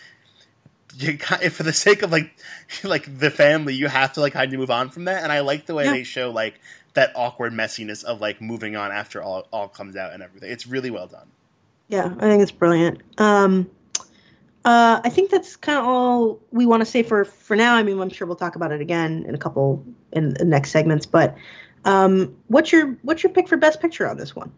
you 0.95 1.17
for 1.17 1.63
the 1.63 1.73
sake 1.73 2.03
of 2.03 2.11
like 2.11 2.37
like 2.83 3.19
the 3.19 3.31
family 3.31 3.73
you 3.73 3.87
have 3.87 4.13
to 4.13 4.21
like 4.21 4.33
kind 4.33 4.53
of 4.53 4.59
move 4.59 4.69
on 4.71 4.89
from 4.89 5.05
that 5.05 5.23
and 5.23 5.31
I 5.31 5.39
like 5.39 5.65
the 5.65 5.73
way 5.73 5.85
Yeah. 5.85 5.91
they 5.93 6.03
show 6.03 6.29
like 6.31 6.59
that 6.93 7.11
awkward 7.15 7.53
messiness 7.53 8.03
of 8.03 8.21
like 8.21 8.41
moving 8.41 8.75
on 8.75 8.91
after 8.91 9.21
all 9.21 9.47
all 9.51 9.67
comes 9.67 9.95
out 9.95 10.13
and 10.13 10.21
everything. 10.21 10.51
It's 10.51 10.67
really 10.67 10.91
well 10.91 11.07
done. 11.07 11.27
Yeah, 11.87 12.13
I 12.17 12.21
think 12.21 12.41
it's 12.41 12.51
brilliant. 12.51 13.01
Um, 13.17 13.69
uh, 14.65 15.01
I 15.03 15.09
think 15.09 15.29
that's 15.29 15.55
kind 15.57 15.77
of 15.77 15.85
all 15.85 16.39
we 16.51 16.65
want 16.65 16.81
to 16.81 16.85
say 16.85 17.03
for 17.03 17.25
for 17.25 17.55
now. 17.55 17.75
I 17.75 17.83
mean, 17.83 17.99
I'm 17.99 18.09
sure 18.09 18.25
we'll 18.27 18.35
talk 18.35 18.55
about 18.55 18.71
it 18.71 18.81
again 18.81 19.25
in 19.27 19.35
a 19.35 19.37
couple 19.37 19.83
in 20.11 20.33
the 20.35 20.45
next 20.45 20.71
segments. 20.71 21.05
But 21.05 21.35
um, 21.85 22.35
what's 22.47 22.71
your 22.71 22.97
what's 23.01 23.23
your 23.23 23.31
pick 23.31 23.47
for 23.47 23.57
best 23.57 23.81
picture 23.81 24.07
on 24.07 24.17
this 24.17 24.35
one? 24.35 24.51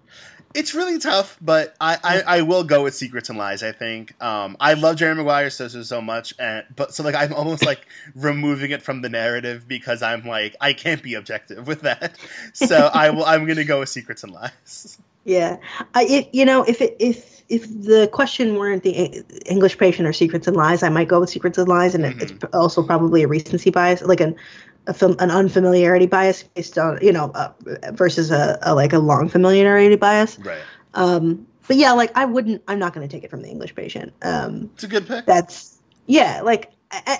It's 0.55 0.73
really 0.73 0.97
tough, 0.99 1.37
but 1.41 1.75
I, 1.81 1.97
I, 2.01 2.37
I 2.37 2.41
will 2.43 2.63
go 2.63 2.83
with 2.83 2.95
Secrets 2.95 3.27
and 3.29 3.37
Lies. 3.37 3.61
I 3.61 3.73
think 3.73 4.21
um, 4.23 4.55
I 4.59 4.73
love 4.73 4.95
Jerry 4.95 5.13
Maguire 5.13 5.49
so 5.49 5.67
so 5.67 5.83
so 5.83 6.01
much, 6.01 6.33
and 6.39 6.65
but 6.75 6.93
so 6.93 7.03
like 7.03 7.13
I'm 7.13 7.33
almost 7.33 7.65
like 7.65 7.85
removing 8.15 8.71
it 8.71 8.81
from 8.81 9.01
the 9.01 9.09
narrative 9.09 9.67
because 9.67 10.01
I'm 10.01 10.25
like 10.25 10.55
I 10.61 10.71
can't 10.71 11.03
be 11.03 11.13
objective 11.15 11.67
with 11.67 11.81
that. 11.81 12.17
So 12.53 12.89
I 12.93 13.09
will 13.09 13.25
I'm 13.25 13.45
gonna 13.45 13.65
go 13.65 13.81
with 13.81 13.89
Secrets 13.89 14.23
and 14.23 14.31
Lies. 14.31 14.97
Yeah, 15.25 15.57
I 15.93 16.03
it 16.05 16.29
you 16.33 16.45
know 16.45 16.63
if 16.63 16.81
it 16.81 16.95
if 16.99 17.43
if 17.49 17.67
the 17.67 18.09
question 18.13 18.55
weren't 18.55 18.83
the 18.83 19.23
English 19.45 19.77
Patient 19.77 20.07
or 20.07 20.13
Secrets 20.13 20.47
and 20.47 20.55
Lies, 20.55 20.83
I 20.83 20.89
might 20.89 21.07
go 21.07 21.19
with 21.19 21.29
Secrets 21.29 21.57
and 21.57 21.67
Lies, 21.67 21.95
and 21.95 22.05
it, 22.05 22.21
it's 22.21 22.45
also 22.53 22.81
probably 22.81 23.23
a 23.23 23.27
recency 23.27 23.71
bias, 23.71 24.01
like 24.03 24.21
an 24.21 24.35
a 24.87 24.93
film 24.93 25.15
an 25.19 25.31
unfamiliarity 25.31 26.05
bias 26.05 26.43
based 26.43 26.77
on 26.77 26.99
you 27.01 27.11
know 27.11 27.31
uh, 27.33 27.51
versus 27.91 28.31
a, 28.31 28.57
a 28.61 28.75
like 28.75 28.93
a 28.93 28.99
long 28.99 29.29
familiarity 29.29 29.95
bias. 29.95 30.37
Right. 30.39 30.61
Um, 30.93 31.47
but 31.67 31.77
yeah, 31.77 31.93
like 31.93 32.11
I 32.15 32.25
wouldn't. 32.25 32.63
I'm 32.67 32.79
not 32.79 32.93
going 32.93 33.07
to 33.07 33.11
take 33.11 33.23
it 33.23 33.29
from 33.29 33.41
the 33.41 33.49
English 33.49 33.75
Patient. 33.75 34.13
Um, 34.21 34.69
It's 34.75 34.83
a 34.83 34.87
good 34.87 35.07
pick. 35.07 35.25
that's 35.25 35.77
yeah, 36.05 36.41
like 36.41 36.71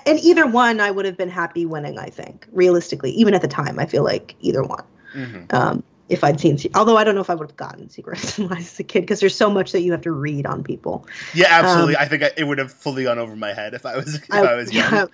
and 0.06 0.20
either 0.20 0.46
one, 0.46 0.80
I 0.80 0.92
would 0.92 1.06
have 1.06 1.18
been 1.18 1.30
happy 1.30 1.66
winning. 1.66 1.98
I 1.98 2.10
think 2.10 2.48
realistically, 2.52 3.12
even 3.12 3.34
at 3.34 3.42
the 3.42 3.48
time, 3.48 3.80
I 3.80 3.86
feel 3.86 4.04
like 4.04 4.36
either 4.40 4.64
one 4.64 4.84
hmm 5.14 5.44
um, 5.52 5.84
if 6.08 6.24
I'd 6.24 6.40
seen. 6.40 6.58
Although 6.76 6.98
I 6.98 7.04
don't 7.04 7.16
know 7.16 7.22
if 7.22 7.30
I 7.30 7.36
would 7.36 7.50
have 7.50 7.58
gotten 7.58 7.90
Secrets 7.90 8.38
and 8.38 8.50
Lies 8.50 8.74
as 8.74 8.80
a 8.80 8.84
kid 8.84 9.02
because 9.02 9.20
there's 9.20 9.36
so 9.36 9.50
much 9.50 9.72
that 9.72 9.82
you 9.82 9.92
have 9.92 10.02
to 10.02 10.12
read 10.12 10.46
on 10.46 10.64
people. 10.64 11.08
Yeah, 11.34 11.48
absolutely. 11.50 11.96
Um, 11.96 12.02
I 12.04 12.08
think 12.08 12.24
I, 12.24 12.32
it 12.38 12.44
would 12.44 12.60
have 12.60 12.72
fully 12.72 13.04
gone 13.04 13.18
over 13.18 13.36
my 13.36 13.54
head 13.54 13.74
if 13.74 13.86
I 13.86 13.96
was 13.98 14.16
if 14.16 14.32
I, 14.32 14.56
was 14.56 14.72
young. 14.74 14.94
yeah, 14.94 15.06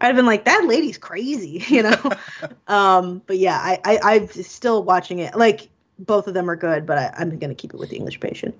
I'd 0.00 0.06
have 0.06 0.16
been 0.16 0.26
like, 0.26 0.44
that 0.44 0.64
lady's 0.66 0.98
crazy, 0.98 1.64
you 1.68 1.82
know. 1.82 2.12
um, 2.68 3.22
but 3.26 3.38
yeah, 3.38 3.58
I, 3.58 3.80
I 3.84 3.98
I'm 4.14 4.28
still 4.28 4.82
watching 4.82 5.18
it. 5.18 5.36
Like 5.36 5.68
both 5.98 6.28
of 6.28 6.34
them 6.34 6.48
are 6.48 6.56
good, 6.56 6.86
but 6.86 6.98
I, 6.98 7.14
I'm 7.18 7.38
gonna 7.38 7.54
keep 7.54 7.74
it 7.74 7.78
with 7.78 7.90
the 7.90 7.96
English 7.96 8.20
Patient. 8.20 8.54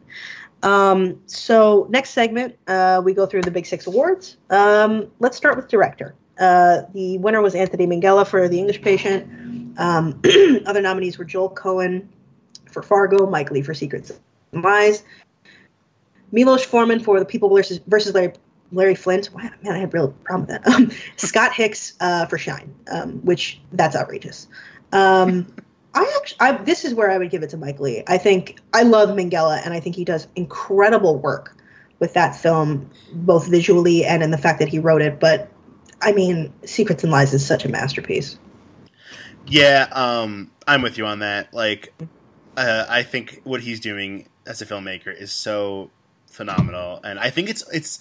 Um, 0.63 1.21
so 1.27 1.87
next 1.91 2.11
segment, 2.11 2.57
uh, 2.67 3.01
we 3.05 3.15
go 3.15 3.27
through 3.27 3.43
the 3.43 3.51
Big 3.51 3.67
Six 3.67 3.87
awards. 3.87 4.37
Um, 4.51 5.11
let's 5.21 5.37
start 5.37 5.57
with 5.57 5.69
director. 5.69 6.15
Uh, 6.39 6.83
the 6.95 7.19
winner 7.19 7.43
was 7.43 7.55
Anthony 7.55 7.87
Minghella 7.87 8.27
for 8.27 8.49
The 8.49 8.59
English 8.59 8.83
Patient. 8.83 9.79
Um, 9.79 10.21
other 10.67 10.81
nominees 10.81 11.19
were 11.19 11.25
Joel 11.25 11.51
Coen 11.51 12.07
for 12.71 12.83
Fargo, 12.83 13.27
Mike 13.29 13.51
Leigh 13.51 13.63
for 13.63 13.75
Secrets 13.75 14.13
and 14.53 14.63
Lies, 14.63 15.03
Milos 16.31 16.65
Forman 16.65 17.01
for 17.01 17.19
The 17.19 17.25
People 17.25 17.49
versus, 17.55 17.81
versus 17.87 18.15
Larry, 18.15 18.33
Larry 18.73 18.95
Flynt. 18.95 19.33
Wow, 19.33 19.51
man, 19.63 19.73
I 19.73 19.79
had 19.79 19.89
a 19.89 19.91
real 19.93 20.09
problem 20.25 20.47
with 20.49 20.63
that. 20.63 20.75
Um, 20.75 20.91
Scott 21.17 21.53
Hicks 21.53 21.95
uh, 22.01 22.27
for 22.27 22.39
Shine, 22.39 22.75
um, 22.91 23.25
which 23.25 23.61
that's 23.73 23.97
outrageous. 23.97 24.49
Um, 24.93 25.55
I 25.95 26.15
actually, 26.17 26.41
I, 26.41 26.53
this 26.53 26.85
is 26.85 26.95
where 26.95 27.11
I 27.11 27.19
would 27.19 27.31
give 27.31 27.43
it 27.43 27.51
to 27.51 27.57
Mike 27.57 27.81
Leigh. 27.81 28.05
I 28.07 28.19
think 28.19 28.59
I 28.73 28.83
love 28.83 29.11
Minghella, 29.11 29.61
and 29.65 29.73
I 29.73 29.81
think 29.81 29.97
he 29.97 30.05
does 30.05 30.29
incredible 30.37 31.19
work 31.19 31.57
with 31.99 32.15
that 32.15 32.37
film, 32.37 32.91
both 33.13 33.49
visually 33.49 34.05
and 34.05 34.23
in 34.23 34.31
the 34.31 34.39
fact 34.39 34.61
that 34.61 34.69
he 34.69 34.79
wrote 34.79 35.03
it. 35.03 35.19
But 35.19 35.51
I 36.01 36.13
mean, 36.13 36.53
Secrets 36.65 37.03
and 37.03 37.13
Lies 37.13 37.35
is 37.35 37.45
such 37.45 37.65
a 37.65 37.69
masterpiece. 37.69 38.39
Yeah, 39.47 39.89
um, 39.93 40.51
I'm 40.67 40.83
with 40.83 40.99
you 40.99 41.07
on 41.07 41.21
that. 41.21 41.53
Like, 41.55 41.95
uh, 42.57 42.85
I 42.89 43.03
think 43.03 43.41
what 43.45 43.63
he's 43.63 43.81
doing 43.81 44.29
as 44.47 44.61
a 44.61 44.67
filmmaker 44.67 45.15
is 45.15 45.33
so 45.33 45.91
phenomenal, 46.27 47.01
and 47.03 47.19
I 47.19 47.31
think 47.31 47.49
it's 47.49 47.65
it's 47.73 48.01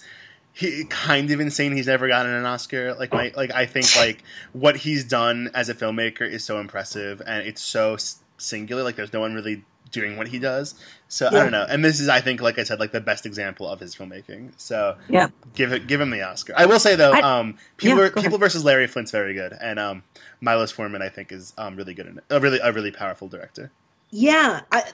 he, 0.58 0.84
kind 0.84 1.30
of 1.30 1.38
insane 1.38 1.72
he's 1.76 1.86
never 1.86 2.08
gotten 2.08 2.32
an 2.32 2.44
Oscar. 2.44 2.94
Like, 2.94 3.12
my, 3.12 3.32
like 3.36 3.52
I 3.54 3.64
think 3.66 3.94
like 3.96 4.24
what 4.52 4.76
he's 4.76 5.04
done 5.04 5.50
as 5.54 5.68
a 5.68 5.74
filmmaker 5.74 6.22
is 6.28 6.44
so 6.44 6.58
impressive, 6.58 7.22
and 7.26 7.46
it's 7.46 7.62
so 7.62 7.96
singular. 8.38 8.82
Like, 8.82 8.96
there's 8.96 9.12
no 9.12 9.20
one 9.20 9.34
really 9.34 9.64
doing 9.92 10.16
what 10.16 10.28
he 10.28 10.38
does. 10.38 10.74
So 11.08 11.28
I 11.28 11.30
don't 11.30 11.52
know. 11.52 11.64
And 11.66 11.82
this 11.84 11.98
is, 12.00 12.08
I 12.08 12.20
think, 12.20 12.42
like 12.42 12.58
I 12.58 12.64
said, 12.64 12.78
like 12.80 12.92
the 12.92 13.00
best 13.00 13.24
example 13.24 13.66
of 13.66 13.80
his 13.80 13.94
filmmaking. 13.96 14.52
So 14.58 14.96
Yeah. 15.08 15.28
give 15.54 15.72
it, 15.72 15.86
give 15.86 16.00
him 16.00 16.10
the 16.10 16.22
Oscar. 16.22 16.52
I 16.56 16.66
will 16.66 16.78
say 16.80 16.94
though, 16.96 17.12
I- 17.12 17.20
um, 17.20 17.56
people, 17.78 18.02
Yeah, 18.04 18.10
people 18.10 18.36
versus 18.38 18.64
Larry 18.64 18.86
Flynt's 18.86 19.10
very 19.12 19.32
good, 19.34 19.54
and 19.58 19.78
um, 19.78 20.02
Milos 20.42 20.72
Forman, 20.72 21.00
I 21.02 21.08
think, 21.08 21.32
is 21.32 21.54
um, 21.56 21.76
really 21.76 21.94
good 21.94 22.06
in 22.06 22.18
it. 22.18 22.24
A 22.28 22.38
really, 22.40 22.58
a 22.62 22.70
really 22.72 22.90
powerful 22.90 23.28
director. 23.28 23.70
Yeah, 24.10 24.62
I, 24.72 24.84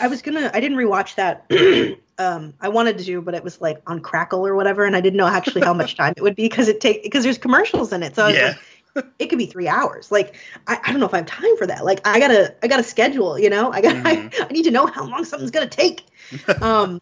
I 0.00 0.08
was 0.08 0.22
gonna. 0.22 0.50
I 0.54 0.60
didn't 0.60 0.78
rewatch 0.78 1.16
that. 1.16 1.46
um, 2.18 2.54
I 2.60 2.68
wanted 2.68 2.98
to, 2.98 3.20
but 3.20 3.34
it 3.34 3.44
was 3.44 3.60
like 3.60 3.82
on 3.86 4.00
Crackle 4.00 4.46
or 4.46 4.54
whatever, 4.54 4.84
and 4.84 4.96
I 4.96 5.00
didn't 5.00 5.18
know 5.18 5.26
actually 5.26 5.62
how 5.62 5.74
much 5.74 5.94
time 5.96 6.14
it 6.16 6.22
would 6.22 6.36
be 6.36 6.44
because 6.44 6.68
it 6.68 6.80
take 6.80 7.02
because 7.02 7.24
there's 7.24 7.38
commercials 7.38 7.92
in 7.92 8.02
it. 8.02 8.16
So 8.16 8.24
I 8.24 8.28
was 8.28 8.36
Yeah. 8.36 8.54
like, 8.94 9.06
it 9.18 9.26
could 9.26 9.38
be 9.38 9.46
three 9.46 9.68
hours. 9.68 10.10
Like 10.10 10.36
I, 10.66 10.78
I 10.84 10.90
don't 10.90 11.00
know 11.00 11.06
if 11.06 11.12
I 11.14 11.18
have 11.18 11.26
time 11.26 11.56
for 11.58 11.66
that. 11.66 11.84
Like 11.84 12.00
I 12.06 12.18
gotta 12.18 12.54
I 12.62 12.68
gotta 12.68 12.82
schedule. 12.82 13.38
You 13.38 13.50
know, 13.50 13.70
I 13.72 13.80
got 13.82 13.94
Mhm. 13.96 14.02
I, 14.40 14.46
I 14.48 14.52
need 14.52 14.64
to 14.64 14.70
know 14.70 14.86
how 14.86 15.04
long 15.04 15.24
something's 15.24 15.50
gonna 15.50 15.66
take. 15.66 16.04
um, 16.62 16.98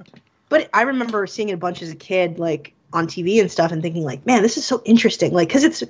but 0.49 0.69
I 0.75 0.83
remember 0.83 1.27
seeing 1.27 1.51
it 1.51 1.55
a 1.55 1.57
bunch 1.59 1.83
as 1.83 1.91
a 1.93 1.97
kid, 1.97 2.39
like 2.41 2.75
on 2.93 3.07
TV 3.07 3.41
and 3.41 3.51
stuff, 3.51 3.71
and 3.71 3.81
thinking 3.81 4.03
like, 4.05 4.27
man, 4.27 4.43
this 4.43 4.57
is 4.57 4.65
so 4.67 4.83
interesting. 4.85 5.33
Like 5.33 5.49
because 5.49 5.63
it's 5.65 5.85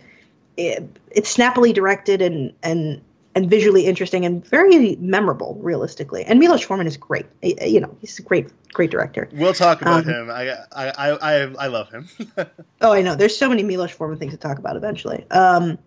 it, 0.56 0.84
it's 1.10 1.30
snappily 1.30 1.72
directed 1.72 2.20
and 2.22 2.52
and 2.62 3.00
and 3.34 3.48
visually 3.48 3.86
interesting 3.86 4.24
and 4.24 4.44
very 4.46 4.96
memorable, 4.96 5.56
realistically. 5.60 6.24
And 6.24 6.38
Milos 6.38 6.62
Forman 6.62 6.86
is 6.86 6.96
great. 6.96 7.26
You 7.42 7.80
know, 7.80 7.96
he's 8.00 8.18
a 8.18 8.22
great, 8.22 8.48
great 8.72 8.90
director. 8.90 9.28
We'll 9.32 9.54
talk 9.54 9.82
about 9.82 10.04
Um, 10.04 10.12
him. 10.12 10.30
I, 10.30 10.50
I, 10.72 10.90
I, 11.12 11.40
I, 11.58 11.66
love 11.68 11.90
him. 11.90 12.08
Oh, 12.80 12.92
I 12.92 13.02
know. 13.02 13.14
There's 13.14 13.36
so 13.36 13.48
many 13.48 13.62
Milos 13.62 13.90
Forman 13.90 14.18
things 14.18 14.32
to 14.32 14.38
talk 14.38 14.58
about 14.58 14.76
eventually. 14.76 15.26
Um, 15.30 15.78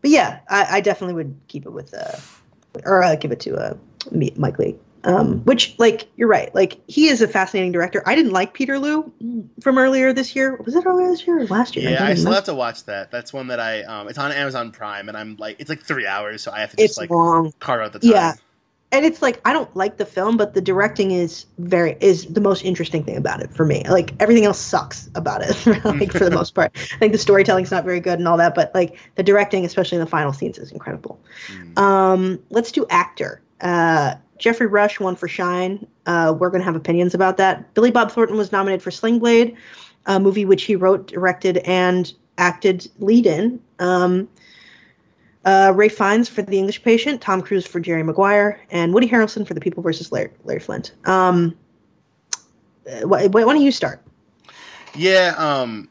but 0.00 0.10
yeah, 0.10 0.40
I, 0.48 0.76
I 0.76 0.80
definitely 0.80 1.14
would 1.14 1.36
keep 1.48 1.66
it 1.66 1.70
with, 1.70 1.92
uh, 1.92 2.16
or 2.84 3.02
uh, 3.02 3.16
give 3.16 3.32
it 3.32 3.40
to 3.40 3.56
uh, 3.56 3.74
Mi- 4.10 4.32
Mike 4.36 4.58
Leigh. 4.58 4.76
Um, 5.04 5.40
which, 5.44 5.74
like, 5.78 6.06
you're 6.16 6.28
right. 6.28 6.54
Like, 6.54 6.78
he 6.86 7.08
is 7.08 7.22
a 7.22 7.28
fascinating 7.28 7.72
director. 7.72 8.02
I 8.06 8.14
didn't 8.14 8.32
like 8.32 8.54
Peterloo 8.54 9.10
from 9.60 9.78
earlier 9.78 10.12
this 10.12 10.36
year. 10.36 10.56
Was 10.64 10.76
it 10.76 10.86
earlier 10.86 11.10
this 11.10 11.26
year 11.26 11.40
or 11.40 11.46
last 11.46 11.74
year? 11.76 11.90
yeah, 11.90 11.98
don't 11.98 12.08
I 12.08 12.14
still 12.14 12.32
have 12.32 12.44
to 12.44 12.54
watch 12.54 12.84
that. 12.84 13.10
That's 13.10 13.32
one 13.32 13.48
that 13.48 13.58
I. 13.60 13.82
Um, 13.82 14.08
it's 14.08 14.18
on 14.18 14.30
Amazon 14.32 14.70
Prime, 14.70 15.08
and 15.08 15.16
I'm 15.16 15.36
like, 15.36 15.56
it's 15.58 15.68
like 15.68 15.82
three 15.82 16.06
hours, 16.06 16.42
so 16.42 16.52
I 16.52 16.60
have 16.60 16.70
to 16.70 16.76
just 16.76 16.90
It's 16.92 16.98
like 16.98 17.10
long. 17.10 17.52
carve 17.58 17.80
out 17.82 17.92
the 17.92 17.98
time. 17.98 18.10
Yeah. 18.10 18.32
and 18.92 19.04
it's 19.06 19.20
like 19.22 19.40
I 19.44 19.52
don't 19.54 19.74
like 19.74 19.96
the 19.96 20.04
film, 20.06 20.36
but 20.36 20.54
the 20.54 20.60
directing 20.60 21.10
is 21.10 21.46
very 21.58 21.96
is 22.00 22.26
the 22.26 22.40
most 22.42 22.62
interesting 22.64 23.02
thing 23.04 23.16
about 23.16 23.40
it 23.40 23.50
for 23.54 23.64
me. 23.64 23.82
Like 23.88 24.12
everything 24.20 24.44
else 24.44 24.58
sucks 24.60 25.08
about 25.16 25.42
it, 25.42 25.66
like 25.84 26.12
for 26.12 26.24
the 26.26 26.30
most 26.40 26.54
part. 26.54 26.72
I 26.76 26.98
think 26.98 27.12
the 27.12 27.18
storytelling's 27.18 27.70
not 27.72 27.84
very 27.84 28.00
good 28.00 28.18
and 28.20 28.28
all 28.28 28.36
that, 28.36 28.54
but 28.54 28.72
like 28.74 28.98
the 29.16 29.22
directing, 29.24 29.64
especially 29.64 29.96
in 29.96 30.04
the 30.04 30.10
final 30.10 30.32
scenes, 30.32 30.58
is 30.58 30.70
incredible. 30.70 31.18
Mm. 31.48 31.78
Um, 31.78 32.38
let's 32.50 32.70
do 32.70 32.86
actor. 32.88 33.40
Uh, 33.60 34.14
Geoffrey 34.42 34.66
Rush 34.66 34.98
won 34.98 35.14
for 35.14 35.28
Shine. 35.28 35.86
Uh, 36.04 36.34
we're 36.36 36.50
gonna 36.50 36.64
have 36.64 36.76
opinions 36.76 37.14
about 37.14 37.36
that. 37.36 37.72
Billy 37.74 37.92
Bob 37.92 38.10
Thornton 38.10 38.36
was 38.36 38.50
nominated 38.50 38.82
for 38.82 38.90
Sling 38.90 39.20
Blade, 39.20 39.56
a 40.06 40.18
movie 40.18 40.44
which 40.44 40.64
he 40.64 40.74
wrote, 40.74 41.06
directed, 41.06 41.58
and 41.58 42.12
acted 42.38 42.90
lead 42.98 43.26
in. 43.26 43.60
Um, 43.78 44.28
uh, 45.44 45.72
Ralph 45.74 45.92
Fiennes 45.92 46.28
for 46.28 46.42
The 46.42 46.58
English 46.58 46.82
Patient, 46.82 47.20
Tom 47.20 47.40
Cruise 47.40 47.66
for 47.66 47.78
Jerry 47.78 48.02
Maguire, 48.02 48.60
and 48.70 48.92
Woody 48.92 49.08
Harrelson 49.08 49.46
for 49.46 49.54
The 49.54 49.60
People 49.60 49.82
versus 49.82 50.10
Larry, 50.10 50.30
Larry 50.44 50.60
Flynt. 50.60 50.92
Um, 51.06 51.56
uh, 52.90 53.06
why, 53.06 53.28
why 53.28 53.42
don't 53.42 53.60
you 53.60 53.72
start? 53.72 54.02
Yeah. 54.94 55.34
Um, 55.36 55.88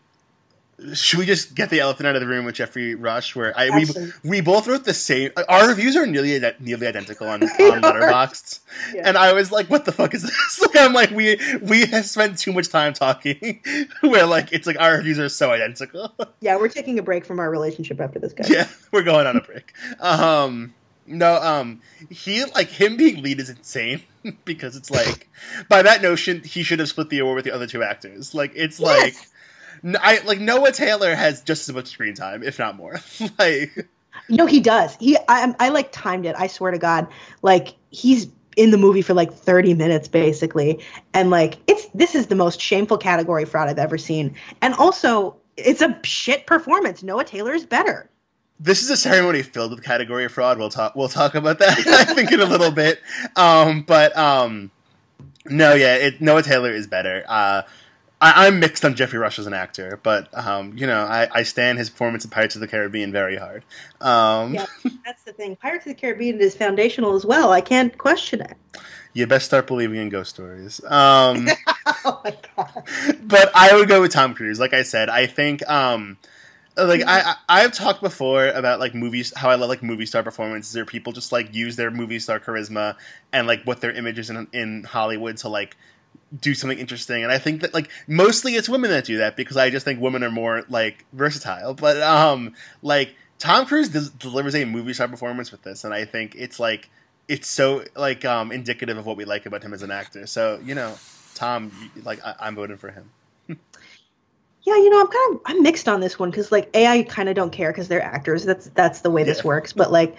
should 0.93 1.19
we 1.19 1.25
just 1.25 1.53
get 1.55 1.69
the 1.69 1.79
elephant 1.79 2.07
out 2.07 2.15
of 2.15 2.21
the 2.21 2.27
room 2.27 2.45
with 2.45 2.55
Geoffrey 2.55 2.95
Rush? 2.95 3.35
Where 3.35 3.57
I 3.57 3.69
we, 3.69 3.85
we 4.23 4.41
both 4.41 4.67
wrote 4.67 4.83
the 4.85 4.93
same. 4.93 5.31
Our 5.47 5.67
reviews 5.69 5.95
are 5.95 6.07
nearly 6.07 6.39
nearly 6.59 6.87
identical 6.87 7.27
on, 7.27 7.43
on. 7.43 7.49
Letterboxd, 7.81 8.59
Yeah. 8.93 9.01
and 9.05 9.17
I 9.17 9.33
was 9.33 9.51
like, 9.51 9.67
"What 9.69 9.85
the 9.85 9.91
fuck 9.91 10.13
is 10.13 10.23
this?" 10.23 10.59
Like, 10.61 10.75
I'm 10.77 10.93
like, 10.93 11.11
we 11.11 11.37
we 11.61 11.85
have 11.87 12.05
spent 12.05 12.37
too 12.39 12.51
much 12.53 12.69
time 12.69 12.93
talking. 12.93 13.61
where 14.01 14.25
like 14.25 14.51
it's 14.53 14.65
like 14.67 14.79
our 14.79 14.97
reviews 14.97 15.19
are 15.19 15.29
so 15.29 15.51
identical. 15.51 16.13
Yeah, 16.39 16.57
we're 16.57 16.69
taking 16.69 16.97
a 16.99 17.03
break 17.03 17.25
from 17.25 17.39
our 17.39 17.49
relationship 17.49 17.99
after 18.01 18.19
this 18.19 18.33
guy. 18.33 18.45
yeah, 18.49 18.67
we're 18.91 19.03
going 19.03 19.27
on 19.27 19.37
a 19.37 19.41
break. 19.41 19.73
Um, 19.99 20.73
no, 21.05 21.35
um, 21.35 21.81
he 22.09 22.43
like 22.45 22.69
him 22.69 22.97
being 22.97 23.21
lead 23.21 23.39
is 23.39 23.49
insane 23.49 24.01
because 24.45 24.75
it's 24.75 24.89
like 24.91 25.29
by 25.69 25.81
that 25.81 26.01
notion 26.01 26.41
he 26.43 26.63
should 26.63 26.79
have 26.79 26.89
split 26.89 27.09
the 27.09 27.19
award 27.19 27.35
with 27.37 27.45
the 27.45 27.51
other 27.51 27.67
two 27.67 27.83
actors. 27.83 28.33
Like 28.33 28.51
it's 28.55 28.79
like 28.79 29.13
Yes. 29.13 29.17
n- 29.17 29.27
I 29.83 30.21
like 30.25 30.39
Noah 30.39 30.71
Taylor 30.71 31.15
has 31.15 31.41
just 31.41 31.67
as 31.67 31.75
much 31.75 31.87
screen 31.87 32.13
time, 32.13 32.43
if 32.43 32.59
not 32.59 32.75
more. 32.75 32.99
like 33.39 33.87
No, 34.29 34.45
he 34.45 34.59
does. 34.59 34.95
He, 34.95 35.17
I, 35.27 35.53
I 35.59 35.69
like 35.69 35.91
timed 35.91 36.25
it. 36.25 36.35
I 36.37 36.47
swear 36.47 36.71
to 36.71 36.77
God, 36.77 37.07
like 37.41 37.75
he's 37.89 38.27
in 38.57 38.71
the 38.71 38.77
movie 38.77 39.01
for 39.01 39.13
like 39.13 39.33
30 39.33 39.73
minutes 39.73 40.07
basically, 40.07 40.83
and 41.13 41.29
like 41.29 41.57
it's 41.67 41.87
this 41.93 42.15
is 42.15 42.27
the 42.27 42.35
most 42.35 42.61
shameful 42.61 42.97
category 42.97 43.45
fraud 43.45 43.69
I've 43.69 43.79
ever 43.79 43.97
seen, 43.97 44.35
and 44.61 44.73
also 44.75 45.35
it's 45.57 45.81
a 45.81 45.99
shit 46.03 46.45
performance. 46.45 47.03
Noah 47.03 47.25
Taylor 47.25 47.53
is 47.53 47.65
better. 47.65 48.09
This 48.59 48.83
is 48.83 48.91
a 48.91 48.97
ceremony 48.97 49.41
filled 49.41 49.71
with 49.71 49.83
category 49.83 50.27
fraud. 50.27 50.59
We'll 50.59 50.69
talk. 50.69 50.95
We'll 50.95 51.09
talk 51.09 51.33
about 51.33 51.59
that. 51.59 51.79
I 51.87 52.13
think 52.13 52.31
in 52.31 52.39
a 52.39 52.45
little 52.45 52.71
bit. 52.71 53.01
Um, 53.35 53.81
but 53.81 54.15
um, 54.15 54.69
no, 55.45 55.73
yeah, 55.73 55.95
it, 55.95 56.21
Noah 56.21 56.43
Taylor 56.43 56.71
is 56.71 56.85
better. 56.85 57.23
Uh, 57.27 57.63
I, 58.21 58.47
am 58.47 58.59
mixed 58.59 58.85
on 58.85 58.95
Geoffrey 58.95 59.17
Rush 59.17 59.39
as 59.39 59.47
an 59.47 59.53
actor, 59.53 59.99
but 60.03 60.29
um, 60.37 60.77
you 60.77 60.85
know, 60.85 61.01
I, 61.01 61.27
I 61.31 61.43
stand 61.43 61.79
his 61.79 61.89
performance 61.89 62.23
in 62.23 62.29
Pirates 62.29 62.53
of 62.53 62.61
the 62.61 62.67
Caribbean 62.67 63.11
very 63.11 63.35
hard. 63.35 63.63
Um, 63.99 64.53
yeah, 64.53 64.67
that's 65.05 65.23
the 65.23 65.33
thing. 65.33 65.55
Pirates 65.55 65.87
of 65.87 65.95
the 65.95 65.99
Caribbean 65.99 66.39
is 66.39 66.55
foundational 66.55 67.15
as 67.15 67.25
well. 67.25 67.51
I 67.51 67.61
can't 67.61 67.97
question 67.97 68.41
it. 68.41 68.55
You 69.13 69.25
best 69.25 69.45
start 69.45 69.65
believing 69.65 69.99
in 69.99 70.09
ghost 70.09 70.29
stories. 70.29 70.83
Um, 70.85 71.47
oh 72.05 72.21
my 72.23 72.37
god! 72.55 72.83
But 73.23 73.51
I 73.55 73.75
would 73.75 73.89
go 73.89 74.01
with 74.01 74.11
Tom 74.11 74.35
Cruise. 74.35 74.59
Like 74.59 74.73
I 74.73 74.83
said, 74.83 75.09
I 75.09 75.25
think. 75.25 75.67
Um, 75.67 76.17
like 76.77 77.01
I, 77.05 77.35
I 77.49 77.61
have 77.61 77.73
talked 77.73 78.01
before 78.01 78.47
about 78.47 78.79
like 78.79 78.95
movies 78.95 79.33
how 79.35 79.49
I 79.49 79.55
love 79.55 79.67
like 79.67 79.83
movie 79.83 80.05
star 80.05 80.23
performances 80.23 80.75
or 80.77 80.85
people 80.85 81.11
just 81.11 81.33
like 81.33 81.53
use 81.53 81.75
their 81.75 81.91
movie 81.91 82.17
star 82.17 82.39
charisma 82.39 82.95
and 83.33 83.45
like 83.45 83.63
what 83.65 83.81
their 83.81 83.91
images 83.91 84.29
in 84.29 84.47
in 84.53 84.83
Hollywood 84.85 85.35
to 85.37 85.49
like 85.49 85.75
do 86.39 86.53
something 86.53 86.79
interesting. 86.79 87.23
And 87.23 87.31
i 87.31 87.37
think 87.37 87.61
that 87.61 87.73
like 87.73 87.89
mostly 88.07 88.55
it's 88.55 88.69
women 88.69 88.89
that 88.91 89.05
do 89.05 89.17
that 89.17 89.35
because 89.35 89.57
i 89.57 89.69
just 89.69 89.83
think 89.85 89.99
women 89.99 90.23
are 90.23 90.31
more 90.31 90.63
like 90.69 91.05
versatile. 91.13 91.73
But 91.73 92.01
um 92.01 92.53
like 92.81 93.15
tom 93.39 93.65
cruise 93.65 93.89
does, 93.89 94.09
delivers 94.09 94.55
a 94.55 94.65
movie 94.65 94.93
star 94.93 95.07
performance 95.07 95.51
with 95.51 95.63
this 95.63 95.83
and 95.83 95.93
i 95.93 96.05
think 96.05 96.35
it's 96.35 96.59
like 96.59 96.89
it's 97.27 97.47
so 97.47 97.83
like 97.95 98.23
um 98.25 98.51
indicative 98.51 98.97
of 98.97 99.05
what 99.05 99.17
we 99.17 99.25
like 99.25 99.45
about 99.45 99.63
him 99.63 99.73
as 99.73 99.83
an 99.83 99.91
actor. 99.91 100.25
So 100.27 100.59
you 100.63 100.75
know 100.75 100.97
tom 101.35 101.71
like 102.03 102.23
I, 102.23 102.35
i'm 102.41 102.55
voting 102.55 102.77
for 102.77 102.91
him. 102.91 103.09
Yeah 104.63 104.75
you 104.75 104.91
know 104.91 105.01
i'm 105.01 105.07
kind 105.07 105.33
of 105.33 105.41
i'm 105.47 105.63
mixed 105.63 105.89
on 105.89 106.01
this 106.01 106.19
one 106.19 106.29
because 106.29 106.51
like 106.51 106.69
a 106.75 106.85
i 106.85 107.01
kind 107.01 107.27
of 107.27 107.33
don't 107.35 107.49
care 107.51 107.71
because 107.71 107.87
they're 107.87 108.03
actors. 108.03 108.45
That's 108.45 108.67
that's 108.75 109.01
the 109.01 109.09
way 109.09 109.23
this 109.23 109.43
works. 109.43 109.73
But 109.73 109.91
like 109.91 110.17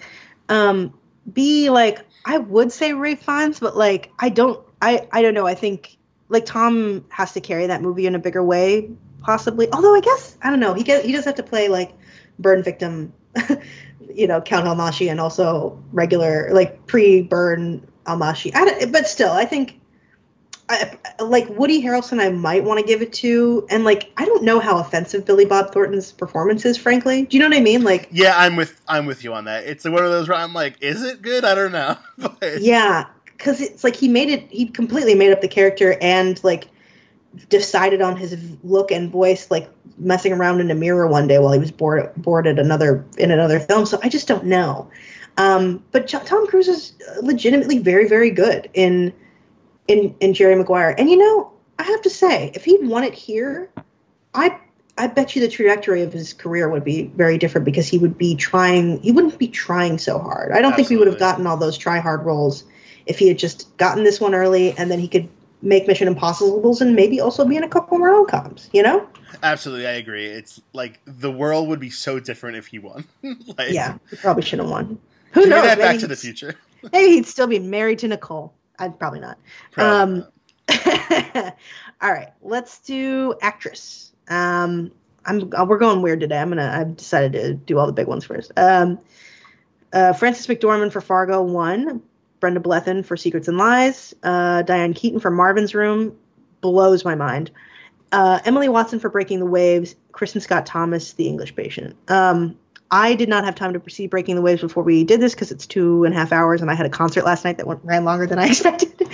um 0.49 0.93
b 1.33 1.71
like 1.71 2.01
i 2.25 2.39
would 2.39 2.73
say 2.73 2.93
Ralph 2.93 3.21
Fiennes 3.21 3.61
but 3.61 3.77
like 3.77 4.11
i 4.19 4.29
don't 4.29 4.59
i 4.83 5.07
i 5.13 5.23
don't 5.23 5.35
know. 5.35 5.47
I 5.47 5.55
think 5.55 5.97
like 6.33 6.47
Tom 6.47 7.05
has 7.11 7.33
to 7.33 7.41
carry 7.41 7.67
that 7.67 7.83
movie 7.83 8.07
in 8.07 8.15
a 8.15 8.19
bigger 8.19 8.43
way, 8.43 8.91
possibly. 9.21 9.71
Although 9.73 9.95
I 9.95 10.01
guess 10.01 10.37
I 10.43 10.51
don't 10.51 10.61
know. 10.61 10.75
He 10.75 10.83
get, 10.83 11.05
he 11.05 11.13
does 11.13 11.25
have 11.27 11.37
to 11.37 11.43
play 11.43 11.69
like 11.69 11.93
burn 12.39 12.63
victim, 12.63 13.13
you 14.15 14.27
know, 14.27 14.41
Count 14.41 14.67
Almásy, 14.67 15.11
and 15.11 15.21
also 15.21 15.81
regular 15.93 16.49
like 16.53 16.87
pre-burn 16.87 17.87
Almásy. 18.07 18.53
but 18.91 19.07
still, 19.07 19.31
I 19.31 19.45
think. 19.45 19.79
I, 20.69 20.97
like 21.19 21.49
Woody 21.51 21.83
Harrelson, 21.83 22.19
I 22.21 22.31
might 22.31 22.65
want 22.65 22.81
to 22.81 22.87
give 22.87 23.03
it 23.03 23.13
to, 23.15 23.67
and 23.69 23.85
like 23.85 24.11
I 24.17 24.25
don't 24.25 24.45
know 24.45 24.59
how 24.59 24.79
offensive 24.79 25.27
Billy 25.27 25.45
Bob 25.45 25.73
Thornton's 25.73 26.13
performance 26.13 26.65
is. 26.65 26.79
Frankly, 26.79 27.27
do 27.27 27.37
you 27.37 27.43
know 27.43 27.49
what 27.49 27.59
I 27.59 27.61
mean? 27.61 27.83
Like, 27.83 28.09
yeah, 28.11 28.35
I'm 28.37 28.57
with 28.57 28.81
I'm 28.89 29.05
with 29.05 29.23
you 29.23 29.35
on 29.35 29.45
that. 29.47 29.65
It's 29.65 29.85
one 29.85 30.03
of 30.03 30.11
those 30.11 30.29
where 30.29 30.39
I'm 30.39 30.55
like, 30.55 30.81
is 30.81 31.03
it 31.03 31.21
good? 31.21 31.45
I 31.45 31.55
don't 31.55 31.73
know. 31.73 31.99
but... 32.17 32.63
Yeah, 32.63 33.07
because 33.43 33.61
it's 33.61 33.83
like 33.83 33.97
he 33.97 34.09
made 34.09 34.29
it 34.29 34.47
he 34.51 34.67
completely 34.67 35.17
made 35.17 35.33
up 35.33 35.41
the 35.41 35.49
character 35.49 35.97
and 36.01 36.43
like 36.45 36.69
decided 37.49 38.01
on 38.01 38.17
his 38.17 38.37
look 38.63 38.93
and 38.93 39.11
voice 39.11 39.51
like 39.51 39.69
messing 39.99 40.33
around 40.33 40.61
in 40.61 40.71
a 40.71 40.75
mirror 40.75 41.09
one 41.09 41.27
day 41.27 41.39
while 41.39 41.53
he 41.53 41.59
was 41.59 41.73
bored 41.73 42.13
bored 42.17 42.47
at 42.47 42.59
another 42.59 43.05
in 43.19 43.33
another 43.33 43.59
film 43.59 43.85
so 43.85 43.99
i 44.03 44.09
just 44.09 44.29
don't 44.29 44.45
know 44.45 44.89
um, 45.39 45.83
but 45.91 46.07
tom 46.07 46.47
cruise 46.47 46.69
is 46.69 46.93
legitimately 47.23 47.79
very 47.79 48.09
very 48.09 48.31
good 48.31 48.71
in 48.75 49.13
in 49.89 50.15
in 50.21 50.33
jerry 50.35 50.55
maguire 50.55 50.95
and 50.97 51.11
you 51.11 51.17
know 51.17 51.51
i 51.79 51.83
have 51.83 52.03
to 52.03 52.11
say 52.11 52.53
if 52.55 52.65
he'd 52.65 52.87
won 52.87 53.03
it 53.03 53.15
here 53.15 53.69
i 54.35 54.57
I 54.99 55.07
bet 55.07 55.35
you 55.35 55.41
the 55.41 55.49
trajectory 55.49 56.03
of 56.03 56.13
his 56.13 56.35
career 56.35 56.69
would 56.69 56.85
be 56.85 57.05
very 57.17 57.39
different 57.39 57.65
because 57.65 57.89
he 57.89 57.97
would 57.97 58.19
be 58.19 58.37
trying. 58.37 59.01
He 59.01 59.11
wouldn't 59.11 59.39
be 59.39 59.49
trying 59.49 59.97
so 59.97 60.19
hard. 60.19 60.53
I 60.53 60.61
don't 60.61 60.73
Absolutely. 60.73 60.85
think 60.85 60.91
we 60.91 60.97
would 60.99 61.09
have 61.09 61.19
gotten 61.19 61.47
all 61.47 61.57
those 61.57 61.79
try 61.79 61.99
hard 61.99 62.27
roles 62.27 62.65
if 63.07 63.19
he 63.19 63.29
had 63.29 63.39
just 63.39 63.77
gotten 63.77 64.05
this 64.05 64.21
one 64.21 64.35
early 64.35 64.77
and 64.77 64.91
then 64.91 64.99
he 64.99 65.09
could 65.09 65.29
make 65.63 65.87
Mission 65.87 66.09
Impossibles 66.09 66.81
and 66.81 66.95
maybe 66.95 67.21
also 67.21 67.45
be 67.45 67.57
in 67.57 67.65
a 67.65 67.69
couple 67.69 67.99
more 67.99 68.11
rom 68.11 68.27
coms, 68.27 68.69
you 68.73 68.83
know? 68.83 69.07
Absolutely, 69.43 69.87
I 69.87 69.93
agree. 69.93 70.27
It's 70.27 70.61
like 70.73 71.01
the 71.05 71.31
world 71.31 71.69
would 71.69 71.81
be 71.81 71.91
so 71.91 72.21
different 72.21 72.57
if 72.57 72.67
he 72.67 72.79
won. 72.79 73.05
like, 73.23 73.71
yeah, 73.71 73.99
he 74.11 74.17
probably 74.17 74.43
shouldn't 74.43 74.69
have 74.69 74.71
won. 74.71 74.99
Who 75.33 75.47
knows? 75.47 75.63
That 75.63 75.79
Back 75.79 75.99
to 76.01 76.07
the 76.07 76.17
Future. 76.17 76.55
maybe 76.93 77.13
he'd 77.13 77.27
still 77.27 77.47
be 77.47 77.59
married 77.59 78.01
to 78.01 78.09
Nicole. 78.09 78.53
I'd 78.79 78.99
probably 78.99 79.21
not. 79.21 79.39
Probably 79.71 79.93
um, 79.93 80.27
not. 80.69 81.57
all 82.01 82.13
right, 82.13 82.33
let's 82.43 82.81
do 82.81 83.35
actress. 83.41 84.13
Um, 84.29 84.93
I'm 85.25 85.51
we're 85.67 85.79
going 85.79 86.03
weird 86.03 86.21
today. 86.21 86.39
I'm 86.39 86.49
gonna. 86.49 86.71
I've 86.75 86.97
decided 86.97 87.33
to 87.33 87.55
do 87.55 87.79
all 87.79 87.87
the 87.87 87.93
big 87.93 88.07
ones 88.07 88.25
first. 88.25 88.53
Um, 88.57 88.99
uh, 89.93 90.13
Frances 90.13 90.47
McDormand 90.47 90.93
for 90.93 91.01
Fargo 91.01 91.43
won. 91.43 92.03
Brenda 92.43 92.59
Blethyn 92.59 93.05
for 93.05 93.17
Secrets 93.17 93.47
and 93.47 93.57
Lies, 93.57 94.13
uh, 94.25 94.63
Diane 94.63 94.95
Keaton 94.95 95.21
for 95.21 95.31
Marvin's 95.31 95.77
Room, 95.77 96.19
blows 96.61 97.05
my 97.05 97.15
mind. 97.15 97.53
Uh, 98.11 98.41
Emily 98.45 98.69
Watson 98.69 98.99
for 98.99 99.09
Breaking 99.09 99.39
the 99.39 99.47
Waves, 99.47 99.95
Kristin 100.11 100.43
Scott 100.43 100.67
Thomas, 100.67 101.13
The 101.13 101.29
English 101.29 101.55
Patient. 101.55 101.97
Um, 102.11 102.59
I 102.91 103.15
did 103.15 103.29
not 103.29 103.45
have 103.45 103.55
time 103.55 103.73
to 103.73 103.91
see 103.91 104.09
Breaking 104.09 104.35
the 104.35 104.43
Waves 104.43 104.61
before 104.61 104.83
we 104.83 105.05
did 105.05 105.21
this 105.21 105.35
because 105.35 105.53
it's 105.53 105.69
two 105.69 106.05
and 106.05 106.13
a 106.13 106.19
half 106.19 106.33
hours, 106.33 106.61
and 106.61 106.69
I 106.69 106.75
had 106.75 106.85
a 106.85 106.91
concert 106.91 107.25
last 107.25 107.45
night 107.45 107.59
that 107.59 107.67
went, 107.69 107.81
ran 107.85 108.05
longer 108.05 108.27
than 108.27 108.41
I 108.41 108.47
expected. 108.49 109.09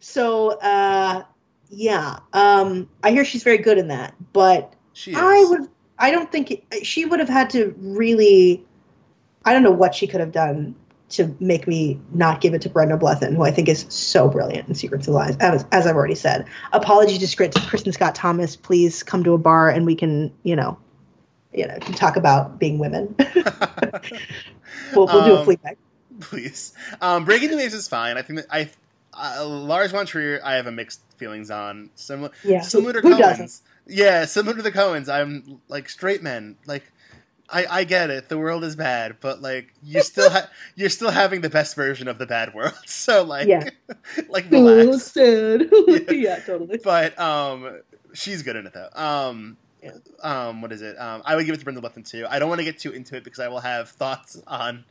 so, 0.00 0.52
uh, 0.60 1.22
yeah, 1.68 2.20
um, 2.32 2.88
I 3.04 3.10
hear 3.10 3.26
she's 3.26 3.42
very 3.42 3.58
good 3.58 3.76
in 3.76 3.88
that, 3.88 4.14
but 4.32 4.72
I 5.14 5.44
would, 5.50 5.68
I 5.98 6.10
don't 6.10 6.32
think 6.32 6.50
it, 6.50 6.86
she 6.86 7.04
would 7.04 7.20
have 7.20 7.28
had 7.28 7.50
to 7.50 7.74
really. 7.76 8.64
I 9.44 9.52
don't 9.52 9.62
know 9.62 9.70
what 9.70 9.94
she 9.94 10.08
could 10.08 10.18
have 10.18 10.32
done 10.32 10.74
to 11.08 11.34
make 11.38 11.68
me 11.68 12.00
not 12.12 12.40
give 12.40 12.52
it 12.54 12.62
to 12.62 12.68
Brenda 12.68 12.96
Blethyn, 12.96 13.36
who 13.36 13.42
I 13.42 13.50
think 13.50 13.68
is 13.68 13.86
so 13.88 14.28
brilliant 14.28 14.68
in 14.68 14.74
Secrets 14.74 15.06
of 15.06 15.14
Lies, 15.14 15.36
as, 15.36 15.64
as 15.70 15.86
I've 15.86 15.94
already 15.94 16.16
said. 16.16 16.46
Apology 16.72 17.18
to 17.18 17.26
Kristin 17.26 17.92
Scott 17.92 18.14
Thomas. 18.14 18.56
Please 18.56 19.02
come 19.02 19.22
to 19.24 19.32
a 19.32 19.38
bar 19.38 19.70
and 19.70 19.86
we 19.86 19.94
can, 19.94 20.32
you 20.42 20.56
know, 20.56 20.78
you 21.52 21.66
know, 21.66 21.78
talk 21.78 22.16
about 22.16 22.58
being 22.58 22.78
women. 22.78 23.14
we'll, 24.94 25.06
we'll 25.06 25.10
um, 25.10 25.24
do 25.24 25.36
a 25.36 25.46
Fleabag. 25.46 25.76
Please. 26.20 26.74
Um, 27.00 27.24
Breaking 27.24 27.50
the 27.50 27.56
Waves 27.56 27.74
is 27.74 27.88
fine. 27.88 28.18
I 28.18 28.22
think 28.22 28.40
that 28.40 28.46
I, 28.50 28.70
uh, 29.14 29.46
Lars 29.46 29.92
von 29.92 30.06
Trier, 30.06 30.40
I 30.44 30.54
have 30.54 30.66
a 30.66 30.72
mixed 30.72 31.00
feelings 31.16 31.50
on. 31.50 31.90
Similar, 31.94 32.30
yeah. 32.44 32.62
similar 32.62 32.94
to 32.94 33.00
who, 33.00 33.14
Coens. 33.14 33.62
Yeah, 33.86 34.24
similar 34.24 34.56
to 34.56 34.62
the 34.62 34.72
Coens. 34.72 35.08
I'm 35.08 35.60
like 35.68 35.88
straight 35.88 36.22
men. 36.22 36.56
Like 36.66 36.92
I, 37.48 37.66
I 37.70 37.84
get 37.84 38.10
it. 38.10 38.28
The 38.28 38.38
world 38.38 38.64
is 38.64 38.76
bad, 38.76 39.16
but 39.20 39.40
like 39.40 39.72
you 39.82 40.02
still 40.02 40.30
ha- 40.30 40.48
you're 40.74 40.90
still 40.90 41.10
having 41.10 41.40
the 41.40 41.50
best 41.50 41.76
version 41.76 42.08
of 42.08 42.18
the 42.18 42.26
bad 42.26 42.54
world. 42.54 42.74
So 42.86 43.22
like 43.22 43.46
yeah. 43.46 43.68
like 44.28 44.50
relax. 44.50 45.12
Yeah. 45.14 45.58
yeah, 46.10 46.38
totally. 46.40 46.80
But 46.82 47.18
um 47.18 47.80
she's 48.14 48.42
good 48.42 48.56
in 48.56 48.66
it 48.66 48.72
though. 48.72 48.88
Um 48.94 49.56
yeah. 49.82 49.92
um 50.22 50.60
what 50.60 50.72
is 50.72 50.82
it? 50.82 50.96
Um 50.98 51.22
I 51.24 51.36
would 51.36 51.46
give 51.46 51.54
it 51.54 51.58
to 51.58 51.64
Brenda 51.64 51.80
Blethyn 51.80 52.08
too. 52.08 52.26
I 52.28 52.38
don't 52.38 52.48
want 52.48 52.58
to 52.58 52.64
get 52.64 52.78
too 52.78 52.90
into 52.90 53.16
it 53.16 53.22
because 53.22 53.38
I 53.38 53.48
will 53.48 53.60
have 53.60 53.90
thoughts 53.90 54.40
on 54.46 54.84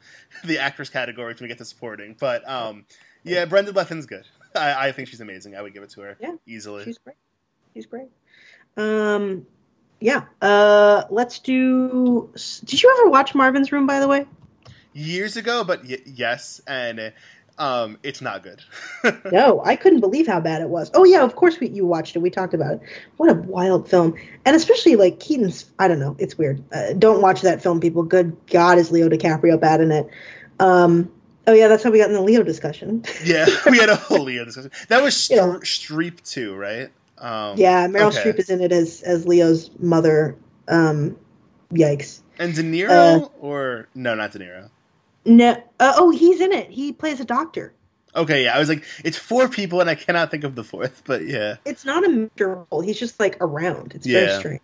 the 0.46 0.60
actress 0.60 0.90
category 0.90 1.34
when 1.34 1.38
we 1.42 1.48
get 1.48 1.58
to 1.58 1.66
supporting. 1.66 2.16
But 2.18 2.48
um 2.50 2.86
yeah, 3.24 3.46
Brenda 3.46 3.74
Blethyn's 3.74 4.06
good. 4.06 4.26
I, 4.56 4.88
I 4.88 4.92
think 4.94 5.10
she's 5.10 5.22
amazing. 5.22 5.56
I 5.56 5.62
would 5.62 5.74
give 5.74 5.84
it 5.84 5.90
to 5.92 6.02
her 6.02 6.18
yeah, 6.22 6.36
easily. 6.46 6.86
She's 6.86 6.98
great. 7.00 7.18
She's 7.74 7.86
great. 7.86 8.08
Um 8.78 9.46
yeah. 10.00 10.24
Uh, 10.42 11.04
let's 11.10 11.40
do. 11.40 12.30
Did 12.66 12.82
you 12.84 12.96
ever 13.00 13.10
watch 13.10 13.34
Marvin's 13.36 13.72
Room, 13.72 13.88
by 13.88 14.00
the 14.00 14.08
way? 14.08 14.26
Years 14.94 15.36
ago, 15.38 15.64
but 15.64 15.84
y- 15.86 15.98
yes, 16.06 16.62
and 16.68 17.12
um, 17.58 17.98
it's 18.04 18.22
not 18.22 18.44
good. 18.44 18.62
no, 19.32 19.62
I 19.66 19.76
couldn't 19.76 20.00
believe 20.00 20.26
how 20.28 20.40
bad 20.40 20.62
it 20.62 20.70
was. 20.70 20.90
Oh 20.94 21.04
yeah, 21.04 21.22
of 21.22 21.36
course 21.36 21.60
we 21.60 21.68
you 21.70 21.86
watched 21.86 22.16
it. 22.16 22.20
We 22.20 22.30
talked 22.30 22.54
about 22.54 22.76
it. 22.76 22.82
What 23.18 23.30
a 23.30 23.34
wild 23.34 23.90
film, 23.90 24.16
and 24.46 24.56
especially 24.56 24.96
like 24.96 25.20
Keaton's. 25.20 25.66
I 25.80 25.88
don't 25.88 26.00
know. 26.00 26.16
It's 26.20 26.38
weird. 26.38 26.64
Uh, 26.74 26.94
don't 26.94 27.22
watch 27.22 27.42
that 27.42 27.62
film, 27.62 27.80
people. 27.82 28.04
Good 28.04 28.36
God, 28.48 28.78
is 28.78 28.92
Leo 28.92 29.10
DiCaprio 29.10 29.60
bad 29.60 29.82
in 29.82 29.92
it? 29.92 30.08
Um, 30.60 31.12
oh 31.48 31.54
yeah, 31.54 31.68
that's 31.68 31.84
how 31.84 31.92
we 31.92 31.98
got 31.98 32.08
in 32.08 32.14
the 32.14 32.22
Leo 32.22 32.44
discussion. 32.44 33.04
yeah, 33.24 33.46
we 33.70 33.78
had 33.78 33.90
a 33.90 33.96
whole 33.98 34.24
Leo 34.24 34.46
discussion. 34.46 34.72
That 34.88 35.04
was 35.04 35.16
St- 35.16 35.40
you 35.40 35.46
know, 35.46 35.60
Streep 35.60 36.22
too, 36.30 36.56
right? 36.56 36.90
Um, 37.18 37.58
yeah, 37.58 37.88
Meryl 37.88 38.08
okay. 38.08 38.32
Streep 38.32 38.40
is 38.40 38.50
in 38.50 38.62
it 38.62 38.72
as 38.72 39.02
as 39.02 39.26
Leo's 39.26 39.70
mother. 39.80 40.38
Um, 40.68 41.18
yikes. 41.72 42.22
And 42.40 42.54
De 42.54 42.64
Niro 42.64 43.24
uh, 43.24 43.28
or 43.40 43.88
no, 43.96 44.16
not 44.16 44.32
De 44.32 44.40
Niro. 44.40 44.70
No. 45.26 45.52
Uh, 45.80 45.94
oh, 45.98 46.12
he's 46.12 46.42
in 46.42 46.52
it. 46.52 46.70
He 46.70 46.92
plays 46.92 47.20
a 47.20 47.26
doctor. 47.26 47.74
Okay, 48.16 48.46
yeah. 48.46 48.56
I 48.56 48.60
was 48.60 48.70
like, 48.70 48.84
it's 49.04 49.18
four 49.18 49.50
people, 49.50 49.82
and 49.82 49.90
I 49.90 49.96
cannot 49.96 50.32
think 50.32 50.44
of 50.44 50.56
the 50.56 50.64
fourth, 50.64 51.04
but 51.06 51.26
yeah. 51.26 51.58
It's 51.66 51.86
not 51.86 52.06
a 52.06 52.10
major 52.10 52.66
role. 52.72 52.82
He's 52.82 53.00
just 53.00 53.20
like 53.20 53.38
around. 53.42 53.94
It's 53.94 54.08
yeah. 54.08 54.26
very 54.26 54.40
strange. 54.40 54.62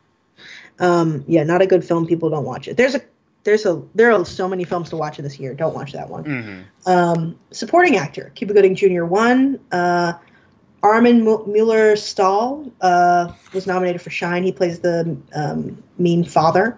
Um, 0.79 1.23
yeah, 1.27 1.43
not 1.43 1.61
a 1.61 1.67
good 1.67 1.85
film. 1.85 2.07
People 2.07 2.29
don't 2.29 2.45
watch 2.45 2.67
it. 2.67 2.77
There's 2.77 2.95
a 2.95 3.01
there's 3.43 3.65
a 3.65 3.81
there 3.93 4.11
are 4.11 4.25
so 4.25 4.47
many 4.47 4.63
films 4.63 4.89
to 4.89 4.97
watch 4.97 5.17
this 5.17 5.39
year. 5.39 5.53
Don't 5.53 5.75
watch 5.75 5.93
that 5.93 6.09
one. 6.09 6.23
hmm 6.23 6.89
Um, 6.89 7.37
supporting 7.51 7.97
actor, 7.97 8.31
Cuba 8.35 8.53
Gooding 8.53 8.75
Jr. 8.75 9.03
won. 9.03 9.59
Uh, 9.71 10.13
Armin 10.83 11.23
Mueller 11.23 11.95
Stahl 11.95 12.71
uh, 12.81 13.31
was 13.53 13.67
nominated 13.67 14.01
for 14.01 14.09
Shine. 14.09 14.43
He 14.43 14.51
plays 14.51 14.79
the 14.79 15.17
um, 15.33 15.83
mean 15.97 16.23
father. 16.23 16.77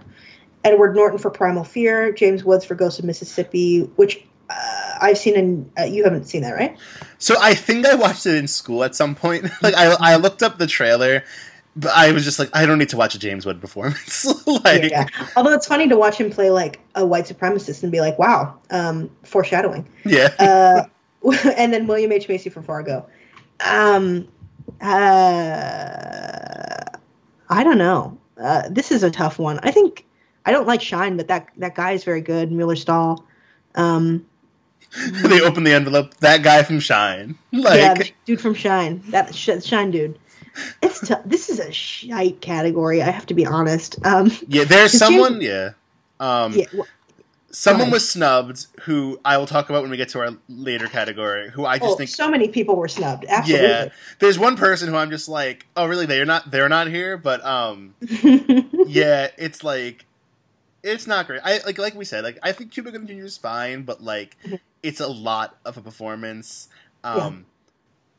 Edward 0.63 0.95
Norton 0.95 1.19
for 1.19 1.29
Primal 1.29 1.63
Fear. 1.63 2.13
James 2.13 2.43
Woods 2.43 2.65
for 2.65 2.75
Ghost 2.75 2.99
of 2.99 3.05
Mississippi, 3.05 3.81
which 3.95 4.25
uh, 4.49 4.97
I've 5.01 5.17
seen 5.17 5.35
in. 5.35 5.71
Uh, 5.77 5.83
you 5.83 6.03
haven't 6.03 6.25
seen 6.25 6.41
that, 6.41 6.53
right? 6.53 6.77
So 7.17 7.35
I 7.39 7.53
think 7.53 7.85
I 7.85 7.95
watched 7.95 8.25
it 8.25 8.35
in 8.35 8.47
school 8.47 8.83
at 8.83 8.95
some 8.95 9.15
point. 9.15 9.43
like 9.61 9.75
I, 9.75 9.95
I 9.99 10.15
looked 10.17 10.43
up 10.43 10.57
the 10.57 10.67
trailer, 10.67 11.23
but 11.75 11.91
I 11.93 12.11
was 12.11 12.23
just 12.25 12.39
like, 12.39 12.49
I 12.53 12.65
don't 12.65 12.79
need 12.79 12.89
to 12.89 12.97
watch 12.97 13.15
a 13.15 13.19
James 13.19 13.45
Wood 13.45 13.61
performance. 13.61 14.25
like, 14.47 14.89
yeah. 14.91 15.07
Although 15.35 15.53
it's 15.53 15.67
funny 15.67 15.87
to 15.89 15.97
watch 15.97 16.17
him 16.17 16.29
play 16.29 16.49
like 16.49 16.79
a 16.95 17.05
white 17.05 17.25
supremacist 17.25 17.83
and 17.83 17.91
be 17.91 18.01
like, 18.01 18.19
"Wow, 18.19 18.59
um, 18.69 19.09
foreshadowing." 19.23 19.87
yeah. 20.05 20.29
uh, 20.39 20.85
and 21.55 21.73
then 21.73 21.87
William 21.87 22.11
H 22.11 22.27
Macy 22.27 22.49
for 22.49 22.61
Fargo. 22.61 23.07
Um, 23.65 24.27
uh, 24.81 26.85
I 27.49 27.63
don't 27.63 27.77
know. 27.77 28.17
Uh, 28.37 28.63
this 28.69 28.91
is 28.91 29.03
a 29.03 29.11
tough 29.11 29.39
one. 29.39 29.59
I 29.63 29.71
think 29.71 30.05
I 30.45 30.51
don't 30.51 30.67
like 30.67 30.81
Shine, 30.81 31.17
but 31.17 31.27
that 31.27 31.49
that 31.57 31.75
guy 31.75 31.91
is 31.91 32.03
very 32.03 32.21
good. 32.21 32.51
Mueller 32.51 32.75
Stahl. 32.75 33.25
Um, 33.75 34.25
they 35.23 35.41
open 35.41 35.63
the 35.63 35.73
envelope. 35.73 36.15
That 36.17 36.43
guy 36.43 36.63
from 36.63 36.79
Shine. 36.79 37.37
Like, 37.51 37.79
yeah, 37.79 37.93
dude 38.25 38.41
from 38.41 38.53
Shine. 38.53 39.01
That 39.09 39.33
sh- 39.33 39.63
Shine 39.63 39.91
dude. 39.91 40.19
It's 40.81 41.07
t- 41.07 41.15
this 41.25 41.49
is 41.49 41.59
a 41.59 41.71
shite 41.71 42.41
category. 42.41 43.01
I 43.01 43.09
have 43.09 43.25
to 43.27 43.33
be 43.33 43.45
honest. 43.45 44.03
Um, 44.05 44.31
yeah, 44.47 44.65
there's 44.65 44.91
someone. 44.97 45.41
Yeah. 45.41 45.71
Um, 46.19 46.53
yeah, 46.53 46.65
wh- 46.77 46.87
someone 47.53 47.91
was 47.91 48.09
snubbed 48.09 48.65
who 48.81 49.19
I 49.23 49.37
will 49.37 49.45
talk 49.45 49.69
about 49.69 49.83
when 49.83 49.91
we 49.91 49.97
get 49.97 50.09
to 50.09 50.19
our 50.19 50.31
later 50.49 50.87
category. 50.87 51.49
Who 51.51 51.65
I 51.65 51.77
just 51.77 51.91
oh, 51.91 51.95
think 51.95 52.09
so 52.09 52.29
many 52.29 52.49
people 52.49 52.75
were 52.75 52.87
snubbed. 52.87 53.25
Absolutely. 53.29 53.67
Yeah, 53.67 53.89
there's 54.19 54.37
one 54.39 54.57
person 54.57 54.89
who 54.89 54.95
I'm 54.95 55.11
just 55.11 55.29
like, 55.29 55.65
oh, 55.77 55.85
really? 55.85 56.05
They're 56.07 56.25
not. 56.25 56.49
They're 56.51 56.67
not 56.69 56.87
here. 56.87 57.15
But 57.17 57.45
um, 57.45 57.95
yeah, 58.01 59.29
it's 59.37 59.63
like, 59.63 60.05
it's 60.81 61.07
not 61.07 61.27
great. 61.27 61.41
I 61.43 61.59
like, 61.65 61.77
like 61.77 61.95
we 61.95 62.05
said, 62.05 62.23
like 62.23 62.39
I 62.43 62.51
think 62.51 62.71
Cuba 62.71 62.91
Gooding 62.91 63.07
Jr. 63.07 63.23
is 63.25 63.37
fine, 63.37 63.83
but 63.83 64.03
like, 64.03 64.35
Mhm. 64.45 64.59
it's 64.81 64.99
a 64.99 65.07
lot 65.07 65.57
of 65.63 65.77
a 65.77 65.81
performance. 65.81 66.67
Um, 67.03 67.17
Yeah. 67.17 67.29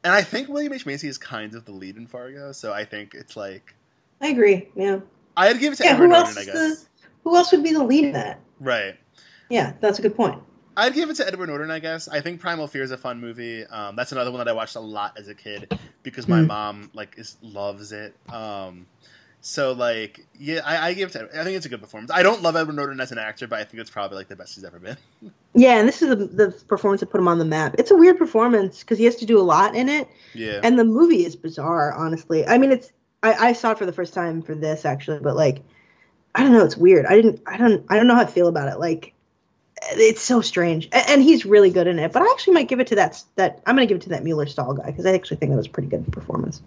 and 0.05 0.13
I 0.15 0.23
think 0.23 0.49
William 0.49 0.73
H 0.73 0.87
Macy 0.87 1.09
is 1.09 1.19
kind 1.19 1.55
of 1.55 1.65
the 1.65 1.73
lead 1.73 1.97
in 1.97 2.07
Fargo, 2.07 2.53
so 2.53 2.73
I 2.73 2.85
think 2.85 3.15
it's 3.15 3.37
like 3.37 3.75
I 4.21 4.29
agree. 4.29 4.69
Yeah. 4.77 5.01
I'd 5.37 5.59
give 5.59 5.73
it 5.73 5.77
to 5.77 5.85
Yeah. 5.85 5.95
Edward 5.95 6.07
Who 6.09 6.15
else? 6.15 6.35
Norton, 6.37 6.51
I 6.51 6.53
guess. 6.55 6.81
the, 6.81 6.87
who 7.25 7.37
else 7.37 7.51
would 7.53 7.65
be 7.65 7.73
the 7.73 7.83
lead 7.83 8.05
in 8.05 8.13
that? 8.13 8.39
Right. 8.61 8.97
Yeah, 9.51 9.73
that's 9.81 9.99
a 9.99 10.03
good 10.03 10.15
point. 10.17 10.41
I'd 10.77 10.95
give 10.95 11.09
it 11.09 11.15
to 11.17 11.27
Edward 11.27 11.49
Norton, 11.49 11.71
I 11.71 11.79
guess. 11.79 12.09
I 12.09 12.21
think 12.21 12.41
Primal 12.41 12.67
Fear 12.67 12.83
is 12.83 12.91
a 12.91 12.97
fun 12.99 13.21
movie. 13.21 13.65
Um, 13.67 13.95
that's 13.95 14.11
another 14.11 14.33
one 14.33 14.39
that 14.39 14.49
I 14.49 14.53
watched 14.53 14.75
a 14.75 14.81
lot 14.81 15.17
as 15.17 15.29
a 15.29 15.35
kid 15.35 15.73
because 16.03 16.27
my 16.27 16.41
Mm. 16.41 16.47
mom 16.49 16.91
like 16.95 17.15
is 17.17 17.37
loves 17.43 17.93
it. 17.93 18.17
Um, 18.29 18.87
so 19.41 19.73
like, 19.73 20.27
yeah, 20.37 20.63
I, 20.65 20.89
I 20.89 20.95
give 20.95 21.11
it 21.11 21.13
to. 21.13 21.29
I 21.39 21.45
think 21.45 21.57
it's 21.57 21.67
a 21.67 21.69
good 21.69 21.81
performance. 21.81 22.11
I 22.11 22.25
don't 22.25 22.43
love 22.43 22.57
Edward 22.57 22.75
Norton 22.75 22.99
as 23.01 23.13
an 23.13 23.19
actor, 23.19 23.47
but 23.47 23.61
I 23.61 23.65
think 23.65 23.81
it's 23.81 23.91
probably 23.91 24.17
like 24.17 24.27
the 24.29 24.35
best 24.35 24.55
he's 24.57 24.65
ever 24.65 24.79
been. 24.79 24.97
Yeah, 25.57 25.79
and 25.79 25.87
this 25.87 26.03
is 26.03 26.09
the, 26.09 26.17
the 26.17 26.51
performance 26.67 26.99
that 26.99 27.11
put 27.11 27.21
him 27.21 27.29
on 27.29 27.39
the 27.39 27.45
map. 27.45 27.77
It's 27.79 27.93
a 27.93 27.97
weird 27.97 28.19
performance 28.19 28.81
because 28.81 28.99
he 28.99 29.05
has 29.05 29.15
to 29.17 29.25
do 29.25 29.39
a 29.39 29.43
lot 29.47 29.77
in 29.77 29.89
it, 29.89 30.09
Yeah. 30.33 30.59
and 30.65 30.77
the 30.77 30.83
movie 30.85 31.25
is 31.25 31.37
bizarre. 31.37 31.93
Honestly, 31.93 32.45
I 32.45 32.59
mean, 32.59 32.73
it's 32.73 32.91
I, 33.23 33.35
I 33.35 33.53
saw 33.53 33.71
it 33.71 33.79
for 33.79 33.87
the 33.87 33.93
first 33.93 34.13
time 34.15 34.43
for 34.43 34.57
this 34.57 34.85
actually, 34.85 35.21
but 35.21 35.37
like, 35.37 35.63
I 36.35 36.43
don't 36.43 36.51
know, 36.53 36.65
it's 36.65 36.77
weird. 36.77 37.07
I 37.07 37.15
didn't, 37.15 37.41
I 37.47 37.57
don't, 37.57 37.87
I 37.89 37.95
don't 37.97 38.09
know 38.09 38.17
how 38.17 38.23
I 38.23 38.27
feel 38.27 38.49
about 38.49 38.67
it. 38.67 38.81
Like, 38.81 39.14
it's 39.93 40.23
so 40.23 40.41
strange, 40.41 40.89
and, 40.93 41.05
and 41.11 41.23
he's 41.23 41.45
really 41.45 41.71
good 41.71 41.87
in 41.87 41.99
it. 41.99 42.13
But 42.13 42.23
I 42.23 42.27
actually 42.31 42.55
might 42.55 42.69
give 42.69 42.81
it 42.81 42.87
to 42.89 42.95
that 42.97 43.23
that 43.37 43.61
I'm 43.67 43.75
gonna 43.77 43.87
give 43.87 43.97
it 43.99 44.03
to 44.03 44.09
that 44.11 44.25
Mueller 44.25 44.47
Stahl 44.47 44.75
guy 44.75 44.87
because 44.87 45.07
I 45.07 45.15
actually 45.15 45.37
think 45.39 45.51
that 45.51 45.57
was 45.57 45.67
a 45.67 45.71
pretty 45.71 45.89
good 45.89 46.11
performance. 46.13 46.63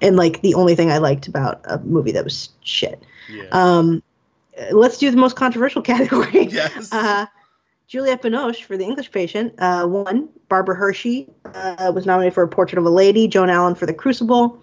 And 0.00 0.16
like 0.16 0.40
the 0.42 0.54
only 0.54 0.74
thing 0.74 0.90
I 0.90 0.98
liked 0.98 1.28
about 1.28 1.60
a 1.64 1.78
movie 1.78 2.12
that 2.12 2.24
was 2.24 2.48
shit. 2.62 3.02
yeah. 3.30 3.44
Um, 3.52 4.02
let's 4.72 4.98
do 4.98 5.10
the 5.10 5.16
most 5.16 5.36
controversial 5.36 5.82
category. 5.92 6.46
yes. 6.46 6.92
Uh, 6.92 7.26
Juliette 7.86 8.22
Binoche 8.22 8.62
for 8.64 8.76
The 8.76 8.84
English 8.84 9.12
Patient 9.12 9.54
uh, 9.58 9.86
won. 9.88 10.28
Barbara 10.48 10.74
Hershey 10.74 11.28
uh, 11.44 11.92
was 11.94 12.06
nominated 12.06 12.34
for 12.34 12.42
A 12.42 12.48
Portrait 12.48 12.78
of 12.78 12.84
a 12.86 12.90
Lady. 12.90 13.28
Joan 13.28 13.50
Allen 13.50 13.74
for 13.74 13.86
The 13.86 13.92
Crucible. 13.94 14.58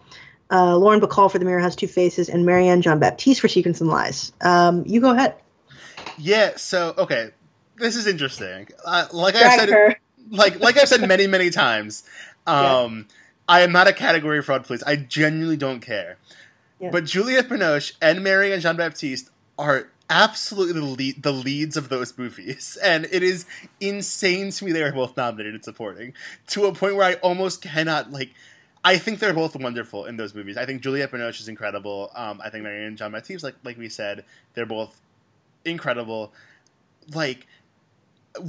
Uh, 0.52 0.76
Lauren 0.76 1.00
Bacall 1.00 1.32
for 1.32 1.38
The 1.38 1.46
Mirror 1.46 1.60
Has 1.62 1.76
Two 1.76 1.88
Faces. 1.88 2.28
And 2.28 2.46
Marianne 2.46 2.82
John 2.82 3.00
Baptiste 3.00 3.40
for 3.40 3.48
Secrets 3.48 3.82
and 3.82 3.90
Lies. 3.90 4.34
Um, 4.42 4.84
you 4.88 5.00
go 5.00 5.12
ahead. 5.12 5.36
yeah. 6.18 6.54
So 6.58 6.96
okay, 6.98 7.30
this 7.80 7.96
is 7.96 8.08
interesting. 8.08 8.68
Uh, 8.86 9.08
like 9.12 9.36
I 9.36 9.40
Drag 9.40 9.60
said, 9.60 9.70
her. 9.70 9.96
like 10.30 10.60
like 10.60 10.78
I've 10.78 10.88
said 10.88 11.08
many 11.08 11.28
many 11.28 11.50
times, 11.50 12.04
um, 12.48 13.08
I 13.48 13.62
am 13.62 13.72
not 13.72 13.88
a 13.88 13.94
category 13.94 14.42
fraud 14.42 14.66
police. 14.66 14.84
I 14.84 14.96
genuinely 14.96 15.58
don't 15.58 15.80
care. 15.80 16.18
Yeah. 16.80 16.92
But 16.92 17.06
Juliette 17.06 17.50
Binoche 17.50 17.94
and 18.02 18.24
Marianne 18.24 18.62
Jean 18.62 18.78
Baptiste 18.78 19.30
are 19.58 19.90
absolutely 20.10 20.74
the 20.74 20.86
lead, 20.86 21.24
the 21.24 21.32
leads 21.32 21.78
of 21.78 21.90
those 21.90 22.18
movies, 22.18 22.78
and 22.84 23.08
it 23.12 23.24
is 23.24 23.46
insane 23.80 24.52
to 24.52 24.66
me 24.66 24.72
they 24.72 24.84
are 24.84 24.92
both 24.92 25.16
nominated 25.16 25.54
and 25.56 25.64
supporting 25.64 26.14
to 26.48 26.66
a 26.66 26.74
point 26.74 26.96
where 26.96 27.06
I 27.06 27.14
almost 27.16 27.62
cannot 27.62 28.12
like. 28.12 28.32
I 28.82 28.98
think 28.98 29.20
they're 29.20 29.34
both 29.34 29.58
wonderful 29.58 30.06
in 30.06 30.16
those 30.16 30.34
movies. 30.34 30.56
I 30.56 30.66
think 30.66 30.82
Juliette 30.82 31.12
Binoche 31.12 31.42
is 31.42 31.50
incredible. 31.50 32.12
Um, 32.16 32.40
I 32.42 32.50
think 32.50 32.64
Marianne 32.64 32.96
John 32.96 33.12
Baptiste, 33.12 33.44
like 33.44 33.56
like 33.64 33.78
we 33.78 33.90
said, 33.90 34.24
they're 34.54 34.66
both 34.66 35.02
incredible. 35.66 36.34
Like 37.14 37.48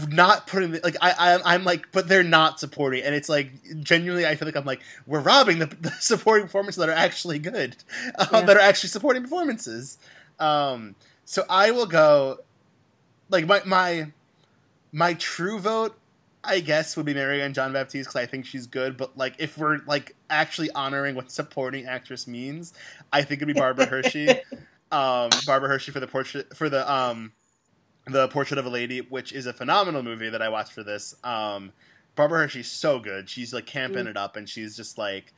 not 0.09 0.47
putting 0.47 0.73
like 0.83 0.97
I, 1.01 1.13
I 1.19 1.55
I'm 1.55 1.65
like, 1.65 1.91
but 1.93 2.09
they're 2.09 2.23
not 2.23 2.61
supporting, 2.61 3.03
and 3.03 3.15
it's 3.15 3.29
like 3.29 3.51
genuinely, 3.81 4.27
I 4.27 4.37
feel 4.37 4.47
like 4.47 4.57
I'm 4.57 4.65
like 4.65 4.81
we're 5.07 5.21
robbing 5.21 5.59
the, 5.59 5.67
the 5.81 5.91
supporting 5.93 6.47
performances 6.47 6.79
that 6.81 6.89
are 6.89 6.93
actually 6.93 7.39
good, 7.39 7.77
uh, 8.19 8.27
Yeah. 8.33 8.41
that 8.43 8.57
are 8.57 8.61
actually 8.61 8.91
supporting 8.91 9.23
performances. 9.23 9.99
Um, 10.39 10.95
so 11.25 11.45
I 11.49 11.71
will 11.71 11.87
go, 11.87 12.39
like 13.29 13.47
my 13.47 13.63
my 13.65 14.13
my 14.93 15.15
true 15.15 15.59
vote, 15.59 15.97
I 16.45 16.61
guess, 16.61 16.97
would 16.97 17.07
be 17.07 17.15
Marianne 17.15 17.53
John 17.55 17.73
Baptiste 17.73 18.09
because 18.09 18.17
I 18.17 18.27
think 18.27 18.47
she's 18.47 18.67
good. 18.67 18.97
But 18.97 19.17
like, 19.17 19.37
if 19.39 19.57
we're 19.57 19.79
like 19.87 20.15
actually 20.29 20.71
honoring 20.73 21.15
what 21.15 21.31
supporting 21.31 21.87
actress 21.87 22.27
means, 22.27 22.75
I 23.13 23.23
think 23.23 23.41
it'd 23.43 23.53
be 23.55 23.59
Barbara 23.59 23.87
Hershey. 23.87 24.29
Um, 24.93 25.31
Barbara 25.47 25.69
Hershey 25.69 25.93
for 25.93 26.01
the 26.01 26.09
portrait 26.09 26.57
for 26.57 26.69
the 26.69 26.93
um 26.93 27.31
the 28.07 28.29
Portrait 28.29 28.59
of 28.59 28.67
a 28.67 28.71
Lady, 28.71 29.01
which 29.01 29.33
is 29.33 29.47
a 29.47 29.53
phenomenal 29.53 30.03
movie 30.03 30.29
that 30.31 30.43
I 30.43 30.49
watched 30.49 30.73
for 30.73 30.83
this. 30.83 31.15
Um, 31.25 31.73
Barbara 32.17 32.41
Hershey's 32.41 32.71
so 32.71 32.99
good. 32.99 33.29
She's 33.29 33.53
like 33.55 33.67
camping 33.67 34.07
Mm. 34.07 34.11
it 34.11 34.17
up, 34.17 34.37
and 34.37 34.49
she's 34.49 34.77
just 34.77 34.99
like, 34.99 35.33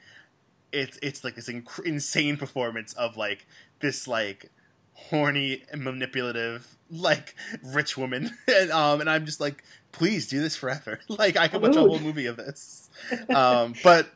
it's 0.72 0.98
it's 1.02 1.22
like 1.24 1.34
this 1.34 1.48
inc- 1.48 1.84
insane 1.84 2.36
performance 2.36 2.92
of 2.94 3.16
like 3.16 3.46
this 3.80 4.08
like 4.08 4.50
horny 4.94 5.64
manipulative 5.74 6.76
like 6.90 7.34
rich 7.62 7.96
woman, 7.98 8.30
and 8.48 8.70
um, 8.70 9.00
and 9.00 9.10
I'm 9.10 9.26
just 9.26 9.40
like, 9.40 9.62
please 9.92 10.26
do 10.28 10.40
this 10.40 10.56
forever. 10.56 11.00
like 11.08 11.36
I 11.36 11.48
could 11.48 11.60
watch 11.62 11.76
a 11.76 11.80
whole 11.80 11.98
movie 11.98 12.26
of 12.26 12.36
this. 12.36 12.88
Um, 13.28 13.74
but 13.84 14.08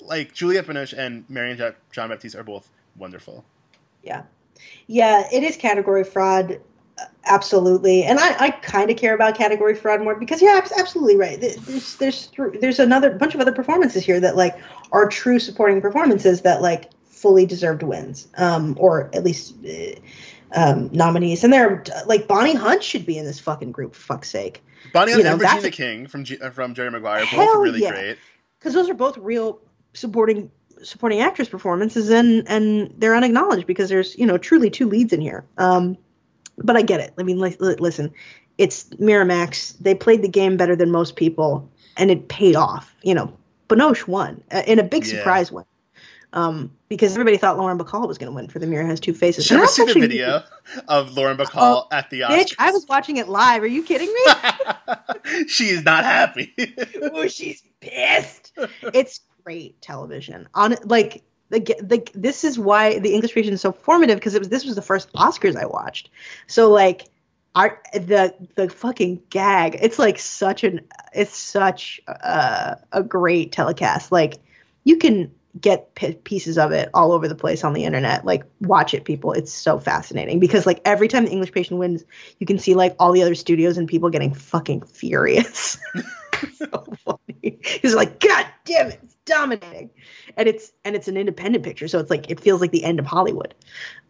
like 0.00 0.32
Juliette 0.34 0.66
Binoche 0.66 0.94
and 0.96 1.24
Marianne 1.30 1.56
Jo- 1.58 1.74
John 1.92 2.08
Baptiste 2.08 2.34
are 2.34 2.42
both 2.44 2.68
wonderful. 2.96 3.44
Yeah. 4.02 4.22
Yeah, 4.88 5.22
it 5.32 5.42
is 5.42 5.56
category 5.56 6.04
fraud. 6.04 6.60
Uh, 7.00 7.06
Absolutely, 7.26 8.02
and 8.04 8.18
I, 8.18 8.46
I 8.46 8.50
kind 8.50 8.90
of 8.90 8.96
care 8.96 9.14
about 9.14 9.36
category 9.36 9.74
fraud 9.74 10.02
more 10.02 10.14
because 10.16 10.42
yeah, 10.42 10.58
abs- 10.62 10.72
absolutely 10.72 11.16
right. 11.16 11.40
There's 11.40 11.96
there's 11.96 12.30
there's 12.60 12.78
another 12.80 13.10
bunch 13.10 13.34
of 13.34 13.40
other 13.40 13.52
performances 13.52 14.04
here 14.04 14.18
that 14.20 14.36
like 14.36 14.56
are 14.90 15.06
true 15.08 15.38
supporting 15.38 15.80
performances 15.80 16.40
that 16.42 16.60
like 16.62 16.90
fully 17.04 17.46
deserved 17.46 17.82
wins, 17.82 18.26
um, 18.36 18.74
or 18.80 19.10
at 19.14 19.22
least 19.22 19.54
uh, 19.64 19.94
um, 20.52 20.88
nominees. 20.92 21.44
And 21.44 21.52
they're 21.52 21.84
like 22.06 22.26
Bonnie 22.26 22.54
Hunt 22.54 22.82
should 22.82 23.06
be 23.06 23.18
in 23.18 23.24
this 23.26 23.38
fucking 23.38 23.70
group 23.70 23.94
for 23.94 24.00
fuck's 24.14 24.30
sake, 24.30 24.64
Bonnie 24.92 25.12
You 25.12 25.16
Hunt 25.18 25.24
know, 25.26 25.32
and 25.34 25.40
Regina 25.40 25.68
a- 25.68 25.70
King 25.70 26.06
from 26.06 26.24
G- 26.24 26.40
uh, 26.40 26.50
from 26.50 26.74
Jerry 26.74 26.90
Maguire, 26.90 27.26
both 27.30 27.62
really 27.62 27.82
yeah. 27.82 27.90
great. 27.92 28.18
because 28.58 28.72
those 28.74 28.88
are 28.88 28.94
both 28.94 29.18
real 29.18 29.60
supporting 29.92 30.50
supporting 30.82 31.20
actress 31.20 31.48
performances 31.48 32.08
and 32.10 32.48
and 32.48 32.94
they're 32.96 33.14
unacknowledged 33.14 33.66
because 33.66 33.90
there's 33.90 34.16
you 34.16 34.26
know 34.26 34.38
truly 34.38 34.70
two 34.70 34.88
leads 34.88 35.12
in 35.12 35.20
here 35.20 35.44
um 35.58 35.98
but 36.64 36.76
i 36.76 36.82
get 36.82 37.00
it 37.00 37.12
i 37.18 37.22
mean 37.22 37.38
li- 37.38 37.56
li- 37.60 37.76
listen 37.78 38.10
it's 38.58 38.84
miramax 39.00 39.76
they 39.80 39.94
played 39.94 40.22
the 40.22 40.28
game 40.28 40.56
better 40.56 40.76
than 40.76 40.90
most 40.90 41.16
people 41.16 41.68
and 41.96 42.10
it 42.10 42.28
paid 42.28 42.56
off 42.56 42.94
you 43.02 43.14
know 43.14 43.32
binoche 43.68 44.06
won 44.06 44.42
uh, 44.52 44.62
in 44.66 44.78
a 44.78 44.82
big 44.82 45.04
Yeah. 45.06 45.14
surprise 45.18 45.50
win 45.52 45.64
um 46.32 46.70
because 46.88 47.12
everybody 47.12 47.36
thought 47.36 47.56
lauren 47.58 47.78
bacall 47.78 48.06
was 48.06 48.18
going 48.18 48.30
to 48.30 48.34
win 48.34 48.48
for 48.48 48.58
the 48.60 48.66
mirror 48.66 48.86
has 48.86 49.00
two 49.00 49.14
faces 49.14 49.44
Did 49.48 49.54
you 49.54 49.58
ever 49.58 49.66
see 49.66 49.84
the 49.84 49.94
video 49.94 50.42
of 50.86 51.12
Lauren 51.16 51.36
Bacall 51.36 51.86
at 51.90 52.08
the 52.10 52.20
Oscars? 52.20 52.28
bitch 52.36 52.54
i 52.58 52.70
was 52.70 52.86
watching 52.88 53.16
it 53.16 53.28
live 53.28 53.62
are 53.62 53.66
you 53.66 53.82
kidding 53.82 54.12
me 54.12 55.44
she 55.48 55.64
is 55.70 55.84
not 55.84 56.04
happy. 56.04 56.54
oh, 57.02 57.26
she's 57.28 57.62
pissed. 57.80 58.52
It's 58.94 59.20
great 59.44 59.80
television. 59.80 60.48
On 60.54 60.74
like 60.84 61.22
the 61.50 62.08
this 62.14 62.44
is 62.44 62.58
why 62.58 62.98
the 62.98 63.12
English 63.12 63.34
patient 63.34 63.54
is 63.54 63.60
so 63.60 63.72
formative 63.72 64.16
because 64.16 64.34
it 64.34 64.38
was 64.38 64.48
this 64.48 64.64
was 64.64 64.76
the 64.76 64.82
first 64.82 65.12
Oscars 65.14 65.56
I 65.56 65.66
watched. 65.66 66.10
So 66.46 66.70
like 66.70 67.08
I 67.54 67.72
the 67.92 68.34
the 68.54 68.68
fucking 68.68 69.22
gag. 69.30 69.78
It's 69.80 69.98
like 69.98 70.18
such 70.18 70.64
an 70.64 70.80
it's 71.12 71.36
such 71.36 72.00
a, 72.06 72.78
a 72.92 73.02
great 73.02 73.52
telecast. 73.52 74.12
Like 74.12 74.38
you 74.84 74.96
can 74.96 75.32
get 75.60 75.94
p- 75.96 76.14
pieces 76.14 76.56
of 76.58 76.70
it 76.70 76.88
all 76.94 77.10
over 77.10 77.26
the 77.26 77.34
place 77.34 77.64
on 77.64 77.72
the 77.72 77.84
internet. 77.84 78.24
Like 78.24 78.44
watch 78.60 78.94
it, 78.94 79.04
people. 79.04 79.32
It's 79.32 79.52
so 79.52 79.78
fascinating 79.78 80.38
because 80.38 80.66
like 80.66 80.80
every 80.84 81.08
time 81.08 81.24
the 81.24 81.32
English 81.32 81.52
Patient 81.52 81.80
wins, 81.80 82.04
you 82.38 82.46
can 82.46 82.58
see 82.58 82.74
like 82.74 82.94
all 83.00 83.12
the 83.12 83.22
other 83.22 83.34
studios 83.34 83.76
and 83.76 83.88
people 83.88 84.10
getting 84.10 84.32
fucking 84.32 84.82
furious. 84.82 85.78
so 86.54 86.86
funny. 87.04 87.58
He's 87.62 87.94
like, 87.94 88.20
God 88.20 88.46
damn 88.64 88.90
it, 88.90 89.00
dominating, 89.30 89.90
and 90.36 90.48
it's 90.48 90.72
and 90.84 90.94
it's 90.94 91.08
an 91.08 91.16
independent 91.16 91.64
picture, 91.64 91.88
so 91.88 91.98
it's 91.98 92.10
like 92.10 92.30
it 92.30 92.40
feels 92.40 92.60
like 92.60 92.70
the 92.70 92.84
end 92.84 92.98
of 92.98 93.06
Hollywood. 93.06 93.54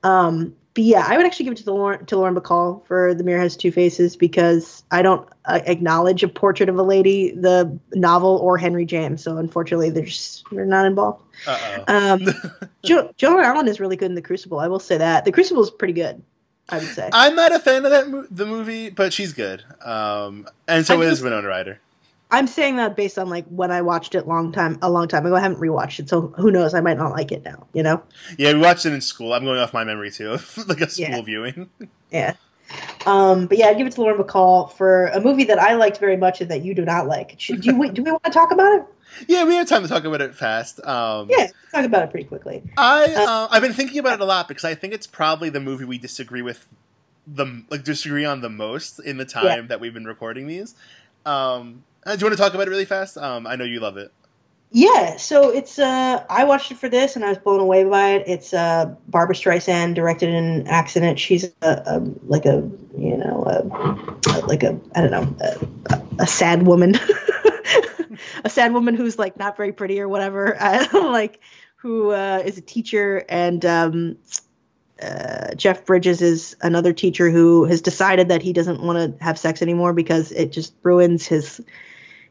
Um, 0.03 0.57
but 0.75 0.85
yeah, 0.85 1.05
I 1.07 1.17
would 1.17 1.27
actually 1.27 1.45
give 1.45 1.53
it 1.53 1.59
to 1.59 1.65
the 1.65 1.75
Lauren, 1.75 2.07
to 2.07 2.17
Lauren 2.17 2.35
Bacall 2.35 2.87
for 2.87 3.13
The 3.13 3.25
Mirror 3.25 3.41
Has 3.41 3.57
Two 3.57 3.73
Faces 3.73 4.17
because 4.17 4.85
I 4.93 5.03
don't 5.03 5.29
uh, 5.47 5.61
acknowledge 5.65 6.23
a 6.23 6.29
Portrait 6.29 6.69
of 6.69 6.77
a 6.77 6.83
Lady, 6.83 7.33
the 7.33 7.77
novel, 7.95 8.39
or 8.39 8.57
Henry 8.57 8.85
James. 8.85 9.23
So 9.23 9.37
unfortunately, 9.37 9.91
they're 9.91 10.05
just 10.05 10.45
they're 10.51 10.65
not 10.65 10.87
involved. 10.87 11.25
Uh-oh. 11.47 11.85
Um, 11.89 12.27
jo- 12.85 13.13
Joan 13.17 13.41
Allen 13.41 13.67
is 13.67 13.81
really 13.81 13.97
good 13.97 14.11
in 14.11 14.15
The 14.15 14.23
Crucible. 14.23 14.61
I 14.61 14.69
will 14.69 14.79
say 14.79 14.97
that 14.97 15.25
The 15.25 15.33
Crucible 15.33 15.63
is 15.63 15.71
pretty 15.71 15.95
good. 15.95 16.23
I 16.69 16.79
would 16.79 16.89
say. 16.89 17.11
I'm 17.13 17.35
not 17.35 17.53
a 17.53 17.59
fan 17.59 17.85
of 17.85 17.91
that 17.91 18.09
mo- 18.09 18.27
the 18.31 18.47
movie, 18.47 18.91
but 18.91 19.13
she's 19.13 19.33
good. 19.33 19.65
Um, 19.83 20.47
and 20.69 20.87
so 20.87 21.01
I 21.01 21.05
is 21.05 21.21
Winona 21.21 21.49
Ryder. 21.49 21.81
I'm 22.33 22.47
saying 22.47 22.77
that 22.77 22.97
based 22.97 23.19
on 23.19 23.29
like 23.29 23.45
when 23.49 23.71
I 23.71 23.83
watched 23.83 24.15
it 24.15 24.27
long 24.29 24.53
time 24.53 24.79
a 24.83 24.91
long 24.91 25.09
time 25.09 25.27
ago. 25.27 25.35
I 25.37 25.41
haven't 25.41 25.59
rewatched 25.61 25.99
it, 26.01 26.09
so 26.09 26.29
who 26.37 26.51
knows? 26.51 26.75
I 26.75 26.81
might 26.81 26.97
not 26.97 27.11
like 27.13 27.33
it 27.33 27.45
now. 27.45 27.67
You 27.73 27.83
know? 27.83 28.03
Yeah, 28.39 28.53
we 28.53 28.61
watched 28.61 28.87
it 28.87 28.93
in 28.93 29.01
school. 29.01 29.33
I'm 29.33 29.45
going 29.45 29.59
off 29.59 29.73
my 29.73 29.85
memory 29.85 30.11
too, 30.11 30.39
like 30.67 30.81
a 30.81 30.89
school 30.91 31.07
Yeah. 31.09 31.23
viewing. 31.23 31.71
Yeah. 32.13 32.35
Um, 33.07 33.47
but 33.47 33.57
yeah, 33.59 33.67
I'd 33.67 33.79
give 33.79 33.87
it 33.87 33.93
to 33.95 34.01
Lauren 34.01 34.21
Bacall 34.21 34.73
for 34.73 35.07
a 35.07 35.21
movie 35.21 35.45
that 35.45 35.59
I 35.61 35.75
liked 35.75 35.99
very 35.99 36.17
much 36.17 36.41
and 36.41 36.51
that 36.51 36.63
you 36.65 36.75
do 36.75 36.85
not 36.85 37.07
like. 37.07 37.35
Should, 37.39 37.61
do, 37.63 37.77
we, 37.77 37.89
do 37.91 38.03
we 38.03 38.11
want 38.11 38.23
to 38.25 38.31
talk 38.31 38.51
about 38.53 38.73
it? 38.75 38.85
Yeah, 39.29 39.45
we 39.45 39.55
have 39.55 39.69
time 39.69 39.83
to 39.83 39.89
talk 39.89 40.05
about 40.05 40.21
it 40.21 40.35
fast. 40.35 40.85
Um, 40.85 41.29
Yeah, 41.31 41.37
let's 41.39 41.53
talk 41.73 41.85
about 41.85 42.03
it 42.05 42.11
pretty 42.11 42.27
quickly. 42.27 42.63
I 42.77 43.13
uh, 43.15 43.49
I've 43.51 43.63
been 43.63 43.73
thinking 43.73 43.99
about 43.99 44.15
it 44.15 44.21
a 44.21 44.25
lot 44.25 44.49
because 44.49 44.65
I 44.65 44.75
think 44.75 44.93
it's 44.93 45.07
probably 45.07 45.51
the 45.51 45.61
movie 45.61 45.85
we 45.85 45.99
disagree 45.99 46.43
with 46.43 46.67
the 47.27 47.65
like 47.71 47.85
disagree 47.85 48.25
on 48.25 48.41
the 48.41 48.51
most 48.51 48.99
in 49.01 49.17
the 49.19 49.25
time 49.25 49.45
Yeah. 49.45 49.61
that 49.63 49.81
we've 49.81 49.95
been 49.95 50.05
recording 50.07 50.47
these. 50.47 50.75
Um, 51.27 51.85
uh, 52.05 52.17
do 52.17 52.21
you 52.21 52.27
want 52.27 52.37
to 52.37 52.43
talk 52.43 52.55
about 52.55 52.67
it 52.67 52.71
really 52.71 52.85
fast? 52.85 53.17
Um, 53.19 53.47
I 53.47 53.57
know 53.57 53.65
you 53.65 53.81
love 53.81 53.97
it. 53.97 54.13
Yeah, 54.73 55.17
so 55.17 55.51
it's 55.51 55.81
uh 55.81 56.25
I 56.31 56.45
watched 56.45 56.71
it 56.71 56.79
for 56.79 56.89
this 56.89 57.17
and 57.17 57.25
I 57.25 57.31
was 57.31 57.39
blown 57.39 57.59
away 57.59 57.83
by 57.83 58.11
it. 58.11 58.25
It's 58.29 58.55
uh 58.55 58.95
Barbra 59.09 59.35
Streisand 59.35 59.95
directed 59.95 60.33
an 60.33 60.69
accident. 60.69 61.19
She's 61.19 61.51
a, 61.63 61.83
a 61.87 62.01
like 62.27 62.47
a 62.47 62.71
you 62.97 63.17
know 63.17 63.43
a, 63.47 64.41
like 64.47 64.63
a 64.63 64.79
I 64.95 65.01
don't 65.01 65.11
know 65.11 65.37
a, 65.91 66.03
a 66.21 66.27
sad 66.27 66.69
woman, 66.69 66.95
a 68.45 68.49
sad 68.49 68.73
woman 68.73 68.95
who's 68.95 69.19
like 69.19 69.37
not 69.37 69.57
very 69.57 69.73
pretty 69.73 70.01
or 70.01 70.09
whatever. 70.09 70.57
Like 70.93 71.41
who 71.75 72.13
uh, 72.13 72.43
is 72.45 72.57
a 72.57 72.61
teacher 72.61 73.25
and 73.29 73.65
um, 73.65 74.17
uh, 75.03 75.55
Jeff 75.55 75.85
Bridges 75.85 76.23
is 76.23 76.57
another 76.61 76.93
teacher 76.93 77.31
who 77.31 77.65
has 77.65 77.81
decided 77.81 78.29
that 78.29 78.43
he 78.43 78.53
doesn't 78.53 78.83
want 78.83 79.19
to 79.19 79.25
have 79.25 79.39
sex 79.39 79.63
anymore 79.63 79.93
because 79.93 80.31
it 80.33 80.53
just 80.53 80.75
ruins 80.83 81.27
his 81.27 81.61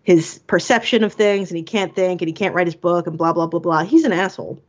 his 0.04 0.40
perception 0.48 1.04
of 1.04 1.14
things 1.14 1.50
and 1.52 1.58
he 1.58 1.64
can't 1.64 1.96
think 1.96 2.22
and 2.22 2.28
he 2.28 2.34
can't 2.34 2.56
write 2.56 2.68
his 2.68 2.76
book 2.76 3.08
and 3.08 3.18
blah 3.18 3.34
blah 3.34 3.48
blah 3.48 3.60
blah. 3.60 3.84
He's 3.84 4.04
an 4.04 4.14
asshole. 4.14 4.62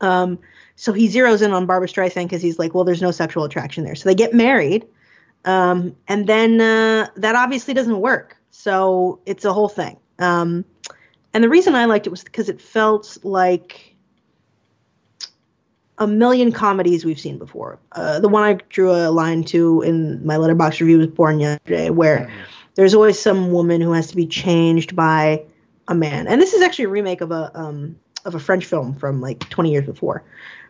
Um, 0.00 0.38
so 0.74 0.92
he 0.92 1.08
zeroes 1.08 1.42
in 1.42 1.52
on 1.52 1.66
Barbra 1.66 1.88
Streisand 1.88 2.24
because 2.24 2.42
he's 2.42 2.58
like, 2.58 2.74
well, 2.74 2.84
there's 2.84 3.02
no 3.02 3.10
sexual 3.10 3.44
attraction 3.44 3.84
there. 3.84 3.94
So 3.94 4.08
they 4.08 4.14
get 4.14 4.34
married, 4.34 4.86
um, 5.44 5.96
and 6.08 6.26
then 6.26 6.60
uh, 6.60 7.08
that 7.16 7.34
obviously 7.34 7.74
doesn't 7.74 8.00
work. 8.00 8.36
So 8.50 9.20
it's 9.26 9.44
a 9.44 9.52
whole 9.52 9.68
thing. 9.68 9.98
Um, 10.18 10.64
and 11.32 11.44
the 11.44 11.48
reason 11.48 11.74
I 11.74 11.84
liked 11.84 12.06
it 12.06 12.10
was 12.10 12.24
because 12.24 12.48
it 12.48 12.60
felt 12.60 13.18
like 13.22 13.94
a 15.98 16.06
million 16.06 16.52
comedies 16.52 17.04
we've 17.04 17.20
seen 17.20 17.38
before. 17.38 17.78
Uh, 17.92 18.20
the 18.20 18.28
one 18.28 18.42
I 18.42 18.54
drew 18.68 18.90
a 18.90 19.10
line 19.10 19.44
to 19.44 19.82
in 19.82 20.24
my 20.26 20.36
Letterboxd 20.36 20.80
review 20.80 20.98
was 20.98 21.06
Born 21.08 21.40
Yesterday, 21.40 21.90
where 21.90 22.30
there's 22.76 22.94
always 22.94 23.18
some 23.18 23.50
woman 23.50 23.80
who 23.80 23.92
has 23.92 24.08
to 24.08 24.16
be 24.16 24.26
changed 24.26 24.94
by 24.94 25.42
a 25.88 25.94
man. 25.94 26.28
And 26.28 26.40
this 26.40 26.52
is 26.54 26.62
actually 26.62 26.86
a 26.86 26.90
remake 26.90 27.20
of 27.20 27.32
a 27.32 27.50
um, 27.54 27.96
of 28.24 28.34
a 28.34 28.38
French 28.38 28.64
film 28.64 28.94
from 28.94 29.20
like 29.20 29.40
20 29.50 29.70
years 29.70 29.86
before, 29.86 30.22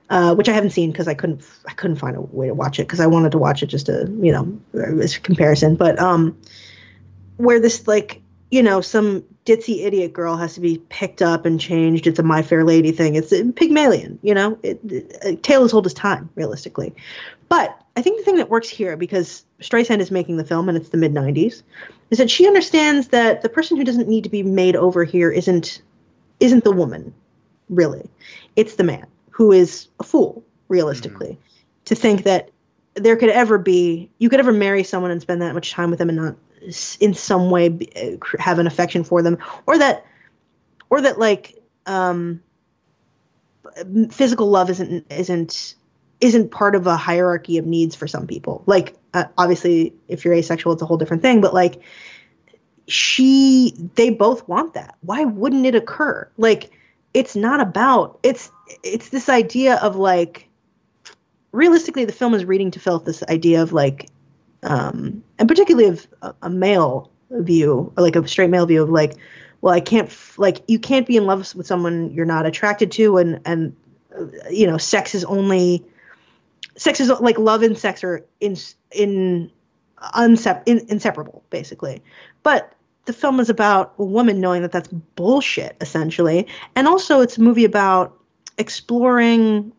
uh, 0.09 0.35
which 0.35 0.49
I 0.49 0.53
haven't 0.53 0.71
seen 0.71 0.93
because 0.93 1.09
I 1.09 1.15
couldn't 1.15 1.43
I 1.67 1.73
couldn't 1.73 1.97
find 1.97 2.17
a 2.17 2.21
way 2.21 2.47
to 2.47 2.55
watch 2.55 2.79
it 2.79 2.85
because 2.85 3.01
I 3.01 3.07
wanted 3.07 3.33
to 3.33 3.39
watch 3.39 3.63
it 3.63 3.67
just 3.67 3.87
to 3.87 4.11
you 4.21 4.33
know 4.33 4.59
as 4.75 5.19
comparison. 5.19 5.77
But 5.77 5.99
um, 5.99 6.39
where 7.37 7.61
this 7.61 7.87
like 7.87 8.23
you 8.51 8.63
know 8.63 8.81
some 8.81 9.25
ditzy 9.45 9.85
idiot 9.85 10.13
girl 10.13 10.37
has 10.37 10.55
to 10.55 10.61
be 10.61 10.79
picked 10.89 11.23
up 11.23 11.45
and 11.45 11.61
changed. 11.61 12.07
It's 12.07 12.19
a 12.19 12.23
My 12.23 12.43
Fair 12.43 12.65
Lady 12.65 12.93
thing. 12.93 13.15
It's 13.15 13.33
a 13.33 13.45
Pygmalion, 13.45 14.19
you 14.23 14.35
know. 14.35 14.59
It, 14.63 14.81
it, 14.85 15.43
tale 15.43 15.65
as 15.65 15.73
old 15.73 15.87
as 15.87 15.95
time, 15.95 16.29
realistically. 16.35 16.95
But 17.49 17.81
I 17.97 18.03
think 18.03 18.19
the 18.19 18.25
thing 18.25 18.37
that 18.37 18.51
works 18.51 18.69
here, 18.69 18.97
because 18.97 19.45
Streisand 19.61 20.01
is 20.01 20.11
making 20.11 20.37
the 20.37 20.45
film 20.45 20.69
and 20.69 20.77
it's 20.77 20.91
the 20.91 20.99
mid 20.99 21.15
'90s, 21.15 21.63
is 22.11 22.19
that 22.19 22.31
she 22.31 22.47
understands 22.47 23.09
that 23.09 23.43
the 23.43 23.49
person 23.49 23.77
who 23.77 23.85
doesn't 23.85 24.09
need 24.09 24.25
to 24.25 24.31
be 24.31 24.43
made 24.43 24.77
over 24.77 25.03
here 25.03 25.31
isn't 25.31 25.81
isn't 26.39 26.65
the 26.65 26.73
woman, 26.73 27.15
really. 27.71 28.09
It's 28.55 28.75
the 28.75 28.85
man 28.85 29.07
who 29.31 29.51
is 29.51 29.89
a 29.99 30.05
fool, 30.05 30.45
realistically, 30.69 31.39
to 31.87 31.95
think 31.95 32.25
that 32.25 32.51
there 32.95 33.17
could 33.17 33.31
ever 33.31 33.57
be 33.57 34.11
you 34.19 34.29
could 34.29 34.41
ever 34.41 34.53
marry 34.53 34.83
someone 34.83 35.11
and 35.11 35.23
spend 35.23 35.41
that 35.41 35.55
much 35.55 35.71
time 35.71 35.91
with 35.91 35.99
them 35.99 36.11
and 36.11 36.19
not 36.19 36.37
in 37.01 37.15
some 37.15 37.51
way 37.51 37.67
uh, 37.97 38.39
have 38.39 38.59
an 38.59 38.67
affection 38.67 39.05
for 39.05 39.23
them. 39.23 39.39
Or 39.67 39.79
that 39.79 40.05
or 40.91 41.01
that 41.01 41.19
like 41.19 41.63
um 41.87 42.43
physical 44.11 44.49
love 44.49 44.69
isn't 44.71 45.07
isn't 45.11 45.75
isn't 46.21 46.51
part 46.51 46.75
of 46.75 46.87
a 46.87 46.97
hierarchy 46.97 47.59
of 47.59 47.67
needs 47.67 47.95
for 47.95 48.07
some 48.07 48.27
people. 48.27 48.63
Like 48.67 48.97
uh, 49.15 49.25
obviously 49.37 49.95
if 50.09 50.25
you're 50.25 50.35
asexual 50.35 50.73
it's 50.73 50.83
a 50.83 50.87
whole 50.87 50.97
different 50.97 51.23
thing 51.23 51.41
but 51.41 51.55
like 51.55 51.83
she 52.89 53.75
they 53.95 54.11
both 54.11 54.47
want 54.49 54.75
that. 54.75 54.97
Why 55.01 55.25
wouldn't 55.25 55.67
it 55.67 55.75
occur? 55.75 56.29
Like 56.37 56.71
it's 57.15 57.35
not 57.35 57.61
about 57.61 58.19
it's 58.23 58.51
it's 58.83 59.09
this 59.09 59.29
idea 59.29 59.77
of 59.77 59.97
like 59.97 60.49
realistically 61.53 62.05
the 62.05 62.13
film 62.13 62.35
is 62.35 62.45
reading 62.45 62.71
to 62.73 62.81
filth 62.81 63.05
this 63.05 63.23
idea 63.25 63.63
of 63.63 63.73
like 63.73 64.11
um 64.63 65.23
and 65.39 65.49
particularly 65.49 65.89
of 65.89 66.07
a, 66.23 66.35
a 66.43 66.51
male 66.51 67.11
view 67.31 67.93
or 67.97 68.03
like 68.03 68.17
a 68.17 68.29
straight 68.29 68.51
male 68.51 68.67
view 68.67 68.83
of 68.83 68.91
like 68.91 69.15
well 69.63 69.73
i 69.73 69.81
can't 69.81 70.09
f- 70.09 70.39
like 70.39 70.63
you 70.69 70.79
can't 70.79 71.07
be 71.07 71.17
in 71.17 71.25
love 71.25 71.55
with 71.55 71.67
someone 71.67 72.13
you're 72.13 72.27
not 72.27 72.47
attracted 72.47 72.93
to 72.93 73.17
and 73.17 73.41
and 73.47 73.75
uh, 74.15 74.27
you 74.51 74.67
know 74.67 74.77
sex 74.77 75.15
is 75.15 75.25
only 75.25 75.85
sex 76.77 77.01
is 77.01 77.09
like 77.21 77.39
love 77.39 77.63
and 77.63 77.77
sex 77.77 78.05
are 78.05 78.25
in 78.41 78.57
in, 78.93 79.51
unsep- 80.15 80.63
in 80.67 80.87
inseparable 80.89 81.43
basically. 81.51 82.03
But 82.43 82.73
the 83.07 83.13
film 83.13 83.41
is 83.41 83.51
about 83.51 83.95
a 83.99 84.05
woman 84.05 84.41
knowing 84.41 84.63
that 84.63 84.73
that's 84.73 84.89
bullshit 84.89 85.77
essentially. 85.81 86.47
And 86.75 86.87
also 86.87 87.21
it's 87.21 87.39
a 87.39 87.43
movie 87.43 87.65
about 87.65 88.17
exploring 88.59 89.73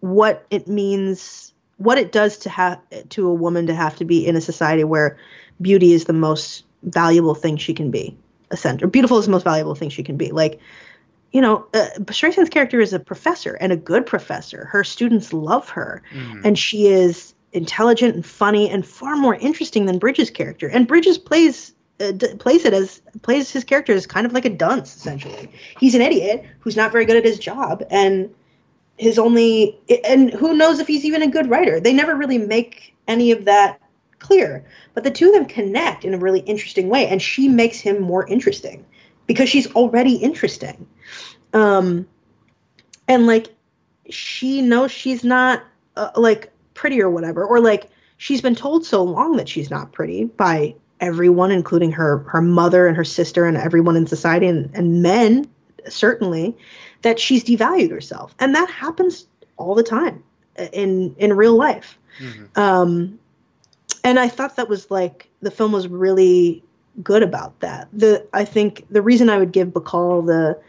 what 0.00 0.46
it 0.50 0.68
means 0.68 1.52
what 1.78 1.98
it 1.98 2.12
does 2.12 2.38
to 2.38 2.50
have 2.50 2.80
to 3.10 3.26
a 3.26 3.34
woman 3.34 3.66
to 3.66 3.74
have 3.74 3.96
to 3.96 4.04
be 4.04 4.26
in 4.26 4.36
a 4.36 4.40
society 4.40 4.84
where 4.84 5.18
beauty 5.60 5.92
is 5.92 6.04
the 6.04 6.12
most 6.12 6.64
valuable 6.82 7.34
thing 7.34 7.56
she 7.56 7.74
can 7.74 7.90
be 7.90 8.16
a 8.50 8.56
center 8.56 8.86
beautiful 8.86 9.18
is 9.18 9.24
the 9.24 9.30
most 9.30 9.44
valuable 9.44 9.74
thing 9.74 9.88
she 9.88 10.02
can 10.02 10.16
be. 10.16 10.30
Like 10.30 10.60
you 11.34 11.40
know 11.42 11.66
uh, 11.74 11.88
Streisand's 12.12 12.48
character 12.48 12.80
is 12.80 12.92
a 12.94 12.98
professor 13.00 13.54
and 13.60 13.72
a 13.72 13.76
good 13.76 14.06
professor 14.06 14.64
her 14.66 14.82
students 14.84 15.32
love 15.32 15.68
her 15.70 16.02
Mhm. 16.14 16.44
and 16.46 16.58
she 16.58 16.86
is 16.86 17.34
intelligent 17.52 18.14
and 18.14 18.24
funny 18.26 18.70
and 18.70 18.84
far 18.86 19.14
more 19.16 19.34
interesting 19.34 19.86
than 19.86 19.98
Bridges' 19.98 20.28
character. 20.30 20.66
And 20.68 20.88
Bridges 20.88 21.18
plays 21.18 21.72
uh, 22.00 22.10
d- 22.10 22.34
plays 22.38 22.64
it 22.64 22.72
as 22.72 23.00
plays 23.22 23.50
his 23.52 23.62
character 23.62 23.92
as 23.92 24.06
kind 24.06 24.26
of 24.26 24.32
like 24.32 24.44
a 24.44 24.50
dunce 24.50 24.96
essentially. 24.96 25.48
He's 25.78 25.94
an 25.94 26.02
idiot 26.02 26.44
who's 26.60 26.74
not 26.76 26.90
very 26.90 27.04
good 27.04 27.16
at 27.16 27.24
his 27.24 27.38
job 27.38 27.84
and 27.90 28.30
his 28.96 29.18
only 29.18 29.78
and 30.04 30.32
who 30.32 30.56
knows 30.56 30.78
if 30.80 30.86
he's 30.88 31.04
even 31.04 31.22
a 31.22 31.28
good 31.28 31.48
writer. 31.50 31.78
They 31.80 31.92
never 31.92 32.14
really 32.16 32.38
make 32.38 32.94
any 33.06 33.30
of 33.32 33.44
that 33.44 33.80
clear. 34.18 34.64
But 34.94 35.04
the 35.04 35.10
two 35.12 35.28
of 35.28 35.34
them 35.34 35.46
connect 35.46 36.04
in 36.04 36.14
a 36.14 36.18
really 36.18 36.40
interesting 36.40 36.88
way 36.88 37.06
and 37.06 37.20
she 37.22 37.48
makes 37.48 37.78
him 37.78 38.00
more 38.02 38.26
interesting 38.26 38.84
because 39.26 39.48
she's 39.48 39.66
already 39.72 40.14
interesting. 40.16 40.86
Um 41.52 42.06
and 43.08 43.26
like 43.26 43.54
she 44.10 44.62
knows 44.62 44.90
she's 44.90 45.24
not 45.24 45.62
uh, 45.96 46.10
like 46.16 46.50
pretty 46.74 47.00
or 47.00 47.08
whatever 47.10 47.44
or 47.44 47.60
like 47.60 47.88
she's 48.16 48.40
been 48.40 48.54
told 48.54 48.84
so 48.84 49.02
long 49.02 49.36
that 49.36 49.48
she's 49.48 49.70
not 49.70 49.92
pretty 49.92 50.24
by 50.24 50.74
everyone 51.00 51.50
including 51.50 51.92
her 51.92 52.18
her 52.28 52.40
mother 52.42 52.86
and 52.86 52.96
her 52.96 53.04
sister 53.04 53.46
and 53.46 53.56
everyone 53.56 53.96
in 53.96 54.06
society 54.06 54.46
and, 54.46 54.70
and 54.74 55.02
men 55.02 55.48
certainly 55.88 56.56
that 57.02 57.18
she's 57.20 57.44
devalued 57.44 57.90
herself 57.90 58.34
and 58.40 58.54
that 58.54 58.70
happens 58.70 59.26
all 59.56 59.74
the 59.74 59.82
time 59.82 60.22
in 60.72 61.14
in 61.18 61.32
real 61.32 61.54
life 61.56 61.98
Mhm. 62.20 62.56
um 62.58 63.18
and 64.04 64.18
I 64.20 64.28
thought 64.28 64.56
that 64.56 64.68
was 64.68 64.90
like 64.90 65.28
the 65.40 65.50
film 65.50 65.72
was 65.72 65.88
really 65.88 66.62
good 67.02 67.22
about 67.22 67.60
that. 67.60 67.88
The 67.92 68.26
I 68.32 68.44
think 68.44 68.86
the 68.90 69.02
reason 69.02 69.30
I 69.30 69.38
would 69.38 69.52
give 69.52 69.68
Bacall 69.68 70.26
the 70.26 70.60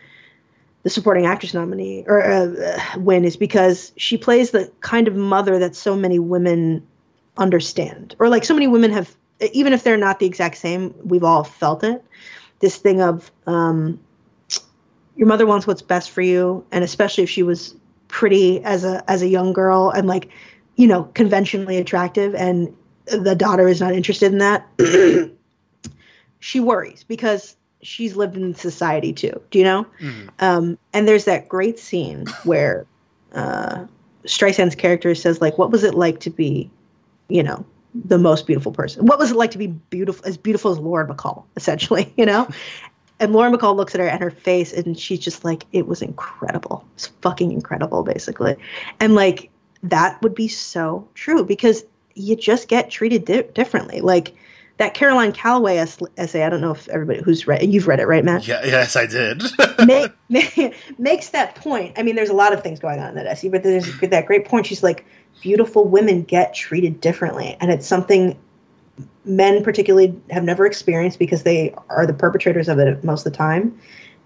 the 0.83 0.89
supporting 0.89 1.25
actress 1.25 1.53
nominee 1.53 2.03
or 2.07 2.21
uh, 2.21 2.77
win 2.97 3.25
is 3.25 3.37
because 3.37 3.91
she 3.97 4.17
plays 4.17 4.51
the 4.51 4.71
kind 4.81 5.07
of 5.07 5.15
mother 5.15 5.57
that 5.59 5.75
so 5.75 5.95
many 5.95 6.19
women 6.19 6.85
understand, 7.37 8.15
or 8.19 8.29
like 8.29 8.45
so 8.45 8.53
many 8.53 8.67
women 8.67 8.91
have, 8.91 9.13
even 9.51 9.73
if 9.73 9.83
they're 9.83 9.97
not 9.97 10.19
the 10.19 10.27
exact 10.27 10.57
same, 10.57 10.93
we've 11.03 11.23
all 11.23 11.43
felt 11.43 11.83
it. 11.83 12.03
This 12.59 12.77
thing 12.77 13.01
of 13.01 13.31
um, 13.47 13.99
your 15.15 15.27
mother 15.27 15.45
wants 15.45 15.65
what's 15.65 15.81
best 15.81 16.11
for 16.11 16.21
you, 16.21 16.65
and 16.71 16.83
especially 16.83 17.23
if 17.23 17.29
she 17.29 17.43
was 17.43 17.75
pretty 18.07 18.63
as 18.63 18.83
a 18.83 19.03
as 19.09 19.23
a 19.23 19.27
young 19.27 19.53
girl 19.53 19.89
and 19.89 20.07
like 20.07 20.29
you 20.75 20.87
know 20.87 21.05
conventionally 21.15 21.77
attractive, 21.77 22.35
and 22.35 22.75
the 23.05 23.35
daughter 23.35 23.67
is 23.67 23.81
not 23.81 23.93
interested 23.93 24.31
in 24.31 24.37
that. 24.37 24.67
she 26.45 26.59
worries 26.59 27.03
because 27.03 27.55
she's 27.81 28.15
lived 28.15 28.37
in 28.37 28.53
society 28.53 29.13
too. 29.13 29.41
Do 29.49 29.57
you 29.57 29.65
know? 29.65 29.87
Mm-hmm. 29.99 30.27
Um, 30.37 30.77
and 30.93 31.07
there's 31.07 31.25
that 31.25 31.49
great 31.49 31.79
scene 31.79 32.27
where 32.43 32.85
uh, 33.33 33.85
Streisand's 34.27 34.75
character 34.75 35.15
says, 35.15 35.41
like, 35.41 35.57
"What 35.57 35.71
was 35.71 35.83
it 35.83 35.95
like 35.95 36.19
to 36.19 36.29
be, 36.29 36.69
you 37.29 37.41
know, 37.41 37.65
the 37.95 38.19
most 38.19 38.45
beautiful 38.45 38.71
person? 38.71 39.07
What 39.07 39.17
was 39.17 39.31
it 39.31 39.37
like 39.37 39.51
to 39.51 39.57
be 39.57 39.65
beautiful, 39.65 40.23
as 40.23 40.37
beautiful 40.37 40.69
as 40.69 40.77
Lauren 40.77 41.07
Bacall, 41.07 41.45
essentially? 41.55 42.13
You 42.17 42.27
know?" 42.27 42.47
and 43.19 43.33
Lauren 43.33 43.51
Bacall 43.51 43.75
looks 43.75 43.95
at 43.95 44.01
her 44.01 44.07
and 44.07 44.21
her 44.21 44.29
face, 44.29 44.71
and 44.71 44.99
she's 44.99 45.19
just 45.19 45.43
like, 45.43 45.65
"It 45.71 45.87
was 45.87 46.03
incredible. 46.03 46.85
It's 46.93 47.07
fucking 47.23 47.51
incredible, 47.53 48.03
basically." 48.03 48.55
And 48.99 49.15
like 49.15 49.49
that 49.81 50.21
would 50.21 50.35
be 50.35 50.47
so 50.47 51.07
true 51.15 51.43
because 51.43 51.83
you 52.13 52.35
just 52.35 52.67
get 52.67 52.91
treated 52.91 53.25
di- 53.25 53.49
differently. 53.55 54.01
Like 54.01 54.35
that 54.77 54.93
Caroline 54.93 55.31
Calloway 55.31 55.77
essay, 55.77 56.43
I 56.43 56.49
don't 56.49 56.59
know 56.59 56.71
if 56.71 56.89
everybody 56.89 57.21
who's 57.21 57.47
read 57.47 57.63
you've 57.63 57.87
read 57.87 57.99
it, 57.99 58.07
right, 58.07 58.25
Matt? 58.25 58.45
Yeah, 58.45 58.65
yes, 58.65 58.95
I 58.95 59.05
did. 59.05 59.43
make, 59.85 60.11
make, 60.27 60.75
makes 60.97 61.29
that 61.29 61.55
point. 61.55 61.97
I 61.97 62.03
mean, 62.03 62.15
there's 62.15 62.29
a 62.29 62.33
lot 62.33 62.53
of 62.53 62.61
things 62.61 62.79
going 62.79 62.99
on 62.99 63.09
in 63.09 63.15
that 63.15 63.25
essay, 63.25 63.49
but 63.49 63.63
there's 63.63 63.99
that 63.99 64.25
great 64.25 64.45
point. 64.45 64.65
She's 64.65 64.83
like, 64.83 65.05
beautiful 65.41 65.87
women 65.87 66.23
get 66.23 66.53
treated 66.53 66.99
differently, 66.99 67.55
and 67.61 67.71
it's 67.71 67.87
something 67.87 68.37
men 69.23 69.63
particularly 69.63 70.19
have 70.29 70.43
never 70.43 70.65
experienced 70.65 71.19
because 71.19 71.43
they 71.43 71.73
are 71.89 72.05
the 72.05 72.13
perpetrators 72.13 72.67
of 72.67 72.79
it 72.79 73.03
most 73.03 73.25
of 73.25 73.31
the 73.31 73.37
time. 73.37 73.79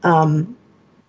Um, 0.04 0.58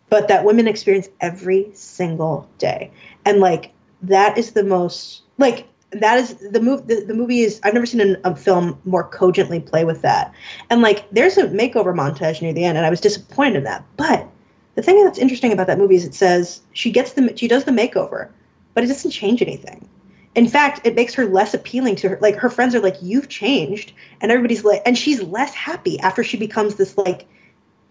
but 0.09 0.29
that 0.29 0.45
women 0.45 0.69
experience 0.69 1.09
every 1.21 1.71
single 1.73 2.49
day, 2.59 2.91
and 3.25 3.39
like 3.39 3.73
that 4.03 4.37
is 4.37 4.53
the 4.53 4.65
most 4.65 5.23
like 5.39 5.67
that 5.93 6.19
is 6.19 6.35
the 6.35 6.61
movie 6.61 6.83
the, 6.87 7.05
the, 7.07 7.15
movie 7.15 7.41
is 7.41 7.61
i've 7.65 7.75
never 7.75 7.87
seen 7.87 8.01
a, 8.01 8.31
a, 8.31 8.37
film 8.37 8.79
more 8.85 9.05
cogently 9.05 9.61
play 9.61 9.85
with 9.85 10.03
that. 10.03 10.33
And 10.69 10.83
like 10.83 11.09
there's 11.11 11.37
a 11.37 11.49
makeover 11.49 11.95
montage 11.95 12.41
near 12.41 12.53
the 12.53 12.65
end 12.65 12.79
and 12.79 12.87
i 12.87 12.91
was 12.91 13.01
disappointed 13.01 13.57
in 13.57 13.65
that. 13.65 13.85
But 13.97 14.29
the 14.77 14.83
thing 14.83 15.03
that's 15.05 15.19
interesting 15.19 15.53
about 15.53 15.67
that 15.67 15.79
movie 15.79 15.97
is 15.97 16.05
it 16.05 16.15
says 16.15 16.61
she 16.73 16.91
gets 16.91 17.13
the 17.13 17.37
she 17.37 17.49
does 17.49 17.65
the 17.65 17.73
makeover 17.73 18.29
but 18.75 18.85
it 18.85 18.87
doesn't 18.87 19.11
change 19.11 19.43
anything. 19.43 19.89
In 20.35 20.47
fact 20.47 20.87
it 20.87 20.95
makes 20.95 21.15
her 21.15 21.27
less 21.27 21.55
appealing 21.55 21.97
to 21.97 22.11
her 22.11 22.19
like 22.21 22.37
her 22.37 22.51
friends 22.51 22.75
are 22.75 22.81
like 22.81 22.97
you've 23.03 23.29
changed 23.29 23.93
and 24.21 24.31
everybody's 24.31 24.65
like 24.65 24.83
and 24.87 24.97
she's 24.97 25.23
less 25.23 25.55
happy 25.55 25.99
after 26.01 26.23
she 26.23 26.37
becomes 26.37 26.77
this 26.77 26.97
like 26.97 27.27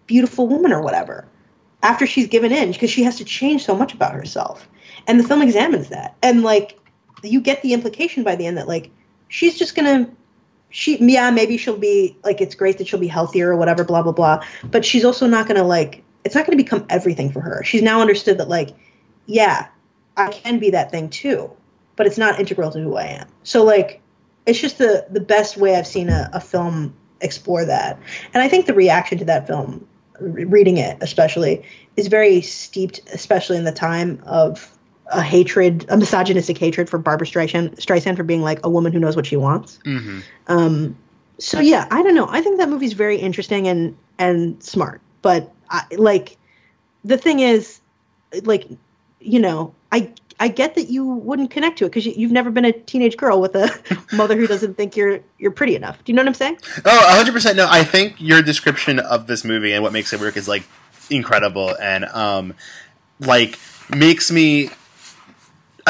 beautiful 0.06 0.48
woman 0.48 0.72
or 0.72 0.82
whatever 0.82 1.28
after 1.82 2.06
she's 2.06 2.28
given 2.28 2.52
in 2.52 2.72
because 2.72 2.90
she 2.90 3.04
has 3.04 3.16
to 3.16 3.24
change 3.24 3.64
so 3.64 3.74
much 3.74 3.94
about 3.94 4.14
herself. 4.14 4.68
And 5.06 5.18
the 5.18 5.24
film 5.24 5.42
examines 5.42 5.88
that. 5.88 6.16
And 6.22 6.42
like 6.42 6.79
you 7.22 7.40
get 7.40 7.62
the 7.62 7.72
implication 7.72 8.24
by 8.24 8.36
the 8.36 8.46
end 8.46 8.56
that 8.56 8.68
like 8.68 8.90
she's 9.28 9.58
just 9.58 9.74
gonna 9.74 10.10
she 10.70 10.98
yeah 11.04 11.30
maybe 11.30 11.56
she'll 11.56 11.76
be 11.76 12.16
like 12.24 12.40
it's 12.40 12.54
great 12.54 12.78
that 12.78 12.86
she'll 12.86 13.00
be 13.00 13.08
healthier 13.08 13.50
or 13.50 13.56
whatever 13.56 13.84
blah 13.84 14.02
blah 14.02 14.12
blah. 14.12 14.44
But 14.64 14.84
she's 14.84 15.04
also 15.04 15.26
not 15.26 15.46
gonna 15.46 15.64
like 15.64 16.02
it's 16.24 16.34
not 16.34 16.46
gonna 16.46 16.56
become 16.56 16.86
everything 16.88 17.32
for 17.32 17.40
her. 17.40 17.62
She's 17.64 17.82
now 17.82 18.00
understood 18.00 18.38
that 18.38 18.48
like 18.48 18.70
yeah 19.26 19.68
i 20.16 20.28
can 20.28 20.58
be 20.58 20.70
that 20.70 20.90
thing 20.90 21.08
too 21.08 21.50
but 21.96 22.06
it's 22.06 22.18
not 22.18 22.40
integral 22.40 22.70
to 22.70 22.80
who 22.80 22.96
i 22.96 23.04
am. 23.04 23.28
So 23.42 23.64
like 23.64 24.00
it's 24.46 24.58
just 24.58 24.78
the 24.78 25.06
the 25.10 25.20
best 25.20 25.56
way 25.56 25.76
i've 25.76 25.86
seen 25.86 26.08
a, 26.08 26.30
a 26.32 26.40
film 26.40 26.94
explore 27.20 27.64
that. 27.64 27.98
And 28.32 28.42
i 28.42 28.48
think 28.48 28.66
the 28.66 28.74
reaction 28.74 29.18
to 29.18 29.24
that 29.26 29.46
film 29.46 29.86
reading 30.20 30.76
it 30.76 30.98
especially 31.00 31.64
is 31.96 32.08
very 32.08 32.40
steeped 32.42 33.00
especially 33.12 33.56
in 33.56 33.64
the 33.64 33.72
time 33.72 34.22
of 34.26 34.76
a 35.10 35.22
hatred, 35.22 35.86
a 35.88 35.96
misogynistic 35.96 36.56
hatred 36.58 36.88
for 36.88 36.98
Barbra 36.98 37.26
Streisand, 37.26 37.76
Streisand 37.76 38.16
for 38.16 38.22
being 38.22 38.42
like 38.42 38.60
a 38.64 38.70
woman 38.70 38.92
who 38.92 38.98
knows 38.98 39.16
what 39.16 39.26
she 39.26 39.36
wants. 39.36 39.78
Mm-hmm. 39.84 40.20
Um, 40.46 40.96
so 41.38 41.60
yeah, 41.60 41.86
I 41.90 42.02
don't 42.02 42.14
know. 42.14 42.28
I 42.28 42.42
think 42.42 42.58
that 42.58 42.68
movie's 42.68 42.92
very 42.92 43.16
interesting 43.16 43.66
and 43.66 43.96
and 44.18 44.62
smart, 44.62 45.00
but 45.22 45.52
I, 45.70 45.84
like 45.96 46.36
the 47.04 47.16
thing 47.16 47.40
is, 47.40 47.80
like 48.42 48.68
you 49.20 49.40
know, 49.40 49.74
I 49.90 50.12
I 50.38 50.48
get 50.48 50.74
that 50.74 50.90
you 50.90 51.04
wouldn't 51.04 51.50
connect 51.50 51.78
to 51.78 51.86
it 51.86 51.88
because 51.88 52.06
you, 52.06 52.26
have 52.26 52.32
never 52.32 52.50
been 52.50 52.64
a 52.64 52.72
teenage 52.72 53.16
girl 53.16 53.40
with 53.40 53.54
a 53.54 53.70
mother 54.12 54.36
who 54.36 54.46
doesn't 54.46 54.76
think 54.76 54.96
you're 54.96 55.20
you're 55.38 55.50
pretty 55.50 55.76
enough. 55.76 56.02
Do 56.04 56.12
you 56.12 56.16
know 56.16 56.22
what 56.22 56.28
I'm 56.28 56.34
saying? 56.34 56.58
Oh, 56.84 57.04
100 57.08 57.32
percent. 57.32 57.56
No, 57.56 57.66
I 57.68 57.84
think 57.84 58.20
your 58.20 58.42
description 58.42 58.98
of 58.98 59.26
this 59.26 59.44
movie 59.44 59.72
and 59.72 59.82
what 59.82 59.92
makes 59.92 60.12
it 60.12 60.20
work 60.20 60.36
is 60.36 60.46
like 60.46 60.64
incredible 61.10 61.76
and 61.80 62.04
um 62.04 62.54
like 63.18 63.58
makes 63.90 64.30
me 64.30 64.70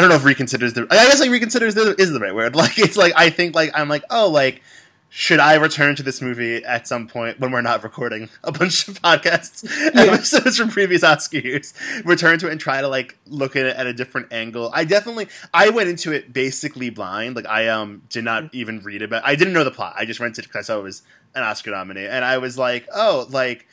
I 0.01 0.03
don't 0.03 0.09
know 0.09 0.17
if 0.17 0.23
reconsiders 0.23 0.73
the. 0.73 0.87
I 0.91 1.09
guess 1.09 1.21
like 1.21 1.29
reconsiders 1.29 1.75
the, 1.75 1.95
is 1.99 2.11
the 2.11 2.21
right 2.21 2.35
word. 2.35 2.57
Like 2.61 2.79
it's 2.79 2.97
like 2.97 3.13
I 3.17 3.29
think 3.29 3.55
like 3.55 3.71
I'm 3.75 3.91
like 3.91 4.03
oh 4.09 4.31
like 4.31 4.63
should 5.11 5.41
I 5.41 5.57
return 5.57 5.95
to 5.97 6.03
this 6.03 6.23
movie 6.23 6.65
at 6.65 6.89
some 6.89 7.07
point 7.07 7.39
when 7.39 7.51
we're 7.51 7.61
not 7.61 7.83
recording 7.83 8.31
a 8.43 8.51
bunch 8.51 8.89
of 8.89 9.03
podcasts 9.03 9.63
yeah. 9.95 10.13
episodes 10.13 10.57
from 10.57 10.71
previous 10.71 11.05
Oscar 11.05 11.39
years? 11.39 11.75
Return 12.07 12.39
to 12.39 12.49
it 12.49 12.53
and 12.53 12.59
try 12.59 12.81
to 12.81 12.89
like 12.89 13.19
look 13.27 13.57
at 13.57 13.67
it 13.67 13.77
at 13.77 13.87
a 13.87 13.93
different 13.93 14.33
angle. 14.33 14.71
I 14.73 14.85
definitely 14.85 15.29
I 15.53 15.69
went 15.69 15.91
into 15.91 16.13
it 16.13 16.33
basically 16.33 16.89
blind. 16.89 17.37
Like 17.37 17.47
I 17.47 17.69
um 17.69 18.01
did 18.09 18.25
not 18.25 18.45
mm-hmm. 18.45 18.57
even 18.57 18.81
read 18.81 19.03
about. 19.03 19.23
I 19.27 19.35
didn't 19.35 19.53
know 19.53 19.65
the 19.65 19.71
plot. 19.71 19.97
I 19.99 20.07
just 20.07 20.19
rented 20.19 20.47
it 20.47 20.49
because 20.49 20.65
I 20.65 20.73
saw 20.73 20.81
it 20.81 20.85
was 20.85 21.03
an 21.35 21.43
Oscar 21.43 21.73
nominee, 21.73 22.07
and 22.07 22.25
I 22.25 22.39
was 22.39 22.57
like, 22.57 22.89
oh, 22.95 23.27
like 23.29 23.67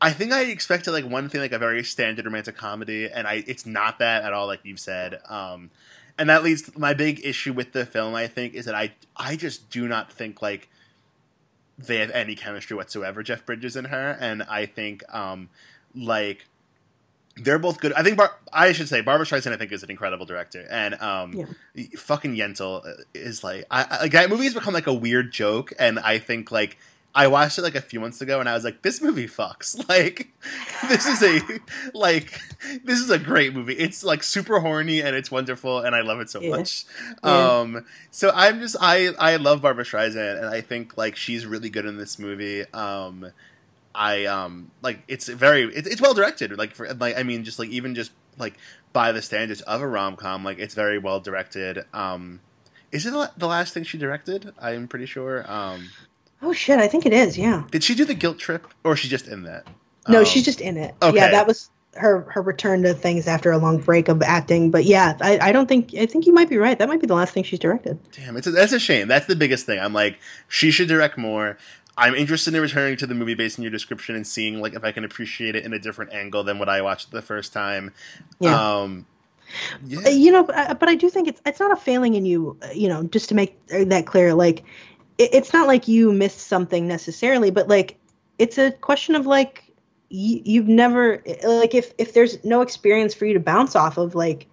I 0.00 0.12
think 0.12 0.32
I 0.32 0.42
expected 0.42 0.92
like 0.92 1.04
one 1.04 1.28
thing 1.28 1.40
like 1.40 1.52
a 1.52 1.58
very 1.58 1.82
standard 1.82 2.24
romantic 2.24 2.56
comedy, 2.56 3.08
and 3.10 3.26
I 3.26 3.44
it's 3.46 3.66
not 3.66 3.98
that 3.98 4.22
at 4.22 4.32
all, 4.32 4.46
like 4.46 4.60
you've 4.62 4.80
said. 4.80 5.20
Um, 5.28 5.70
and 6.18 6.28
that 6.28 6.42
leads 6.42 6.62
to 6.62 6.78
my 6.78 6.94
big 6.94 7.24
issue 7.24 7.52
with 7.52 7.72
the 7.72 7.84
film. 7.84 8.14
I 8.14 8.26
think 8.26 8.54
is 8.54 8.64
that 8.66 8.74
I 8.74 8.92
I 9.16 9.36
just 9.36 9.70
do 9.70 9.88
not 9.88 10.12
think 10.12 10.40
like 10.40 10.68
they 11.78 11.98
have 11.98 12.10
any 12.10 12.34
chemistry 12.34 12.76
whatsoever. 12.76 13.22
Jeff 13.22 13.46
Bridges 13.46 13.76
and 13.76 13.88
her, 13.88 14.16
and 14.20 14.42
I 14.44 14.66
think 14.66 15.02
um, 15.14 15.48
like 15.94 16.46
they're 17.36 17.58
both 17.58 17.80
good. 17.80 17.92
I 17.92 18.02
think 18.02 18.16
Bar- 18.16 18.36
I 18.52 18.72
should 18.72 18.88
say 18.88 19.00
Barbra 19.00 19.26
Streisand. 19.26 19.52
I 19.52 19.56
think 19.56 19.72
is 19.72 19.82
an 19.82 19.90
incredible 19.90 20.26
director, 20.26 20.66
and 20.70 20.94
um, 21.00 21.32
yeah. 21.74 21.86
fucking 21.96 22.34
Yentl 22.34 22.84
is 23.14 23.44
like 23.44 23.64
I, 23.70 23.84
I 23.84 24.02
like 24.02 24.12
that 24.12 24.28
movie 24.28 24.44
has 24.44 24.54
become 24.54 24.74
like 24.74 24.86
a 24.86 24.94
weird 24.94 25.32
joke, 25.32 25.72
and 25.78 25.98
I 25.98 26.18
think 26.18 26.50
like 26.50 26.78
I 27.18 27.26
watched 27.26 27.58
it 27.58 27.62
like 27.62 27.74
a 27.74 27.80
few 27.80 27.98
months 27.98 28.20
ago 28.20 28.38
and 28.38 28.48
I 28.48 28.54
was 28.54 28.62
like, 28.62 28.82
this 28.82 29.02
movie 29.02 29.26
fucks. 29.26 29.76
Like, 29.88 30.28
this 30.88 31.06
is 31.06 31.22
a 31.22 31.40
like 31.92 32.38
this 32.84 33.00
is 33.00 33.10
a 33.10 33.18
great 33.18 33.54
movie. 33.54 33.72
It's 33.72 34.04
like 34.04 34.22
super 34.22 34.60
horny 34.60 35.00
and 35.00 35.16
it's 35.16 35.30
wonderful 35.30 35.80
and 35.80 35.96
I 35.96 36.02
love 36.02 36.20
it 36.20 36.30
so 36.30 36.40
yeah. 36.40 36.50
much. 36.50 36.84
Yeah. 37.24 37.58
Um, 37.58 37.86
so 38.12 38.30
I'm 38.32 38.60
just 38.60 38.76
I 38.80 39.08
I 39.18 39.36
love 39.36 39.62
Barbra 39.62 39.84
Streisand 39.84 40.38
and 40.38 40.46
I 40.46 40.60
think 40.60 40.96
like 40.96 41.16
she's 41.16 41.44
really 41.44 41.70
good 41.70 41.86
in 41.86 41.96
this 41.96 42.18
movie. 42.20 42.70
Um, 42.72 43.32
I 43.94 44.26
um 44.26 44.70
like 44.82 45.00
it's 45.08 45.26
very 45.26 45.62
it, 45.64 45.88
it's 45.88 46.00
well 46.00 46.14
directed. 46.14 46.56
Like 46.56 46.74
for 46.74 46.92
like 46.94 47.18
I 47.18 47.24
mean 47.24 47.42
just 47.42 47.58
like 47.58 47.70
even 47.70 47.96
just 47.96 48.12
like 48.36 48.54
by 48.92 49.10
the 49.10 49.22
standards 49.22 49.62
of 49.62 49.80
a 49.80 49.88
rom 49.88 50.14
com, 50.14 50.44
like 50.44 50.58
it's 50.60 50.74
very 50.74 50.98
well 50.98 51.18
directed. 51.18 51.84
Um, 51.92 52.40
is 52.92 53.04
it 53.06 53.12
the 53.36 53.46
last 53.48 53.74
thing 53.74 53.82
she 53.84 53.98
directed? 53.98 54.52
I'm 54.58 54.86
pretty 54.86 55.06
sure. 55.06 55.50
Um, 55.50 55.88
Oh 56.42 56.52
shit, 56.52 56.78
I 56.78 56.88
think 56.88 57.06
it 57.06 57.12
is. 57.12 57.36
Yeah. 57.36 57.64
Did 57.70 57.82
she 57.82 57.94
do 57.94 58.04
the 58.04 58.14
guilt 58.14 58.38
trip, 58.38 58.66
or 58.84 58.92
is 58.94 59.00
she 59.00 59.08
just 59.08 59.26
in 59.26 59.42
that? 59.42 59.66
No, 60.08 60.20
um, 60.20 60.24
she's 60.24 60.44
just 60.44 60.60
in 60.60 60.76
it. 60.76 60.94
Okay. 61.02 61.16
Yeah, 61.16 61.30
that 61.30 61.46
was 61.46 61.70
her 61.94 62.20
her 62.30 62.42
return 62.42 62.82
to 62.82 62.94
things 62.94 63.26
after 63.26 63.50
a 63.50 63.58
long 63.58 63.78
break 63.78 64.08
of 64.08 64.22
acting. 64.22 64.70
But 64.70 64.84
yeah, 64.84 65.16
I, 65.20 65.38
I 65.38 65.52
don't 65.52 65.66
think 65.66 65.94
I 65.94 66.06
think 66.06 66.26
you 66.26 66.32
might 66.32 66.48
be 66.48 66.56
right. 66.56 66.78
That 66.78 66.88
might 66.88 67.00
be 67.00 67.06
the 67.06 67.14
last 67.14 67.34
thing 67.34 67.44
she's 67.44 67.58
directed. 67.58 67.98
Damn, 68.12 68.36
it's 68.36 68.46
a, 68.46 68.50
that's 68.50 68.72
a 68.72 68.78
shame. 68.78 69.08
That's 69.08 69.26
the 69.26 69.36
biggest 69.36 69.66
thing. 69.66 69.78
I'm 69.78 69.92
like, 69.92 70.18
she 70.46 70.70
should 70.70 70.88
direct 70.88 71.18
more. 71.18 71.58
I'm 71.96 72.14
interested 72.14 72.54
in 72.54 72.62
returning 72.62 72.96
to 72.98 73.06
the 73.08 73.14
movie 73.14 73.34
based 73.34 73.58
on 73.58 73.64
your 73.64 73.72
description 73.72 74.14
and 74.14 74.24
seeing 74.24 74.60
like 74.60 74.74
if 74.74 74.84
I 74.84 74.92
can 74.92 75.04
appreciate 75.04 75.56
it 75.56 75.64
in 75.64 75.72
a 75.72 75.80
different 75.80 76.12
angle 76.12 76.44
than 76.44 76.60
what 76.60 76.68
I 76.68 76.80
watched 76.80 77.10
the 77.10 77.22
first 77.22 77.52
time. 77.52 77.92
Yeah. 78.38 78.80
Um, 78.82 79.04
yeah. 79.84 80.08
You 80.08 80.30
know, 80.30 80.44
but, 80.44 80.78
but 80.78 80.88
I 80.88 80.94
do 80.94 81.10
think 81.10 81.26
it's 81.26 81.40
it's 81.44 81.58
not 81.58 81.72
a 81.72 81.76
failing 81.76 82.14
in 82.14 82.24
you. 82.24 82.56
You 82.72 82.88
know, 82.88 83.02
just 83.02 83.28
to 83.30 83.34
make 83.34 83.66
that 83.66 84.06
clear, 84.06 84.34
like 84.34 84.62
it, 85.18 85.30
it's 85.34 85.52
not 85.52 85.66
like 85.66 85.88
you 85.88 86.12
missed 86.12 86.38
something 86.40 86.86
necessarily, 86.88 87.50
but 87.50 87.68
like 87.68 87.96
it's 88.38 88.56
a 88.58 88.70
question 88.70 89.14
of 89.14 89.26
like 89.26 89.64
you, 90.08 90.40
you've 90.44 90.68
never 90.68 91.22
like 91.44 91.74
if 91.74 91.92
if 91.98 92.14
there's 92.14 92.44
no 92.44 92.62
experience 92.62 93.14
for 93.14 93.26
you 93.26 93.34
to 93.34 93.40
bounce 93.40 93.76
off 93.76 93.98
of 93.98 94.14
like 94.14 94.46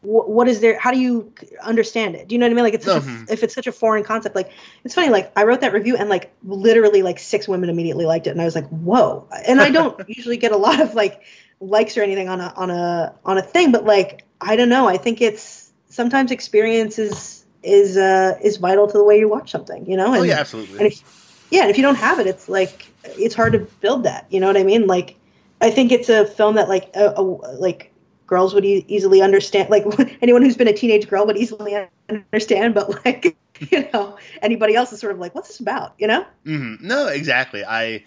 wh- 0.00 0.28
what 0.28 0.48
is 0.48 0.60
there? 0.60 0.78
How 0.78 0.90
do 0.90 0.98
you 0.98 1.32
understand 1.62 2.14
it? 2.16 2.28
Do 2.28 2.34
you 2.34 2.38
know 2.38 2.46
what 2.46 2.52
I 2.52 2.54
mean? 2.54 2.64
Like 2.64 2.74
it's 2.74 2.86
such 2.86 3.02
Mhm. 3.02 3.28
a, 3.28 3.32
if 3.32 3.42
it's 3.42 3.54
such 3.54 3.66
a 3.66 3.72
foreign 3.72 4.02
concept. 4.04 4.34
Like 4.34 4.50
it's 4.84 4.94
funny. 4.94 5.10
Like 5.10 5.32
I 5.36 5.44
wrote 5.44 5.60
that 5.60 5.72
review 5.72 5.96
and 5.96 6.08
like 6.08 6.32
literally 6.44 7.02
like 7.02 7.18
six 7.18 7.46
women 7.46 7.68
immediately 7.68 8.06
liked 8.06 8.26
it, 8.26 8.30
and 8.30 8.40
I 8.40 8.44
was 8.44 8.54
like, 8.54 8.68
whoa. 8.68 9.28
And 9.46 9.60
I 9.60 9.70
don't 9.70 10.00
usually 10.08 10.36
get 10.38 10.52
a 10.52 10.56
lot 10.56 10.80
of 10.80 10.94
like 10.94 11.22
likes 11.60 11.96
or 11.96 12.02
anything 12.02 12.28
on 12.28 12.40
a 12.40 12.52
on 12.56 12.70
a 12.70 13.14
on 13.24 13.38
a 13.38 13.42
thing, 13.42 13.72
but 13.72 13.84
like 13.84 14.24
I 14.40 14.56
don't 14.56 14.68
know. 14.68 14.88
I 14.88 14.96
think 14.96 15.20
it's 15.20 15.70
sometimes 15.88 16.30
experience 16.32 17.41
is 17.62 17.96
uh 17.96 18.38
is 18.42 18.56
vital 18.56 18.86
to 18.86 18.98
the 18.98 19.04
way 19.04 19.18
you 19.18 19.28
watch 19.28 19.50
something. 19.50 19.86
You 19.86 19.96
know? 19.96 20.14
Oh 20.16 20.22
yeah, 20.22 20.38
absolutely. 20.38 20.78
and 20.78 20.86
if 20.88 21.02
yeah, 21.50 21.62
and 21.62 21.70
if 21.70 21.76
you 21.76 21.82
don't 21.82 21.96
have 21.96 22.18
it, 22.18 22.26
it's 22.26 22.48
like 22.48 22.92
it's 23.04 23.34
hard 23.34 23.52
to 23.52 23.60
build 23.80 24.04
that. 24.04 24.26
You 24.30 24.40
know 24.40 24.46
what 24.46 24.56
I 24.56 24.64
mean? 24.64 24.86
Like 24.86 25.16
I 25.60 25.70
think 25.70 25.92
it's 25.92 26.08
a 26.08 26.26
film 26.26 26.56
that 26.56 26.68
like 26.68 26.90
a, 26.94 27.12
a, 27.16 27.22
like 27.22 27.92
girls 28.26 28.54
would 28.54 28.64
e- 28.64 28.84
easily 28.88 29.20
understand. 29.20 29.70
Like 29.70 29.84
anyone 30.22 30.42
who's 30.42 30.56
been 30.56 30.68
a 30.68 30.72
teenage 30.72 31.08
girl 31.08 31.26
would 31.26 31.36
easily 31.36 31.76
understand. 32.08 32.74
But 32.74 33.04
like 33.04 33.36
you 33.70 33.88
know 33.92 34.18
anybody 34.40 34.74
else 34.74 34.92
is 34.92 35.00
sort 35.00 35.12
of 35.12 35.18
like, 35.18 35.34
what's 35.34 35.48
this 35.48 35.60
about? 35.60 35.94
You 35.98 36.06
know? 36.08 36.26
hmm 36.44 36.74
No, 36.80 37.08
exactly. 37.08 37.64
I, 37.64 38.04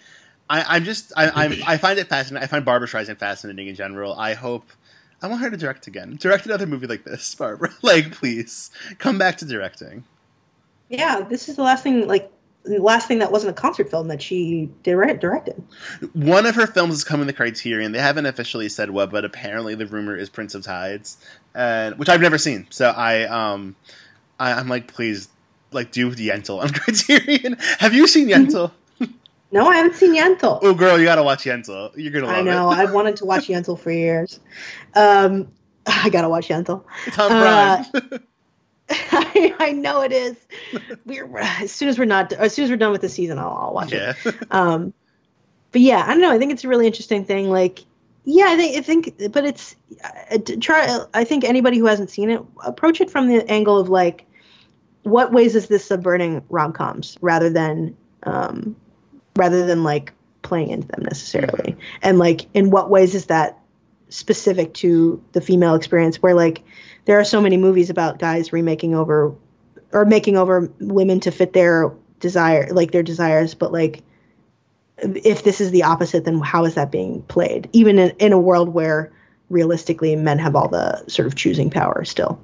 I, 0.48 0.76
I'm 0.76 0.84
just, 0.84 1.12
I, 1.16 1.30
I'm, 1.30 1.54
I 1.66 1.76
find 1.76 1.98
it 1.98 2.08
fascinating. 2.08 2.44
I 2.44 2.46
find 2.46 2.64
Barbra 2.64 2.88
Streisand 2.88 3.18
fascinating 3.18 3.68
in 3.68 3.74
general. 3.74 4.14
I 4.14 4.34
hope, 4.34 4.70
I 5.22 5.28
want 5.28 5.40
her 5.42 5.50
to 5.50 5.56
direct 5.56 5.86
again. 5.86 6.16
Direct 6.20 6.46
another 6.46 6.66
movie 6.66 6.86
like 6.86 7.04
this, 7.04 7.34
Barbara. 7.34 7.70
like, 7.82 8.12
please 8.12 8.70
come 8.98 9.18
back 9.18 9.38
to 9.38 9.44
directing. 9.44 10.04
Yeah, 10.88 11.20
this 11.20 11.48
is 11.48 11.56
the 11.56 11.62
last 11.62 11.82
thing 11.82 12.06
like 12.06 12.30
the 12.66 12.78
last 12.78 13.08
thing 13.08 13.18
that 13.20 13.30
wasn't 13.30 13.50
a 13.50 13.60
concert 13.60 13.90
film 13.90 14.08
that 14.08 14.20
she 14.20 14.68
direct, 14.82 15.20
directed. 15.20 15.62
One 16.12 16.46
of 16.46 16.54
her 16.56 16.66
films 16.66 16.94
is 16.94 17.04
coming 17.04 17.26
to 17.26 17.32
Criterion. 17.32 17.92
They 17.92 18.00
haven't 18.00 18.26
officially 18.26 18.68
said 18.68 18.90
what, 18.90 19.10
but 19.10 19.24
apparently 19.24 19.74
the 19.74 19.86
rumor 19.86 20.16
is 20.16 20.28
Prince 20.28 20.54
of 20.54 20.64
Tides, 20.64 21.16
and 21.54 21.98
which 21.98 22.08
I've 22.08 22.20
never 22.20 22.38
seen. 22.38 22.66
So 22.70 22.90
I, 22.90 23.22
um, 23.24 23.76
I, 24.40 24.52
I'm 24.52 24.68
like, 24.68 24.92
please, 24.92 25.28
like, 25.70 25.92
do 25.92 26.10
Yentl 26.10 26.60
on 26.60 26.68
Criterion. 26.72 27.56
Have 27.78 27.94
you 27.94 28.06
seen 28.06 28.28
Yentl? 28.28 28.72
No, 29.56 29.68
I 29.68 29.76
haven't 29.76 29.94
seen 29.94 30.14
Yentl. 30.14 30.58
oh, 30.60 30.74
girl, 30.74 30.98
you 30.98 31.06
gotta 31.06 31.22
watch 31.22 31.44
Yentl. 31.44 31.90
You're 31.96 32.12
gonna 32.12 32.26
love 32.26 32.36
it. 32.36 32.40
I 32.40 32.42
know. 32.42 32.68
I've 32.68 32.92
wanted 32.92 33.16
to 33.16 33.24
watch 33.24 33.46
Yentl 33.48 33.78
for 33.78 33.90
years. 33.90 34.38
Um, 34.94 35.48
I 35.86 36.10
gotta 36.10 36.28
watch 36.28 36.48
Yentl. 36.48 36.84
On 37.18 37.32
Uh. 37.32 37.84
I, 38.90 39.54
I 39.58 39.72
know 39.72 40.02
it 40.02 40.12
is. 40.12 40.36
We're 41.06 41.38
as 41.38 41.72
soon 41.72 41.88
as 41.88 41.98
we're 41.98 42.04
not 42.04 42.34
as 42.34 42.52
soon 42.52 42.66
as 42.66 42.70
we're 42.70 42.76
done 42.76 42.92
with 42.92 43.00
the 43.00 43.08
season, 43.08 43.38
I'll, 43.38 43.48
I'll 43.48 43.72
watch 43.72 43.94
it. 43.94 44.14
Um, 44.50 44.92
but 45.72 45.80
yeah, 45.80 46.04
I 46.06 46.08
don't 46.08 46.20
know. 46.20 46.32
I 46.32 46.38
think 46.38 46.52
it's 46.52 46.64
a 46.64 46.68
really 46.68 46.86
interesting 46.86 47.24
thing. 47.24 47.48
Like, 47.48 47.82
yeah, 48.24 48.48
I 48.48 48.56
think 48.56 48.76
I 48.76 48.82
think, 48.82 49.32
but 49.32 49.46
it's 49.46 49.74
uh, 50.30 50.36
try. 50.60 51.00
I 51.14 51.24
think 51.24 51.44
anybody 51.44 51.78
who 51.78 51.86
hasn't 51.86 52.10
seen 52.10 52.28
it 52.28 52.42
approach 52.62 53.00
it 53.00 53.10
from 53.10 53.28
the 53.28 53.50
angle 53.50 53.78
of 53.78 53.88
like, 53.88 54.26
what 55.04 55.32
ways 55.32 55.56
is 55.56 55.68
this 55.68 55.86
subverting 55.86 56.44
rom 56.50 56.74
coms 56.74 57.16
rather 57.22 57.48
than 57.48 57.96
um, 58.24 58.76
rather 59.36 59.66
than 59.66 59.84
like 59.84 60.12
playing 60.42 60.70
into 60.70 60.88
them 60.88 61.02
necessarily, 61.02 61.76
and 62.02 62.18
like 62.18 62.46
in 62.54 62.70
what 62.70 62.90
ways 62.90 63.14
is 63.14 63.26
that 63.26 63.58
specific 64.08 64.72
to 64.74 65.22
the 65.32 65.40
female 65.40 65.74
experience 65.74 66.22
where 66.22 66.34
like 66.34 66.62
there 67.06 67.18
are 67.18 67.24
so 67.24 67.40
many 67.40 67.56
movies 67.56 67.90
about 67.90 68.18
guys 68.18 68.52
remaking 68.52 68.94
over 68.94 69.34
or 69.92 70.04
making 70.04 70.36
over 70.36 70.70
women 70.80 71.20
to 71.20 71.30
fit 71.30 71.52
their 71.52 71.92
desire 72.20 72.68
like 72.72 72.92
their 72.92 73.02
desires 73.02 73.54
but 73.54 73.72
like 73.72 74.02
if 74.98 75.42
this 75.42 75.60
is 75.60 75.70
the 75.70 75.82
opposite 75.82 76.24
then 76.24 76.40
how 76.40 76.64
is 76.64 76.74
that 76.74 76.90
being 76.90 77.22
played? 77.22 77.68
Even 77.72 77.98
in, 77.98 78.10
in 78.18 78.32
a 78.32 78.38
world 78.38 78.70
where 78.70 79.12
realistically 79.50 80.16
men 80.16 80.38
have 80.38 80.56
all 80.56 80.68
the 80.68 81.04
sort 81.08 81.26
of 81.26 81.34
choosing 81.34 81.70
power 81.70 82.04
still. 82.04 82.40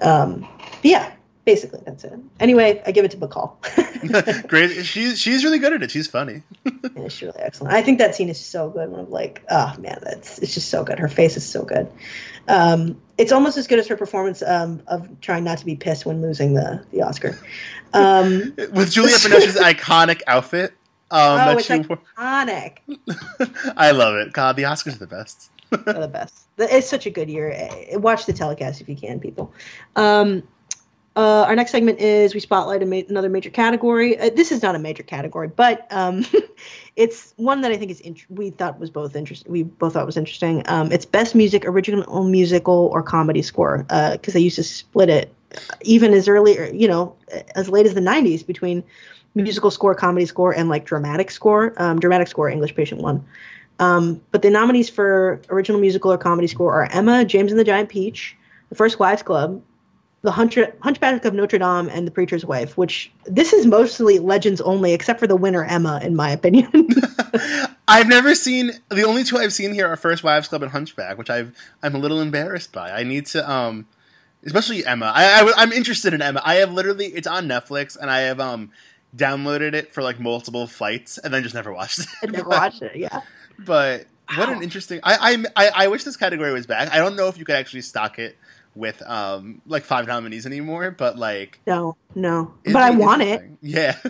Um 0.00 0.46
yeah 0.82 1.12
basically 1.44 1.80
that's 1.84 2.04
it 2.04 2.18
anyway 2.40 2.82
i 2.86 2.92
give 2.92 3.04
it 3.04 3.10
to 3.10 3.16
bacall 3.16 3.56
Great. 4.48 4.70
She's 4.86 5.18
she's 5.18 5.44
really 5.44 5.58
good 5.58 5.72
at 5.72 5.82
it. 5.82 5.90
She's 5.90 6.06
funny. 6.06 6.42
Yeah, 6.64 7.08
she's 7.08 7.22
really 7.22 7.40
excellent. 7.40 7.74
I 7.74 7.82
think 7.82 7.98
that 7.98 8.14
scene 8.14 8.28
is 8.28 8.38
so 8.38 8.70
good. 8.70 8.90
When 8.90 9.00
I'm 9.00 9.10
like, 9.10 9.42
oh 9.50 9.74
man, 9.78 9.98
that's 10.02 10.38
it's 10.38 10.54
just 10.54 10.68
so 10.68 10.84
good. 10.84 10.98
Her 10.98 11.08
face 11.08 11.36
is 11.36 11.46
so 11.46 11.64
good. 11.64 11.90
Um, 12.48 13.00
it's 13.16 13.32
almost 13.32 13.56
as 13.56 13.66
good 13.66 13.78
as 13.78 13.88
her 13.88 13.96
performance 13.96 14.42
um, 14.42 14.82
of 14.86 15.20
trying 15.20 15.44
not 15.44 15.58
to 15.58 15.64
be 15.64 15.76
pissed 15.76 16.04
when 16.04 16.20
losing 16.20 16.54
the 16.54 16.84
the 16.90 17.02
Oscar. 17.02 17.38
Um, 17.92 18.54
With 18.72 18.90
Juliette 18.90 19.20
Binoche's 19.20 19.56
iconic 19.56 20.22
outfit. 20.26 20.74
Um, 21.10 21.48
oh, 21.48 21.52
it's 21.58 21.66
she 21.66 21.74
like 21.74 21.88
wore. 21.88 22.00
iconic. 22.18 22.78
I 23.76 23.92
love 23.92 24.16
it. 24.16 24.32
God, 24.32 24.56
the 24.56 24.64
Oscars 24.64 24.96
are 24.96 24.98
the 24.98 25.06
best. 25.06 25.50
They're 25.70 25.94
the 25.94 26.08
best. 26.08 26.46
It's 26.58 26.88
such 26.88 27.06
a 27.06 27.10
good 27.10 27.28
year. 27.28 27.68
Watch 27.92 28.26
the 28.26 28.32
telecast 28.32 28.80
if 28.80 28.88
you 28.88 28.96
can, 28.96 29.20
people. 29.20 29.52
Um, 29.96 30.42
uh, 31.16 31.44
our 31.46 31.54
next 31.54 31.70
segment 31.70 32.00
is 32.00 32.34
we 32.34 32.40
spotlight 32.40 32.86
ma- 32.86 33.02
another 33.08 33.28
major 33.28 33.50
category. 33.50 34.18
Uh, 34.18 34.30
this 34.34 34.50
is 34.50 34.62
not 34.62 34.74
a 34.74 34.78
major 34.78 35.04
category, 35.04 35.46
but 35.46 35.86
um, 35.90 36.26
it's 36.96 37.34
one 37.36 37.60
that 37.60 37.70
I 37.70 37.76
think 37.76 37.92
is 37.92 38.00
int- 38.00 38.26
we 38.28 38.50
thought 38.50 38.80
was 38.80 38.90
both 38.90 39.14
interesting. 39.14 39.50
We 39.52 39.62
both 39.62 39.92
thought 39.92 40.06
was 40.06 40.16
interesting. 40.16 40.64
Um, 40.66 40.90
it's 40.90 41.04
best 41.04 41.34
music, 41.34 41.64
original 41.66 42.24
musical, 42.24 42.90
or 42.92 43.02
comedy 43.02 43.42
score 43.42 43.84
because 43.88 44.34
they 44.34 44.40
used 44.40 44.56
to 44.56 44.64
split 44.64 45.08
it 45.08 45.32
uh, 45.56 45.76
even 45.82 46.12
as 46.12 46.26
early, 46.26 46.76
you 46.76 46.88
know, 46.88 47.14
as 47.54 47.68
late 47.68 47.86
as 47.86 47.94
the 47.94 48.00
'90s 48.00 48.44
between 48.44 48.82
musical 49.36 49.70
score, 49.70 49.94
comedy 49.94 50.26
score, 50.26 50.52
and 50.52 50.68
like 50.68 50.84
dramatic 50.84 51.30
score. 51.30 51.80
Um, 51.80 52.00
dramatic 52.00 52.26
score, 52.26 52.48
English 52.48 52.74
Patient 52.74 53.00
won. 53.00 53.24
Um, 53.78 54.20
but 54.30 54.42
the 54.42 54.50
nominees 54.50 54.88
for 54.88 55.40
original 55.48 55.80
musical 55.80 56.12
or 56.12 56.18
comedy 56.18 56.46
score 56.46 56.72
are 56.72 56.88
Emma, 56.90 57.24
James 57.24 57.50
and 57.50 57.58
the 57.58 57.64
Giant 57.64 57.88
Peach, 57.88 58.36
The 58.68 58.74
First 58.76 58.98
Wives 58.98 59.22
Club, 59.22 59.62
The 60.24 60.32
Hunch- 60.32 60.58
Hunchback 60.80 61.26
of 61.26 61.34
Notre 61.34 61.58
Dame, 61.58 61.90
and 61.90 62.06
The 62.06 62.10
Preacher's 62.10 62.46
Wife. 62.46 62.78
Which 62.78 63.12
this 63.26 63.52
is 63.52 63.66
mostly 63.66 64.18
legends 64.18 64.62
only, 64.62 64.94
except 64.94 65.20
for 65.20 65.26
the 65.26 65.36
winner 65.36 65.64
Emma, 65.64 66.00
in 66.02 66.16
my 66.16 66.30
opinion. 66.30 66.88
I've 67.88 68.08
never 68.08 68.34
seen 68.34 68.70
the 68.88 69.02
only 69.02 69.22
two 69.24 69.36
I've 69.36 69.52
seen 69.52 69.74
here 69.74 69.86
are 69.86 69.96
First 69.96 70.24
Wives 70.24 70.48
Club 70.48 70.62
and 70.62 70.72
Hunchback, 70.72 71.18
which 71.18 71.28
I've 71.28 71.54
I'm 71.82 71.94
a 71.94 71.98
little 71.98 72.22
embarrassed 72.22 72.72
by. 72.72 72.90
I 72.90 73.02
need 73.02 73.26
to 73.26 73.48
um, 73.48 73.86
especially 74.46 74.86
Emma. 74.86 75.12
I, 75.14 75.52
I 75.56 75.62
am 75.62 75.72
interested 75.72 76.14
in 76.14 76.22
Emma. 76.22 76.40
I 76.42 76.54
have 76.54 76.72
literally 76.72 77.08
it's 77.08 77.26
on 77.26 77.46
Netflix 77.46 77.94
and 77.94 78.10
I 78.10 78.20
have 78.20 78.40
um 78.40 78.70
downloaded 79.14 79.74
it 79.74 79.92
for 79.92 80.02
like 80.02 80.18
multiple 80.18 80.66
flights 80.66 81.18
and 81.18 81.34
then 81.34 81.42
just 81.42 81.54
never 81.54 81.70
watched 81.70 81.98
it. 81.98 82.06
I 82.22 82.26
never 82.26 82.48
watched 82.48 82.80
it. 82.80 82.96
Yeah. 82.96 83.20
But 83.58 84.06
what 84.36 84.48
an 84.48 84.62
interesting. 84.62 85.00
I 85.02 85.44
I 85.54 85.68
I 85.84 85.88
wish 85.88 86.04
this 86.04 86.16
category 86.16 86.54
was 86.54 86.66
back. 86.66 86.90
I 86.90 86.96
don't 86.96 87.14
know 87.14 87.28
if 87.28 87.36
you 87.36 87.44
could 87.44 87.56
actually 87.56 87.82
stock 87.82 88.18
it 88.18 88.38
with 88.74 89.02
um 89.08 89.62
like 89.66 89.84
five 89.84 90.06
nominees 90.06 90.46
anymore, 90.46 90.90
but 90.90 91.18
like. 91.18 91.60
No, 91.66 91.96
no. 92.14 92.54
But 92.64 92.76
I 92.76 92.90
want 92.90 93.22
it. 93.22 93.42
Yeah. 93.60 93.96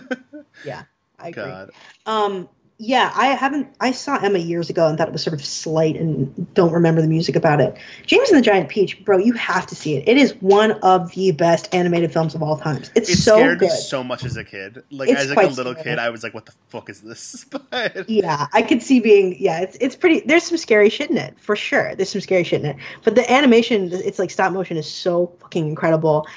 Yeah, 0.63 0.83
I 1.19 1.27
agree. 1.29 1.43
God. 1.43 1.71
Um, 2.07 2.49
yeah, 2.77 3.11
I 3.15 3.27
haven't. 3.27 3.67
I 3.79 3.91
saw 3.91 4.17
Emma 4.17 4.37
years 4.39 4.69
ago 4.69 4.87
and 4.87 4.97
thought 4.97 5.07
it 5.07 5.11
was 5.13 5.23
sort 5.23 5.33
of 5.33 5.45
slight 5.45 5.95
and 5.95 6.53
don't 6.53 6.73
remember 6.73 7.01
the 7.01 7.07
music 7.07 7.35
about 7.35 7.61
it. 7.61 7.75
James 8.05 8.29
and 8.29 8.37
the 8.37 8.41
Giant 8.41 8.67
Peach, 8.69 9.03
bro, 9.05 9.17
you 9.17 9.33
have 9.33 9.65
to 9.67 9.75
see 9.75 9.95
it. 9.95 10.07
It 10.09 10.17
is 10.17 10.33
one 10.41 10.71
of 10.83 11.11
the 11.11 11.31
best 11.31 11.73
animated 11.73 12.11
films 12.11 12.35
of 12.35 12.43
all 12.43 12.57
times. 12.57 12.91
It's 12.95 13.09
It 13.09 13.17
so 13.17 13.35
scared 13.37 13.59
good. 13.59 13.69
me 13.69 13.75
so 13.75 14.03
much 14.03 14.25
as 14.25 14.35
a 14.37 14.43
kid. 14.43 14.83
Like 14.91 15.09
It's 15.09 15.21
as 15.21 15.29
like 15.33 15.47
a 15.47 15.49
little 15.51 15.73
scary. 15.73 15.83
kid, 15.95 15.99
I 15.99 16.09
was 16.09 16.21
like, 16.23 16.33
"What 16.33 16.45
the 16.47 16.53
fuck 16.69 16.89
is 16.89 17.01
this?" 17.01 17.45
But 17.49 18.09
yeah, 18.09 18.47
I 18.51 18.61
could 18.61 18.83
see 18.83 18.99
being. 18.99 19.37
Yeah, 19.39 19.61
it's 19.61 19.77
it's 19.79 19.95
pretty. 19.95 20.21
There's 20.25 20.43
some 20.43 20.57
scary 20.57 20.89
shit 20.89 21.09
in 21.09 21.17
it 21.17 21.39
for 21.39 21.55
sure. 21.55 21.95
There's 21.95 22.09
some 22.09 22.21
scary 22.21 22.43
shit 22.43 22.61
in 22.61 22.67
it, 22.67 22.75
but 23.03 23.15
the 23.15 23.31
animation, 23.31 23.89
it's 23.93 24.19
like 24.19 24.31
stop 24.31 24.51
motion, 24.51 24.75
is 24.77 24.91
so 24.91 25.31
fucking 25.39 25.67
incredible. 25.67 26.27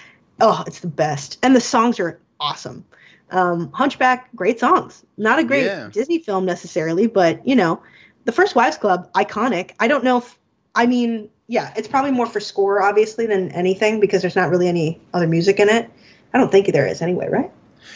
Oh, 0.41 0.63
it's 0.69 0.79
the 0.81 0.87
best, 0.89 1.39
and 1.43 1.57
the 1.57 1.61
songs 1.61 1.99
are 1.99 2.21
awesome. 2.39 2.85
Um, 3.31 3.71
Hunchback, 3.73 4.29
great 4.35 4.59
songs. 4.59 5.05
Not 5.17 5.39
a 5.39 5.45
great 5.45 5.65
Yeah. 5.65 5.89
Disney 5.93 6.19
film 6.19 6.45
necessarily, 6.45 7.07
but 7.07 7.47
you 7.47 7.57
know, 7.57 7.83
the 8.25 8.33
First 8.33 8.55
Wives 8.55 8.77
Club, 8.77 9.11
iconic. 9.15 9.73
I 9.81 9.89
don't 9.89 10.05
know 10.05 10.19
if 10.19 10.39
I 10.75 10.87
mean, 10.87 11.29
yeah, 11.47 11.73
it's 11.77 11.89
probably 11.89 12.13
more 12.13 12.27
for 12.27 12.41
score 12.41 12.83
obviously 12.83 13.27
than 13.27 13.51
anything 13.53 14.01
because 14.01 14.23
there's 14.23 14.37
not 14.37 14.51
really 14.51 14.69
any 14.69 15.01
other 15.15 15.27
music 15.27 15.59
in 15.61 15.69
it. 15.69 15.91
I 16.33 16.39
don't 16.39 16.51
think 16.53 16.73
there 16.73 16.87
is 16.87 17.03
anyway, 17.03 17.29
right? 17.29 17.51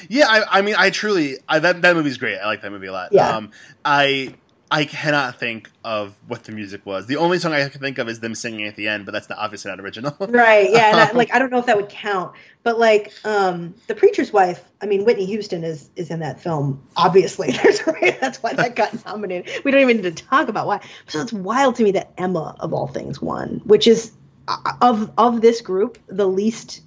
yeah, 0.09 0.27
I, 0.29 0.59
I 0.59 0.63
mean, 0.63 0.75
I 0.79 0.91
truly 0.91 1.37
I, 1.49 1.59
that 1.59 1.83
that 1.83 1.95
movie's 1.97 2.19
great. 2.19 2.39
I 2.39 2.47
like 2.47 2.63
that 2.63 2.71
movie 2.71 2.87
a 2.87 2.93
lot. 2.93 3.13
Yeah. 3.13 3.29
Um, 3.37 3.51
I 3.85 4.35
I 4.73 4.86
cannot 4.86 5.39
think 5.39 5.70
of 5.85 6.15
what 6.27 6.44
the 6.44 6.53
music 6.53 6.86
was. 6.86 7.07
The 7.07 7.16
only 7.16 7.39
song 7.39 7.53
I 7.53 7.69
can 7.69 7.78
think 7.78 7.99
of 7.99 8.09
is 8.09 8.20
them 8.20 8.35
singing 8.35 8.66
at 8.66 8.74
the 8.74 8.89
end, 8.89 9.05
but 9.05 9.12
that's 9.12 9.28
not 9.28 9.39
obviously 9.39 9.70
not 9.70 9.81
original. 9.81 10.16
Right. 10.20 10.70
Yeah. 10.70 10.89
And 10.90 10.97
I, 11.01 11.11
Um, 11.11 11.16
like 11.23 11.35
I 11.35 11.39
don't 11.39 11.51
know 11.51 11.59
if 11.59 11.66
that 11.66 11.77
would 11.77 11.90
count, 11.90 12.32
but 12.62 12.78
like 12.78 13.12
um 13.24 13.74
the 13.86 13.94
preacher's 13.94 14.32
wife. 14.32 14.65
I 14.81 14.86
mean, 14.86 15.05
Whitney 15.05 15.27
Houston 15.27 15.62
is 15.62 15.90
is 15.97 16.11
in 16.11 16.20
that 16.20 16.40
film. 16.40 16.82
Obviously, 16.97 17.51
there's 17.62 17.81
a 17.81 17.93
reason 17.93 18.16
that's 18.19 18.43
why 18.43 18.55
that 18.55 18.74
got 18.74 19.05
nominated. 19.05 19.62
We 19.65 19.70
don't 19.70 19.82
even 19.82 19.99
need 19.99 20.16
to 20.16 20.24
talk 20.24 20.49
about 20.49 20.66
why. 20.66 20.81
So 21.07 21.20
it's 21.20 21.35
wild 21.35 21.77
to 21.77 21.85
me 21.85 21.93
that 21.93 22.12
Emma 22.16 22.57
of 22.59 22.73
all 22.73 22.86
things 22.86 23.20
won, 23.20 23.61
which 23.65 23.86
is 23.86 24.12
uh, 24.49 24.57
of 24.81 25.12
of 25.19 25.43
this 25.43 25.61
group 25.61 25.99
the 26.07 26.27
least. 26.27 26.81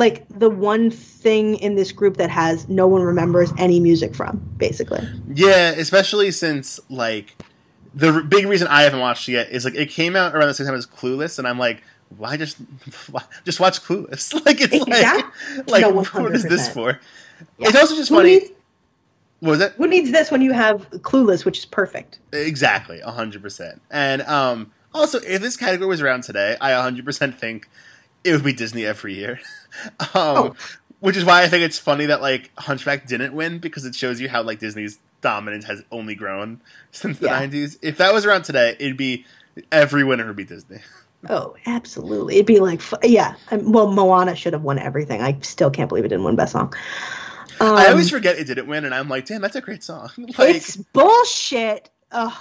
Like 0.00 0.26
the 0.30 0.48
one 0.50 0.90
thing 0.90 1.56
in 1.56 1.74
this 1.74 1.92
group 1.92 2.16
that 2.16 2.30
has 2.30 2.68
no 2.68 2.86
one 2.88 3.02
remembers 3.02 3.52
any 3.58 3.78
music 3.80 4.14
from, 4.14 4.38
basically. 4.56 5.06
Yeah, 5.34 5.70
especially 5.72 6.30
since 6.30 6.80
like 6.88 7.36
the 7.94 8.12
r- 8.14 8.22
big 8.22 8.46
reason 8.46 8.66
I 8.68 8.82
haven't 8.82 9.00
watched 9.00 9.28
it 9.28 9.32
yet 9.32 9.50
is 9.50 9.64
like 9.66 9.74
it 9.74 9.90
came 9.90 10.16
out 10.16 10.34
around 10.34 10.48
the 10.48 10.54
same 10.54 10.66
time 10.66 10.74
as 10.74 10.86
Clueless, 10.86 11.38
and 11.38 11.46
I'm 11.46 11.58
like, 11.58 11.82
why 12.16 12.36
just 12.38 12.56
why, 13.10 13.22
just 13.44 13.60
watch 13.60 13.80
Clueless? 13.82 14.32
Like 14.46 14.60
it's 14.60 14.74
like 14.88 15.26
like 15.68 15.82
No, 15.82 15.90
what 16.02 16.34
is 16.34 16.44
this 16.44 16.68
for? 16.72 16.98
Yeah. 17.58 17.68
It's 17.68 17.76
also 17.76 17.94
just 17.94 18.08
Who 18.08 18.16
funny. 18.16 18.38
needs, 18.38 18.50
what 19.40 19.50
was 19.50 19.60
it? 19.60 19.72
who 19.72 19.86
needs 19.86 20.10
this 20.12 20.30
when 20.30 20.40
you 20.40 20.52
have 20.52 20.88
Clueless, 20.90 21.44
which 21.44 21.58
is 21.58 21.66
perfect? 21.66 22.18
Exactly, 22.32 23.00
hundred 23.00 23.42
percent. 23.42 23.82
And 23.90 24.22
um, 24.22 24.72
also, 24.94 25.18
if 25.20 25.42
this 25.42 25.56
category 25.58 25.88
was 25.88 26.00
around 26.00 26.22
today, 26.24 26.56
I 26.60 26.72
hundred 26.72 27.04
percent 27.04 27.38
think 27.38 27.68
it 28.24 28.32
would 28.32 28.44
be 28.44 28.52
Disney 28.54 28.84
every 28.86 29.14
year. 29.14 29.40
um, 30.00 30.08
Oh. 30.14 30.56
Which 31.00 31.16
is 31.16 31.24
why 31.24 31.42
I 31.42 31.48
think 31.48 31.62
it's 31.64 31.78
funny 31.78 32.04
that 32.06 32.20
like 32.20 32.50
Hunchback 32.58 33.06
didn't 33.06 33.32
win 33.32 33.58
because 33.58 33.86
it 33.86 33.94
shows 33.94 34.20
you 34.20 34.28
how 34.28 34.42
like 34.42 34.58
Disney's 34.58 34.98
dominance 35.22 35.64
has 35.64 35.82
only 35.90 36.14
grown 36.14 36.60
since 36.92 37.18
the 37.18 37.26
Yeah. 37.26 37.38
nineties. 37.38 37.78
If 37.80 37.96
that 37.98 38.12
was 38.12 38.26
around 38.26 38.42
today, 38.42 38.76
it'd 38.78 38.98
be 38.98 39.24
every 39.72 40.04
winner 40.04 40.26
would 40.26 40.36
be 40.36 40.44
Disney. 40.44 40.78
Oh, 41.28 41.54
absolutely. 41.66 42.36
It'd 42.36 42.46
be 42.46 42.60
like, 42.60 42.80
yeah. 43.02 43.34
um, 43.50 43.72
Well, 43.72 43.90
Moana 43.92 44.34
should 44.34 44.54
have 44.54 44.62
won 44.62 44.78
everything. 44.78 45.20
I 45.20 45.38
still 45.42 45.68
can't 45.70 45.86
believe 45.90 46.06
it 46.06 46.08
didn't 46.08 46.24
win 46.24 46.34
Best 46.34 46.52
Song. 46.52 46.72
Um, 47.60 47.74
I 47.76 47.88
always 47.88 48.08
forget 48.08 48.38
it 48.38 48.44
didn't 48.46 48.66
win, 48.66 48.86
and 48.86 48.94
I'm 48.94 49.06
like, 49.06 49.26
damn, 49.26 49.42
that's 49.42 49.54
a 49.54 49.60
great 49.60 49.84
song. 49.84 50.08
like, 50.16 50.56
it's 50.56 50.76
bullshit. 50.76 51.90
Ugh. 52.10 52.32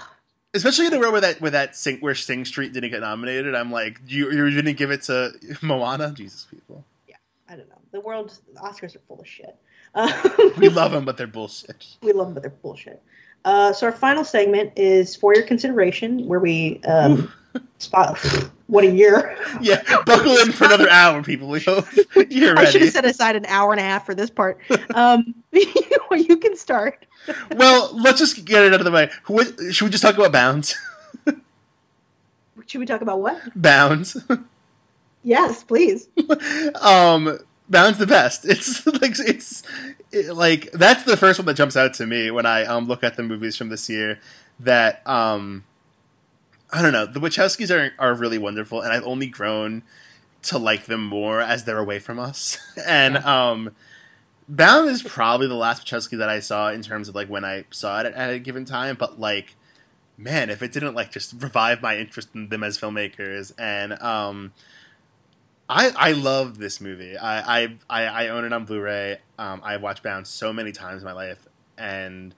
especially 0.53 0.85
in 0.85 0.91
the 0.93 0.99
world 0.99 1.11
where 1.11 1.19
that 1.19 1.41
where 1.41 1.51
that 1.51 1.75
Sing, 1.75 1.97
where 1.99 2.15
Sing 2.15 2.45
Street 2.45 2.71
didn't 2.71 2.91
get 2.91 3.01
nominated. 3.01 3.53
I'm 3.53 3.69
like, 3.69 3.99
you 4.07 4.31
you 4.31 4.49
didn't 4.49 4.77
give 4.77 4.91
it 4.91 5.01
to 5.03 5.33
Moana, 5.61 6.13
Jesus 6.15 6.47
people. 6.49 6.85
I 7.49 7.55
don't 7.55 7.67
know. 7.67 7.81
The 7.91 7.99
world, 7.99 8.37
the 8.53 8.59
Oscars 8.59 8.95
are 8.95 9.01
full 9.07 9.19
of 9.19 9.27
shit. 9.27 9.55
Uh, 9.95 10.29
We 10.57 10.69
love 10.69 10.91
them, 10.91 11.03
but 11.03 11.17
they're 11.17 11.27
bullshit. 11.27 11.85
we 12.01 12.13
love 12.13 12.27
them, 12.27 12.35
but 12.35 12.43
they're 12.43 12.51
bullshit. 12.51 13.01
Uh, 13.43 13.73
so 13.73 13.87
our 13.87 13.93
final 13.93 14.23
segment 14.23 14.73
is 14.75 15.15
for 15.15 15.33
your 15.33 15.43
consideration, 15.43 16.27
where 16.27 16.39
we 16.39 16.81
um, 16.83 17.31
spot 17.79 18.19
what 18.67 18.83
a 18.83 18.91
year. 18.91 19.35
Yeah, 19.61 19.81
buckle 20.05 20.37
in 20.37 20.51
for 20.51 20.65
another 20.65 20.89
hour, 20.89 21.23
people. 21.23 21.47
We 21.47 21.61
hope 21.61 21.87
you're 22.29 22.59
I 22.59 22.65
should 22.65 22.81
have 22.81 22.91
set 22.91 23.05
aside 23.05 23.35
an 23.35 23.45
hour 23.47 23.71
and 23.71 23.79
a 23.79 23.83
half 23.83 24.05
for 24.05 24.13
this 24.13 24.29
part. 24.29 24.59
Um, 24.93 25.33
you 25.53 26.37
can 26.37 26.55
start. 26.55 27.05
Well, 27.55 27.89
let's 27.93 28.19
just 28.19 28.45
get 28.45 28.63
it 28.63 28.73
out 28.73 28.81
of 28.81 28.85
the 28.85 28.91
way. 28.91 29.09
Should 29.71 29.85
we 29.85 29.89
just 29.89 30.03
talk 30.03 30.15
about 30.15 30.31
Bounds? 30.33 30.75
Should 32.67 32.79
we 32.79 32.85
talk 32.85 33.01
about 33.01 33.21
what? 33.21 33.41
Bounds. 33.55 34.17
Yes, 35.23 35.63
please. 35.63 36.07
um, 36.81 37.39
Bounds 37.69 37.99
the 37.99 38.07
best. 38.07 38.45
It's 38.49 38.85
like 38.87 39.19
it's 39.19 39.63
it, 40.11 40.35
like 40.35 40.71
that's 40.71 41.03
the 41.03 41.17
first 41.17 41.37
one 41.37 41.45
that 41.45 41.53
jumps 41.53 41.77
out 41.77 41.93
to 41.95 42.07
me 42.07 42.31
when 42.31 42.45
I 42.45 42.65
um 42.65 42.87
look 42.87 43.03
at 43.03 43.15
the 43.15 43.23
movies 43.23 43.55
from 43.55 43.69
this 43.69 43.87
year. 43.89 44.19
That 44.59 45.07
um, 45.07 45.65
I 46.71 46.81
don't 46.81 46.93
know. 46.93 47.05
The 47.05 47.19
Wachowskis 47.19 47.69
are 47.69 47.93
are 47.99 48.15
really 48.15 48.39
wonderful, 48.39 48.81
and 48.81 48.91
I've 48.91 49.03
only 49.05 49.27
grown 49.27 49.83
to 50.43 50.57
like 50.57 50.85
them 50.85 51.05
more 51.05 51.41
as 51.41 51.65
they're 51.65 51.77
away 51.77 51.99
from 51.99 52.17
us. 52.19 52.57
and 52.87 53.17
um, 53.17 53.75
Bound 54.47 54.89
is 54.89 55.03
probably 55.03 55.47
the 55.47 55.53
last 55.53 55.85
Wachowski 55.85 56.17
that 56.17 56.29
I 56.29 56.39
saw 56.39 56.69
in 56.69 56.81
terms 56.81 57.07
of 57.07 57.13
like 57.13 57.29
when 57.29 57.45
I 57.45 57.65
saw 57.69 57.99
it 57.99 58.07
at, 58.07 58.13
at 58.15 58.33
a 58.33 58.39
given 58.39 58.65
time. 58.65 58.95
But 58.95 59.19
like, 59.19 59.55
man, 60.17 60.49
if 60.49 60.63
it 60.63 60.71
didn't 60.71 60.95
like 60.95 61.11
just 61.11 61.33
revive 61.37 61.83
my 61.83 61.97
interest 61.97 62.29
in 62.33 62.49
them 62.49 62.63
as 62.63 62.79
filmmakers, 62.79 63.51
and 63.59 63.93
um, 64.01 64.53
I 65.69 65.91
I 65.95 66.11
love 66.13 66.57
this 66.57 66.81
movie. 66.81 67.15
I 67.15 67.65
I 67.65 67.77
I, 67.89 68.27
own 68.29 68.43
it 68.43 68.51
on 68.51 68.65
Blu-ray. 68.65 69.19
Um, 69.37 69.61
I've 69.63 69.83
watched 69.83 70.01
Bound 70.01 70.25
so 70.25 70.51
many 70.51 70.71
times 70.71 71.03
in 71.03 71.05
my 71.05 71.13
life, 71.13 71.47
and 71.77 72.33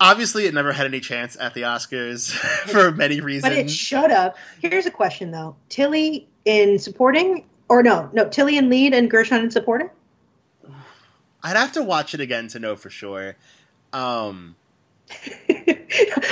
obviously 0.00 0.46
it 0.46 0.52
never 0.52 0.72
had 0.72 0.86
any 0.86 0.98
chance 0.98 1.36
at 1.38 1.54
the 1.54 1.62
Oscars 1.62 2.32
for 2.70 2.90
many 2.90 3.20
reasons. 3.20 3.54
But 3.54 3.58
it 3.58 3.70
should 3.70 4.10
have. 4.10 4.34
Here's 4.60 4.84
a 4.84 4.90
question 4.90 5.30
though: 5.30 5.54
Tilly 5.68 6.28
in 6.44 6.80
supporting, 6.80 7.44
or 7.68 7.84
no, 7.84 8.10
no, 8.12 8.28
Tilly 8.28 8.58
in 8.58 8.68
lead 8.68 8.94
and 8.94 9.08
Gershon 9.08 9.44
in 9.44 9.50
supporting. 9.52 9.88
I'd 11.40 11.56
have 11.56 11.72
to 11.72 11.84
watch 11.84 12.14
it 12.14 12.20
again 12.20 12.48
to 12.48 12.58
know 12.58 12.74
for 12.74 12.90
sure. 12.90 13.36
Um, 13.92 14.56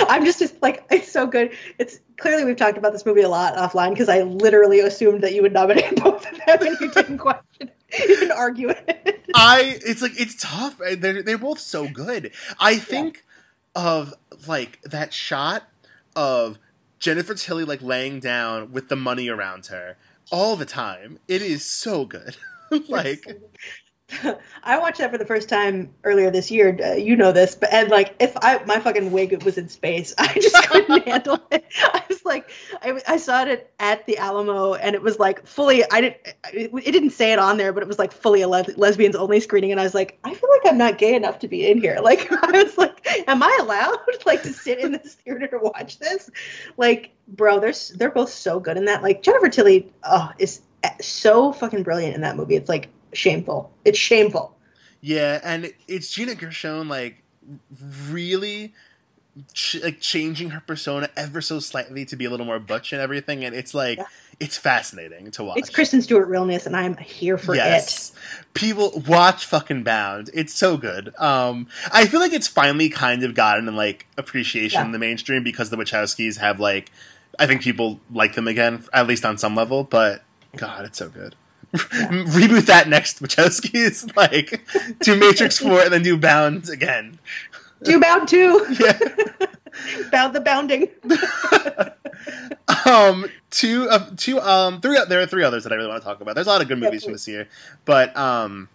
I'm 0.09 0.25
just, 0.25 0.39
just 0.39 0.61
like 0.61 0.85
it's 0.89 1.11
so 1.11 1.27
good. 1.27 1.51
It's 1.79 1.99
clearly 2.17 2.45
we've 2.45 2.57
talked 2.57 2.77
about 2.77 2.93
this 2.93 3.05
movie 3.05 3.21
a 3.21 3.29
lot 3.29 3.55
offline 3.55 3.89
because 3.89 4.09
I 4.09 4.21
literally 4.21 4.79
assumed 4.79 5.21
that 5.23 5.33
you 5.33 5.41
would 5.41 5.53
nominate 5.53 5.95
both 6.03 6.25
of 6.31 6.37
them 6.45 6.67
and 6.67 6.79
you 6.79 6.91
didn't 6.91 7.17
question, 7.17 7.71
you 7.99 8.07
didn't 8.07 8.31
argue 8.31 8.69
it. 8.69 9.25
I 9.33 9.79
it's 9.85 10.01
like 10.01 10.19
it's 10.19 10.35
tough. 10.39 10.77
They're 10.77 11.21
they're 11.21 11.37
both 11.37 11.59
so 11.59 11.87
good. 11.87 12.31
I 12.59 12.77
think 12.77 13.23
of 13.75 14.13
like 14.47 14.81
that 14.83 15.13
shot 15.13 15.63
of 16.15 16.57
Jennifer 16.99 17.35
Tilly 17.35 17.63
like 17.63 17.81
laying 17.81 18.19
down 18.19 18.71
with 18.71 18.89
the 18.89 18.95
money 18.95 19.29
around 19.29 19.67
her 19.67 19.97
all 20.31 20.55
the 20.55 20.65
time. 20.65 21.19
It 21.27 21.41
is 21.41 21.63
so 21.63 22.05
good. 22.05 22.37
like 22.89 23.25
I 24.63 24.79
watched 24.79 24.99
that 24.99 25.11
for 25.11 25.17
the 25.17 25.25
first 25.25 25.49
time 25.49 25.93
earlier 26.05 26.31
this 26.31 26.49
year. 26.49 26.77
Uh, 26.81 26.93
you 26.93 27.17
know 27.17 27.33
this, 27.33 27.55
but 27.55 27.73
and 27.73 27.89
like 27.89 28.15
if 28.19 28.37
I 28.37 28.63
my 28.63 28.79
fucking 28.79 29.11
wig 29.11 29.43
was 29.43 29.57
in 29.57 29.67
space, 29.67 30.13
I 30.17 30.33
just 30.33 30.55
couldn't 30.69 31.03
handle 31.07 31.39
it. 31.51 31.65
I 31.83 32.03
was 32.07 32.23
like, 32.23 32.49
I, 32.81 33.01
I 33.05 33.17
saw 33.17 33.43
it 33.43 33.73
at 33.79 34.05
the 34.05 34.17
Alamo, 34.17 34.75
and 34.75 34.95
it 34.95 35.01
was 35.01 35.19
like 35.19 35.45
fully. 35.45 35.83
I 35.91 36.01
didn't. 36.01 36.17
It, 36.53 36.71
it 36.73 36.91
didn't 36.91 37.09
say 37.09 37.33
it 37.33 37.39
on 37.39 37.57
there, 37.57 37.73
but 37.73 37.83
it 37.83 37.87
was 37.87 37.99
like 37.99 38.13
fully 38.13 38.41
a 38.41 38.47
les- 38.47 38.77
lesbians 38.77 39.15
only 39.15 39.41
screening, 39.41 39.71
and 39.71 39.79
I 39.79 39.83
was 39.83 39.93
like, 39.93 40.17
I 40.23 40.33
feel 40.33 40.49
like 40.49 40.71
I'm 40.71 40.77
not 40.77 40.97
gay 40.97 41.13
enough 41.15 41.39
to 41.39 41.47
be 41.49 41.69
in 41.69 41.81
here. 41.81 41.99
Like 42.07 42.31
I 42.31 42.63
was 42.63 42.77
like, 42.77 43.05
am 43.27 43.43
I 43.43 43.57
allowed 43.59 43.97
like 44.25 44.41
to 44.43 44.53
sit 44.53 44.79
in 44.79 44.93
this 44.93 45.15
theater 45.15 45.47
to 45.47 45.57
watch 45.57 45.99
this? 45.99 46.29
Like, 46.77 47.11
bro, 47.27 47.59
they're 47.59 47.73
they're 47.95 48.11
both 48.11 48.29
so 48.29 48.61
good 48.61 48.77
in 48.77 48.85
that. 48.85 49.03
Like 49.03 49.21
Jennifer 49.21 49.49
Tilly, 49.49 49.91
oh, 50.05 50.31
is 50.39 50.61
so 51.01 51.51
fucking 51.51 51.83
brilliant 51.83 52.15
in 52.15 52.21
that 52.21 52.37
movie. 52.37 52.55
It's 52.55 52.69
like 52.69 52.87
shameful. 53.13 53.71
It's 53.85 53.99
shameful. 53.99 54.55
yeah, 55.01 55.39
and 55.43 55.71
it's 55.87 56.09
Gina 56.11 56.35
Gershon 56.35 56.87
like 56.89 57.23
really 58.09 58.73
ch- 59.53 59.77
like 59.83 59.99
changing 59.99 60.49
her 60.51 60.59
persona 60.65 61.09
ever 61.15 61.41
so 61.41 61.59
slightly 61.59 62.05
to 62.05 62.15
be 62.15 62.25
a 62.25 62.29
little 62.29 62.45
more 62.45 62.59
butch 62.59 62.91
and 62.93 63.01
everything, 63.01 63.45
and 63.45 63.55
it's 63.55 63.73
like 63.73 63.97
Yeah. 63.99 64.05
it's 64.39 64.57
fascinating 64.57 65.31
to 65.31 65.43
watch. 65.43 65.59
It's 65.59 65.69
Kristen 65.69 66.01
Stewart 66.01 66.27
realness, 66.27 66.65
and 66.65 66.75
I'm 66.75 66.97
here 66.97 67.37
for 67.37 67.55
it. 67.55 68.11
People 68.53 69.03
watch 69.07 69.45
fucking 69.45 69.83
Bound. 69.83 70.29
It's 70.33 70.53
so 70.53 70.77
good. 70.77 71.13
Um, 71.17 71.67
I 71.91 72.05
feel 72.07 72.19
like 72.19 72.33
it's 72.33 72.47
finally 72.47 72.89
kind 72.89 73.23
of 73.23 73.35
gotten 73.35 73.73
like 73.75 74.07
appreciation 74.17 74.79
Yeah. 74.81 74.85
in 74.85 74.91
the 74.91 74.99
mainstream 74.99 75.43
because 75.43 75.69
the 75.69 75.77
Wachowskis 75.77 76.37
have 76.37 76.59
like, 76.59 76.91
I 77.39 77.45
think 77.45 77.61
people 77.61 77.99
like 78.11 78.33
them 78.35 78.47
again, 78.47 78.83
at 78.91 79.05
least 79.07 79.23
on 79.25 79.37
some 79.37 79.55
level. 79.55 79.83
But 79.83 80.23
God, 80.55 80.85
it's 80.85 80.97
so 80.97 81.09
good. 81.09 81.35
Reboot 82.35 82.65
that 82.67 82.87
next 82.87 83.21
Wachowskis, 83.21 84.15
like 84.17 84.61
do 84.99 85.15
Matrix 85.15 85.57
Four 85.59 85.81
and 85.81 85.91
then 85.93 86.03
do 86.03 86.17
Bound 86.17 86.69
again. 86.69 87.19
Do 87.83 87.99
bound 87.99 88.27
two. 88.27 88.65
Yeah. 88.79 88.97
bound 90.11 90.33
the 90.33 90.41
bounding. 90.41 90.87
um 92.85 93.25
two 93.49 93.89
of 93.89 94.15
two 94.17 94.39
um 94.41 94.81
three 94.81 94.99
there 95.07 95.21
are 95.21 95.25
three 95.25 95.43
others 95.43 95.63
that 95.63 95.71
I 95.71 95.75
really 95.75 95.87
want 95.89 96.01
to 96.01 96.07
talk 96.07 96.21
about. 96.21 96.35
There's 96.35 96.47
a 96.47 96.49
lot 96.49 96.61
of 96.61 96.67
good 96.67 96.79
Yeah, 96.79 96.85
movies 96.85 97.03
from 97.03 97.13
this 97.13 97.27
year, 97.27 97.47
but 97.85 98.15
um 98.17 98.69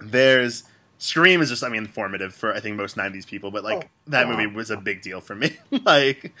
there's 0.00 0.64
Scream 0.98 1.40
is 1.40 1.48
just 1.48 1.62
I 1.62 1.68
mean 1.68 1.84
informative 1.84 2.34
for 2.34 2.52
I 2.54 2.60
think 2.60 2.76
most 2.76 2.96
'90s 2.96 3.26
people, 3.26 3.50
but 3.50 3.62
like 3.64 3.84
Oh, 3.84 3.88
that 4.08 4.26
wow. 4.26 4.32
movie 4.36 4.46
was 4.48 4.70
a 4.70 4.76
big 4.76 5.02
deal 5.02 5.20
for 5.20 5.34
me. 5.36 5.56
like 5.84 6.32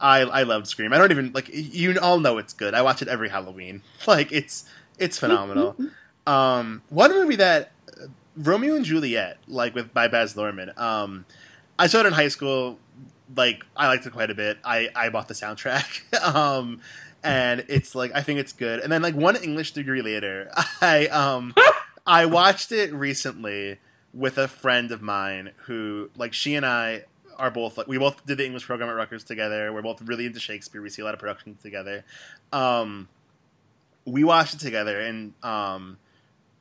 I 0.00 0.20
I 0.22 0.42
loved 0.42 0.66
Scream. 0.66 0.92
I 0.92 0.98
don't 0.98 1.10
even 1.12 1.32
like 1.32 1.48
you 1.52 1.96
all 2.00 2.18
know 2.18 2.38
it's 2.38 2.52
good. 2.52 2.74
I 2.74 2.82
watch 2.82 3.02
it 3.02 3.08
every 3.08 3.28
Halloween. 3.28 3.82
Like 4.06 4.32
it's 4.32 4.64
it's 5.00 5.18
phenomenal. 5.18 5.76
um 6.26 6.82
one 6.90 7.10
movie 7.12 7.36
that 7.36 7.72
uh, 8.00 8.06
Romeo 8.36 8.76
and 8.76 8.84
Juliet 8.84 9.38
like 9.48 9.74
with 9.74 9.92
by 9.92 10.06
Baz 10.08 10.34
Luhrmann. 10.34 10.78
Um 10.78 11.24
I 11.78 11.86
saw 11.88 12.00
it 12.00 12.06
in 12.06 12.12
high 12.12 12.28
school 12.28 12.78
like 13.36 13.64
I 13.76 13.86
liked 13.88 14.06
it 14.06 14.12
quite 14.12 14.30
a 14.30 14.34
bit. 14.34 14.58
I 14.64 14.90
I 14.94 15.08
bought 15.08 15.28
the 15.28 15.34
soundtrack. 15.34 16.12
um 16.34 16.80
and 17.22 17.64
it's 17.68 17.94
like 17.94 18.12
I 18.14 18.22
think 18.22 18.38
it's 18.40 18.52
good. 18.52 18.80
And 18.80 18.90
then 18.92 19.02
like 19.02 19.14
one 19.14 19.36
English 19.36 19.72
degree 19.72 20.02
later, 20.02 20.50
I 20.80 21.06
um 21.08 21.54
I 22.06 22.26
watched 22.26 22.72
it 22.72 22.92
recently 22.92 23.78
with 24.12 24.38
a 24.38 24.48
friend 24.48 24.90
of 24.90 25.00
mine 25.02 25.52
who 25.66 26.10
like 26.16 26.32
she 26.32 26.54
and 26.54 26.66
I 26.66 27.04
are 27.38 27.50
both 27.50 27.78
like 27.78 27.86
we 27.86 27.96
both 27.98 28.24
did 28.26 28.38
the 28.38 28.44
English 28.44 28.64
program 28.64 28.88
at 28.90 28.92
Rutgers 28.96 29.24
together. 29.24 29.72
We're 29.72 29.82
both 29.82 30.02
really 30.02 30.26
into 30.26 30.40
Shakespeare. 30.40 30.82
We 30.82 30.90
see 30.90 31.02
a 31.02 31.04
lot 31.04 31.14
of 31.14 31.20
productions 31.20 31.62
together. 31.62 32.04
Um 32.52 33.08
we 34.04 34.24
watched 34.24 34.54
it 34.54 34.60
together 34.60 35.00
and 35.00 35.32
um 35.42 35.98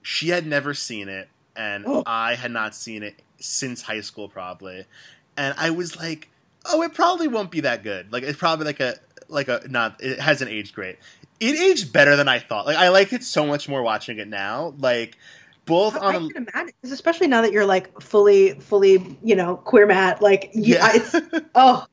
she 0.02 0.30
had 0.30 0.46
never 0.46 0.74
seen 0.74 1.10
it 1.10 1.30
and 1.56 1.86
Oh. 1.88 2.04
I 2.06 2.36
had 2.36 2.52
not 2.52 2.74
seen 2.76 3.04
it 3.04 3.22
since 3.40 3.82
high 3.82 4.02
school 4.02 4.30
probably. 4.30 4.86
And 5.38 5.54
I 5.58 5.70
was 5.70 5.96
like, 5.98 6.30
"Oh, 6.66 6.82
it 6.82 6.94
probably 6.94 7.28
won't 7.28 7.52
be 7.52 7.62
that 7.62 7.84
good. 7.84 8.12
Like 8.12 8.24
it's 8.24 8.38
probably 8.38 8.66
like 8.66 8.80
a 8.80 8.96
like 9.28 9.48
a 9.48 9.62
not 9.70 10.02
it 10.04 10.20
hasn't 10.20 10.52
aged 10.52 10.74
great. 10.76 10.98
It 11.40 11.58
aged 11.58 11.94
better 11.94 12.16
than 12.16 12.28
I 12.28 12.40
thought. 12.40 12.66
Like 12.66 12.78
I 12.78 12.90
like 12.90 13.14
it 13.14 13.24
so 13.24 13.46
much 13.46 13.70
more 13.70 13.82
watching 13.82 14.20
it 14.20 14.28
now. 14.28 14.74
Like 14.78 15.18
both 15.66 15.96
I 15.96 16.16
on 16.16 16.30
can 16.30 16.48
imagine, 16.54 16.74
especially 16.84 17.28
now 17.28 17.42
that 17.42 17.52
you're 17.52 17.66
like 17.66 18.02
fully, 18.02 18.60
fully, 18.60 19.18
you 19.24 19.36
know, 19.36 19.56
queer 19.56 19.86
mat. 19.86 20.22
Like, 20.22 20.50
you, 20.54 20.76
yeah. 20.76 20.86
I, 20.86 20.92
it's 20.96 21.16
oh, 21.56 21.86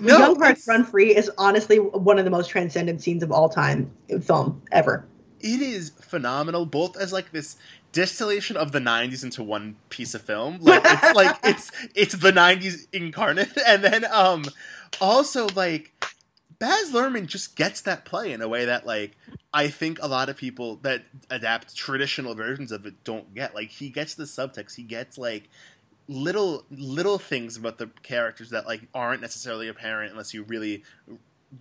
No, 0.00 0.18
Young 0.18 0.40
Hearts 0.40 0.66
Run 0.66 0.84
Free 0.84 1.14
is 1.14 1.30
honestly 1.38 1.78
one 1.78 2.18
of 2.18 2.24
the 2.24 2.30
most 2.30 2.48
transcendent 2.48 3.02
scenes 3.02 3.22
of 3.22 3.32
all 3.32 3.48
time 3.48 3.90
in 4.08 4.20
film 4.20 4.62
ever. 4.72 5.04
It 5.40 5.60
is 5.60 5.90
phenomenal, 6.00 6.66
both 6.66 6.96
as 6.96 7.12
like 7.12 7.32
this 7.32 7.56
distillation 7.92 8.56
of 8.56 8.72
the 8.72 8.78
90s 8.78 9.22
into 9.22 9.42
one 9.42 9.76
piece 9.90 10.14
of 10.14 10.22
film. 10.22 10.58
Like 10.60 10.82
it's 10.84 11.14
like 11.14 11.36
it's 11.44 11.70
it's 11.94 12.14
the 12.14 12.32
90s 12.32 12.86
incarnate. 12.92 13.50
And 13.66 13.84
then 13.84 14.04
um 14.10 14.44
also 15.00 15.46
like 15.54 15.92
baz 16.58 16.92
luhrmann 16.92 17.26
just 17.26 17.56
gets 17.56 17.80
that 17.82 18.04
play 18.04 18.32
in 18.32 18.40
a 18.40 18.46
way 18.46 18.66
that 18.66 18.86
like 18.86 19.16
i 19.52 19.66
think 19.68 19.98
a 20.00 20.06
lot 20.06 20.28
of 20.28 20.36
people 20.36 20.76
that 20.76 21.02
adapt 21.28 21.74
traditional 21.74 22.34
versions 22.34 22.70
of 22.70 22.86
it 22.86 23.02
don't 23.04 23.34
get. 23.34 23.54
Like 23.54 23.70
he 23.70 23.90
gets 23.90 24.14
the 24.14 24.24
subtext. 24.24 24.76
He 24.76 24.82
gets 24.82 25.18
like 25.18 25.48
little 26.08 26.64
little 26.70 27.18
things 27.18 27.56
about 27.56 27.78
the 27.78 27.88
characters 28.02 28.50
that 28.50 28.66
like 28.66 28.82
aren't 28.94 29.20
necessarily 29.20 29.68
apparent 29.68 30.10
unless 30.10 30.34
you 30.34 30.42
really 30.42 30.82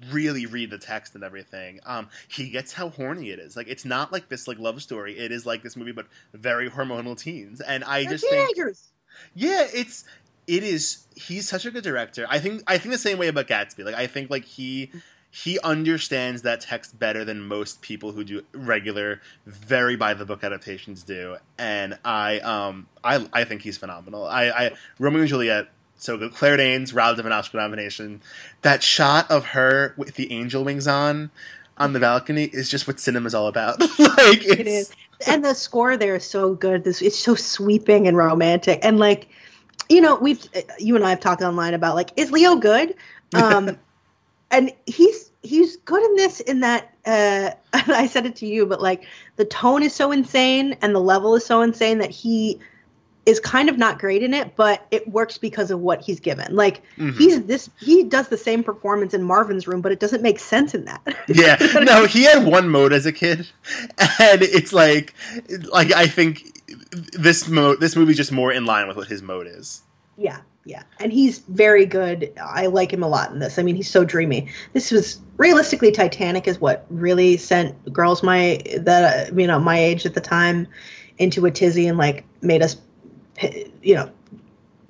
really 0.10 0.46
read 0.46 0.70
the 0.70 0.78
text 0.78 1.16
and 1.16 1.24
everything. 1.24 1.80
Um, 1.86 2.10
he 2.28 2.50
gets 2.50 2.74
how 2.74 2.90
horny 2.90 3.30
it 3.32 3.40
is. 3.40 3.56
Like 3.56 3.68
it's 3.68 3.86
not 3.86 4.12
like 4.12 4.30
this 4.30 4.48
like 4.48 4.58
love 4.58 4.82
story. 4.82 5.18
It 5.18 5.32
is 5.32 5.46
like 5.46 5.64
this 5.64 5.76
movie, 5.76 5.92
but 5.92 6.08
very 6.34 6.70
hormonal 6.70 7.18
teens. 7.18 7.62
And 7.62 7.84
I 7.84 8.04
They're 8.04 8.14
just 8.14 8.30
teenagers. 8.30 8.80
think, 8.80 9.50
yeah, 9.50 9.68
it's 9.74 10.06
it 10.48 10.64
is. 10.64 11.08
He's 11.16 11.48
such 11.48 11.66
a 11.66 11.72
good 11.72 11.84
director. 11.84 12.26
I 12.30 12.40
think 12.40 12.64
I 12.68 12.78
think 12.78 12.94
the 12.94 12.98
same 12.98 13.18
way 13.18 13.28
about 13.28 13.48
Gatsby. 13.48 13.84
Like 13.86 13.96
I 13.96 14.08
think 14.08 14.30
like 14.30 14.46
he 14.46 14.92
he 15.34 15.58
understands 15.62 16.42
that 16.42 16.60
text 16.60 17.00
better 17.00 17.24
than 17.24 17.42
most 17.42 17.82
people 17.82 18.12
who 18.12 18.24
do 18.26 18.44
regular, 18.54 19.22
very 19.46 19.96
by 19.96 20.14
the 20.14 20.26
book 20.26 20.44
adaptations 20.44 21.04
do. 21.04 21.38
And 21.58 21.98
I 22.04 22.40
um 22.40 22.88
I 23.04 23.26
I 23.32 23.46
think 23.46 23.62
he's 23.62 23.78
phenomenal. 23.78 24.26
I, 24.26 24.50
I 24.50 24.72
Romeo 25.00 25.22
and 25.22 25.30
Juliet 25.30 25.70
so 25.96 26.18
good. 26.18 26.34
Claire 26.34 26.58
Danes, 26.58 26.94
relative 26.94 27.26
an 27.26 27.32
Oscar 27.32 27.58
nomination. 27.58 28.22
That 28.62 28.84
shot 28.84 29.32
of 29.32 29.46
her 29.48 29.94
with 29.96 30.16
the 30.16 30.32
angel 30.34 30.66
wings 30.66 30.86
on 30.86 31.32
on 31.78 31.94
the 31.94 32.00
balcony 32.00 32.46
is 32.46 32.70
just 32.70 32.86
what 32.86 33.00
cinema's 33.00 33.34
all 33.34 33.48
about. 33.48 33.80
like 34.00 34.46
it 34.46 34.68
is, 34.68 34.92
and 35.26 35.46
the 35.46 35.54
score 35.54 35.96
there 35.96 36.16
is 36.16 36.26
so 36.26 36.56
good. 36.56 36.84
This 36.84 37.02
it's 37.02 37.18
so 37.18 37.36
sweeping 37.36 38.06
and 38.06 38.18
romantic, 38.18 38.80
and 38.84 39.00
like 39.00 39.30
you 39.88 40.02
know, 40.02 40.16
we've 40.16 40.46
you 40.78 40.98
and 40.98 41.06
I 41.06 41.12
have 41.12 41.22
talked 41.22 41.42
online 41.42 41.74
about 41.74 41.96
like 41.96 42.12
is 42.18 42.32
Leo 42.32 42.58
good? 42.58 42.96
Um, 43.34 43.78
and 44.52 44.72
he's 44.86 45.32
he's 45.42 45.78
good 45.78 46.04
in 46.04 46.16
this 46.16 46.40
in 46.42 46.60
that 46.60 46.94
uh, 47.06 47.52
I 47.74 48.08
said 48.08 48.26
it 48.26 48.36
to 48.38 48.46
you, 48.46 48.66
but 48.66 48.82
like 48.82 49.06
the 49.38 49.46
tone 49.46 49.84
is 49.84 49.94
so 49.94 50.12
insane 50.12 50.78
and 50.82 50.94
the 50.94 51.00
level 51.00 51.36
is 51.36 51.46
so 51.46 51.62
insane 51.62 51.98
that 52.00 52.12
he 52.12 52.60
is 53.26 53.40
kind 53.40 53.70
of 53.70 53.78
not 53.78 54.00
great 54.00 54.24
in 54.24 54.34
it, 54.34 54.56
but 54.56 54.86
it 54.90 55.08
works 55.08 55.38
because 55.38 55.70
of 55.70 55.80
what 55.80 56.02
he's 56.02 56.20
given. 56.20 56.56
Like 56.56 56.82
mm-hmm. 56.98 57.18
he's 57.18 57.44
this 57.44 57.70
he 57.80 58.04
does 58.04 58.30
the 58.30 58.38
same 58.38 58.64
performance 58.64 59.14
in 59.14 59.24
Marvin's 59.24 59.68
room, 59.68 59.82
but 59.82 59.92
it 59.92 60.00
doesn't 60.00 60.22
make 60.22 60.40
sense 60.40 60.74
in 60.74 60.86
that. 60.86 61.02
yeah. 61.28 61.58
No, 61.84 62.06
he 62.06 62.24
had 62.24 62.46
one 62.46 62.70
mode 62.70 62.94
as 62.94 63.06
a 63.06 63.12
kid. 63.12 63.48
And 64.20 64.44
it's 64.44 64.74
like 64.74 65.14
like 65.72 65.92
I 65.92 66.06
think 66.08 66.60
this 67.14 67.48
mode 67.48 67.80
this 67.80 67.96
movie's 67.96 68.18
just 68.18 68.32
more 68.32 68.52
in 68.52 68.66
line 68.66 68.88
with 68.88 68.98
what 68.98 69.08
his 69.08 69.22
mode 69.22 69.48
is. 69.48 69.82
Yeah. 70.18 70.42
Yeah. 70.64 70.84
And 71.00 71.12
he's 71.12 71.40
very 71.40 71.86
good. 71.86 72.32
I 72.42 72.68
like 72.68 72.94
him 72.94 73.02
a 73.02 73.08
lot 73.08 73.32
in 73.32 73.40
this. 73.40 73.58
I 73.58 73.64
mean, 73.64 73.76
he's 73.76 73.90
so 73.90 74.06
dreamy. 74.06 74.48
This 74.74 74.92
was 74.92 75.20
realistically 75.38 75.92
Titanic 75.92 76.48
is 76.48 76.62
what 76.62 76.86
really 76.90 77.38
sent 77.38 77.92
girls 77.92 78.22
my 78.22 78.62
that 78.78 79.36
you 79.38 79.48
know, 79.48 79.60
my 79.60 79.80
age 79.80 80.06
at 80.06 80.14
the 80.14 80.22
time 80.22 80.68
into 81.18 81.46
a 81.46 81.52
tizzy 81.52 81.88
and 81.88 81.98
like 81.98 82.26
made 82.42 82.62
us 82.62 82.78
you 83.82 83.96
know, 83.96 84.12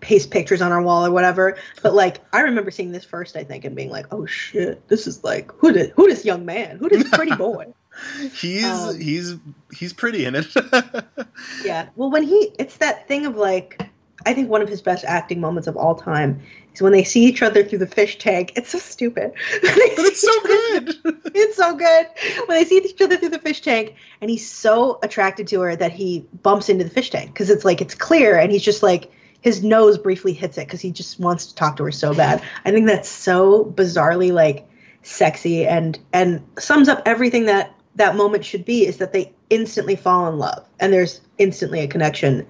paste 0.01 0.31
pictures 0.31 0.61
on 0.61 0.71
our 0.71 0.81
wall 0.81 1.05
or 1.05 1.11
whatever. 1.11 1.57
But 1.81 1.93
like, 1.93 2.19
I 2.33 2.41
remember 2.41 2.71
seeing 2.71 2.91
this 2.91 3.05
first, 3.05 3.35
I 3.35 3.43
think, 3.43 3.65
and 3.65 3.75
being 3.75 3.89
like, 3.89 4.07
"Oh 4.11 4.25
shit, 4.25 4.87
this 4.87 5.07
is 5.07 5.23
like 5.23 5.51
who 5.53 5.71
did 5.71 5.91
who 5.91 6.07
this 6.07 6.25
young 6.25 6.45
man? 6.45 6.77
Who 6.77 6.89
this 6.89 7.09
pretty 7.09 7.35
boy?" 7.35 7.73
he's 8.33 8.65
um, 8.65 8.99
he's 8.99 9.35
he's 9.73 9.93
pretty 9.93 10.25
in 10.25 10.35
it. 10.35 10.47
yeah. 11.63 11.89
Well, 11.95 12.11
when 12.11 12.23
he, 12.23 12.51
it's 12.59 12.77
that 12.77 13.07
thing 13.07 13.25
of 13.25 13.35
like, 13.35 13.89
I 14.25 14.33
think 14.33 14.49
one 14.49 14.61
of 14.61 14.69
his 14.69 14.81
best 14.81 15.03
acting 15.05 15.39
moments 15.39 15.67
of 15.67 15.77
all 15.77 15.95
time 15.95 16.41
is 16.73 16.81
when 16.81 16.91
they 16.91 17.03
see 17.03 17.25
each 17.25 17.41
other 17.41 17.63
through 17.63 17.79
the 17.79 17.87
fish 17.87 18.17
tank. 18.17 18.53
It's 18.55 18.69
so 18.69 18.79
stupid. 18.79 19.31
but 19.61 19.71
it's 19.73 20.21
so 20.21 20.41
good. 20.41 20.95
it's 21.35 21.57
so 21.57 21.75
good. 21.75 22.07
When 22.47 22.57
they 22.57 22.65
see 22.65 22.77
each 22.77 23.01
other 23.01 23.17
through 23.17 23.29
the 23.29 23.39
fish 23.39 23.61
tank 23.61 23.95
and 24.21 24.29
he's 24.29 24.49
so 24.49 24.99
attracted 25.03 25.47
to 25.47 25.61
her 25.61 25.75
that 25.75 25.91
he 25.91 26.25
bumps 26.43 26.69
into 26.69 26.83
the 26.83 26.89
fish 26.89 27.09
tank 27.09 27.33
because 27.33 27.49
it's 27.49 27.65
like 27.65 27.81
it's 27.81 27.95
clear 27.95 28.37
and 28.37 28.51
he's 28.51 28.63
just 28.63 28.83
like 28.83 29.11
his 29.41 29.63
nose 29.63 29.97
briefly 29.97 30.33
hits 30.33 30.57
it 30.57 30.67
because 30.67 30.81
he 30.81 30.91
just 30.91 31.19
wants 31.19 31.47
to 31.47 31.55
talk 31.55 31.77
to 31.77 31.83
her 31.83 31.91
so 31.91 32.13
bad. 32.13 32.41
I 32.65 32.71
think 32.71 32.87
that's 32.87 33.09
so 33.09 33.65
bizarrely 33.65 34.31
like 34.31 34.67
sexy 35.03 35.65
and 35.65 35.97
and 36.13 36.45
sums 36.59 36.87
up 36.87 37.01
everything 37.05 37.45
that 37.45 37.75
that 37.95 38.15
moment 38.15 38.45
should 38.45 38.63
be 38.63 38.85
is 38.85 38.97
that 38.97 39.13
they 39.13 39.33
instantly 39.49 39.95
fall 39.95 40.27
in 40.31 40.37
love 40.37 40.65
and 40.79 40.93
there's 40.93 41.21
instantly 41.37 41.81
a 41.81 41.87
connection 41.87 42.45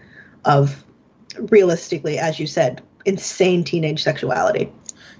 of 0.46 0.84
realistically 1.38 2.18
as 2.18 2.40
you 2.40 2.48
said 2.48 2.82
insane 3.06 3.64
teenage 3.64 4.04
sexuality. 4.04 4.72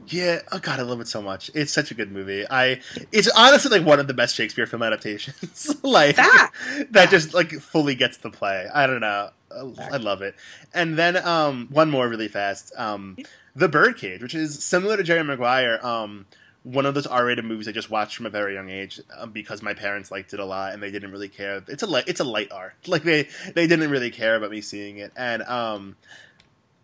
Yeah, 0.08 0.40
oh 0.52 0.60
god, 0.60 0.80
I 0.80 0.84
love 0.84 1.00
it 1.00 1.08
so 1.08 1.22
much. 1.22 1.50
It's 1.54 1.72
such 1.72 1.92
a 1.92 1.94
good 1.94 2.12
movie. 2.12 2.46
I 2.50 2.82
it's 3.12 3.30
honestly 3.30 3.78
like 3.78 3.88
one 3.88 4.00
of 4.00 4.08
the 4.08 4.14
best 4.14 4.36
Shakespeare 4.36 4.66
film 4.66 4.84
adaptations. 4.84 5.76
like 5.84 6.18
that, 6.18 6.52
that 6.92 7.10
just 7.10 7.34
like 7.34 7.52
fully 7.52 7.96
gets 7.96 8.18
the 8.18 8.30
play. 8.30 8.68
I 8.74 8.88
don't 8.88 9.00
know. 9.02 9.30
I 9.52 9.98
love 9.98 10.22
it. 10.22 10.36
And 10.74 10.98
then 10.98 11.18
um 11.18 11.68
one 11.72 11.90
more 11.90 12.08
really 12.08 12.28
fast. 12.28 12.74
Um 12.78 13.18
The 13.56 13.70
Birdcage, 13.70 14.22
which 14.22 14.36
is 14.36 14.64
similar 14.64 14.98
to 14.98 15.04
Jerry 15.04 15.24
Maguire, 15.24 15.80
um 15.86 16.26
one 16.64 16.86
of 16.86 16.94
those 16.94 17.08
R-rated 17.08 17.44
movies 17.44 17.68
I 17.68 17.72
just 17.72 17.90
watched 17.90 18.16
from 18.16 18.28
a 18.28 18.30
very 18.30 18.54
young 18.54 18.70
age 18.70 19.02
um, 19.18 19.32
because 19.32 19.64
my 19.64 19.74
parents 19.74 20.12
liked 20.12 20.34
it 20.34 20.40
a 20.40 20.46
lot 20.46 20.74
and 20.74 20.84
they 20.84 20.92
didn't 20.92 21.12
really 21.12 21.30
care. 21.30 21.64
It's 21.68 21.82
a 21.82 21.88
light, 21.88 22.04
it's 22.08 22.20
a 22.20 22.24
light 22.24 22.52
R. 22.52 22.74
Like 22.88 23.04
they 23.04 23.28
they 23.56 23.68
didn't 23.68 23.90
really 23.90 24.12
care 24.12 24.36
about 24.36 24.52
me 24.52 24.62
seeing 24.62 24.98
it. 24.98 25.12
And 25.16 25.42
um 25.44 25.96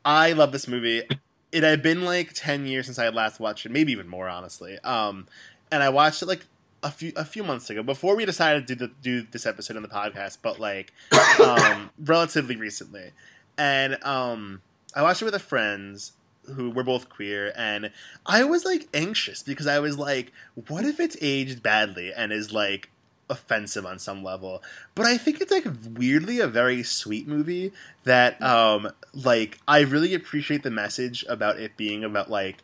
I 0.04 0.32
love 0.34 0.52
this 0.52 0.68
movie. 0.68 1.04
It 1.52 1.64
had 1.64 1.84
been 1.84 2.06
like 2.06 2.32
ten 2.34 2.66
years 2.66 2.86
since 2.86 2.98
I 2.98 3.06
had 3.06 3.14
last 3.14 3.40
watched 3.40 3.66
it, 3.66 3.72
maybe 3.72 3.91
even 3.91 4.08
more, 4.08 4.28
honestly. 4.28 4.80
Um, 4.80 5.28
and 5.72 5.84
I 5.84 5.90
watched 5.90 6.22
it 6.22 6.28
like 6.28 6.45
a 6.82 6.91
few 6.91 7.12
a 7.16 7.26
few 7.26 7.44
months 7.44 7.70
ago 7.70 7.84
before 7.84 8.16
we 8.16 8.26
decided 8.26 8.68
to 8.68 8.76
do, 8.76 8.88
the, 8.88 8.94
do 9.02 9.28
this 9.32 9.45
episode 9.45 9.76
in 9.76 9.84
the 9.84 9.90
podcast, 9.90 10.38
but 10.41 10.60
like 10.60 10.94
um, 11.40 11.90
relatively 11.99 12.56
recently. 12.56 13.12
And 13.58 14.02
um, 14.04 14.62
I 14.95 15.02
watched 15.02 15.22
it 15.22 15.26
with 15.26 15.36
a 15.36 15.40
friends 15.40 16.14
who 16.56 16.69
were 16.72 16.84
both 16.84 17.10
queer, 17.10 17.53
and 17.56 17.91
I 18.26 18.44
was 18.44 18.65
like 18.65 18.88
anxious 18.94 19.44
because 19.44 19.68
I 19.68 19.80
was 19.80 19.98
like, 19.98 20.32
what 20.68 20.86
if 20.86 20.99
it's 20.99 21.18
aged 21.22 21.61
badly 21.64 22.14
and 22.14 22.32
is 22.32 22.52
like 22.52 22.90
offensive 23.30 23.86
on 23.86 23.99
some 23.99 24.24
level. 24.24 24.64
But 24.95 25.06
I 25.06 25.18
think 25.18 25.41
it's 25.41 25.52
like 25.52 25.65
weirdly 25.95 26.40
a 26.40 26.48
very 26.48 26.84
sweet 26.84 27.28
movie 27.28 27.74
that 28.03 28.41
um 28.41 28.90
like 29.14 29.60
I 29.68 29.82
really 29.82 30.14
appreciate 30.14 30.64
the 30.64 30.72
message 30.72 31.26
about 31.28 31.60
it 31.60 31.78
being 31.78 32.03
about 32.03 32.30
like 32.30 32.64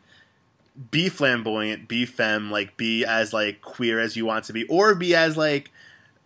be 0.90 1.08
flamboyant, 1.08 1.86
be 1.86 2.04
femme, 2.04 2.50
like 2.50 2.76
be 2.76 3.04
as 3.04 3.32
like 3.32 3.62
queer 3.62 4.00
as 4.00 4.16
you 4.16 4.26
want 4.26 4.44
to 4.46 4.52
be 4.52 4.64
or 4.66 4.94
be 4.94 5.14
as 5.14 5.36
like 5.36 5.70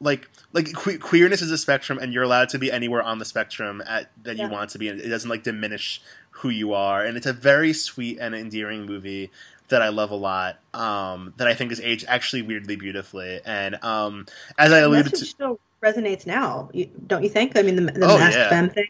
like 0.00 0.28
like 0.52 0.72
que- 0.72 0.98
queerness 0.98 1.42
is 1.42 1.50
a 1.50 1.58
spectrum 1.58 1.98
and 1.98 2.12
you're 2.12 2.22
allowed 2.22 2.48
to 2.48 2.58
be 2.58 2.70
anywhere 2.70 3.02
on 3.02 3.18
the 3.18 3.24
spectrum 3.24 3.82
at 3.86 4.10
that 4.22 4.36
yeah. 4.36 4.44
you 4.44 4.50
want 4.50 4.70
to 4.70 4.78
be 4.78 4.88
and 4.88 5.00
it 5.00 5.08
doesn't 5.08 5.28
like 5.28 5.42
diminish 5.42 6.00
who 6.38 6.48
you 6.48 6.72
are 6.72 7.04
and 7.04 7.16
it's 7.16 7.26
a 7.26 7.32
very 7.32 7.72
sweet 7.72 8.18
and 8.18 8.34
endearing 8.34 8.86
movie 8.86 9.30
that 9.68 9.82
I 9.82 9.88
love 9.88 10.10
a 10.10 10.16
lot. 10.16 10.58
Um, 10.74 11.34
that 11.36 11.46
I 11.46 11.54
think 11.54 11.72
is 11.72 11.80
aged 11.80 12.06
actually 12.08 12.42
weirdly 12.42 12.76
beautifully. 12.76 13.40
And 13.44 13.82
um, 13.84 14.26
as 14.56 14.72
I 14.72 14.78
alluded 14.78 15.14
to, 15.14 15.22
it 15.22 15.26
still 15.26 15.60
resonates 15.82 16.26
now, 16.26 16.70
don't 17.06 17.22
you 17.22 17.28
think? 17.28 17.56
I 17.56 17.62
mean, 17.62 17.76
the, 17.76 17.92
the 17.92 18.06
oh, 18.06 18.18
masked 18.18 18.38
yeah. 18.38 18.48
femme 18.48 18.70
thing. 18.70 18.88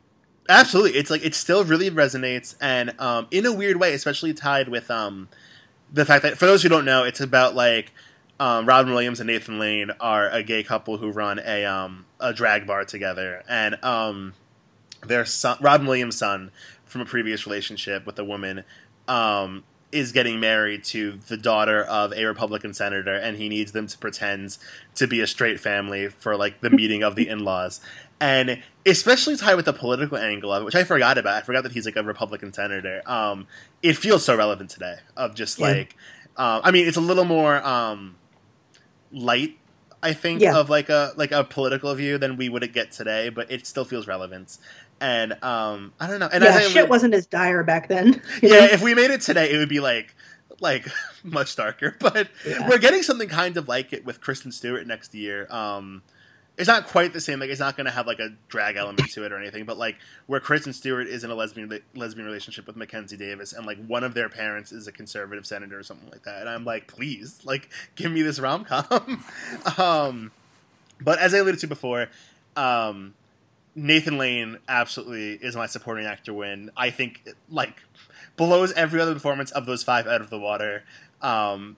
Absolutely, 0.49 0.99
it's 0.99 1.11
like 1.11 1.23
it 1.23 1.35
still 1.35 1.62
really 1.62 1.91
resonates, 1.91 2.55
and 2.59 2.99
um, 2.99 3.27
in 3.31 3.45
a 3.45 3.53
weird 3.53 3.79
way, 3.79 3.93
especially 3.93 4.33
tied 4.33 4.70
with 4.70 4.91
um, 4.91 5.29
the 5.93 6.07
fact 6.07 6.23
that 6.23 6.39
for 6.39 6.47
those 6.47 6.62
who 6.62 6.70
don't 6.70 6.87
know, 6.87 7.05
it's 7.05 7.20
about 7.20 7.55
like 7.55 7.93
um, 8.41 8.65
Robin 8.65 8.95
Williams 8.95 9.20
and 9.20 9.27
Nathan 9.27 9.59
Lane 9.59 9.91
are 10.01 10.31
a 10.31 10.43
gay 10.43 10.62
couple 10.62 10.97
who 10.97 11.11
run 11.11 11.39
a 11.39 11.66
um, 11.66 12.07
a 12.19 12.33
drag 12.33 12.66
bar 12.66 12.87
together, 12.87 13.43
and 13.47 13.83
um, 13.85 14.33
their 15.05 15.27
son, 15.27 15.59
Robin 15.61 15.87
Williams' 15.87 16.16
son, 16.16 16.51
from 16.89 17.01
a 17.01 17.05
previous 17.05 17.47
relationship 17.47 18.06
with 18.06 18.19
a 18.19 18.24
woman, 18.24 18.65
um, 19.06 19.65
is 19.90 20.12
getting 20.12 20.39
married 20.39 20.85
to 20.85 21.19
the 21.28 21.36
daughter 21.36 21.82
of 21.85 22.12
a 22.12 22.24
Republican 22.24 22.74
senator, 22.74 23.15
and 23.15 23.36
he 23.36 23.48
needs 23.48 23.73
them 23.73 23.86
to 23.86 23.97
pretend 23.98 24.59
to 24.94 25.06
be 25.06 25.20
a 25.20 25.27
straight 25.27 25.59
family 25.60 26.09
for 26.09 26.36
like 26.36 26.60
the 26.60 26.70
meeting 26.70 27.02
of 27.02 27.16
the 27.16 27.28
in-laws, 27.28 27.81
and 28.20 28.62
especially 28.85 29.36
tied 29.36 29.55
with 29.55 29.65
the 29.65 29.73
political 29.73 30.19
angle 30.19 30.52
of 30.52 30.62
it, 30.62 30.65
which 30.65 30.74
I 30.74 30.85
forgot 30.85 31.16
about. 31.19 31.36
I 31.36 31.40
forgot 31.40 31.62
that 31.62 31.73
he's 31.73 31.86
like 31.86 31.97
a 31.97 32.02
Republican 32.02 32.52
senator. 32.52 33.02
Um, 33.06 33.47
it 33.82 33.97
feels 33.97 34.24
so 34.24 34.36
relevant 34.36 34.70
today. 34.70 34.97
Of 35.16 35.35
just 35.35 35.59
yeah. 35.59 35.69
like, 35.69 35.97
uh, 36.36 36.60
I 36.62 36.70
mean, 36.70 36.86
it's 36.86 36.97
a 36.97 37.02
little 37.02 37.24
more 37.24 37.65
um, 37.65 38.16
light 39.10 39.59
I 40.02 40.12
think 40.12 40.40
yeah. 40.40 40.56
of 40.56 40.70
like 40.70 40.89
a 40.89 41.12
like 41.16 41.32
a 41.32 41.43
political 41.43 41.93
view 41.94 42.19
than 42.19 42.36
we 42.36 42.48
would 42.48 42.73
get 42.73 42.93
today, 42.93 43.31
but 43.31 43.51
it 43.51 43.66
still 43.66 43.85
feels 43.85 44.06
relevant 44.06 44.59
and 45.01 45.33
um, 45.43 45.93
I 46.01 46.07
don't 46.07 46.20
know. 46.20 46.29
And 46.33 46.43
yeah, 46.43 46.61
shit 46.61 46.89
wasn't 46.89 47.15
as 47.15 47.27
dire 47.27 47.62
back 47.65 47.89
then. 47.89 48.20
Yeah, 48.43 48.61
know? 48.61 48.65
if 48.66 48.83
we 48.83 48.95
made 48.95 49.11
it 49.11 49.20
today, 49.20 49.51
it 49.53 49.59
would 49.59 49.69
be 49.69 49.81
like 49.81 50.15
like 50.61 50.87
much 51.23 51.55
darker. 51.57 51.97
But 52.01 52.29
Yeah. 52.47 52.69
we're 52.69 52.79
getting 52.79 53.03
something 53.03 53.29
kind 53.29 53.57
of 53.57 53.69
like 53.69 53.93
it 53.93 54.05
with 54.05 54.20
Kristen 54.20 54.53
Stewart 54.53 54.87
next 54.87 55.15
year. 55.15 55.47
Um, 55.51 56.03
it's 56.57 56.66
not 56.66 56.89
quite 56.89 57.12
the 57.12 57.20
same. 57.20 57.39
Like 57.39 57.51
it's 57.51 57.61
not 57.61 57.77
going 57.77 57.85
to 57.85 57.93
have 57.93 58.09
like 58.09 58.19
a 58.19 58.31
drag 58.49 58.75
element 58.75 59.09
to 59.12 59.25
it 59.25 59.31
or 59.31 59.39
anything. 59.39 59.65
But 59.65 59.79
like 59.79 59.95
where 60.27 60.41
Kristen 60.41 60.73
Stewart 60.73 61.07
is 61.07 61.23
in 61.23 61.31
a 61.31 61.35
lesbian 61.37 61.81
lesbian 61.95 62.27
relationship 62.27 62.66
with 62.66 62.75
Mackenzie 62.75 63.16
Davis, 63.16 63.53
and 63.53 63.65
like 63.65 63.79
one 63.87 64.03
of 64.03 64.15
their 64.15 64.29
parents 64.29 64.73
is 64.73 64.89
a 64.89 64.93
conservative 64.93 65.47
senator 65.47 65.79
or 65.79 65.85
something 65.85 66.11
like 66.11 66.25
that. 66.25 66.41
And 66.41 66.49
I'm 66.49 66.65
like, 66.65 66.89
please, 66.89 67.39
like, 67.45 67.69
give 67.95 68.11
me 68.11 68.23
this 68.23 68.41
rom 68.41 68.65
com. 68.65 69.25
um, 69.79 70.33
but 71.01 71.20
as 71.20 71.33
I 71.33 71.39
alluded 71.39 71.61
to 71.61 71.69
before, 71.69 72.09
um, 72.57 73.15
Nathan 73.79 74.19
Lane 74.19 74.59
absolutely 74.69 75.35
is 75.35 75.55
my 75.57 75.67
supporting 75.67 76.07
actor 76.07 76.33
win. 76.35 76.71
I 76.77 76.91
think 76.91 77.27
like 77.49 77.83
blows 78.37 78.73
every 78.73 79.01
other 79.01 79.15
performance 79.15 79.51
of 79.53 79.67
those 79.67 79.83
five 79.83 80.07
out 80.07 80.21
of 80.21 80.31
the 80.31 80.39
water. 80.39 80.85
Um, 81.23 81.77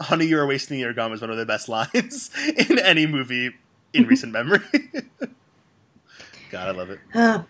Honey, 0.00 0.26
you're 0.26 0.46
wasting 0.46 0.78
your 0.78 0.92
gum 0.92 1.12
is 1.12 1.20
one 1.20 1.30
of 1.30 1.36
the 1.36 1.46
best 1.46 1.68
lines 1.70 2.30
in 2.68 2.78
any 2.78 3.06
movie 3.06 3.52
in 3.92 4.04
recent 4.08 4.32
memory. 4.32 4.60
God, 6.50 6.68
I 6.68 6.70
love 6.72 6.90
it. 6.90 6.98
Uh, 7.14 7.42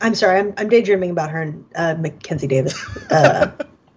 I'm 0.00 0.14
sorry, 0.14 0.38
I'm, 0.38 0.54
I'm 0.56 0.68
daydreaming 0.68 1.10
about 1.10 1.30
her 1.30 1.42
and 1.42 1.64
uh, 1.74 1.94
Mackenzie 1.98 2.46
Davis. 2.46 2.74
Uh, 3.10 3.50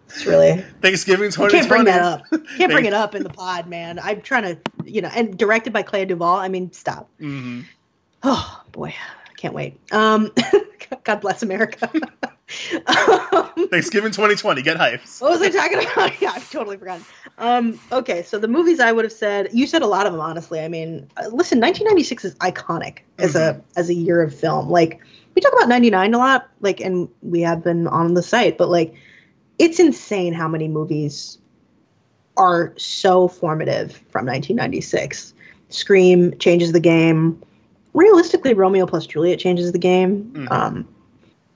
it's 0.08 0.26
really 0.26 0.64
Thanksgiving 0.82 1.28
I 1.28 1.32
2020. 1.32 1.52
can't 1.52 1.70
bring 1.70 1.84
that 1.86 2.02
up. 2.02 2.24
Can't 2.58 2.72
bring 2.72 2.86
it 2.86 2.94
up 2.94 3.16
in 3.16 3.24
the 3.24 3.30
pod, 3.30 3.68
man. 3.68 4.00
I'm 4.00 4.22
trying 4.22 4.44
to, 4.44 4.58
you 4.86 5.02
know, 5.02 5.10
and 5.14 5.38
directed 5.38 5.74
by 5.74 5.84
Clea 5.84 6.06
DuVall. 6.06 6.38
I 6.40 6.48
mean, 6.48 6.72
stop. 6.72 7.10
Mhm. 7.20 7.66
Oh 8.24 8.64
boy, 8.72 8.94
can't 9.40 9.54
wait. 9.54 9.80
Um, 9.94 10.32
God 11.06 11.22
bless 11.22 11.44
America. 11.44 11.90
um, 11.94 13.68
Thanksgiving 13.70 14.12
2020. 14.12 14.62
Get 14.62 14.76
hyped. 14.76 15.22
what 15.22 15.40
was 15.40 15.42
I 15.42 15.50
talking 15.50 15.80
about? 15.80 16.22
Yeah, 16.22 16.32
I've 16.36 16.52
totally 16.52 16.76
forgotten. 16.76 17.06
Um, 17.38 17.80
okay, 17.92 18.24
so 18.24 18.38
the 18.38 18.50
movies 18.50 18.82
I 18.82 18.92
would 18.92 19.06
have 19.06 19.14
said, 19.14 19.50
you 19.54 19.66
said 19.66 19.82
a 19.82 19.88
lot 19.88 20.06
of 20.06 20.12
them, 20.12 20.22
honestly. 20.22 20.60
I 20.60 20.68
mean, 20.68 21.10
uh, 21.16 21.30
listen, 21.32 21.62
1996 21.62 22.26
is 22.26 22.36
iconic 22.36 23.00
as 23.18 23.36
a 23.36 23.62
as 23.78 23.90
a 23.90 23.94
year 23.94 24.22
of 24.22 24.36
film. 24.36 24.70
Like 24.70 25.00
we 25.36 25.42
talk 25.42 25.54
about 25.54 25.70
99 25.70 26.14
a 26.14 26.18
lot, 26.18 26.50
like, 26.60 26.82
and 26.82 27.08
we 27.22 27.40
have 27.42 27.64
been 27.64 27.88
on 27.88 28.14
the 28.16 28.24
site, 28.24 28.58
but 28.58 28.68
like, 28.68 28.94
it's 29.58 29.80
insane 29.80 30.34
how 30.34 30.50
many 30.50 30.68
movies 30.68 31.38
are 32.36 32.74
so 32.78 33.30
formative 33.30 33.94
from 34.10 34.26
1996. 34.26 35.34
Scream 35.70 36.38
changes 36.40 36.74
the 36.74 36.80
game. 36.82 37.42
Realistically, 38.00 38.54
Romeo 38.54 38.86
plus 38.86 39.06
Juliet 39.06 39.40
changes 39.40 39.74
the 39.74 39.78
game. 39.78 40.32
Mhm. 40.34 40.52
Um, 40.52 40.88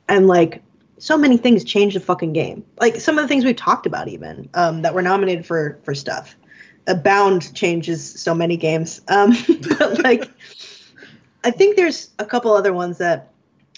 and 0.09 0.27
like 0.27 0.61
so 0.97 1.17
many 1.17 1.37
things 1.37 1.63
change 1.63 1.93
the 1.93 2.01
fucking 2.01 2.33
game. 2.33 2.65
Like 2.81 2.97
some 2.97 3.17
of 3.17 3.23
the 3.23 3.29
things 3.29 3.45
we've 3.45 3.55
talked 3.55 3.85
about, 3.85 4.09
even 4.09 4.49
um, 4.53 4.81
that 4.81 4.93
were 4.93 5.01
nominated 5.01 5.45
for 5.45 5.79
for 5.83 5.95
stuff. 5.95 6.35
Uh, 6.85 6.95
Bound 6.95 7.53
changes 7.55 8.03
so 8.03 8.35
many 8.35 8.57
games. 8.57 8.99
Um, 9.07 9.31
but 9.79 10.03
like, 10.03 10.29
I 11.45 11.51
think 11.51 11.77
there's 11.77 12.09
a 12.19 12.25
couple 12.25 12.51
other 12.51 12.73
ones 12.73 12.97
that 12.97 13.31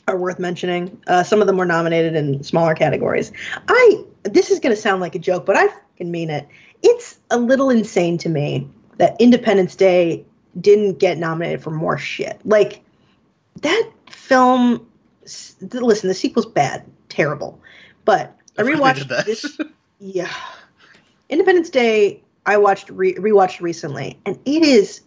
are 0.08 0.18
worth 0.18 0.40
mentioning. 0.40 1.00
Uh, 1.06 1.22
some 1.22 1.42
of 1.42 1.48
them 1.48 1.58
were 1.58 1.66
nominated 1.66 2.16
in 2.16 2.44
smaller 2.44 2.74
categories. 2.74 3.32
I 3.68 4.04
this 4.24 4.50
is 4.50 4.60
going 4.60 4.76
to 4.76 4.82
sound 4.82 5.02
like 5.02 5.14
a 5.14 5.20
joke, 5.20 5.46
but 5.46 5.56
I 5.56 5.68
fucking 5.68 6.10
mean 6.10 6.32
it. 6.32 6.48
It's 6.82 7.20
a 7.30 7.38
little 7.38 7.70
insane 7.70 8.18
to 8.20 8.30
me 8.30 8.68
that 8.98 9.16
Independence 9.20 9.76
Day 9.76 10.26
didn't 10.60 11.00
get 11.00 11.18
nominated 11.18 11.62
for 11.62 11.72
more 11.72 11.98
shit. 11.98 12.40
Like 12.46 12.82
that 13.62 13.90
film. 14.10 14.88
Listen, 15.62 16.08
the 16.08 16.14
sequel's 16.14 16.46
bad, 16.46 16.86
terrible, 17.10 17.60
but 18.04 18.38
I 18.58 18.62
I 18.62 18.66
forgot 18.66 18.96
they 18.96 19.02
rewatched 19.02 19.26
this. 19.26 19.60
Yeah, 20.00 20.32
Independence 21.30 21.70
Day. 21.70 22.22
I 22.46 22.58
watched 22.58 22.90
re- 22.90 23.16
rewatched 23.16 23.62
recently, 23.62 24.20
and 24.26 24.38
it 24.46 24.62
is 24.62 25.02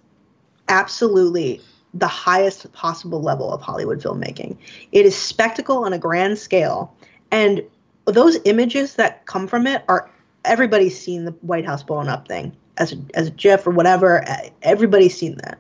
absolutely 0.69 1.61
the 1.95 2.09
highest 2.09 2.73
possible 2.73 3.23
level 3.23 3.53
of 3.53 3.61
Hollywood 3.61 4.01
filmmaking. 4.01 4.57
It 4.93 5.07
is 5.07 5.17
spectacle 5.17 5.85
on 5.85 5.93
a 5.93 5.99
grand 5.99 6.39
scale, 6.39 6.95
and 7.31 7.63
those 8.07 8.39
images 8.45 8.95
that 8.95 9.27
come 9.27 9.47
from 9.47 9.67
it 9.67 9.85
are 9.89 10.11
everybody's 10.45 10.99
seen 10.99 11.27
the 11.27 11.33
White 11.43 11.67
House 11.67 11.83
blown 11.83 12.09
up 12.09 12.27
thing 12.27 12.57
as 12.79 12.93
a, 12.93 12.97
as 13.15 13.29
a 13.29 13.31
GIF 13.31 13.67
or 13.67 13.71
whatever. 13.71 14.29
Uh, 14.29 14.49
Everybody's 14.63 15.17
seen 15.17 15.37
that. 15.45 15.59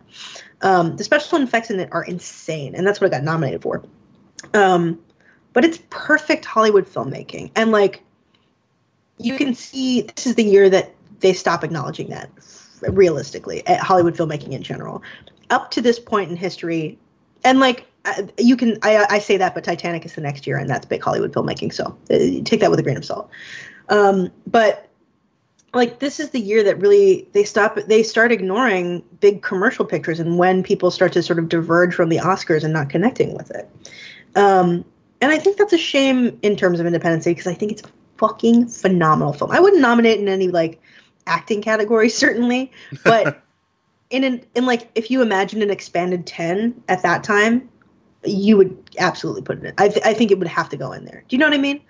Um, 0.63 0.97
the 0.97 1.05
special 1.05 1.41
effects 1.41 1.71
in 1.71 1.79
it 1.79 1.89
are 1.93 2.05
insane, 2.05 2.75
and 2.75 2.87
that's 2.87 3.01
what 3.01 3.09
it 3.09 3.11
got 3.11 3.23
nominated 3.23 3.63
for. 3.63 3.83
Um, 4.55 4.99
but 5.53 5.65
it's 5.65 5.79
perfect 5.91 6.45
Hollywood 6.45 6.87
filmmaking, 6.87 7.51
and 7.55 7.71
like 7.71 8.03
you 9.19 9.37
can 9.37 9.55
see, 9.55 10.03
this 10.03 10.27
is 10.27 10.35
the 10.37 10.45
year 10.45 10.71
that 10.71 10.95
they 11.21 11.33
stop 11.33 11.65
acknowledging 11.65 12.09
that 12.11 12.31
realistically 12.83 13.67
at 13.67 13.81
Hollywood 13.81 14.15
filmmaking 14.15 14.53
in 14.53 14.63
general. 14.63 15.03
Up 15.51 15.71
to 15.73 15.81
this 15.81 15.99
point 15.99 16.31
in 16.31 16.37
history, 16.37 16.99
and 17.45 17.59
like 17.59 17.87
uh, 18.05 18.23
you 18.39 18.57
can, 18.57 18.79
I, 18.83 19.07
I 19.11 19.19
say 19.19 19.37
that, 19.37 19.55
but 19.55 19.65
Titanic 19.65 20.05
is 20.05 20.15
the 20.15 20.21
next 20.21 20.47
year, 20.47 20.57
and 20.57 20.69
that's 20.69 20.87
big 20.87 21.03
Hollywood 21.03 21.33
filmmaking. 21.33 21.73
So 21.73 21.97
uh, 22.11 22.45
take 22.45 22.61
that 22.61 22.71
with 22.71 22.79
a 22.79 22.83
grain 22.83 22.97
of 22.97 23.05
salt. 23.05 23.31
Um, 23.89 24.31
but 24.47 24.88
like 25.75 25.99
this 25.99 26.19
is 26.19 26.31
the 26.31 26.41
year 26.41 26.63
that 26.65 26.81
really 26.81 27.29
they 27.33 27.45
stop 27.45 27.77
they 27.87 28.03
start 28.03 28.33
ignoring 28.33 29.03
big 29.21 29.43
commercial 29.43 29.85
pictures 29.85 30.19
and 30.19 30.39
when 30.39 30.63
people 30.63 30.91
start 30.91 31.13
to 31.13 31.23
sort 31.23 31.39
of 31.39 31.49
diverge 31.49 31.95
from 31.95 32.09
the 32.09 32.17
oscars 32.17 32.65
and 32.65 32.73
not 32.73 32.89
connecting 32.89 33.37
with 33.37 33.51
it. 33.51 33.69
Um, 34.35 34.85
and 35.21 35.33
i 35.33 35.39
think 35.39 35.57
that's 35.57 35.73
a 35.73 35.79
shame 35.79 36.39
in 36.43 36.57
terms 36.57 36.81
of 36.81 36.87
independence 36.87 37.25
day 37.25 37.33
because 37.33 37.47
i 37.47 37.55
think 37.55 37.73
it's 37.73 37.83
a 37.83 37.89
fucking 38.19 38.67
phenomenal 38.67 39.33
film. 39.33 39.51
I 39.53 39.61
wouldn't 39.61 39.81
nominate 39.81 40.19
in 40.19 40.29
any 40.29 40.49
like 40.49 40.81
acting 41.27 41.63
category 41.63 42.09
certainly 42.25 42.73
but 43.05 43.43
in 44.11 44.25
an 44.25 44.45
in 44.55 44.67
like 44.67 44.91
if 44.95 45.11
you 45.11 45.23
imagine 45.23 45.63
an 45.63 45.71
expanded 45.71 46.27
10 46.27 46.83
at 46.89 47.03
that 47.03 47.25
time 47.25 47.69
you 48.31 48.57
would 48.57 48.77
absolutely 48.99 49.43
put 49.43 49.59
it 49.59 49.65
in 49.65 49.75
i, 49.79 49.89
th- 49.89 50.05
I 50.05 50.15
think 50.15 50.31
it 50.31 50.39
would 50.39 50.49
have 50.49 50.69
to 50.71 50.77
go 50.77 50.93
in 50.93 51.05
there 51.05 51.25
do 51.29 51.35
you 51.37 51.39
know 51.41 51.47
what 51.47 51.55
i 51.55 51.59
mean 51.59 51.81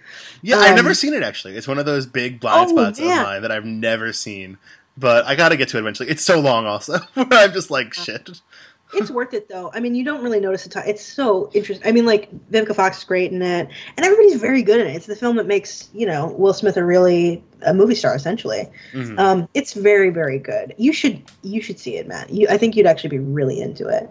Yeah, 0.42 0.56
I've 0.58 0.70
Um, 0.70 0.76
never 0.76 0.94
seen 0.94 1.14
it 1.14 1.22
actually. 1.22 1.56
It's 1.56 1.66
one 1.68 1.78
of 1.78 1.86
those 1.86 2.06
big 2.06 2.38
blind 2.40 2.70
Oh, 2.70 2.72
spots 2.76 3.00
yeah. 3.00 3.20
of 3.22 3.26
mine 3.26 3.42
that 3.42 3.50
I've 3.50 3.64
never 3.64 4.12
seen. 4.12 4.56
But 4.96 5.24
I 5.26 5.34
gotta 5.34 5.56
get 5.56 5.68
to 5.70 5.76
it 5.76 5.80
eventually. 5.80 6.08
It's 6.08 6.24
so 6.24 6.38
long, 6.40 6.64
also. 6.66 6.98
Where 7.14 7.26
I'm 7.32 7.52
just 7.52 7.70
like, 7.70 7.92
shit. 7.94 8.30
it's 8.94 9.10
worth 9.10 9.34
it 9.34 9.48
though. 9.48 9.70
I 9.74 9.80
mean, 9.80 9.94
you 9.96 10.04
don't 10.04 10.22
really 10.22 10.38
notice 10.40 10.62
the 10.64 10.70
time. 10.70 10.84
It's 10.86 11.04
so 11.04 11.50
interesting. 11.54 11.86
I 11.88 11.92
mean, 11.92 12.06
like 12.06 12.30
Vivica 12.50 12.74
Fox 12.74 12.98
is 12.98 13.04
great 13.04 13.32
in 13.32 13.42
it, 13.42 13.68
and 13.96 14.06
everybody's 14.06 14.36
very 14.40 14.62
good 14.62 14.80
in 14.80 14.86
it. 14.86 14.94
It's 14.96 15.06
the 15.06 15.16
film 15.16 15.36
that 15.36 15.46
makes 15.46 15.88
you 15.92 16.06
know 16.06 16.28
Will 16.38 16.54
Smith 16.54 16.76
a 16.76 16.84
really 16.84 17.42
a 17.62 17.74
movie 17.74 17.94
star 17.96 18.14
essentially. 18.14 18.68
Mhm. 18.92 19.18
Um, 19.18 19.48
it's 19.54 19.72
very 19.74 20.10
very 20.10 20.38
good. 20.38 20.74
You 20.78 20.92
should 20.92 21.22
you 21.42 21.60
should 21.60 21.78
see 21.80 21.96
it, 21.96 22.06
Matt. 22.08 22.30
You, 22.30 22.46
I 22.48 22.58
think 22.58 22.76
you'd 22.76 22.86
actually 22.86 23.10
be 23.10 23.18
really 23.18 23.60
into 23.60 23.88
it. 23.88 24.08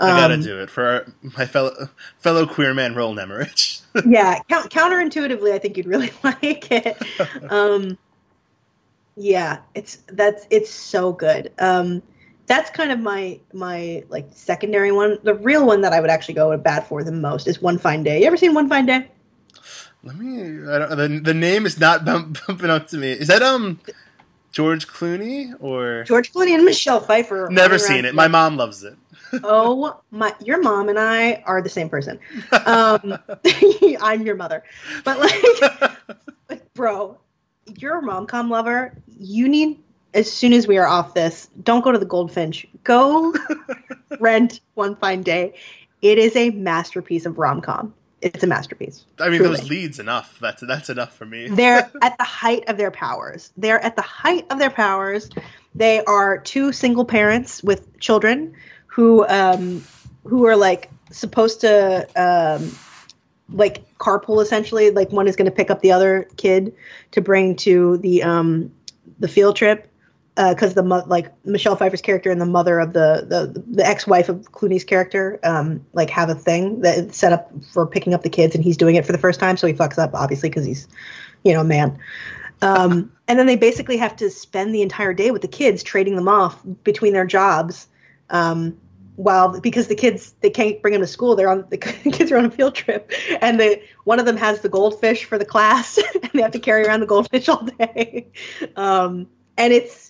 Um, 0.00 0.10
I 0.10 0.16
gotta 0.16 0.36
do 0.38 0.60
it 0.60 0.70
for 0.70 1.12
my 1.36 1.44
fellow 1.44 1.88
fellow 2.18 2.46
queer 2.46 2.72
man, 2.72 2.94
Roland 2.94 3.18
Emmerich. 3.18 3.78
yeah, 4.06 4.38
count, 4.48 4.70
counterintuitively, 4.70 5.52
I 5.52 5.58
think 5.58 5.76
you'd 5.76 5.86
really 5.86 6.12
like 6.22 6.70
it. 6.70 6.96
Um, 7.50 7.98
yeah, 9.16 9.58
it's 9.74 9.98
that's 10.06 10.46
it's 10.50 10.70
so 10.70 11.12
good. 11.12 11.52
Um, 11.58 12.02
that's 12.46 12.70
kind 12.70 12.92
of 12.92 13.00
my 13.00 13.40
my 13.52 14.04
like 14.08 14.28
secondary 14.32 14.92
one. 14.92 15.18
The 15.24 15.34
real 15.34 15.66
one 15.66 15.80
that 15.82 15.92
I 15.92 16.00
would 16.00 16.10
actually 16.10 16.34
go 16.34 16.56
bad 16.56 16.86
for 16.86 17.02
the 17.02 17.12
most 17.12 17.48
is 17.48 17.60
One 17.60 17.78
Fine 17.78 18.04
Day. 18.04 18.20
You 18.20 18.26
ever 18.26 18.36
seen 18.36 18.54
One 18.54 18.68
Fine 18.68 18.86
Day? 18.86 19.08
Let 20.04 20.16
me. 20.16 20.68
I 20.68 20.78
don't, 20.78 20.96
the 20.96 21.20
the 21.22 21.34
name 21.34 21.66
is 21.66 21.78
not 21.80 22.04
bump, 22.04 22.38
bumping 22.46 22.70
up 22.70 22.86
to 22.88 22.96
me. 22.96 23.10
Is 23.10 23.28
that 23.28 23.42
um 23.42 23.80
George 24.58 24.88
Clooney 24.88 25.54
or? 25.60 26.02
George 26.02 26.32
Clooney 26.32 26.52
and 26.52 26.64
Michelle 26.64 26.98
Pfeiffer. 26.98 27.46
never 27.48 27.78
seen 27.78 28.04
it? 28.04 28.12
My 28.12 28.26
mom 28.26 28.56
loves 28.56 28.82
it. 28.82 28.96
oh 29.44 30.00
my 30.10 30.34
your 30.44 30.60
mom 30.60 30.88
and 30.88 30.98
i 30.98 31.34
are 31.46 31.62
the 31.62 31.68
same 31.68 31.88
person. 31.88 32.18
Um 32.66 33.16
i'm 34.00 34.26
your 34.26 34.34
mother. 34.34 34.64
But 35.04 35.20
like 35.20 35.92
like, 36.48 36.74
bro 36.74 37.16
you're 37.76 38.00
a 38.00 38.02
rom-com 38.04 38.50
lover. 38.50 39.00
You 39.16 39.48
need 39.48 39.78
as 40.12 40.28
soon 40.28 40.52
as 40.52 40.66
we 40.66 40.76
are 40.76 40.88
off 40.88 41.14
this 41.14 41.48
don't 41.62 41.84
go 41.84 41.92
to 41.92 41.98
the 42.00 42.04
goldfinch. 42.04 42.66
Go 42.82 43.32
rent 44.18 44.58
one 44.74 44.96
fine 44.96 45.22
day. 45.22 45.54
It 46.02 46.18
is 46.18 46.34
a 46.34 46.50
masterpiece 46.50 47.26
of 47.26 47.38
rom-com 47.38 47.94
it's 48.20 48.42
a 48.42 48.46
masterpiece 48.46 49.04
I 49.20 49.28
mean, 49.28 49.40
Truly. 49.40 49.56
those 49.56 49.68
leads 49.70 49.98
enough. 49.98 50.38
That's 50.40 50.62
that's 50.62 50.90
enough 50.90 51.14
for 51.16 51.26
me. 51.26 51.48
they're 51.48 51.90
at 52.02 52.16
the 52.18 52.24
height 52.24 52.68
of 52.68 52.76
their 52.76 52.90
powers. 52.90 53.52
They're 53.56 53.82
at 53.82 53.96
the 53.96 54.02
height 54.02 54.46
of 54.50 54.58
their 54.58 54.70
powers. 54.70 55.30
They 55.74 56.04
are 56.04 56.38
two 56.38 56.72
single 56.72 57.04
parents 57.04 57.62
with 57.62 57.98
children 57.98 58.54
who 58.86 59.26
um 59.28 59.84
who 60.24 60.46
are 60.46 60.56
like 60.56 60.90
supposed 61.10 61.60
to 61.62 62.08
um 62.16 62.76
like 63.50 63.96
carpool 63.98 64.42
essentially. 64.42 64.90
Like 64.90 65.10
one 65.10 65.28
is 65.28 65.36
going 65.36 65.50
to 65.50 65.54
pick 65.54 65.70
up 65.70 65.80
the 65.80 65.92
other 65.92 66.28
kid 66.36 66.74
to 67.12 67.20
bring 67.20 67.56
to 67.56 67.98
the 67.98 68.22
um 68.22 68.72
the 69.18 69.28
field 69.28 69.56
trip 69.56 69.90
because 70.50 70.74
the 70.74 70.82
mo- 70.82 71.04
like 71.06 71.32
Michelle 71.44 71.74
Pfeiffer's 71.74 72.00
character 72.00 72.30
and 72.30 72.40
the 72.40 72.46
mother 72.46 72.78
of 72.78 72.92
the 72.92 73.26
the, 73.28 73.62
the 73.66 73.84
ex-wife 73.84 74.28
of 74.28 74.52
Clooney's 74.52 74.84
character 74.84 75.40
um 75.42 75.84
like 75.92 76.10
have 76.10 76.30
a 76.30 76.34
thing 76.34 76.80
that 76.82 77.14
set 77.14 77.32
up 77.32 77.50
for 77.72 77.86
picking 77.86 78.14
up 78.14 78.22
the 78.22 78.30
kids 78.30 78.54
and 78.54 78.62
he's 78.62 78.76
doing 78.76 78.94
it 78.94 79.04
for 79.04 79.12
the 79.12 79.18
first 79.18 79.40
time 79.40 79.56
so 79.56 79.66
he 79.66 79.72
fucks 79.72 79.98
up 79.98 80.14
obviously 80.14 80.48
because 80.48 80.64
he's 80.64 80.86
you 81.42 81.52
know 81.52 81.62
a 81.62 81.64
man 81.64 81.98
Um, 82.62 83.12
and 83.28 83.38
then 83.38 83.46
they 83.46 83.56
basically 83.56 83.96
have 83.98 84.16
to 84.16 84.30
spend 84.30 84.74
the 84.74 84.82
entire 84.82 85.14
day 85.14 85.30
with 85.30 85.42
the 85.42 85.48
kids, 85.48 85.82
trading 85.82 86.16
them 86.16 86.28
off 86.28 86.60
between 86.82 87.12
their 87.12 87.26
jobs. 87.26 87.86
Um, 88.30 88.76
while 89.16 89.60
because 89.60 89.88
the 89.88 89.96
kids 89.96 90.34
they 90.40 90.50
can't 90.50 90.80
bring 90.80 90.92
them 90.92 91.02
to 91.02 91.06
school, 91.06 91.34
they're 91.34 91.48
on 91.48 91.66
the 91.70 91.78
kids 91.78 92.30
are 92.30 92.38
on 92.38 92.44
a 92.46 92.50
field 92.50 92.74
trip, 92.74 93.12
and 93.40 93.58
the 93.58 93.80
one 94.04 94.18
of 94.20 94.26
them 94.26 94.36
has 94.36 94.60
the 94.60 94.68
goldfish 94.68 95.24
for 95.24 95.38
the 95.38 95.44
class, 95.44 95.98
and 96.22 96.30
they 96.32 96.42
have 96.42 96.52
to 96.52 96.58
carry 96.58 96.84
around 96.84 97.00
the 97.00 97.06
goldfish 97.06 97.48
all 97.48 97.64
day. 97.78 98.28
Um, 98.76 99.28
and 99.56 99.72
it's 99.72 100.07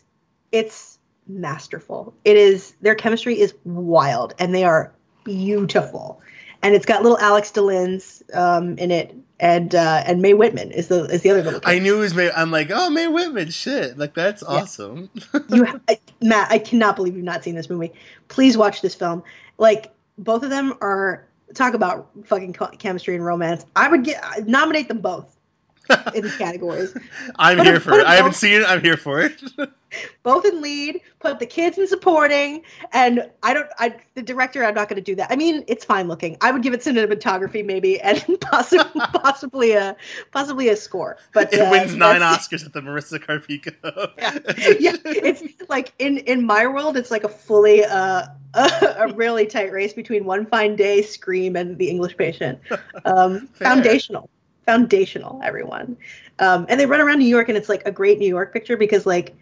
it's 0.52 0.98
masterful. 1.26 2.14
It 2.24 2.36
is 2.36 2.74
their 2.80 2.94
chemistry 2.94 3.38
is 3.40 3.54
wild, 3.64 4.34
and 4.38 4.54
they 4.54 4.64
are 4.64 4.92
beautiful. 5.24 6.20
And 6.62 6.74
it's 6.74 6.86
got 6.86 7.02
little 7.02 7.18
Alex 7.18 7.50
D. 7.50 7.60
Linz 7.60 8.22
um, 8.34 8.76
in 8.78 8.90
it, 8.90 9.14
and 9.38 9.74
uh, 9.74 10.02
and 10.06 10.20
Mae 10.20 10.34
Whitman 10.34 10.72
is 10.72 10.88
the 10.88 11.04
is 11.04 11.22
the 11.22 11.30
other 11.30 11.42
little. 11.42 11.60
Kid. 11.60 11.70
I 11.70 11.78
knew 11.78 11.96
it 11.96 12.00
was 12.00 12.14
May. 12.14 12.30
I'm 12.32 12.50
like, 12.50 12.70
oh, 12.72 12.90
Mae 12.90 13.06
Whitman, 13.06 13.50
shit, 13.50 13.96
like 13.96 14.14
that's 14.14 14.42
yeah. 14.42 14.48
awesome. 14.48 15.10
you, 15.50 15.66
I, 15.88 16.00
Matt, 16.20 16.50
I 16.50 16.58
cannot 16.58 16.96
believe 16.96 17.14
you've 17.14 17.24
not 17.24 17.44
seen 17.44 17.54
this 17.54 17.70
movie. 17.70 17.92
Please 18.28 18.56
watch 18.56 18.82
this 18.82 18.94
film. 18.94 19.22
Like 19.58 19.92
both 20.16 20.42
of 20.42 20.50
them 20.50 20.74
are 20.80 21.26
talk 21.54 21.74
about 21.74 22.10
fucking 22.24 22.54
chemistry 22.78 23.14
and 23.14 23.24
romance. 23.24 23.64
I 23.76 23.88
would 23.88 24.04
get 24.04 24.46
nominate 24.46 24.88
them 24.88 25.00
both 25.00 25.37
in 26.14 26.22
the 26.22 26.34
categories. 26.38 26.94
I'm 27.36 27.58
here 27.58 27.80
for 27.80 27.98
it. 27.98 28.06
I 28.06 28.16
haven't 28.16 28.34
seen 28.34 28.60
it. 28.60 28.68
I'm 28.68 28.80
here 28.80 28.96
for 28.96 29.20
it. 29.20 29.42
both 30.22 30.44
in 30.44 30.60
lead. 30.60 31.00
Put 31.20 31.38
the 31.38 31.46
kids 31.46 31.78
in 31.78 31.86
supporting, 31.86 32.62
and 32.92 33.28
I 33.42 33.54
don't. 33.54 33.68
I 33.78 33.96
the 34.14 34.22
director. 34.22 34.64
I'm 34.64 34.74
not 34.74 34.88
going 34.88 34.96
to 34.96 35.02
do 35.02 35.14
that. 35.16 35.30
I 35.30 35.36
mean, 35.36 35.64
it's 35.66 35.84
fine 35.84 36.08
looking. 36.08 36.36
I 36.40 36.50
would 36.52 36.62
give 36.62 36.74
it 36.74 36.80
cinematography 36.80 37.64
maybe, 37.64 38.00
and 38.02 38.22
possibly 38.40 39.00
possibly 39.14 39.72
a 39.72 39.96
possibly 40.32 40.68
a 40.68 40.76
score. 40.76 41.16
But 41.32 41.52
it 41.52 41.60
uh, 41.60 41.70
wins 41.70 41.94
nine 41.94 42.20
Oscars 42.20 42.64
at 42.64 42.72
the 42.72 42.80
Marissa 42.80 43.18
Carpico. 43.18 44.12
yeah. 44.18 44.38
yeah, 44.78 44.96
it's 45.04 45.42
like 45.68 45.92
in 45.98 46.18
in 46.18 46.44
my 46.44 46.66
world, 46.66 46.96
it's 46.96 47.10
like 47.10 47.24
a 47.24 47.28
fully 47.28 47.84
uh, 47.84 48.26
a, 48.54 48.96
a 48.98 49.12
really 49.14 49.46
tight 49.46 49.72
race 49.72 49.92
between 49.92 50.24
One 50.24 50.46
Fine 50.46 50.76
Day, 50.76 51.02
Scream, 51.02 51.56
and 51.56 51.78
The 51.78 51.88
English 51.88 52.16
Patient. 52.16 52.60
Um, 53.04 53.48
foundational 53.48 54.30
foundational, 54.68 55.40
everyone. 55.42 55.96
Um, 56.40 56.66
and 56.68 56.78
they 56.78 56.84
run 56.84 57.00
around 57.00 57.20
New 57.20 57.24
York, 57.24 57.48
and 57.48 57.56
it's 57.56 57.70
like 57.70 57.82
a 57.86 57.90
great 57.90 58.18
New 58.18 58.28
York 58.28 58.52
picture 58.52 58.76
because 58.76 59.06
like 59.06 59.34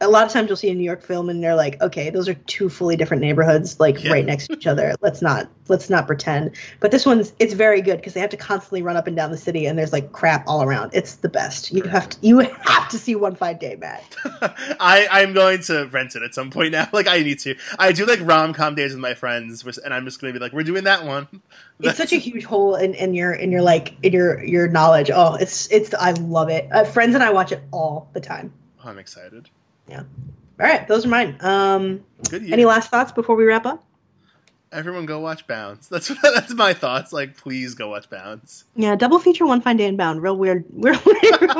a 0.00 0.08
lot 0.08 0.26
of 0.26 0.32
times 0.32 0.48
you'll 0.48 0.56
see 0.56 0.68
a 0.68 0.74
New 0.74 0.84
York 0.84 1.02
film 1.02 1.30
and 1.30 1.42
they're 1.42 1.54
like, 1.54 1.80
okay, 1.80 2.10
those 2.10 2.28
are 2.28 2.34
two 2.34 2.68
fully 2.68 2.96
different 2.96 3.22
neighborhoods, 3.22 3.80
like 3.80 4.04
yeah. 4.04 4.12
right 4.12 4.26
next 4.26 4.48
to 4.48 4.52
each 4.52 4.66
other. 4.66 4.94
Let's 5.00 5.22
not 5.22 5.48
let's 5.68 5.88
not 5.88 6.06
pretend. 6.06 6.52
But 6.80 6.90
this 6.90 7.06
one's 7.06 7.32
it's 7.38 7.54
very 7.54 7.80
good 7.80 7.96
because 7.96 8.12
they 8.12 8.20
have 8.20 8.30
to 8.30 8.36
constantly 8.36 8.82
run 8.82 8.96
up 8.96 9.06
and 9.06 9.16
down 9.16 9.30
the 9.30 9.38
city 9.38 9.66
and 9.66 9.78
there's 9.78 9.94
like 9.94 10.12
crap 10.12 10.44
all 10.46 10.62
around. 10.62 10.90
It's 10.92 11.16
the 11.16 11.30
best. 11.30 11.72
You 11.72 11.82
have 11.84 12.10
to 12.10 12.18
you 12.20 12.38
have 12.40 12.88
to 12.90 12.98
see 12.98 13.14
One 13.14 13.36
Fine 13.36 13.56
Day, 13.56 13.76
Matt. 13.76 14.04
I 14.24 15.08
I'm 15.10 15.32
going 15.32 15.62
to 15.62 15.86
rent 15.86 16.14
it 16.14 16.22
at 16.22 16.34
some 16.34 16.50
point 16.50 16.72
now. 16.72 16.88
Like 16.96 17.08
I 17.08 17.22
need 17.22 17.40
to. 17.40 17.56
I 17.78 17.92
do 17.92 18.06
like 18.06 18.20
rom 18.22 18.54
com 18.54 18.74
days 18.74 18.92
with 18.92 19.00
my 19.00 19.12
friends, 19.12 19.66
and 19.78 19.92
I'm 19.92 20.06
just 20.06 20.18
gonna 20.18 20.32
be 20.32 20.38
like, 20.38 20.52
we're 20.52 20.62
doing 20.62 20.84
that 20.84 21.04
one. 21.04 21.28
It's 21.78 21.98
such 21.98 22.14
a 22.14 22.16
huge 22.16 22.44
hole 22.44 22.74
in, 22.74 22.94
in 22.94 23.12
your 23.12 23.34
in 23.34 23.52
your 23.52 23.60
like 23.60 23.96
in 24.02 24.14
your 24.14 24.42
your 24.42 24.66
knowledge. 24.66 25.10
Oh, 25.12 25.34
it's 25.34 25.70
it's 25.70 25.92
I 25.92 26.12
love 26.12 26.48
it. 26.48 26.68
Uh, 26.72 26.84
friends 26.84 27.14
and 27.14 27.22
I 27.22 27.32
watch 27.32 27.52
it 27.52 27.60
all 27.70 28.08
the 28.14 28.20
time. 28.20 28.54
Oh, 28.82 28.88
I'm 28.88 28.98
excited. 28.98 29.50
Yeah. 29.88 30.02
All 30.58 30.66
right, 30.66 30.88
those 30.88 31.04
are 31.04 31.08
mine. 31.08 31.36
Um, 31.40 32.04
Good 32.30 32.50
any 32.50 32.64
last 32.64 32.90
thoughts 32.90 33.12
before 33.12 33.36
we 33.36 33.44
wrap 33.44 33.66
up? 33.66 33.84
Everyone 34.72 35.06
go 35.06 35.20
watch 35.20 35.46
Bound. 35.46 35.80
That's 35.90 36.10
that's 36.22 36.52
my 36.54 36.72
thoughts. 36.72 37.12
Like, 37.12 37.36
please 37.36 37.74
go 37.74 37.90
watch 37.90 38.10
Bound. 38.10 38.42
Yeah, 38.74 38.96
double 38.96 39.18
feature 39.18 39.46
One 39.46 39.60
Fine 39.60 39.76
Day 39.76 39.86
and 39.86 39.96
Bound. 39.96 40.22
Real 40.22 40.36
weird. 40.36 40.64
Real 40.72 40.98
weird. 41.04 41.50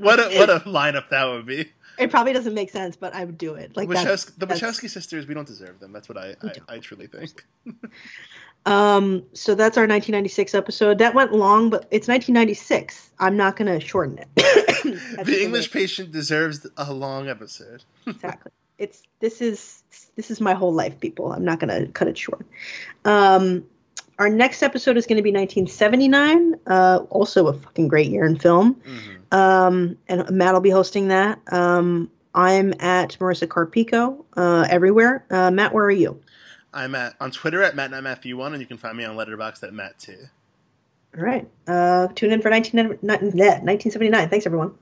what 0.00 0.20
a 0.20 0.38
what 0.38 0.50
a 0.50 0.60
lineup 0.66 1.08
that 1.10 1.24
would 1.24 1.46
be. 1.46 1.70
It 1.98 2.10
probably 2.10 2.32
doesn't 2.32 2.54
make 2.54 2.70
sense, 2.70 2.94
but 2.96 3.14
I 3.14 3.24
would 3.24 3.38
do 3.38 3.54
it. 3.54 3.76
Like 3.76 3.88
Wachowski, 3.88 4.38
the 4.38 4.46
Wachowski 4.46 4.90
sisters, 4.90 5.26
we 5.26 5.34
don't 5.34 5.46
deserve 5.46 5.80
them. 5.80 5.92
That's 5.92 6.08
what 6.08 6.18
I 6.18 6.34
I, 6.42 6.74
I 6.74 6.78
truly 6.78 7.06
think. 7.06 7.44
Um, 8.66 9.22
so 9.32 9.54
that's 9.54 9.78
our 9.78 9.84
1996 9.84 10.54
episode. 10.54 10.98
That 10.98 11.14
went 11.14 11.32
long, 11.32 11.70
but 11.70 11.86
it's 11.90 12.08
1996. 12.08 13.10
I'm 13.18 13.36
not 13.36 13.56
going 13.56 13.72
to 13.72 13.84
shorten 13.84 14.18
it. 14.18 14.28
the 15.24 15.42
English 15.42 15.70
patient 15.70 16.10
deserves 16.10 16.66
a 16.76 16.92
long 16.92 17.28
episode. 17.28 17.84
exactly. 18.06 18.52
It's 18.78 19.02
this 19.20 19.40
is 19.40 19.82
this 20.16 20.30
is 20.30 20.40
my 20.40 20.52
whole 20.52 20.74
life, 20.74 21.00
people. 21.00 21.32
I'm 21.32 21.44
not 21.44 21.60
going 21.60 21.86
to 21.86 21.90
cut 21.92 22.08
it 22.08 22.18
short. 22.18 22.44
Um, 23.06 23.64
our 24.18 24.28
next 24.28 24.62
episode 24.62 24.96
is 24.96 25.06
going 25.06 25.16
to 25.16 25.22
be 25.22 25.30
1979. 25.30 26.56
Uh, 26.66 27.00
also 27.08 27.46
a 27.46 27.54
fucking 27.54 27.88
great 27.88 28.10
year 28.10 28.24
in 28.24 28.36
film. 28.36 28.74
Mm-hmm. 28.74 29.34
Um, 29.34 29.96
and 30.08 30.28
Matt 30.30 30.52
will 30.52 30.60
be 30.60 30.70
hosting 30.70 31.08
that. 31.08 31.40
Um, 31.52 32.10
I'm 32.34 32.74
at 32.80 33.16
Marissa 33.18 33.46
Carpico 33.46 34.24
uh, 34.36 34.66
everywhere. 34.68 35.24
Uh, 35.30 35.50
Matt, 35.50 35.72
where 35.72 35.84
are 35.84 35.90
you? 35.90 36.20
I'm 36.76 36.94
at 36.94 37.16
on 37.20 37.30
Twitter 37.30 37.62
at 37.62 37.74
MattNotMatthew1, 37.74 38.52
and 38.52 38.60
you 38.60 38.66
can 38.66 38.76
find 38.76 38.96
me 38.96 39.04
on 39.04 39.16
Letterboxd 39.16 39.62
at 39.62 39.72
Matt2. 39.72 40.28
All 41.16 41.24
right. 41.24 41.48
Uh, 41.66 42.08
tune 42.08 42.30
in 42.30 42.42
for 42.42 42.50
19, 42.50 42.98
1979. 43.00 44.28
Thanks, 44.28 44.44
everyone. 44.44 44.74